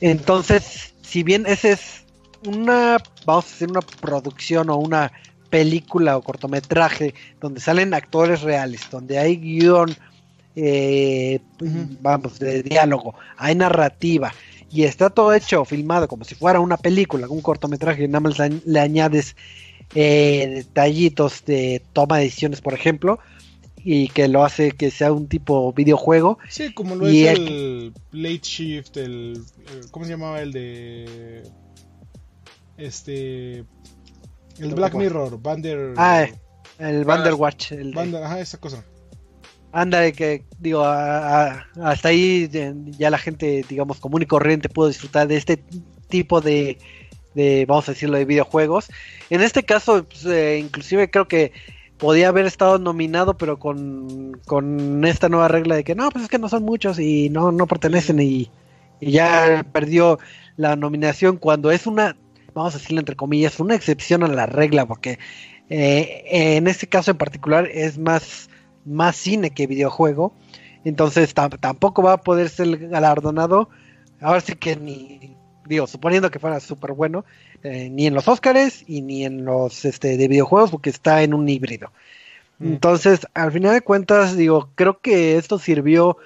Entonces, 0.00 0.94
si 1.02 1.22
bien 1.22 1.46
ese 1.46 1.72
es 1.72 2.04
una, 2.46 2.98
vamos 3.24 3.44
a 3.46 3.50
decir, 3.50 3.68
una 3.68 3.80
producción 3.80 4.70
o 4.70 4.76
una 4.76 5.12
película 5.50 6.16
o 6.16 6.22
cortometraje 6.22 7.14
donde 7.40 7.60
salen 7.60 7.94
actores 7.94 8.42
reales, 8.42 8.82
donde 8.90 9.18
hay 9.18 9.36
guion, 9.36 9.94
eh, 10.54 11.40
vamos, 12.00 12.38
de 12.38 12.62
diálogo, 12.62 13.14
hay 13.36 13.54
narrativa 13.54 14.32
y 14.70 14.84
está 14.84 15.10
todo 15.10 15.32
hecho, 15.32 15.64
filmado 15.64 16.08
como 16.08 16.24
si 16.24 16.34
fuera 16.34 16.60
una 16.60 16.76
película, 16.76 17.28
un 17.28 17.40
cortometraje, 17.42 18.04
y 18.04 18.08
nada 18.08 18.20
más 18.20 18.38
le, 18.64 18.80
añades 18.80 19.36
eh, 19.94 20.50
detallitos 20.56 21.44
de 21.44 21.82
toma 21.92 22.18
de 22.18 22.24
decisiones, 22.24 22.60
por 22.60 22.74
ejemplo, 22.74 23.20
y 23.84 24.08
que 24.08 24.26
lo 24.26 24.44
hace 24.44 24.72
que 24.72 24.90
sea 24.90 25.12
un 25.12 25.28
tipo 25.28 25.72
videojuego. 25.72 26.38
Sí, 26.48 26.74
como 26.74 26.96
lo 26.96 27.08
Y 27.08 27.26
es 27.26 27.38
el- 27.38 27.48
el 27.48 28.22
Late 28.22 28.40
Shift, 28.42 28.96
el... 28.96 29.40
eh, 29.68 29.80
¿Cómo 29.92 30.04
se 30.04 30.10
llamaba 30.10 30.42
el 30.42 30.52
de... 30.52 31.44
Este... 32.78 33.64
El 34.58 34.74
Black 34.74 34.94
Mirror, 34.94 35.40
Bander... 35.42 35.94
Ah, 35.96 36.26
El 36.78 37.04
Vanderwatch, 37.04 37.72
el 37.72 37.90
de- 37.90 37.96
Bander, 37.96 38.22
ajá, 38.22 38.40
esa 38.40 38.58
cosa. 38.58 38.84
Anda, 39.72 40.10
que 40.12 40.44
digo, 40.58 40.82
a- 40.84 41.52
a- 41.52 41.66
hasta 41.84 42.08
ahí 42.08 42.48
eh, 42.52 42.74
ya 42.98 43.10
la 43.10 43.18
gente, 43.18 43.64
digamos, 43.68 44.00
común 44.00 44.22
y 44.22 44.26
corriente 44.26 44.68
pudo 44.70 44.88
disfrutar 44.88 45.28
de 45.28 45.36
este 45.36 45.62
tipo 46.08 46.40
de, 46.40 46.78
de, 47.34 47.66
vamos 47.68 47.86
a 47.88 47.92
decirlo, 47.92 48.16
de 48.16 48.24
videojuegos. 48.24 48.88
En 49.28 49.42
este 49.42 49.64
caso, 49.64 50.04
pues, 50.04 50.24
eh, 50.24 50.58
inclusive 50.58 51.10
creo 51.10 51.28
que 51.28 51.52
podía 51.98 52.28
haber 52.28 52.46
estado 52.46 52.78
nominado, 52.78 53.36
pero 53.36 53.58
con, 53.58 54.40
con 54.46 55.04
esta 55.04 55.28
nueva 55.28 55.48
regla 55.48 55.74
de 55.76 55.84
que 55.84 55.94
no, 55.94 56.08
pues 56.10 56.24
es 56.24 56.30
que 56.30 56.38
no 56.38 56.48
son 56.48 56.62
muchos 56.62 56.98
y 56.98 57.28
no, 57.28 57.52
no 57.52 57.66
pertenecen 57.66 58.20
y, 58.20 58.50
y 59.00 59.10
ya 59.10 59.66
perdió 59.72 60.18
la 60.56 60.76
nominación 60.76 61.36
cuando 61.36 61.70
es 61.70 61.86
una, 61.86 62.16
vamos 62.60 62.74
a 62.74 62.78
decirlo 62.78 63.00
entre 63.00 63.16
comillas, 63.16 63.60
una 63.60 63.74
excepción 63.74 64.22
a 64.24 64.28
la 64.28 64.46
regla, 64.46 64.86
porque 64.86 65.18
eh, 65.68 66.24
en 66.30 66.66
este 66.66 66.86
caso 66.86 67.10
en 67.10 67.18
particular 67.18 67.68
es 67.72 67.98
más 67.98 68.48
más 68.84 69.16
cine 69.16 69.50
que 69.50 69.66
videojuego. 69.66 70.32
Entonces 70.84 71.34
tam- 71.34 71.58
tampoco 71.58 72.02
va 72.02 72.12
a 72.12 72.20
poder 72.20 72.48
ser 72.48 72.88
galardonado. 72.88 73.68
Ahora 74.20 74.40
sí 74.40 74.54
que 74.54 74.76
ni, 74.76 75.36
digo, 75.66 75.86
suponiendo 75.86 76.30
que 76.30 76.38
fuera 76.38 76.60
súper 76.60 76.92
bueno, 76.92 77.24
eh, 77.62 77.90
ni 77.90 78.06
en 78.06 78.14
los 78.14 78.28
Oscars 78.28 78.84
y 78.86 79.02
ni 79.02 79.24
en 79.24 79.44
los 79.44 79.84
este, 79.84 80.16
de 80.16 80.28
videojuegos, 80.28 80.70
porque 80.70 80.90
está 80.90 81.22
en 81.22 81.34
un 81.34 81.48
híbrido. 81.48 81.90
Mm. 82.58 82.74
Entonces, 82.74 83.26
al 83.34 83.50
final 83.50 83.74
de 83.74 83.80
cuentas, 83.82 84.36
digo, 84.36 84.70
creo 84.76 85.00
que 85.00 85.36
esto 85.36 85.58
sirvió, 85.58 86.16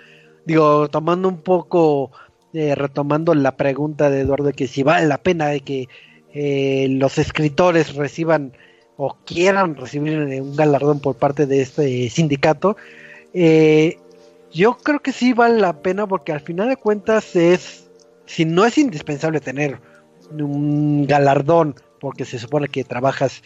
digo, 0.45 0.89
tomando 0.91 1.29
un 1.29 1.41
poco, 1.41 2.13
eh, 2.53 2.75
retomando 2.75 3.35
la 3.35 3.57
pregunta 3.57 4.11
de 4.11 4.21
Eduardo, 4.21 4.49
de 4.49 4.53
que 4.53 4.69
si 4.69 4.83
vale 4.83 5.07
la 5.07 5.19
pena 5.19 5.47
de 5.47 5.61
que 5.61 5.89
eh, 6.33 6.87
los 6.91 7.19
escritores 7.19 7.95
reciban 7.95 8.53
o 8.97 9.17
quieran 9.25 9.77
recibir 9.77 10.19
un 10.19 10.55
galardón 10.55 11.01
por 11.01 11.17
parte 11.17 11.47
de 11.47 11.63
este 11.63 12.11
sindicato, 12.11 12.77
eh, 13.33 13.99
yo 14.53 14.77
creo 14.79 15.01
que 15.01 15.13
sí 15.13 15.33
vale 15.33 15.61
la 15.61 15.81
pena 15.81 16.07
porque 16.07 16.33
al 16.33 16.41
final 16.41 16.69
de 16.69 16.77
cuentas 16.77 17.35
es, 17.37 17.89
si 18.27 18.45
no 18.45 18.67
es 18.67 18.77
indispensable 18.79 19.41
tener 19.41 19.81
un 20.31 21.07
galardón, 21.07 21.75
porque 22.01 22.25
se 22.25 22.39
supone 22.39 22.69
que 22.69 22.85
trabajas 22.85 23.43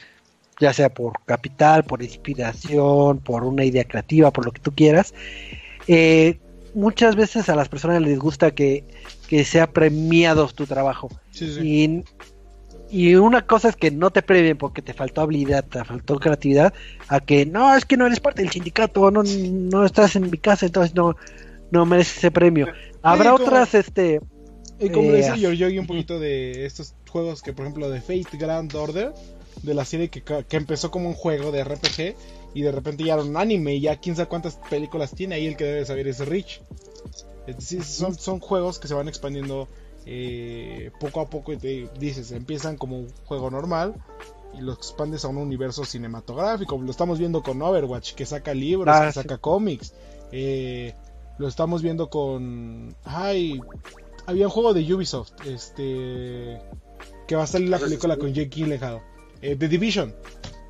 ya 0.60 0.72
sea 0.72 0.88
por 0.88 1.14
capital, 1.24 1.84
por 1.84 2.02
inspiración, 2.02 3.18
por 3.18 3.44
una 3.44 3.64
idea 3.64 3.84
creativa, 3.84 4.30
por 4.30 4.44
lo 4.44 4.52
que 4.52 4.60
tú 4.60 4.72
quieras, 4.72 5.14
eh, 5.88 6.38
muchas 6.74 7.16
veces 7.16 7.48
a 7.48 7.56
las 7.56 7.68
personas 7.68 8.02
les 8.02 8.18
gusta 8.18 8.52
que, 8.52 8.84
que 9.28 9.44
sea 9.44 9.66
premiado 9.66 10.46
tu 10.48 10.66
trabajo. 10.66 11.08
Y, 11.40 12.04
y, 12.94 13.14
una 13.16 13.46
cosa 13.46 13.68
es 13.68 13.76
que 13.76 13.90
no 13.90 14.10
te 14.10 14.22
premien 14.22 14.56
porque 14.56 14.82
te 14.82 14.92
faltó 14.92 15.22
habilidad, 15.22 15.64
te 15.64 15.84
faltó 15.84 16.18
creatividad, 16.18 16.72
a 17.08 17.20
que 17.20 17.46
no, 17.46 17.74
es 17.76 17.84
que 17.84 17.96
no 17.96 18.06
eres 18.06 18.20
parte 18.20 18.42
del 18.42 18.50
sindicato, 18.50 19.10
no, 19.10 19.22
no 19.22 19.84
estás 19.84 20.16
en 20.16 20.30
mi 20.30 20.38
casa, 20.38 20.66
entonces 20.66 20.94
no, 20.94 21.16
no 21.70 21.86
mereces 21.86 22.18
ese 22.18 22.30
premio. 22.30 22.68
Habrá 23.02 23.34
otras, 23.34 23.74
este... 23.74 24.20
Y 24.80 24.90
como 24.90 25.10
eh, 25.10 25.16
dice 25.18 25.36
Giorgio, 25.36 25.80
un 25.80 25.86
poquito 25.86 26.18
de 26.18 26.66
estos 26.66 26.94
juegos 27.08 27.42
que, 27.42 27.52
por 27.52 27.64
ejemplo, 27.64 27.90
de 27.90 28.00
Fate 28.00 28.36
Grand 28.36 28.74
Order, 28.74 29.12
de 29.62 29.74
la 29.74 29.84
serie 29.84 30.08
que, 30.08 30.22
que, 30.22 30.56
empezó 30.56 30.90
como 30.90 31.08
un 31.08 31.14
juego 31.14 31.52
de 31.52 31.64
RPG 31.64 32.16
y 32.54 32.62
de 32.62 32.72
repente 32.72 33.04
ya 33.04 33.14
era 33.14 33.22
un 33.22 33.36
anime 33.36 33.74
y 33.74 33.80
ya 33.80 33.96
quién 33.96 34.16
sabe 34.16 34.28
cuántas 34.28 34.56
películas 34.56 35.12
tiene 35.12 35.36
ahí 35.36 35.46
el 35.46 35.56
que 35.56 35.64
debe 35.64 35.84
saber 35.86 36.08
es 36.08 36.26
Rich. 36.26 36.60
Es 37.46 37.56
decir, 37.56 37.84
son, 37.84 38.14
son 38.14 38.40
juegos 38.40 38.78
que 38.78 38.88
se 38.88 38.94
van 38.94 39.08
expandiendo 39.08 39.68
eh, 40.06 40.90
poco 41.00 41.20
a 41.20 41.30
poco 41.30 41.56
te 41.56 41.88
dices, 41.98 42.32
empiezan 42.32 42.76
como 42.76 42.98
un 42.98 43.08
juego 43.24 43.50
normal 43.50 43.94
y 44.56 44.60
lo 44.60 44.72
expandes 44.72 45.24
a 45.24 45.28
un 45.28 45.38
universo 45.38 45.84
cinematográfico. 45.84 46.78
Lo 46.78 46.90
estamos 46.90 47.18
viendo 47.18 47.42
con 47.42 47.60
Overwatch, 47.60 48.14
que 48.14 48.26
saca 48.26 48.54
libros, 48.54 48.94
ah, 48.94 49.06
que 49.06 49.12
saca 49.12 49.38
cómics. 49.38 49.94
Eh, 50.32 50.94
lo 51.38 51.48
estamos 51.48 51.82
viendo 51.82 52.08
con... 52.10 52.94
Ay, 53.04 53.60
había 54.26 54.46
un 54.46 54.52
juego 54.52 54.74
de 54.74 54.94
Ubisoft, 54.94 55.32
este... 55.46 56.60
Que 57.26 57.36
va 57.36 57.44
a 57.44 57.46
salir 57.46 57.70
la 57.70 57.78
película 57.78 58.16
con 58.16 58.32
Jake 58.32 58.50
Gyllenhaal. 58.50 59.00
Eh, 59.40 59.56
The 59.56 59.68
Division. 59.68 60.14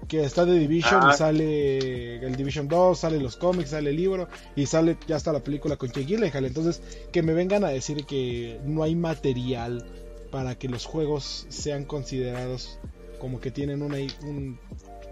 Que 0.09 0.25
está 0.25 0.45
The 0.45 0.53
Division 0.53 1.03
y 1.03 1.07
ah. 1.11 1.13
sale 1.13 2.17
el 2.25 2.37
Division 2.37 2.69
2, 2.69 2.99
sale 2.99 3.21
los 3.21 3.37
cómics, 3.37 3.71
sale 3.71 3.91
el 3.91 3.97
libro 3.97 4.29
y 4.55 4.67
sale 4.67 4.97
ya 5.07 5.17
está 5.17 5.33
la 5.33 5.41
película 5.41 5.77
con 5.77 5.89
Jake 5.89 6.05
Gyllenhaal. 6.05 6.45
Entonces, 6.45 6.83
que 7.13 7.23
me 7.23 7.33
vengan 7.33 7.65
a 7.65 7.69
decir 7.69 8.05
que 8.05 8.61
no 8.65 8.83
hay 8.83 8.95
material 8.95 9.87
para 10.31 10.57
que 10.57 10.69
los 10.69 10.85
juegos 10.85 11.47
sean 11.49 11.85
considerados 11.85 12.79
como 13.21 13.41
que 13.41 13.51
tienen 13.51 13.83
una, 13.83 13.99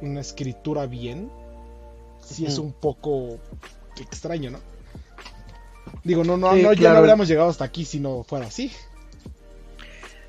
una 0.00 0.20
escritura 0.20 0.86
bien, 0.86 1.30
si 2.20 2.44
es 2.44 2.58
un 2.58 2.72
poco 2.72 3.38
extraño, 4.00 4.50
¿no? 4.50 4.58
Digo, 6.04 6.24
no, 6.24 6.36
no, 6.36 6.54
no 6.54 6.72
ya 6.72 6.92
no 6.92 6.98
habríamos 6.98 7.28
llegado 7.28 7.48
hasta 7.48 7.64
aquí 7.64 7.84
si 7.84 8.00
no 8.00 8.24
fuera 8.24 8.46
así. 8.46 8.72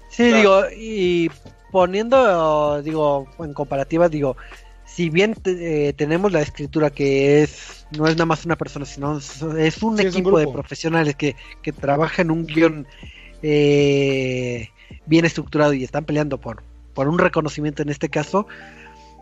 Sí, 0.09 0.31
digo, 0.31 0.69
y 0.69 1.31
poniendo, 1.73 2.83
digo, 2.83 3.27
en 3.39 3.51
comparativa, 3.55 4.07
digo, 4.07 4.37
si 4.85 5.09
bien 5.09 5.35
eh, 5.43 5.91
tenemos 5.97 6.31
la 6.31 6.39
escritura 6.39 6.91
que 6.91 7.41
es, 7.41 7.87
no 7.97 8.05
es 8.05 8.13
nada 8.13 8.27
más 8.27 8.45
una 8.45 8.55
persona, 8.55 8.85
sino 8.85 9.17
es 9.17 9.81
un 9.81 9.99
equipo 9.99 10.37
de 10.37 10.47
profesionales 10.47 11.15
que, 11.15 11.35
que 11.63 11.71
trabaja 11.73 12.21
en 12.21 12.29
un 12.29 12.45
guion 12.45 12.85
eh, 13.41 14.69
bien 15.07 15.25
estructurado 15.25 15.73
y 15.73 15.83
están 15.83 16.05
peleando 16.05 16.39
por, 16.39 16.61
por 16.93 17.07
un 17.07 17.17
reconocimiento 17.17 17.81
en 17.81 17.89
este 17.89 18.07
caso, 18.07 18.45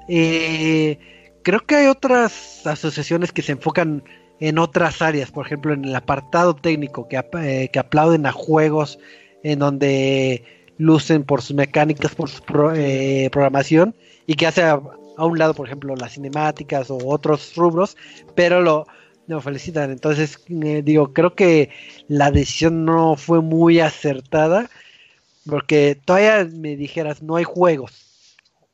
eh, 0.09 0.99
creo 1.43 1.61
que 1.61 1.75
hay 1.75 1.87
otras 1.87 2.67
asociaciones 2.67 3.31
que 3.31 3.43
se 3.43 3.53
enfocan 3.53 4.03
en 4.41 4.59
otras 4.59 5.01
áreas, 5.01 5.31
por 5.31 5.45
ejemplo 5.45 5.71
en 5.71 5.85
el 5.85 5.95
apartado 5.95 6.53
técnico, 6.53 7.07
que, 7.07 7.69
que 7.71 7.79
aplauden 7.79 8.25
a 8.25 8.33
juegos 8.33 8.99
en 9.41 9.59
donde 9.59 10.60
lucen 10.81 11.23
por 11.23 11.41
sus 11.43 11.55
mecánicas, 11.55 12.15
por 12.15 12.29
su 12.29 12.41
eh, 12.75 13.29
programación 13.31 13.95
y 14.25 14.33
que 14.33 14.47
hace 14.47 14.63
a, 14.63 14.81
un 15.17 15.37
lado, 15.37 15.53
por 15.53 15.67
ejemplo, 15.67 15.95
las 15.95 16.13
cinemáticas 16.13 16.89
o 16.89 16.97
otros 17.05 17.55
rubros, 17.55 17.95
pero 18.35 18.61
lo, 18.61 18.87
felicitan. 19.41 19.91
Entonces, 19.91 20.39
eh, 20.49 20.81
digo, 20.83 21.13
creo 21.13 21.35
que 21.35 21.69
la 22.07 22.31
decisión 22.31 22.83
no 22.83 23.15
fue 23.15 23.41
muy 23.41 23.79
acertada 23.79 24.69
porque 25.47 25.97
todavía 26.03 26.49
me 26.51 26.75
dijeras, 26.75 27.21
no 27.21 27.35
hay 27.35 27.43
juegos 27.43 28.07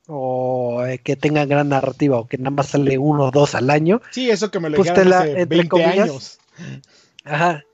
o 0.07 0.85
eh, 0.85 0.99
que 0.99 1.17
tengan 1.17 1.49
gran 1.49 1.67
narrativa 1.67 2.17
o 2.17 2.27
que 2.27 2.37
nada 2.37 2.51
más 2.51 2.67
sale 2.67 2.97
uno 2.97 3.25
o 3.25 3.31
dos 3.31 3.53
al 3.53 3.69
año. 3.69 4.01
Sí, 4.11 4.29
eso 4.29 4.49
que 4.49 4.61
me 4.61 4.69
lo 4.69 4.77
pues 4.77 4.89
hace 4.89 5.45
20 5.45 5.83
años. 5.83 6.39
Ajá, 7.25 7.65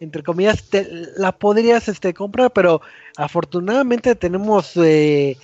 entre 0.00 0.22
comillas, 0.22 0.64
te, 0.64 0.86
la 1.16 1.32
podrías 1.32 1.88
este, 1.88 2.14
comprar, 2.14 2.52
pero 2.52 2.80
afortunadamente 3.16 4.14
tenemos 4.14 4.76
eh, 4.76 5.36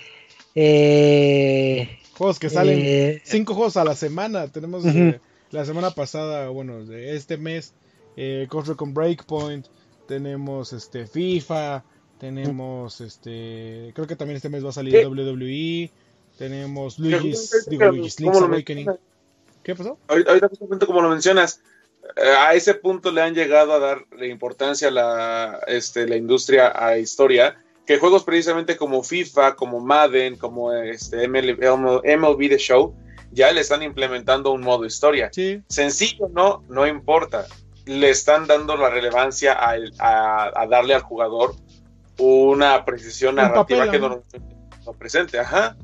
eh, 0.55 1.99
juegos 2.17 2.39
que 2.39 2.49
salen, 2.49 2.79
eh, 2.81 3.21
cinco 3.23 3.55
juegos 3.55 3.77
a 3.77 3.83
la 3.83 3.95
semana. 3.95 4.47
Tenemos 4.47 4.83
la 5.51 5.65
semana 5.65 5.91
pasada, 5.91 6.49
bueno, 6.49 6.85
de 6.85 7.15
este 7.15 7.37
mes, 7.37 7.73
eh, 8.15 8.47
con 8.49 8.93
Breakpoint, 8.93 9.67
tenemos 10.07 10.73
este 10.73 11.07
FIFA, 11.07 11.83
tenemos 12.19 13.01
este, 13.01 13.91
creo 13.93 14.07
que 14.07 14.15
también 14.15 14.37
este 14.37 14.49
mes 14.49 14.63
va 14.63 14.69
a 14.69 14.73
salir 14.73 15.07
WWE, 15.07 15.91
tenemos 16.37 16.99
Luigi's, 16.99 17.67
digo 17.69 17.85
Luigi's 17.91 18.19
Link's 18.19 18.37
Awakening. 18.37 18.89
¿Qué 19.63 19.75
pasó? 19.75 19.97
Ahorita, 20.07 20.31
ahorita 20.31 20.85
como 20.85 21.01
lo 21.01 21.09
mencionas, 21.09 21.61
a 22.17 22.53
ese 22.53 22.73
punto 22.75 23.11
le 23.11 23.21
han 23.21 23.33
llegado 23.33 23.73
a 23.73 23.79
dar 23.79 24.05
importancia 24.21 24.89
a 24.89 24.91
la, 24.91 25.59
este, 25.67 26.07
la 26.07 26.15
industria 26.15 26.71
a 26.75 26.97
historia, 26.97 27.57
que 27.85 27.97
juegos 27.97 28.23
precisamente 28.23 28.77
como 28.77 29.03
FIFA, 29.03 29.55
como 29.55 29.79
Madden, 29.79 30.37
como 30.37 30.73
este 30.73 31.27
MLB, 31.27 31.59
MLB 32.17 32.49
The 32.49 32.57
Show, 32.57 32.95
ya 33.31 33.51
le 33.51 33.61
están 33.61 33.83
implementando 33.83 34.51
un 34.51 34.61
modo 34.61 34.85
historia. 34.85 35.31
Sencillo, 35.67 36.29
no, 36.29 36.63
no 36.69 36.87
importa. 36.87 37.45
Le 37.85 38.09
están 38.09 38.47
dando 38.47 38.77
la 38.77 38.89
relevancia 38.89 39.57
a, 39.59 40.67
darle 40.67 40.93
al 40.93 41.01
jugador 41.01 41.55
una 42.19 42.85
precisión 42.85 43.35
narrativa 43.35 43.89
que 43.89 43.99
no, 43.99 44.23
no 44.85 44.93
presente. 44.93 45.39
Ajá. 45.39 45.75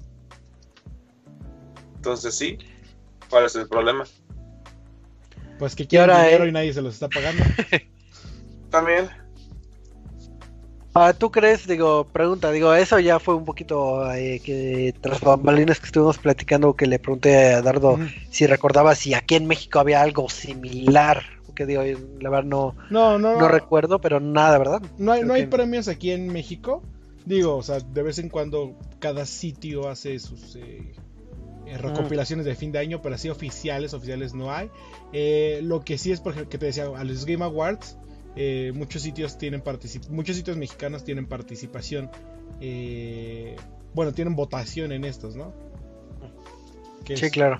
Entonces 1.96 2.36
sí, 2.36 2.60
¿cuál 3.30 3.46
es 3.46 3.56
el 3.56 3.68
problema? 3.68 4.06
Pues 5.60 5.76
que 5.76 5.86
quieren 5.86 6.16
dinero 6.16 6.48
y 6.48 6.52
nadie 6.52 6.74
se 6.74 6.82
los 6.82 6.96
está 6.96 7.10
pagando. 7.10 7.44
También. 8.72 9.10
Ah, 10.96 11.14
¿Tú 11.14 11.30
crees, 11.30 11.68
digo, 11.68 12.06
pregunta, 12.06 12.52
digo, 12.52 12.74
eso 12.74 13.00
ya 13.00 13.20
fue 13.20 13.36
un 13.36 13.46
poquito 13.46 14.12
eh, 14.12 14.42
que 14.44 14.96
tras 15.00 15.22
bambalinas 15.22 15.80
que 15.80 15.86
estuvimos 15.86 16.18
platicando, 16.18 16.76
que 16.76 16.88
le 16.88 16.98
pregunté 16.98 17.54
a 17.54 17.62
Dardo 17.62 18.00
si 18.32 18.48
recordaba 18.48 18.96
si 18.96 19.14
aquí 19.14 19.36
en 19.36 19.46
México 19.46 19.80
había 19.80 20.02
algo 20.02 20.30
similar, 20.30 21.24
que 21.54 21.66
digo, 21.66 21.84
la 22.20 22.30
verdad 22.30 22.46
no, 22.46 22.76
no, 22.90 23.20
no, 23.20 23.48
recuerdo, 23.48 24.00
pero 24.02 24.20
nada, 24.20 24.58
¿verdad? 24.58 24.82
No 24.98 25.12
hay, 25.12 25.24
no 25.24 25.34
hay 25.34 25.46
premios 25.46 25.88
aquí 25.88 26.12
en 26.12 26.28
México, 26.34 26.82
digo, 27.26 27.58
o 27.58 27.64
sea, 27.64 27.80
de 27.80 28.02
vez 28.02 28.18
en 28.18 28.30
cuando 28.30 28.76
cada 29.00 29.26
sitio 29.26 29.90
hace 29.90 30.18
sus 30.20 30.56
eh, 30.56 30.96
eh, 31.70 31.78
recopilaciones 31.78 32.46
de 32.48 32.56
fin 32.56 32.72
de 32.72 32.80
año, 32.80 33.02
pero 33.02 33.14
así 33.14 33.30
oficiales, 33.30 33.94
oficiales 33.94 34.34
no 34.34 34.52
hay. 34.52 34.72
Eh, 35.14 35.60
lo 35.64 35.82
que 35.82 36.00
sí 36.00 36.12
es, 36.12 36.20
por 36.20 36.32
ejemplo, 36.32 36.50
que 36.50 36.58
te 36.58 36.66
decía, 36.66 36.86
a 36.86 37.04
los 37.04 37.26
Game 37.26 37.46
Awards, 37.46 37.96
eh, 38.36 38.72
muchos 38.74 39.04
sitios 39.04 39.38
tienen 39.38 39.62
muchos 40.10 40.36
sitios 40.36 40.58
mexicanos 40.58 41.04
tienen 41.04 41.28
participación, 41.28 42.10
bueno, 43.94 44.14
tienen 44.14 44.36
votación 44.36 44.92
en 44.92 45.04
estos, 45.04 45.36
¿no? 45.36 45.54
sí, 47.06 47.30
claro. 47.30 47.60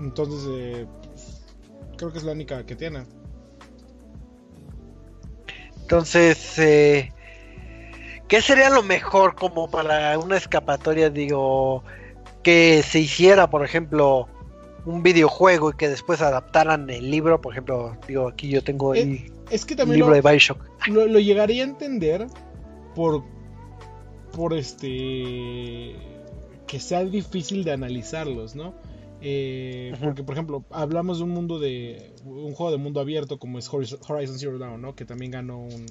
Entonces, 0.00 0.86
creo 1.96 2.12
que 2.12 2.18
es 2.18 2.24
la 2.24 2.32
única 2.32 2.66
que 2.66 2.74
tiene. 2.74 3.04
Entonces, 5.82 6.54
¿qué 6.56 8.42
sería 8.42 8.70
lo 8.70 8.82
mejor 8.82 9.36
como 9.36 9.70
para 9.70 10.18
una 10.18 10.36
escapatoria? 10.36 11.10
Digo, 11.10 11.84
que 12.46 12.84
se 12.84 13.00
hiciera, 13.00 13.50
por 13.50 13.64
ejemplo, 13.64 14.28
un 14.84 15.02
videojuego 15.02 15.70
y 15.70 15.72
que 15.74 15.88
después 15.88 16.22
adaptaran 16.22 16.88
el 16.90 17.10
libro, 17.10 17.40
por 17.40 17.52
ejemplo, 17.52 17.96
digo, 18.06 18.28
aquí 18.28 18.48
yo 18.48 18.62
tengo 18.62 18.94
el, 18.94 19.14
eh, 19.14 19.32
es, 19.50 19.64
que 19.64 19.74
también 19.74 19.98
libro 19.98 20.14
de 20.14 20.20
Bioshock. 20.20 20.64
Lo, 20.86 21.18
llegaría 21.18 21.64
a 21.64 21.66
entender 21.66 22.28
por, 22.94 23.24
por 24.30 24.54
este, 24.54 25.96
que 26.68 26.78
sea 26.78 27.04
difícil 27.04 27.64
de 27.64 27.72
analizarlos, 27.72 28.54
¿no? 28.54 28.74
Eh, 29.20 29.92
porque, 30.00 30.22
por 30.22 30.36
ejemplo, 30.36 30.64
hablamos 30.70 31.18
de 31.18 31.24
un 31.24 31.30
mundo 31.30 31.58
de. 31.58 32.14
Un 32.24 32.52
juego 32.52 32.70
de 32.70 32.78
mundo 32.78 33.00
abierto 33.00 33.40
como 33.40 33.58
es 33.58 33.68
Horizon 33.72 34.38
Zero 34.38 34.58
Dawn, 34.58 34.80
¿no? 34.80 34.94
Que 34.94 35.04
también 35.04 35.32
ganó 35.32 35.58
un, 35.58 35.86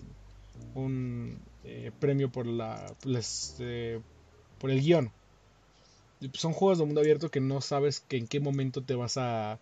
un 0.74 1.38
eh, 1.66 1.92
premio 2.00 2.32
por 2.32 2.46
la. 2.48 2.86
por 4.58 4.72
el 4.72 4.80
guion. 4.80 5.12
Son 6.34 6.54
juegos 6.54 6.80
de 6.80 6.86
mundo 6.86 7.02
abierto 7.02 7.30
que 7.30 7.42
no 7.42 7.62
sabes 7.62 8.00
que 8.00 8.18
en 8.18 8.28
qué 8.28 8.40
momento 8.40 8.82
te 8.82 8.96
vas 8.96 9.18
a, 9.18 9.60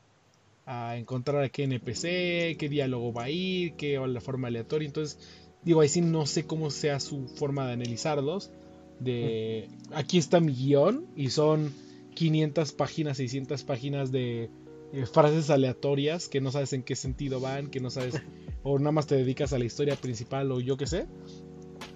a 0.65 0.97
encontrar 0.97 1.43
a 1.43 1.49
qué 1.49 1.63
NPC, 1.63 2.57
qué 2.57 2.67
diálogo 2.69 3.13
va 3.13 3.23
a 3.23 3.29
ir, 3.29 3.73
qué 3.73 3.99
la 3.99 4.21
forma 4.21 4.47
aleatoria. 4.47 4.85
Entonces, 4.85 5.19
digo, 5.63 5.81
ahí 5.81 5.89
sí 5.89 6.01
no 6.01 6.25
sé 6.25 6.45
cómo 6.45 6.71
sea 6.71 6.99
su 6.99 7.27
forma 7.27 7.67
de 7.67 7.73
analizarlos. 7.73 8.51
De 8.99 9.67
aquí 9.93 10.17
está 10.17 10.39
mi 10.39 10.53
guion 10.53 11.05
y 11.15 11.31
son 11.31 11.73
500 12.15 12.71
páginas, 12.73 13.17
600 13.17 13.63
páginas 13.63 14.11
de 14.11 14.49
eh, 14.93 15.05
frases 15.05 15.49
aleatorias 15.49 16.29
que 16.29 16.39
no 16.39 16.51
sabes 16.51 16.73
en 16.73 16.83
qué 16.83 16.95
sentido 16.95 17.39
van, 17.39 17.69
que 17.69 17.79
no 17.79 17.89
sabes, 17.89 18.21
o 18.63 18.77
nada 18.77 18.91
más 18.91 19.07
te 19.07 19.15
dedicas 19.15 19.51
a 19.51 19.59
la 19.59 19.65
historia 19.65 19.95
principal 19.95 20.51
o 20.51 20.59
yo 20.59 20.77
qué 20.77 20.87
sé. 20.87 21.07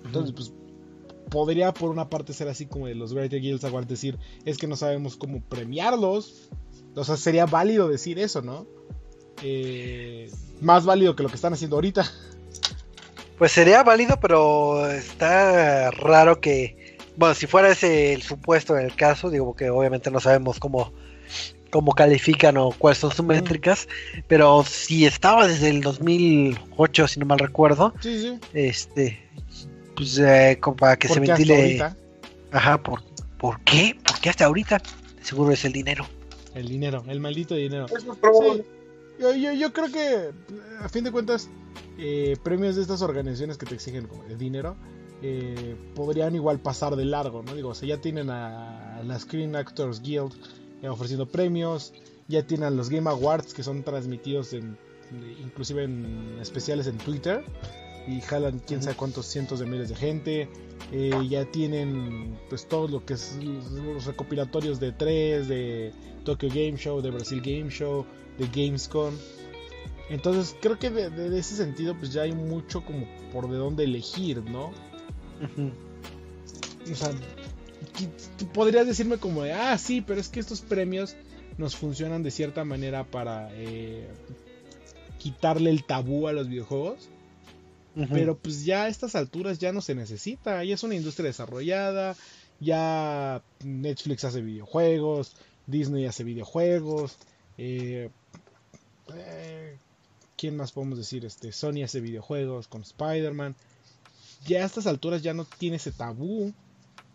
Entonces, 0.03 0.33
pues 0.33 0.53
podría 1.29 1.73
por 1.73 1.89
una 1.89 2.09
parte 2.09 2.33
ser 2.33 2.47
así 2.47 2.65
como 2.65 2.87
de 2.87 2.95
los 2.95 3.13
Greater 3.13 3.41
Guilds 3.41 3.63
Awards 3.63 3.87
decir, 3.87 4.17
es 4.45 4.57
que 4.57 4.67
no 4.67 4.75
sabemos 4.75 5.15
cómo 5.15 5.41
premiarlos. 5.41 6.49
O 6.95 7.03
sea, 7.03 7.17
sería 7.17 7.45
válido 7.45 7.87
decir 7.87 8.17
eso, 8.19 8.41
¿no? 8.41 8.65
Eh, 9.43 10.31
más 10.61 10.85
válido 10.85 11.15
que 11.15 11.23
lo 11.23 11.29
que 11.29 11.35
están 11.35 11.53
haciendo 11.53 11.75
ahorita. 11.77 12.09
Pues 13.37 13.51
sería 13.51 13.83
válido, 13.83 14.19
pero 14.19 14.89
está 14.89 15.91
raro 15.91 16.41
que, 16.41 16.97
bueno, 17.17 17.35
si 17.35 17.45
fuera 17.45 17.69
ese 17.69 18.13
el 18.13 18.23
supuesto 18.23 18.75
en 18.77 18.85
el 18.85 18.95
caso, 18.95 19.29
digo 19.29 19.55
que 19.55 19.69
obviamente 19.69 20.09
no 20.09 20.19
sabemos 20.19 20.59
cómo, 20.59 20.91
cómo 21.69 21.91
califican 21.91 22.57
o 22.57 22.71
cuáles 22.71 22.97
son 22.97 23.11
sus 23.11 23.23
métricas, 23.23 23.87
pero 24.27 24.63
si 24.63 25.05
estaba 25.05 25.45
desde 25.47 25.69
el 25.69 25.81
2008, 25.81 27.07
si 27.07 27.19
no 27.19 27.27
mal 27.27 27.37
recuerdo, 27.37 27.93
Sí, 28.01 28.19
sí. 28.19 28.39
este, 28.53 29.26
pues 29.97 30.19
eh, 30.19 30.59
como 30.61 30.77
para 30.77 30.95
que 30.95 31.07
se 31.07 31.19
ventile. 31.19 31.55
ahorita, 31.55 31.97
Ajá, 32.51 32.81
¿por, 32.81 33.01
¿por 33.39 33.59
qué? 33.61 33.97
¿Por 34.05 34.19
qué 34.19 34.29
hasta 34.29 34.45
ahorita? 34.45 34.81
Seguro 35.21 35.51
es 35.51 35.65
el 35.65 35.73
dinero. 35.73 36.05
el 36.53 36.69
dinero, 36.69 37.03
el 37.07 37.19
maldito 37.19 37.55
dinero. 37.55 37.87
Eso 37.87 37.97
es. 37.97 38.57
Sí. 38.57 38.63
Yo, 39.19 39.33
yo, 39.33 39.51
yo 39.53 39.73
creo 39.73 39.91
que, 39.91 40.29
a 40.79 40.87
fin 40.89 41.03
de 41.03 41.11
cuentas, 41.11 41.49
eh, 41.97 42.37
premios 42.43 42.75
de 42.75 42.83
estas 42.83 43.01
organizaciones 43.01 43.57
que 43.57 43.65
te 43.65 43.73
exigen 43.73 44.05
como 44.05 44.23
el 44.25 44.37
dinero 44.37 44.75
eh, 45.23 45.75
podrían 45.95 46.35
igual 46.35 46.59
pasar 46.59 46.95
de 46.95 47.05
largo, 47.05 47.41
¿no? 47.41 47.55
Digo, 47.55 47.69
o 47.69 47.75
sea, 47.75 47.89
ya 47.89 47.97
tienen 47.97 48.29
a 48.29 49.01
la 49.03 49.19
Screen 49.19 49.55
Actors 49.55 50.01
Guild 50.01 50.31
eh, 50.83 50.89
ofreciendo 50.89 51.25
premios, 51.25 51.93
ya 52.27 52.45
tienen 52.45 52.67
a 52.67 52.69
los 52.69 52.89
Game 52.91 53.09
Awards 53.09 53.55
que 53.55 53.63
son 53.63 53.81
transmitidos 53.81 54.53
en, 54.53 54.77
inclusive 55.41 55.85
en 55.85 56.37
especiales 56.39 56.85
en 56.85 56.99
Twitter 56.99 57.43
y 58.07 58.21
jalan 58.21 58.59
quién 58.65 58.81
sabe 58.81 58.95
cuántos 58.95 59.25
cientos 59.25 59.59
de 59.59 59.65
miles 59.65 59.89
de 59.89 59.95
gente. 59.95 60.49
Eh, 60.91 61.11
ya 61.29 61.43
tienen 61.45 62.37
pues 62.49 62.67
todo 62.67 62.87
lo 62.87 63.05
que 63.05 63.13
es 63.15 63.37
los 63.73 64.05
recopilatorios 64.05 64.79
de 64.79 64.91
3, 64.93 65.47
de 65.47 65.91
Tokyo 66.23 66.47
Game 66.49 66.77
Show, 66.77 67.01
de 67.01 67.11
Brasil 67.11 67.41
Game 67.41 67.69
Show, 67.69 68.05
de 68.37 68.47
Gamescom. 68.47 69.13
Entonces 70.09 70.55
creo 70.61 70.79
que 70.79 70.89
de, 70.89 71.09
de- 71.09 71.29
de 71.29 71.39
ese 71.39 71.55
sentido 71.55 71.93
pues 71.99 72.13
ya 72.13 72.21
hay 72.21 72.31
mucho 72.33 72.85
como 72.85 73.05
por 73.33 73.49
de 73.49 73.57
dónde 73.57 73.83
elegir, 73.83 74.41
¿no? 74.43 74.71
O 76.89 76.95
sea, 76.95 77.11
podrías 78.53 78.87
decirme 78.87 79.17
como 79.17 79.43
de, 79.43 79.51
ah, 79.53 79.77
sí, 79.77 80.01
pero 80.01 80.21
es 80.21 80.29
que 80.29 80.39
estos 80.39 80.61
premios 80.61 81.15
nos 81.57 81.75
funcionan 81.75 82.23
de 82.23 82.31
cierta 82.31 82.63
manera 82.63 83.03
para 83.03 83.49
eh, 83.53 84.07
quitarle 85.19 85.69
el 85.69 85.83
tabú 85.83 86.27
a 86.27 86.33
los 86.33 86.47
videojuegos. 86.47 87.09
Pero 88.11 88.37
pues 88.37 88.63
ya 88.63 88.83
a 88.83 88.87
estas 88.87 89.15
alturas 89.15 89.57
ya 89.57 89.71
no 89.71 89.81
se 89.81 89.95
necesita, 89.95 90.63
ya 90.63 90.75
es 90.75 90.83
una 90.83 90.93
industria 90.93 91.27
desarrollada, 91.27 92.15
ya 92.59 93.41
Netflix 93.63 94.23
hace 94.23 94.41
videojuegos, 94.41 95.35
Disney 95.65 96.05
hace 96.05 96.23
videojuegos, 96.23 97.17
eh, 97.57 98.09
eh, 99.15 99.77
¿quién 100.35 100.57
más 100.57 100.71
podemos 100.71 100.97
decir? 100.99 101.25
Este, 101.25 101.51
Sony 101.51 101.83
hace 101.83 101.99
videojuegos 101.99 102.67
con 102.67 102.83
Spider-Man. 102.83 103.55
Ya 104.45 104.61
a 104.61 104.65
estas 104.65 104.85
alturas 104.85 105.23
ya 105.23 105.33
no 105.33 105.45
tiene 105.45 105.77
ese 105.77 105.91
tabú, 105.91 106.53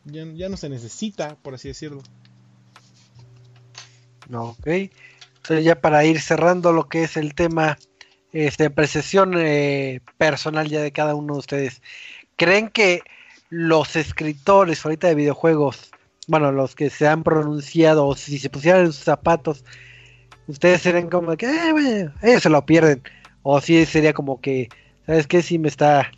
ya, 0.05 0.25
ya 0.35 0.49
no 0.49 0.57
se 0.57 0.69
necesita, 0.69 1.37
por 1.43 1.55
así 1.55 1.69
decirlo. 1.69 2.03
Ok. 4.33 4.67
Entonces 4.67 5.65
ya 5.65 5.81
para 5.81 6.05
ir 6.05 6.21
cerrando 6.21 6.73
lo 6.73 6.89
que 6.89 7.05
es 7.05 7.17
el 7.17 7.35
tema 7.35 7.79
este, 8.33 8.67
apreciación 8.67 9.35
eh, 9.37 10.01
personal 10.19 10.69
ya 10.69 10.81
de 10.81 10.93
cada 10.93 11.15
uno 11.15 11.35
de 11.35 11.39
ustedes. 11.41 11.83
¿Creen 12.37 12.69
que 12.69 13.03
los 13.51 13.97
escritores 13.97 14.85
ahorita 14.85 15.09
de 15.09 15.15
videojuegos, 15.15 15.91
bueno, 16.27 16.53
los 16.53 16.75
que 16.75 16.89
se 16.91 17.07
han 17.07 17.23
pronunciado, 17.23 18.07
o 18.07 18.17
si 18.17 18.39
se 18.39 18.49
pusieran 18.51 18.83
en 18.87 18.93
sus 18.93 19.05
zapatos, 19.05 19.65
ustedes 20.47 20.81
serían 20.83 21.11
como 21.11 21.37
que, 21.37 21.47
eh, 21.47 21.73
bueno, 21.73 22.15
ellos 22.23 22.43
se 22.43 22.49
lo 22.49 22.65
pierden? 22.65 23.03
O 23.43 23.61
si 23.61 23.85
sería 23.87 24.13
como 24.13 24.41
que, 24.41 24.69
¿sabes 25.05 25.27
qué? 25.27 25.43
Sí 25.43 25.59
me 25.59 25.69
está, 25.69 26.11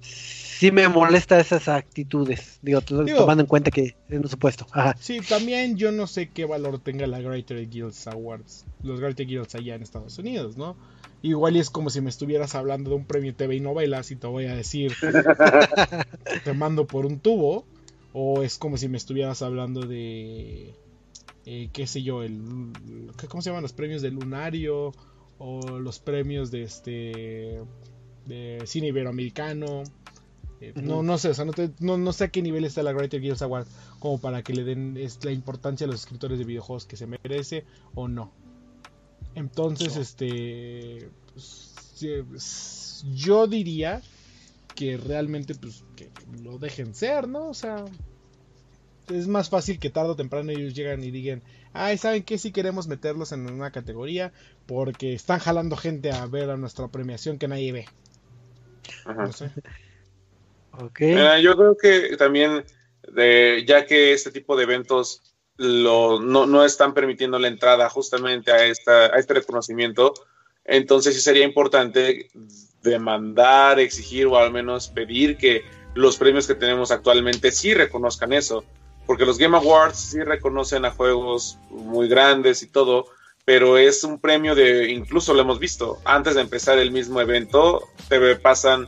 sí 0.00 0.70
me 0.72 0.88
molesta 0.88 1.38
esas 1.38 1.68
actitudes. 1.68 2.58
Digo- 2.62 2.82
tomando 2.82 3.42
en 3.42 3.46
cuenta 3.46 3.70
que 3.70 3.94
es 4.08 4.18
un 4.18 4.28
supuesto. 4.28 4.66
Ajá. 4.72 4.96
Sí, 5.00 5.20
también 5.20 5.76
yo 5.76 5.92
no 5.92 6.06
sé 6.06 6.28
qué 6.28 6.44
valor 6.44 6.80
tenga 6.80 7.06
la 7.06 7.20
Greater 7.20 7.68
Guilds 7.68 8.06
Awards, 8.08 8.64
los 8.82 9.00
Greater 9.00 9.26
Guilds 9.26 9.54
allá 9.54 9.76
en 9.76 9.82
Estados 9.82 10.18
Unidos, 10.18 10.56
¿no? 10.56 10.76
Igual 11.22 11.56
y 11.56 11.60
es 11.60 11.70
como 11.70 11.90
si 11.90 12.00
me 12.00 12.10
estuvieras 12.10 12.54
hablando 12.54 12.90
de 12.90 12.96
un 12.96 13.06
premio 13.06 13.34
TV 13.34 13.56
y 13.56 13.60
novelas 13.60 14.10
y 14.10 14.16
te 14.16 14.26
voy 14.28 14.46
a 14.46 14.54
decir, 14.54 14.92
te 16.44 16.52
mando 16.52 16.86
por 16.86 17.06
un 17.06 17.20
tubo, 17.20 17.66
o 18.12 18.42
es 18.42 18.58
como 18.58 18.76
si 18.76 18.88
me 18.88 18.96
estuvieras 18.98 19.42
hablando 19.42 19.86
de, 19.86 20.74
eh, 21.46 21.70
qué 21.72 21.86
sé 21.86 22.02
yo, 22.02 22.22
el, 22.22 23.12
¿qué- 23.18 23.28
¿cómo 23.28 23.42
se 23.42 23.50
llaman 23.50 23.62
los 23.62 23.72
premios 23.72 24.02
del 24.02 24.14
Lunario? 24.14 24.92
O 25.38 25.78
los 25.78 26.00
premios 26.00 26.50
de 26.50 26.62
este, 26.62 27.60
de 28.26 28.64
cine 28.66 28.88
iberoamericano. 28.88 29.84
Eh, 30.60 30.72
No, 30.82 31.02
no 31.02 31.18
sé, 31.18 31.30
o 31.30 31.34
sea, 31.34 31.44
no, 31.44 31.52
te- 31.54 31.70
no, 31.80 31.98
no 31.98 32.12
sé 32.12 32.24
a 32.24 32.28
qué 32.28 32.42
nivel 32.42 32.64
está 32.64 32.82
la 32.82 32.92
Greater 32.92 33.20
Guilds 33.20 33.42
Award 33.42 33.66
como 34.00 34.20
para 34.20 34.42
que 34.42 34.54
le 34.54 34.64
den 34.64 34.96
es, 34.96 35.24
la 35.24 35.32
importancia 35.32 35.86
a 35.86 35.88
los 35.90 36.00
escritores 36.00 36.38
de 36.38 36.44
videojuegos 36.44 36.86
que 36.86 36.96
se 36.96 37.06
merece 37.06 37.64
o 37.94 38.08
no. 38.08 38.32
Entonces, 39.38 39.96
este, 39.96 41.08
pues, 41.32 41.72
pues, 42.28 43.04
yo 43.14 43.46
diría 43.46 44.02
que 44.74 44.96
realmente, 44.96 45.54
pues, 45.54 45.84
que 45.94 46.10
lo 46.42 46.58
dejen 46.58 46.92
ser, 46.92 47.28
¿no? 47.28 47.48
O 47.48 47.54
sea, 47.54 47.84
es 49.08 49.28
más 49.28 49.48
fácil 49.48 49.78
que 49.78 49.90
tarde 49.90 50.10
o 50.10 50.16
temprano 50.16 50.50
ellos 50.50 50.74
llegan 50.74 51.04
y 51.04 51.12
digan, 51.12 51.42
ay, 51.72 51.98
¿saben 51.98 52.24
qué? 52.24 52.36
Si 52.36 52.50
queremos 52.50 52.88
meterlos 52.88 53.30
en 53.30 53.48
una 53.48 53.70
categoría 53.70 54.32
porque 54.66 55.12
están 55.12 55.38
jalando 55.38 55.76
gente 55.76 56.10
a 56.10 56.26
ver 56.26 56.50
a 56.50 56.56
nuestra 56.56 56.88
premiación 56.88 57.38
que 57.38 57.46
nadie 57.46 57.72
ve. 57.72 57.86
Ajá. 59.04 59.26
No 59.26 59.32
sé. 59.32 59.52
Ok. 60.72 61.00
Mira, 61.00 61.38
yo 61.40 61.56
creo 61.56 61.76
que 61.76 62.16
también, 62.16 62.64
de, 63.12 63.64
ya 63.66 63.86
que 63.86 64.12
este 64.12 64.32
tipo 64.32 64.56
de 64.56 64.64
eventos 64.64 65.27
lo, 65.58 66.20
no, 66.20 66.46
no 66.46 66.64
están 66.64 66.94
permitiendo 66.94 67.38
la 67.38 67.48
entrada 67.48 67.90
justamente 67.90 68.50
a, 68.50 68.64
esta, 68.64 69.06
a 69.06 69.18
este 69.18 69.34
reconocimiento, 69.34 70.14
entonces 70.64 71.14
sí 71.14 71.20
sería 71.20 71.44
importante 71.44 72.30
demandar, 72.82 73.80
exigir 73.80 74.26
o 74.26 74.38
al 74.38 74.52
menos 74.52 74.88
pedir 74.88 75.36
que 75.36 75.64
los 75.94 76.16
premios 76.16 76.46
que 76.46 76.54
tenemos 76.54 76.90
actualmente 76.90 77.50
sí 77.50 77.74
reconozcan 77.74 78.32
eso, 78.32 78.64
porque 79.04 79.26
los 79.26 79.38
Game 79.38 79.56
Awards 79.56 79.98
sí 79.98 80.22
reconocen 80.22 80.84
a 80.84 80.92
juegos 80.92 81.58
muy 81.70 82.08
grandes 82.08 82.62
y 82.62 82.68
todo, 82.68 83.06
pero 83.44 83.78
es 83.78 84.04
un 84.04 84.20
premio 84.20 84.54
de, 84.54 84.90
incluso 84.90 85.34
lo 85.34 85.40
hemos 85.40 85.58
visto, 85.58 85.98
antes 86.04 86.34
de 86.34 86.42
empezar 86.42 86.78
el 86.78 86.92
mismo 86.92 87.20
evento, 87.20 87.82
te 88.08 88.36
pasan 88.36 88.86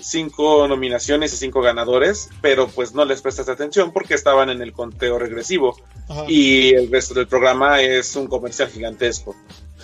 cinco 0.00 0.66
nominaciones 0.68 1.32
y 1.32 1.36
cinco 1.36 1.60
ganadores, 1.60 2.28
pero 2.40 2.68
pues 2.68 2.94
no 2.94 3.04
les 3.04 3.20
prestas 3.22 3.48
atención 3.48 3.92
porque 3.92 4.14
estaban 4.14 4.50
en 4.50 4.62
el 4.62 4.72
conteo 4.72 5.18
regresivo 5.18 5.76
Ajá. 6.08 6.24
y 6.28 6.74
el 6.74 6.90
resto 6.90 7.14
del 7.14 7.26
programa 7.26 7.80
es 7.82 8.14
un 8.16 8.26
comercial 8.26 8.68
gigantesco. 8.68 9.34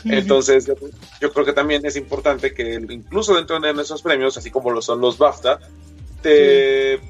Entonces, 0.05 0.67
yo, 0.67 0.75
yo 1.21 1.33
creo 1.33 1.47
que 1.47 1.55
también 1.55 1.85
es 1.87 1.97
importante 1.97 2.53
que 2.53 2.75
incluso 2.91 3.35
dentro 3.35 3.59
de 3.59 3.73
nuestros 3.73 4.03
premios, 4.03 4.37
así 4.37 4.51
como 4.51 4.71
lo 4.71 4.83
son 4.83 5.01
los 5.01 5.17
BAFTA, 5.17 5.61
te 6.21 7.01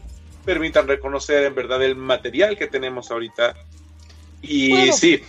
permitan 0.44 0.86
reconocer 0.86 1.44
en 1.44 1.54
verdad 1.54 1.82
el 1.82 1.96
material 1.96 2.56
que 2.56 2.66
tenemos 2.68 3.10
ahorita. 3.10 3.54
Y 4.42 4.70
Bueno. 4.70 4.92
sí, 4.92 5.22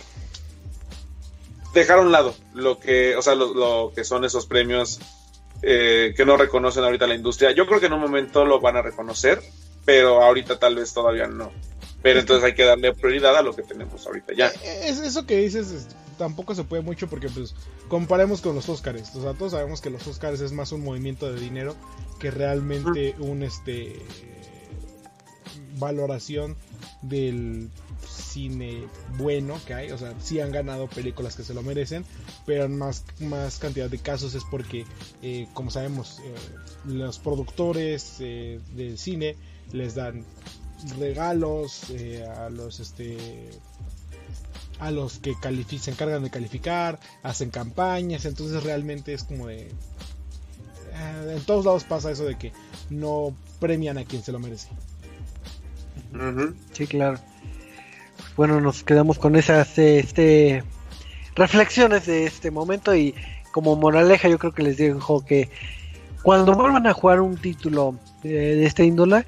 dejar 1.74 1.98
a 1.98 2.02
un 2.02 2.12
lado 2.12 2.34
lo 2.54 2.78
que, 2.78 3.16
o 3.16 3.22
sea, 3.22 3.34
lo, 3.34 3.52
lo 3.54 3.92
que 3.94 4.04
son 4.04 4.24
esos 4.24 4.46
premios 4.46 5.00
eh, 5.68 6.14
que 6.16 6.24
no 6.24 6.36
reconocen 6.36 6.84
ahorita 6.84 7.08
la 7.08 7.16
industria. 7.16 7.50
Yo 7.50 7.66
creo 7.66 7.80
que 7.80 7.86
en 7.86 7.92
un 7.94 8.00
momento 8.00 8.44
lo 8.44 8.60
van 8.60 8.76
a 8.76 8.82
reconocer, 8.82 9.42
pero 9.84 10.22
ahorita 10.22 10.58
tal 10.60 10.76
vez 10.76 10.94
todavía 10.94 11.26
no. 11.26 11.50
Pero 12.02 12.20
entonces 12.20 12.44
hay 12.44 12.54
que 12.54 12.62
darle 12.64 12.94
prioridad 12.94 13.36
a 13.36 13.42
lo 13.42 13.54
que 13.56 13.62
tenemos 13.62 14.06
ahorita 14.06 14.32
ya. 14.34 14.46
Eh, 14.62 14.82
Es, 14.88 15.00
eso 15.00 15.26
que 15.26 15.38
dices 15.38 15.70
es- 15.72 15.88
tampoco 16.18 16.54
se 16.54 16.62
puede 16.62 16.82
mucho 16.82 17.08
porque 17.08 17.28
pues 17.28 17.54
comparemos 17.88 18.40
con 18.40 18.54
los 18.54 18.68
Oscars. 18.68 19.14
O 19.16 19.22
sea, 19.22 19.34
todos 19.34 19.52
sabemos 19.52 19.80
que 19.80 19.90
los 19.90 20.06
Oscars 20.06 20.40
es 20.40 20.52
más 20.52 20.70
un 20.70 20.84
movimiento 20.84 21.30
de 21.32 21.40
dinero 21.40 21.74
que 22.20 22.30
realmente 22.30 23.16
un 23.18 23.42
este 23.42 23.96
valoración 25.78 26.56
del 27.08 27.70
cine 28.08 28.84
bueno 29.18 29.58
que 29.66 29.74
hay, 29.74 29.90
o 29.90 29.98
sea, 29.98 30.14
sí 30.20 30.40
han 30.40 30.52
ganado 30.52 30.88
películas 30.88 31.36
que 31.36 31.42
se 31.42 31.54
lo 31.54 31.62
merecen, 31.62 32.04
pero 32.44 32.64
en 32.64 32.76
más, 32.76 33.04
más 33.20 33.58
cantidad 33.58 33.90
de 33.90 33.98
casos 33.98 34.34
es 34.34 34.44
porque, 34.44 34.84
eh, 35.22 35.48
como 35.54 35.70
sabemos, 35.70 36.20
eh, 36.20 36.34
los 36.86 37.18
productores 37.18 38.16
eh, 38.20 38.60
del 38.74 38.98
cine 38.98 39.36
les 39.72 39.94
dan 39.94 40.24
regalos 40.98 41.84
a 42.36 42.50
los 42.50 42.80
este 42.80 43.50
a 44.78 44.90
los 44.90 45.18
que 45.18 45.34
se 45.78 45.90
encargan 45.90 46.22
de 46.22 46.30
calificar, 46.30 47.00
hacen 47.22 47.50
campañas, 47.50 48.26
entonces 48.26 48.62
realmente 48.62 49.14
es 49.14 49.24
como 49.24 49.46
de 49.46 49.70
en 51.28 51.42
todos 51.44 51.64
lados 51.64 51.84
pasa 51.84 52.10
eso 52.10 52.24
de 52.24 52.36
que 52.36 52.52
no 52.90 53.36
premian 53.58 53.98
a 53.98 54.04
quien 54.04 54.22
se 54.22 54.32
lo 54.32 54.38
merece. 54.38 54.68
Sí, 56.72 56.86
claro 56.86 57.18
bueno, 58.36 58.60
nos 58.60 58.84
quedamos 58.84 59.18
con 59.18 59.34
esas 59.34 59.78
este, 59.78 60.62
reflexiones 61.34 62.06
de 62.06 62.24
este 62.24 62.50
momento 62.50 62.94
y 62.94 63.14
como 63.50 63.76
moraleja 63.76 64.28
yo 64.28 64.38
creo 64.38 64.52
que 64.52 64.62
les 64.62 64.76
digo 64.76 65.24
que 65.24 65.48
cuando 66.22 66.54
vuelvan 66.54 66.86
a 66.86 66.92
jugar 66.92 67.20
un 67.20 67.36
título 67.36 67.98
de, 68.22 68.66
esta 68.66 68.82
índole, 68.82 69.24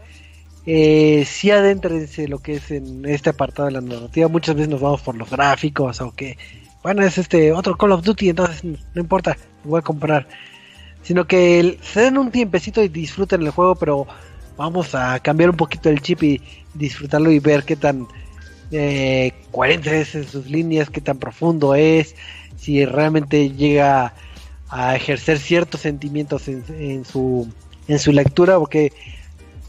eh, 0.67 1.25
sí 1.27 1.51
adéntrense 1.51 2.29
lo 2.29 2.41
que 2.41 2.55
es 2.57 2.71
en 2.71 3.07
este 3.07 3.31
apartado 3.31 3.67
de 3.67 3.73
la 3.73 3.81
narrativa. 3.81 4.29
Muchas 4.29 4.57
veces 4.57 4.69
nos 4.69 4.81
vamos 4.81 5.01
por 5.01 5.17
los 5.17 5.31
gráficos 5.31 6.01
o 6.01 6.13
que, 6.13 6.37
bueno, 6.83 7.03
es 7.03 7.17
este 7.17 7.53
otro 7.53 7.79
Call 7.79 7.93
of 7.93 8.03
Duty, 8.03 8.31
entonces 8.31 8.65
no 8.65 9.01
importa, 9.01 9.37
voy 9.65 9.79
a 9.79 9.83
comprar. 9.83 10.27
Sino 11.03 11.27
que 11.27 11.79
se 11.81 12.01
den 12.03 12.19
un 12.19 12.31
tiempecito 12.31 12.83
y 12.83 12.89
disfruten 12.89 13.43
el 13.43 13.51
juego, 13.51 13.77
pero 13.77 14.07
vamos 14.59 14.95
a 14.95 15.19
cambiar 15.21 15.51
un 15.51 15.57
poquito 15.57 15.89
el 15.89 16.03
chip 16.03 16.23
y 16.25 16.43
disfrutarlo 16.75 17.31
y 17.31 17.39
ver 17.39 17.63
qué 17.63 17.77
tan 17.77 18.07
eh, 18.73 19.33
coherentes 19.53 20.15
en 20.15 20.29
sus 20.29 20.51
líneas, 20.51 20.91
qué 20.91 21.01
tan 21.01 21.19
profundo 21.19 21.75
es, 21.75 22.15
si 22.59 22.85
realmente 22.85 23.51
llega 23.51 24.13
a 24.69 24.97
ejercer 24.97 25.39
ciertos 25.39 25.81
sentimientos 25.81 26.49
en, 26.49 27.05
su 27.07 27.49
en 27.87 27.99
su 27.99 28.13
lectura, 28.13 28.59
porque 28.59 28.93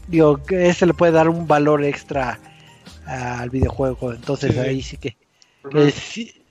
digo 0.08 0.42
que 0.42 0.68
ese 0.68 0.84
le 0.84 0.92
puede 0.92 1.12
dar 1.12 1.30
un 1.30 1.46
valor 1.46 1.84
extra 1.84 2.38
al 3.06 3.48
videojuego. 3.48 4.12
Entonces 4.12 4.58
ahí 4.58 4.82
sí 4.82 4.98
que, 4.98 5.16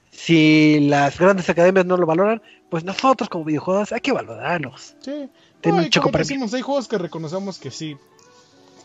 si, 0.09 0.79
las 0.79 1.19
grandes 1.19 1.49
academias 1.49 1.85
no 1.85 1.97
lo 1.97 2.05
valoran, 2.05 2.41
pues 2.69 2.85
nosotros 2.85 3.29
como 3.29 3.43
videojuegos 3.43 3.91
hay 3.91 3.99
que 3.99 4.13
valorarnos. 4.13 4.95
Sí. 5.01 5.29
hay 5.63 6.61
juegos 6.61 6.87
que 6.87 6.97
reconocemos 6.97 7.59
que 7.59 7.69
sí 7.69 7.97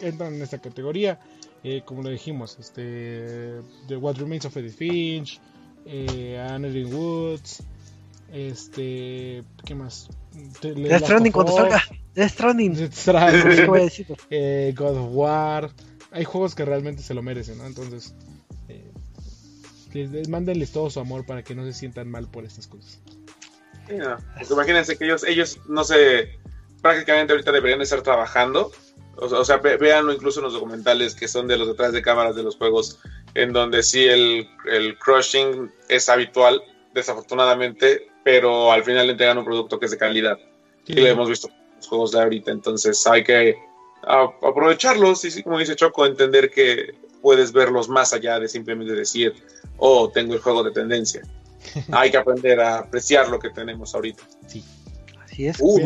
entran 0.07 0.35
en 0.35 0.43
esta 0.43 0.59
categoría. 0.59 1.19
Eh, 1.63 1.83
como 1.85 2.03
lo 2.03 2.11
dijimos, 2.11 2.59
este, 2.61 3.61
The 3.89 3.97
What 3.97 4.17
Remains 4.17 4.45
of 4.45 4.57
Edith 4.57 4.77
Finch, 4.77 5.41
eh, 5.87 6.39
Anne 6.39 6.85
Woods, 6.85 7.63
este, 8.33 9.43
¿qué 9.65 9.75
más? 9.75 10.09
Death 10.61 11.05
Stranding 11.05 11.33
cuando 11.33 11.53
salga, 11.53 11.83
Death 12.15 12.33
Stranding, 12.33 12.75
eh, 14.31 14.75
God 14.77 14.97
of 14.99 15.09
War, 15.13 15.71
hay 16.11 16.25
juegos 16.25 16.55
que 16.55 16.65
realmente 16.65 17.03
se 17.03 17.15
lo 17.15 17.23
merecen, 17.23 17.59
¿no? 17.59 17.67
Entonces, 17.67 18.15
eh, 18.69 18.93
les, 19.93 20.29
mándenles 20.29 20.73
todo 20.73 20.91
su 20.91 21.01
amor 21.01 21.27
para 21.27 21.43
que 21.43 21.55
no 21.55 21.65
se 21.65 21.73
sientan 21.73 22.11
mal 22.11 22.29
por 22.29 22.45
estas 22.45 22.67
cosas. 22.67 23.01
imagínense 24.51 24.97
que 24.97 25.05
ellos, 25.05 25.25
ellos 25.25 25.61
no 25.69 25.85
sé, 25.85 26.39
prácticamente 26.83 27.33
ahorita 27.33 27.53
deberían 27.53 27.83
estar 27.83 28.03
trabajando 28.03 28.73
o, 29.17 29.45
sea, 29.45 29.59
véanlo 29.59 30.13
incluso 30.13 30.41
en 30.41 30.45
los 30.45 30.53
documentales 30.53 31.15
que 31.15 31.29
son 31.29 31.47
de 31.47 31.57
los 31.57 31.69
detrás 31.69 31.93
de 31.93 32.03
cámaras 32.03 32.37
de 32.37 32.43
los 32.43 32.57
juegos, 32.57 32.99
en 33.35 33.53
donde 33.53 33.83
sí 33.83 34.05
el, 34.05 34.49
el 34.71 34.99
crushing 34.99 35.73
es 35.89 36.09
habitual, 36.09 36.63
desafortunadamente, 36.95 38.09
pero 38.23 38.73
al 38.73 38.85
final 38.85 39.07
le 39.07 39.13
entregan 39.13 39.39
un 39.39 39.45
producto 39.45 39.79
que 39.79 39.87
es 39.87 39.91
de 39.91 39.99
calidad. 39.99 40.39
Y 40.87 40.95
lo 40.95 41.07
hemos 41.07 41.29
visto 41.29 41.49
en 41.49 41.77
los 41.77 41.87
juegos 41.87 42.13
de 42.13 42.23
ahorita, 42.23 42.51
entonces 42.51 43.07
hay 43.07 43.25
que 43.25 43.57
aprovecharlos 44.07 45.25
y, 45.25 45.43
como 45.43 45.59
dice 45.59 45.77
Choco, 45.77 46.05
entender 46.07 46.51
que 46.51 46.95
puedes 47.23 47.53
verlos 47.53 47.89
más 47.89 48.13
allá 48.13 48.39
de 48.39 48.49
simplemente 48.49 48.93
decir, 48.93 49.35
oh, 49.79 50.11
tengo 50.11 50.35
el 50.35 50.41
juego 50.41 50.63
de 50.63 50.73
tendencia. 50.73 51.23
hay 51.93 52.11
que 52.11 52.19
aprender 52.19 52.61
a 52.61 52.81
apreciar 52.81 53.29
lo 53.29 53.39
que 53.39 53.51
tenemos 53.51 53.95
ahorita. 53.95 54.23
Sí. 54.47 54.63
Así 55.25 55.47
es. 55.47 55.57
Uh, 55.59 55.79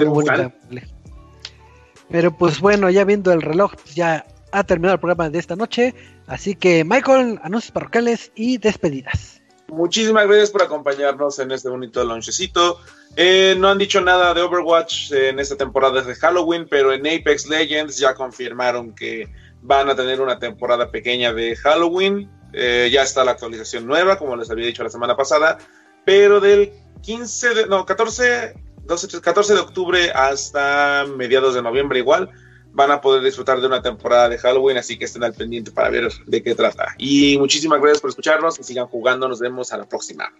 pero 2.10 2.36
pues 2.36 2.60
bueno, 2.60 2.90
ya 2.90 3.04
viendo 3.04 3.32
el 3.32 3.42
reloj, 3.42 3.74
pues 3.74 3.94
ya 3.94 4.24
ha 4.52 4.64
terminado 4.64 4.94
el 4.94 5.00
programa 5.00 5.30
de 5.30 5.38
esta 5.38 5.56
noche. 5.56 5.94
Así 6.26 6.54
que 6.54 6.84
Michael, 6.84 7.40
anuncios 7.42 7.72
parroquiales 7.72 8.32
y 8.34 8.58
despedidas. 8.58 9.42
Muchísimas 9.68 10.26
gracias 10.26 10.50
por 10.50 10.62
acompañarnos 10.62 11.38
en 11.38 11.50
este 11.52 11.68
bonito 11.68 12.02
lonchecito. 12.02 12.80
Eh, 13.16 13.54
no 13.58 13.68
han 13.68 13.76
dicho 13.76 14.00
nada 14.00 14.32
de 14.32 14.40
Overwatch 14.40 15.12
en 15.12 15.38
esta 15.38 15.56
temporada 15.56 16.00
de 16.00 16.14
Halloween, 16.14 16.66
pero 16.70 16.92
en 16.92 17.06
Apex 17.06 17.46
Legends 17.48 17.98
ya 17.98 18.14
confirmaron 18.14 18.94
que 18.94 19.28
van 19.60 19.90
a 19.90 19.96
tener 19.96 20.22
una 20.22 20.38
temporada 20.38 20.90
pequeña 20.90 21.34
de 21.34 21.54
Halloween. 21.56 22.30
Eh, 22.54 22.88
ya 22.90 23.02
está 23.02 23.24
la 23.24 23.32
actualización 23.32 23.86
nueva, 23.86 24.18
como 24.18 24.36
les 24.36 24.50
había 24.50 24.66
dicho 24.66 24.82
la 24.82 24.88
semana 24.88 25.16
pasada, 25.16 25.58
pero 26.06 26.40
del 26.40 26.72
15 27.02 27.54
de, 27.54 27.66
no, 27.66 27.84
14 27.84 28.54
14 28.88 29.54
de 29.54 29.60
octubre 29.60 30.10
hasta 30.12 31.04
mediados 31.16 31.54
de 31.54 31.62
noviembre 31.62 31.98
igual 31.98 32.30
van 32.72 32.90
a 32.90 33.00
poder 33.00 33.22
disfrutar 33.22 33.60
de 33.60 33.66
una 33.66 33.82
temporada 33.82 34.28
de 34.28 34.38
Halloween, 34.38 34.78
así 34.78 34.98
que 34.98 35.06
estén 35.06 35.24
al 35.24 35.34
pendiente 35.34 35.70
para 35.70 35.90
ver 35.90 36.10
de 36.26 36.42
qué 36.42 36.54
trata. 36.54 36.94
Y 36.98 37.36
muchísimas 37.38 37.80
gracias 37.80 38.00
por 38.00 38.10
escucharnos 38.10 38.58
y 38.58 38.62
sigan 38.62 38.86
jugando, 38.86 39.28
nos 39.28 39.40
vemos 39.40 39.72
a 39.72 39.78
la 39.78 39.84
próxima. 39.84 40.32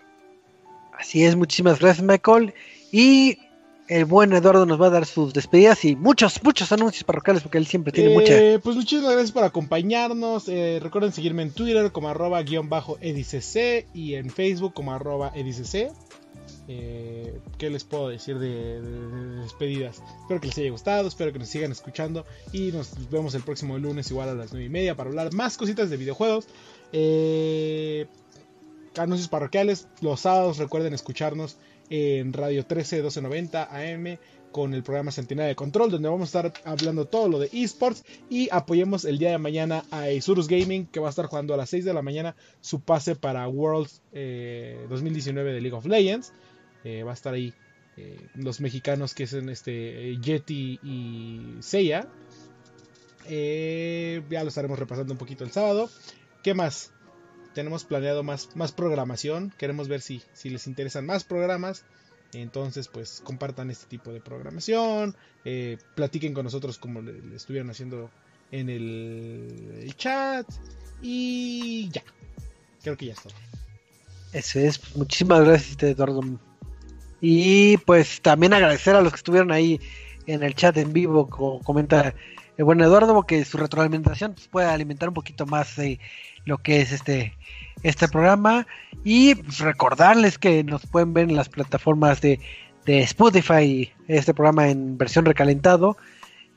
Así 0.97 1.25
es, 1.25 1.37
muchísimas 1.37 1.79
gracias 1.79 2.07
Michael. 2.07 2.55
Y 2.91 3.39
el 3.89 4.05
buen 4.05 4.33
Eduardo 4.33 4.67
nos 4.67 4.81
va 4.81 4.87
a 4.87 4.91
dar 4.91 5.07
sus 5.07 5.33
despedidas 5.33 5.85
y 5.85 5.97
muchos, 5.97 6.43
muchos 6.43 6.71
anuncios 6.73 7.05
parroquiales 7.05 7.43
porque 7.43 7.59
él 7.59 7.67
siempre 7.67 7.93
tiene 7.93 8.15
eh, 8.27 8.59
Pues 8.63 8.77
muchísimas 8.77 9.13
gracias 9.13 9.33
por 9.33 9.45
acompañarnos. 9.45 10.49
Eh, 10.49 10.79
recuerden 10.83 11.13
seguirme 11.13 11.43
en 11.43 11.53
Twitter 11.53 11.91
como 11.91 12.09
arroba 12.09 12.43
guion 12.43 12.69
bajo 12.69 12.99
edicc 13.01 13.87
y 13.95 14.15
en 14.15 14.31
Facebook 14.31 14.75
como 14.75 14.93
arroba 14.93 15.33
edicc. 15.35 15.91
Eh, 16.71 17.41
¿Qué 17.57 17.71
les 17.71 17.85
puedo 17.85 18.11
decir 18.11 18.39
de, 18.39 18.83
despedidas? 19.41 20.03
Espero 20.21 20.41
que 20.41 20.49
les 20.49 20.59
haya 20.59 20.71
gustado, 20.71 21.09
espero 21.09 21.33
que 21.33 21.39
nos 21.39 21.49
sigan 21.49 21.73
escuchando 21.73 22.27
y 22.53 22.73
nos 22.73 23.11
vemos 23.11 23.35
el 23.35 23.43
próximo 23.43 23.79
lunes 23.79 24.11
igual 24.11 24.29
a 24.29 24.35
las 24.35 24.53
9 24.53 24.67
y 24.67 24.69
media 24.69 24.95
para 24.95 25.09
hablar 25.09 25.33
más 25.33 25.57
cositas 25.57 25.89
de 25.89 25.97
videojuegos. 25.97 26.47
Eh, 26.93 28.07
anuncios 28.99 29.29
parroquiales, 29.29 29.89
los 30.03 30.21
sábados 30.21 30.59
recuerden 30.59 30.93
escucharnos 30.93 31.57
en 31.89 32.35
Radio 32.35 32.67
13 32.67 32.97
1290 32.97 33.69
AM 33.75 34.19
con 34.53 34.75
el 34.75 34.83
programa 34.83 35.11
Centenaria 35.11 35.49
de 35.49 35.57
Control, 35.57 35.91
donde 35.91 36.09
vamos 36.09 36.35
a 36.35 36.39
estar 36.39 36.53
hablando 36.65 37.07
todo 37.07 37.29
lo 37.29 37.39
de 37.39 37.49
esports 37.53 38.05
y 38.29 38.49
apoyemos 38.51 39.05
el 39.05 39.19
día 39.19 39.31
de 39.31 39.39
mañana 39.39 39.85
a 39.91 40.11
Isurus 40.11 40.49
Gaming, 40.49 40.87
que 40.87 41.01
va 41.01 41.07
a 41.09 41.11
estar 41.11 41.27
jugando 41.27 41.55
a 41.55 41.57
las 41.57 41.71
6 41.71 41.85
de 41.85 41.95
la 41.95 42.03
mañana 42.03 42.35
su 42.61 42.81
pase 42.81 43.15
para 43.15 43.47
Worlds 43.49 44.03
2019 44.89 45.51
eh, 45.51 45.55
de 45.55 45.61
League 45.61 45.77
of 45.77 45.87
Legends. 45.87 46.33
Eh, 46.85 47.03
va 47.03 47.13
a 47.13 47.15
estar 47.15 47.35
ahí 47.35 47.53
eh, 47.97 48.29
los 48.35 48.61
mexicanos 48.61 49.15
que 49.15 49.27
son 49.27 49.49
este 49.49 50.17
Yeti 50.19 50.79
y 50.83 51.57
Seiya. 51.61 52.07
Eh, 53.27 54.23
ya 54.31 54.43
lo 54.43 54.49
estaremos 54.49 54.79
repasando 54.79 55.13
un 55.13 55.19
poquito 55.19 55.45
el 55.45 55.51
sábado. 55.51 55.91
¿Qué 56.43 56.55
más? 56.55 56.93
Tenemos 57.55 57.85
planeado 57.85 58.23
más, 58.23 58.55
más 58.57 58.73
programación. 58.73 59.53
Queremos 59.59 59.89
ver 59.89 60.01
si, 60.01 60.23
si 60.33 60.51
les 60.51 60.67
interesan 60.67 61.05
más 61.07 61.25
programas. 61.25 61.85
Entonces, 62.33 62.89
pues 62.89 63.21
compartan 63.25 63.71
este 63.71 63.87
tipo 63.87 64.13
de 64.13 64.21
programación. 64.21 65.17
platiquen 65.95 66.35
con 66.35 66.45
nosotros 66.45 66.79
como 66.79 67.01
le, 67.03 67.35
estuvieron 67.35 67.71
haciendo 67.71 68.11
en 68.53 68.69
el, 68.69 69.95
chat. 69.97 70.47
Y 71.03 71.89
ya. 71.91 72.03
Creo 72.83 72.97
que 72.97 73.07
ya 73.07 73.15
está. 73.15 73.31
Eso 74.33 74.61
es. 74.61 74.95
Muchísimas 74.95 75.45
gracias, 75.45 75.83
Eduardo 75.83 76.23
y 77.21 77.77
pues 77.79 78.21
también 78.21 78.53
agradecer 78.53 78.95
a 78.95 79.01
los 79.01 79.13
que 79.13 79.17
estuvieron 79.17 79.51
ahí 79.51 79.81
en 80.27 80.43
el 80.43 80.55
chat 80.55 80.77
en 80.77 80.93
vivo, 80.93 81.29
como 81.29 81.61
comenta 81.61 82.15
el 82.57 82.65
buen 82.65 82.81
Eduardo, 82.81 83.23
que 83.23 83.45
su 83.45 83.57
retroalimentación 83.57 84.35
pues, 84.35 84.49
puede 84.49 84.67
alimentar 84.67 85.09
un 85.09 85.15
poquito 85.15 85.47
más 85.47 85.77
de 85.77 85.99
lo 86.45 86.59
que 86.59 86.81
es 86.81 86.93
este, 86.93 87.35
este 87.83 88.09
programa. 88.09 88.67
Y 89.05 89.37
pues, 89.37 89.61
recordarles 89.61 90.39
que 90.39 90.63
nos 90.65 90.87
pueden 90.87 91.15
ver 91.15 91.29
en 91.29 91.37
las 91.37 91.49
plataformas 91.49 92.21
de, 92.21 92.41
de 92.85 93.01
Spotify, 93.01 93.93
este 94.07 94.35
programa 94.35 94.69
en 94.69 94.99
versión 94.99 95.25
recalentado. 95.25 95.97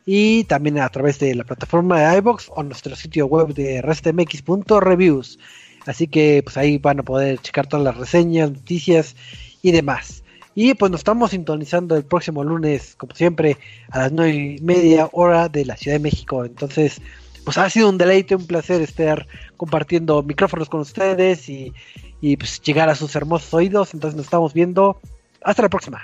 Y 0.06 0.46
también 0.46 0.80
a 0.80 0.90
través 0.90 1.20
de 1.20 1.36
la 1.36 1.44
plataforma 1.44 2.00
de 2.00 2.18
iBox 2.18 2.50
o 2.50 2.64
nuestro 2.64 2.96
sitio 2.96 3.28
web 3.28 3.54
de 3.54 3.82
restmx.reviews. 3.84 5.38
Así 5.86 6.08
que 6.08 6.42
pues 6.44 6.58
ahí 6.58 6.80
van 6.80 7.00
a 7.00 7.04
poder 7.04 7.40
checar 7.40 7.68
todas 7.68 7.86
las 7.86 7.96
reseñas, 7.96 8.52
noticias 8.52 9.16
y 9.62 9.72
demás. 9.72 10.21
Y 10.64 10.76
pues 10.76 10.92
nos 10.92 11.00
estamos 11.00 11.32
sintonizando 11.32 11.96
el 11.96 12.04
próximo 12.04 12.44
lunes, 12.44 12.94
como 12.96 13.16
siempre, 13.16 13.58
a 13.90 13.98
las 13.98 14.12
nueve 14.12 14.36
y 14.36 14.62
media 14.62 15.10
hora 15.12 15.50
de 15.50 15.66
la 15.66 15.76
Ciudad 15.76 15.96
de 15.96 16.04
México. 16.04 16.46
Entonces, 16.46 17.02
pues 17.44 17.58
ha 17.58 17.68
sido 17.68 17.90
un 17.90 17.98
deleite, 17.98 18.36
un 18.36 18.46
placer 18.46 18.80
estar 18.80 19.26
compartiendo 19.58 20.22
micrófonos 20.22 20.70
con 20.70 20.82
ustedes 20.82 21.50
y, 21.50 21.74
y 22.22 22.38
pues 22.38 22.62
llegar 22.62 22.90
a 22.90 22.96
sus 22.96 23.16
hermosos 23.16 23.52
oídos. 23.56 23.96
Entonces 23.96 24.16
nos 24.16 24.26
estamos 24.26 24.54
viendo. 24.54 25.02
Hasta 25.42 25.64
la 25.64 25.70
próxima. 25.70 26.00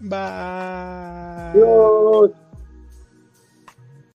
Bye. 0.00 1.52
Dios. 1.54 2.32